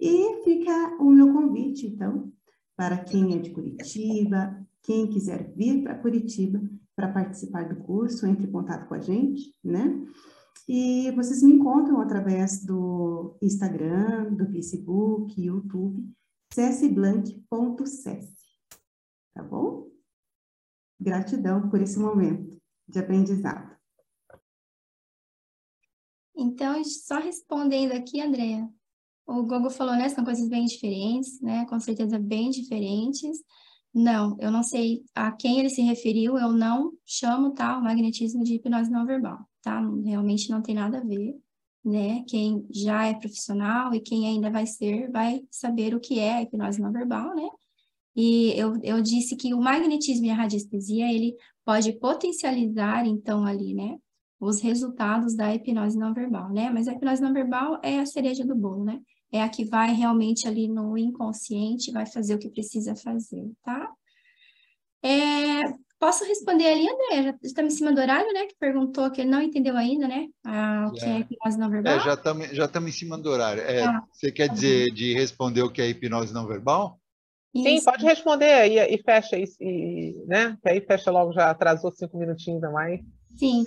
E 0.00 0.42
fica 0.44 0.96
o 1.00 1.10
meu 1.10 1.32
convite, 1.32 1.86
então, 1.86 2.32
para 2.76 2.98
quem 2.98 3.34
é 3.34 3.38
de 3.38 3.50
Curitiba, 3.50 4.64
quem 4.82 5.08
quiser 5.08 5.52
vir 5.56 5.82
para 5.82 5.98
Curitiba 5.98 6.60
para 6.96 7.12
participar 7.12 7.68
do 7.68 7.82
curso, 7.82 8.26
entre 8.26 8.46
em 8.46 8.52
contato 8.52 8.88
com 8.88 8.94
a 8.94 9.00
gente, 9.00 9.54
né? 9.62 9.84
E 10.66 11.10
vocês 11.12 11.42
me 11.42 11.52
encontram 11.54 12.00
através 12.00 12.64
do 12.64 13.36
Instagram, 13.42 14.32
do 14.34 14.46
Facebook, 14.46 15.40
YouTube, 15.40 16.08
csblank.cess. 16.48 18.34
Tá 19.34 19.42
bom? 19.42 19.90
Gratidão 20.98 21.68
por 21.68 21.82
esse 21.82 21.98
momento 21.98 22.56
de 22.88 22.98
aprendizado. 22.98 23.74
Então, 26.36 26.82
só 26.84 27.18
respondendo 27.18 27.92
aqui, 27.92 28.20
Andréa, 28.20 28.68
o 29.26 29.42
Gogo 29.44 29.70
falou, 29.70 29.94
né, 29.94 30.08
são 30.08 30.24
coisas 30.24 30.48
bem 30.48 30.64
diferentes, 30.66 31.40
né, 31.40 31.66
com 31.66 31.78
certeza 31.78 32.18
bem 32.18 32.50
diferentes. 32.50 33.38
Não, 33.94 34.36
eu 34.40 34.50
não 34.50 34.64
sei 34.64 35.04
a 35.14 35.30
quem 35.30 35.60
ele 35.60 35.70
se 35.70 35.80
referiu, 35.80 36.36
eu 36.36 36.52
não 36.52 36.92
chamo, 37.06 37.52
tá, 37.52 37.78
o 37.78 37.82
magnetismo 37.82 38.42
de 38.42 38.54
hipnose 38.54 38.90
não 38.90 39.06
verbal, 39.06 39.38
tá? 39.62 39.80
Realmente 40.04 40.50
não 40.50 40.60
tem 40.60 40.74
nada 40.74 40.98
a 40.98 41.00
ver, 41.00 41.36
né? 41.84 42.24
Quem 42.28 42.66
já 42.72 43.06
é 43.06 43.14
profissional 43.14 43.94
e 43.94 44.00
quem 44.00 44.26
ainda 44.26 44.50
vai 44.50 44.66
ser, 44.66 45.08
vai 45.12 45.46
saber 45.48 45.94
o 45.94 46.00
que 46.00 46.18
é 46.18 46.34
a 46.34 46.42
hipnose 46.42 46.80
não 46.80 46.90
verbal, 46.90 47.36
né? 47.36 47.48
E 48.16 48.52
eu, 48.58 48.76
eu 48.82 49.00
disse 49.00 49.36
que 49.36 49.54
o 49.54 49.60
magnetismo 49.60 50.26
e 50.26 50.30
a 50.30 50.34
radiestesia, 50.34 51.12
ele 51.12 51.36
pode 51.64 51.92
potencializar, 51.92 53.06
então, 53.06 53.44
ali, 53.46 53.74
né? 53.74 53.96
Os 54.40 54.60
resultados 54.60 55.36
da 55.36 55.54
hipnose 55.54 55.96
não 55.96 56.12
verbal, 56.12 56.50
né? 56.50 56.68
Mas 56.68 56.88
a 56.88 56.92
hipnose 56.94 57.22
não 57.22 57.32
verbal 57.32 57.78
é 57.80 58.00
a 58.00 58.06
cereja 58.06 58.44
do 58.44 58.56
bolo, 58.56 58.84
né? 58.84 59.00
É 59.34 59.42
a 59.42 59.48
que 59.48 59.64
vai 59.64 59.92
realmente 59.92 60.46
ali 60.46 60.68
no 60.68 60.96
inconsciente, 60.96 61.90
vai 61.90 62.06
fazer 62.06 62.36
o 62.36 62.38
que 62.38 62.48
precisa 62.48 62.94
fazer, 62.94 63.50
tá? 63.64 63.90
É, 65.02 65.60
posso 65.98 66.24
responder 66.24 66.68
ali, 66.68 66.88
André? 66.88 67.22
Já 67.24 67.38
estamos 67.42 67.74
em 67.74 67.76
cima 67.76 67.92
do 67.92 68.00
horário, 68.00 68.32
né? 68.32 68.46
Que 68.46 68.54
perguntou 68.54 69.10
que 69.10 69.22
ele 69.22 69.30
não 69.30 69.42
entendeu 69.42 69.76
ainda, 69.76 70.06
né? 70.06 70.28
Ah, 70.44 70.86
o 70.88 70.92
que 70.92 71.04
é, 71.04 71.08
é 71.08 71.18
hipnose 71.18 71.58
não 71.58 71.68
verbal. 71.68 71.96
É, 71.96 72.00
já 72.00 72.14
estamos 72.14 72.48
já 72.50 72.70
em 72.80 72.92
cima 72.92 73.18
do 73.18 73.28
horário. 73.28 73.60
É, 73.62 73.82
ah, 73.82 74.04
você 74.12 74.30
quer 74.30 74.46
tá 74.46 74.54
dizer 74.54 74.92
de 74.92 75.14
responder 75.14 75.62
o 75.62 75.72
que 75.72 75.82
é 75.82 75.88
hipnose 75.88 76.32
não 76.32 76.46
verbal? 76.46 77.00
Sim, 77.56 77.74
Isso. 77.74 77.86
pode 77.86 78.04
responder 78.04 78.68
e, 78.68 78.94
e 78.94 79.02
fecha 79.02 79.36
isso, 79.36 79.56
e, 79.60 80.14
né? 80.28 80.56
Que 80.62 80.68
aí 80.68 80.80
fecha 80.80 81.10
logo, 81.10 81.32
já 81.32 81.50
atrasou 81.50 81.90
cinco 81.90 82.16
minutinhos 82.16 82.62
a 82.62 82.70
mais. 82.70 83.00
Sim. 83.36 83.64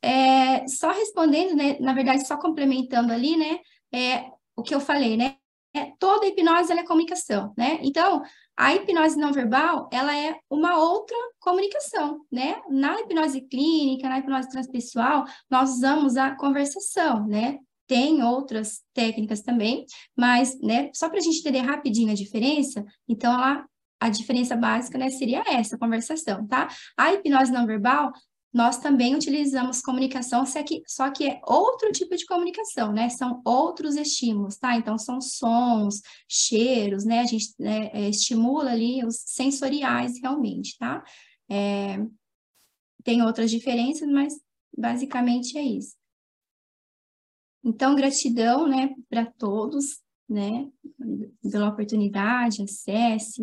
É, 0.00 0.68
só 0.68 0.92
respondendo, 0.92 1.56
né? 1.56 1.78
Na 1.80 1.92
verdade, 1.92 2.24
só 2.28 2.36
complementando 2.36 3.12
ali, 3.12 3.36
né? 3.36 3.58
É, 3.92 4.24
o 4.60 4.62
que 4.62 4.74
eu 4.74 4.80
falei, 4.80 5.16
né? 5.16 5.36
É, 5.74 5.92
toda 5.98 6.26
hipnose 6.26 6.72
é 6.72 6.82
comunicação, 6.84 7.54
né? 7.56 7.78
Então, 7.82 8.22
a 8.56 8.74
hipnose 8.74 9.16
não 9.16 9.32
verbal, 9.32 9.88
ela 9.92 10.16
é 10.16 10.36
uma 10.50 10.76
outra 10.78 11.16
comunicação, 11.38 12.20
né? 12.30 12.60
Na 12.68 13.00
hipnose 13.00 13.40
clínica, 13.42 14.08
na 14.08 14.18
hipnose 14.18 14.48
transpessoal, 14.50 15.24
nós 15.48 15.70
usamos 15.70 16.16
a 16.16 16.34
conversação, 16.34 17.26
né? 17.26 17.58
Tem 17.86 18.22
outras 18.22 18.82
técnicas 18.92 19.42
também, 19.42 19.84
mas, 20.16 20.58
né, 20.60 20.90
só 20.94 21.08
para 21.08 21.18
a 21.18 21.22
gente 21.22 21.38
entender 21.40 21.60
rapidinho 21.60 22.12
a 22.12 22.14
diferença, 22.14 22.84
então, 23.08 23.32
ela, 23.32 23.64
a 24.00 24.08
diferença 24.08 24.54
básica, 24.56 24.96
né, 24.98 25.10
seria 25.10 25.42
essa, 25.46 25.78
conversação, 25.78 26.46
tá? 26.46 26.68
A 26.96 27.12
hipnose 27.14 27.50
não 27.50 27.66
verbal, 27.66 28.12
nós 28.52 28.78
também 28.78 29.14
utilizamos 29.14 29.80
comunicação, 29.80 30.44
só 30.44 30.62
que, 30.62 30.82
só 30.86 31.10
que 31.10 31.28
é 31.28 31.40
outro 31.46 31.92
tipo 31.92 32.16
de 32.16 32.26
comunicação, 32.26 32.92
né? 32.92 33.08
São 33.08 33.40
outros 33.44 33.94
estímulos, 33.94 34.56
tá? 34.56 34.76
Então, 34.76 34.98
são 34.98 35.20
sons, 35.20 36.00
cheiros, 36.28 37.04
né? 37.04 37.20
A 37.20 37.26
gente 37.26 37.54
né, 37.58 37.90
é, 37.92 38.08
estimula 38.08 38.72
ali 38.72 39.04
os 39.04 39.22
sensoriais 39.24 40.20
realmente, 40.20 40.76
tá? 40.78 41.04
É, 41.48 41.98
tem 43.04 43.22
outras 43.22 43.50
diferenças, 43.50 44.08
mas 44.08 44.34
basicamente 44.76 45.56
é 45.56 45.62
isso. 45.62 45.94
Então, 47.62 47.94
gratidão, 47.94 48.66
né, 48.66 48.94
para 49.08 49.26
todos, 49.26 50.00
né, 50.28 50.68
pela 51.42 51.68
oportunidade, 51.68 52.62
acesse, 52.62 53.42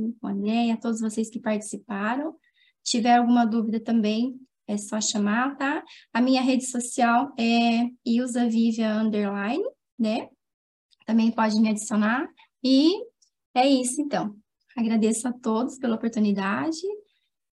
a 0.73 0.77
todos 0.77 0.99
vocês 0.99 1.29
que 1.29 1.39
participaram. 1.39 2.35
Se 2.83 2.97
tiver 2.97 3.17
alguma 3.17 3.45
dúvida 3.45 3.79
também, 3.79 4.39
é 4.67 4.77
só 4.77 4.99
chamar, 4.99 5.57
tá? 5.57 5.83
A 6.13 6.21
minha 6.21 6.41
rede 6.41 6.65
social 6.65 7.33
é 7.39 7.89
Ilza 8.05 8.43
Underline, 8.43 9.63
né? 9.97 10.29
Também 11.05 11.31
pode 11.31 11.59
me 11.59 11.69
adicionar. 11.69 12.27
E 12.63 12.91
é 13.55 13.67
isso, 13.67 14.01
então. 14.01 14.35
Agradeço 14.75 15.27
a 15.27 15.33
todos 15.33 15.79
pela 15.79 15.95
oportunidade 15.95 16.77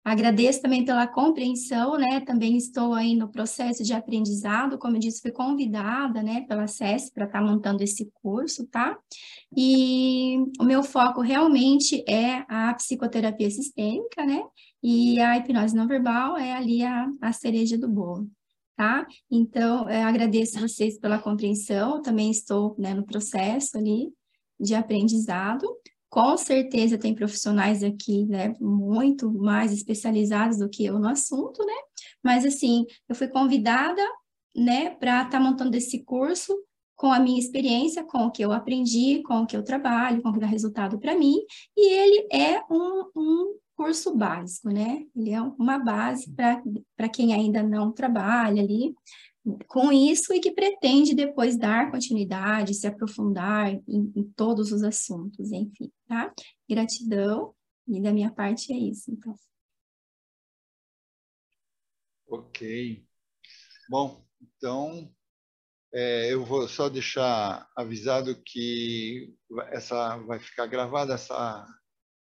Agradeço 0.08 0.62
também 0.62 0.86
pela 0.86 1.06
compreensão, 1.06 1.98
né? 1.98 2.20
Também 2.20 2.56
estou 2.56 2.94
aí 2.94 3.14
no 3.14 3.30
processo 3.30 3.84
de 3.84 3.92
aprendizado, 3.92 4.78
como 4.78 4.96
eu 4.96 5.00
disse, 5.00 5.20
fui 5.20 5.30
convidada, 5.30 6.22
né, 6.22 6.46
pela 6.48 6.66
SES 6.66 7.10
para 7.12 7.26
estar 7.26 7.40
tá 7.40 7.44
montando 7.44 7.82
esse 7.82 8.10
curso, 8.22 8.66
tá? 8.68 8.98
E 9.54 10.38
o 10.58 10.64
meu 10.64 10.82
foco 10.82 11.20
realmente 11.20 12.02
é 12.08 12.42
a 12.48 12.72
psicoterapia 12.72 13.50
sistêmica, 13.50 14.24
né? 14.24 14.42
E 14.82 15.20
a 15.20 15.36
hipnose 15.36 15.74
não 15.74 15.88
verbal 15.88 16.36
é 16.36 16.52
ali 16.52 16.82
a, 16.84 17.08
a 17.20 17.32
cereja 17.32 17.76
do 17.76 17.88
bolo. 17.88 18.28
Tá? 18.76 19.06
Então, 19.28 19.90
eu 19.90 20.06
agradeço 20.06 20.60
vocês 20.60 21.00
pela 21.00 21.18
compreensão, 21.18 22.00
também 22.00 22.30
estou 22.30 22.76
né, 22.78 22.94
no 22.94 23.04
processo 23.04 23.76
ali 23.76 24.12
de 24.58 24.74
aprendizado. 24.74 25.66
Com 26.08 26.36
certeza 26.36 26.96
tem 26.96 27.14
profissionais 27.14 27.82
aqui, 27.82 28.24
né, 28.26 28.54
muito 28.60 29.32
mais 29.32 29.72
especializados 29.72 30.58
do 30.58 30.70
que 30.70 30.84
eu 30.84 30.98
no 30.98 31.08
assunto, 31.08 31.64
né? 31.66 31.74
Mas 32.22 32.46
assim, 32.46 32.86
eu 33.08 33.16
fui 33.16 33.26
convidada, 33.28 34.00
né, 34.54 34.90
para 34.90 35.22
estar 35.22 35.30
tá 35.30 35.40
montando 35.40 35.76
esse 35.76 36.04
curso 36.04 36.56
com 36.98 37.12
a 37.12 37.20
minha 37.20 37.38
experiência, 37.38 38.02
com 38.04 38.26
o 38.26 38.30
que 38.30 38.44
eu 38.44 38.52
aprendi, 38.52 39.22
com 39.22 39.42
o 39.42 39.46
que 39.46 39.56
eu 39.56 39.62
trabalho, 39.62 40.20
com 40.22 40.30
o 40.30 40.32
que 40.32 40.40
dá 40.40 40.46
resultado 40.46 40.98
para 40.98 41.16
mim, 41.16 41.36
e 41.76 41.92
ele 41.92 42.28
é 42.32 42.60
um, 42.68 43.04
um 43.16 43.58
curso 43.78 44.12
básico, 44.16 44.70
né? 44.70 45.06
Ele 45.14 45.30
é 45.30 45.40
uma 45.40 45.78
base 45.78 46.34
para 46.34 47.08
quem 47.08 47.32
ainda 47.32 47.62
não 47.62 47.92
trabalha 47.92 48.60
ali, 48.60 48.92
com 49.68 49.92
isso 49.92 50.34
e 50.34 50.40
que 50.40 50.50
pretende 50.50 51.14
depois 51.14 51.56
dar 51.56 51.88
continuidade, 51.88 52.74
se 52.74 52.88
aprofundar 52.88 53.72
em, 53.72 54.12
em, 54.16 54.32
todos 54.34 54.72
os 54.72 54.82
assuntos, 54.82 55.52
enfim, 55.52 55.92
tá? 56.08 56.34
Gratidão, 56.68 57.54
e 57.86 58.02
da 58.02 58.12
minha 58.12 58.32
parte 58.32 58.72
é 58.72 58.76
isso, 58.76 59.12
então. 59.12 59.32
Ok. 62.26 63.06
Bom, 63.88 64.26
então, 64.42 65.14
é, 65.94 66.34
eu 66.34 66.44
vou 66.44 66.66
só 66.66 66.88
deixar 66.88 67.70
avisado 67.76 68.42
que 68.42 69.32
essa 69.68 70.16
vai 70.18 70.40
ficar 70.40 70.66
gravada 70.66 71.14
essa, 71.14 71.64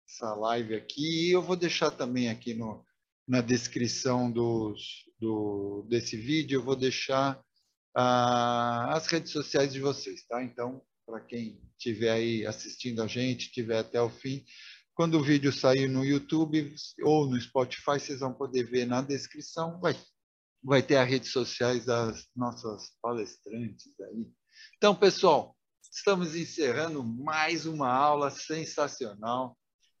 essa 0.08 0.34
live 0.34 0.74
aqui. 0.74 1.28
E 1.28 1.30
eu 1.32 1.42
vou 1.42 1.54
deixar 1.54 1.90
também 1.90 2.30
aqui 2.30 2.54
no, 2.54 2.84
na 3.26 3.42
descrição 3.42 4.30
dos, 4.30 5.04
do, 5.20 5.86
desse 5.88 6.16
vídeo, 6.16 6.58
eu 6.58 6.64
vou 6.64 6.74
deixar 6.74 7.40
ah, 7.94 8.96
as 8.96 9.06
redes 9.06 9.32
sociais 9.32 9.72
de 9.72 9.80
vocês, 9.80 10.26
tá? 10.26 10.42
Então, 10.42 10.82
para 11.06 11.20
quem 11.20 11.60
estiver 11.76 12.10
aí 12.10 12.46
assistindo 12.46 13.02
a 13.02 13.06
gente, 13.06 13.46
estiver 13.46 13.78
até 13.78 14.00
o 14.00 14.08
fim, 14.08 14.44
quando 14.94 15.18
o 15.18 15.22
vídeo 15.22 15.52
sair 15.52 15.88
no 15.88 16.04
YouTube 16.04 16.74
ou 17.02 17.26
no 17.26 17.40
Spotify, 17.40 18.00
vocês 18.00 18.20
vão 18.20 18.32
poder 18.32 18.64
ver 18.64 18.86
na 18.86 19.02
descrição, 19.02 19.78
vai, 19.78 19.96
vai 20.62 20.82
ter 20.82 20.96
as 20.96 21.08
redes 21.08 21.30
sociais 21.30 21.84
das 21.84 22.26
nossas 22.34 22.90
palestrantes 23.00 23.88
aí. 24.00 24.26
Então, 24.76 24.94
pessoal, 24.94 25.56
estamos 25.92 26.34
encerrando 26.34 27.04
mais 27.04 27.64
uma 27.64 27.88
aula 27.88 28.30
sensacional 28.30 29.57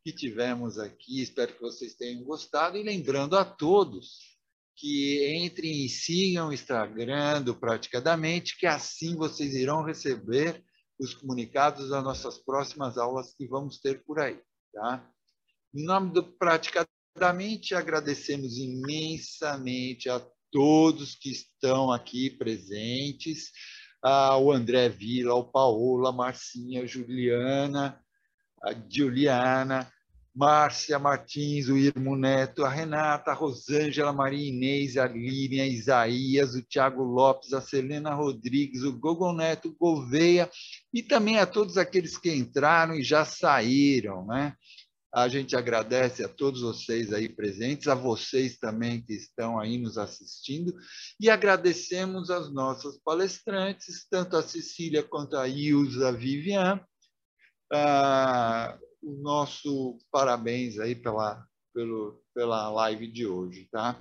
que 0.08 0.12
tivemos 0.12 0.78
aqui. 0.78 1.20
Espero 1.20 1.52
que 1.52 1.60
vocês 1.60 1.94
tenham 1.94 2.24
gostado. 2.24 2.78
E 2.78 2.82
lembrando 2.82 3.36
a 3.36 3.44
todos 3.44 4.38
que 4.74 5.36
entrem 5.36 5.84
e 5.84 5.88
sigam 5.88 6.48
o 6.48 6.52
Instagram 6.52 7.42
do 7.42 7.54
Praticadamente, 7.54 8.56
que 8.58 8.66
assim 8.66 9.14
vocês 9.16 9.54
irão 9.54 9.82
receber 9.82 10.64
os 10.98 11.14
comunicados 11.14 11.90
das 11.90 12.02
nossas 12.02 12.38
próximas 12.38 12.96
aulas 12.96 13.34
que 13.34 13.46
vamos 13.46 13.78
ter 13.80 14.02
por 14.04 14.18
aí. 14.18 14.40
Tá? 14.72 15.06
Em 15.74 15.84
nome 15.84 16.12
do 16.12 16.22
Praticadamente, 16.22 17.74
agradecemos 17.74 18.56
imensamente 18.56 20.08
a 20.08 20.24
todos 20.50 21.16
que 21.16 21.30
estão 21.30 21.92
aqui 21.92 22.30
presentes, 22.30 23.50
ao 24.00 24.50
André 24.52 24.88
Vila, 24.88 25.32
ao 25.32 25.50
Paola, 25.50 26.08
a 26.10 26.12
Marcinha, 26.12 26.82
a 26.82 26.86
Juliana, 26.86 28.00
a 28.62 28.72
Juliana, 28.88 29.92
Márcia 30.38 31.00
Martins, 31.00 31.68
o 31.68 31.76
Irmo 31.76 32.14
Neto, 32.14 32.64
a 32.64 32.68
Renata, 32.68 33.32
a 33.32 33.34
Rosângela, 33.34 34.10
a 34.10 34.12
Maria 34.12 34.48
Inês, 34.48 34.96
a 34.96 35.04
Lívia, 35.04 35.64
a 35.64 35.66
Isaías, 35.66 36.54
o 36.54 36.62
Tiago 36.62 37.02
Lopes, 37.02 37.52
a 37.52 37.60
Selena 37.60 38.14
Rodrigues, 38.14 38.84
o 38.84 38.96
Gogo 38.96 39.32
Neto, 39.32 39.70
o 39.70 39.74
Gouveia, 39.74 40.48
e 40.94 41.02
também 41.02 41.40
a 41.40 41.46
todos 41.46 41.76
aqueles 41.76 42.16
que 42.16 42.32
entraram 42.32 42.94
e 42.94 43.02
já 43.02 43.24
saíram, 43.24 44.24
né? 44.26 44.54
A 45.12 45.26
gente 45.26 45.56
agradece 45.56 46.22
a 46.22 46.28
todos 46.28 46.60
vocês 46.60 47.12
aí 47.12 47.28
presentes, 47.28 47.88
a 47.88 47.96
vocês 47.96 48.58
também 48.58 49.02
que 49.02 49.14
estão 49.14 49.58
aí 49.58 49.76
nos 49.76 49.98
assistindo, 49.98 50.72
e 51.18 51.28
agradecemos 51.28 52.30
aos 52.30 52.54
nossos 52.54 52.96
palestrantes, 52.98 54.06
tanto 54.08 54.36
a 54.36 54.42
Cecília 54.44 55.02
quanto 55.02 55.36
a 55.36 55.48
Ilza 55.48 56.12
Vivian, 56.12 56.80
ah, 57.72 58.78
o 59.02 59.12
nosso 59.22 59.98
parabéns 60.10 60.78
aí 60.78 60.94
pela, 60.94 61.46
pelo, 61.72 62.22
pela 62.34 62.70
live 62.70 63.06
de 63.06 63.26
hoje, 63.26 63.68
tá? 63.70 63.98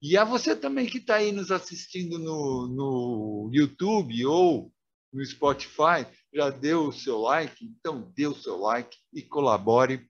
E 0.00 0.16
a 0.16 0.24
você 0.24 0.56
também 0.56 0.86
que 0.86 0.98
está 0.98 1.16
aí 1.16 1.30
nos 1.30 1.50
assistindo 1.52 2.18
no, 2.18 2.66
no 2.66 3.50
YouTube 3.52 4.26
ou 4.26 4.72
no 5.12 5.24
Spotify, 5.24 6.06
já 6.34 6.50
deu 6.50 6.88
o 6.88 6.92
seu 6.92 7.20
like? 7.20 7.64
Então, 7.64 8.10
dê 8.16 8.26
o 8.26 8.34
seu 8.34 8.56
like 8.58 8.96
e 9.12 9.22
colabore 9.22 10.08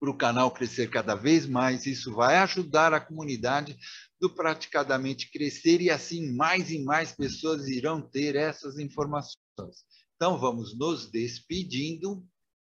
para 0.00 0.10
o 0.10 0.16
canal 0.16 0.50
crescer 0.50 0.88
cada 0.88 1.14
vez 1.14 1.46
mais. 1.46 1.84
Isso 1.84 2.12
vai 2.12 2.36
ajudar 2.38 2.94
a 2.94 3.00
comunidade 3.00 3.76
do 4.20 4.30
Praticadamente 4.30 5.30
crescer 5.30 5.80
e 5.80 5.90
assim 5.90 6.34
mais 6.34 6.70
e 6.70 6.82
mais 6.82 7.12
pessoas 7.12 7.68
irão 7.68 8.00
ter 8.00 8.34
essas 8.34 8.78
informações. 8.78 9.36
Então, 10.16 10.38
vamos 10.38 10.78
nos 10.78 11.10
despedindo 11.10 12.24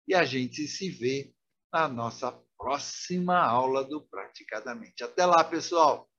e 0.08 0.14
a 0.14 0.24
gente 0.24 0.68
se 0.68 0.90
vê 0.90 1.34
na 1.72 1.88
nossa 1.88 2.32
próxima 2.58 3.38
aula 3.40 3.84
do 3.84 4.02
Praticadamente. 4.02 5.04
Até 5.04 5.26
lá, 5.26 5.44
pessoal! 5.44 6.10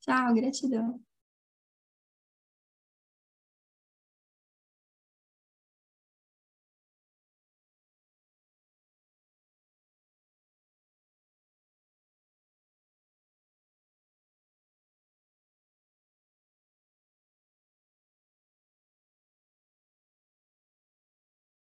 Tchau, 0.00 0.34
gratidão. 0.34 1.00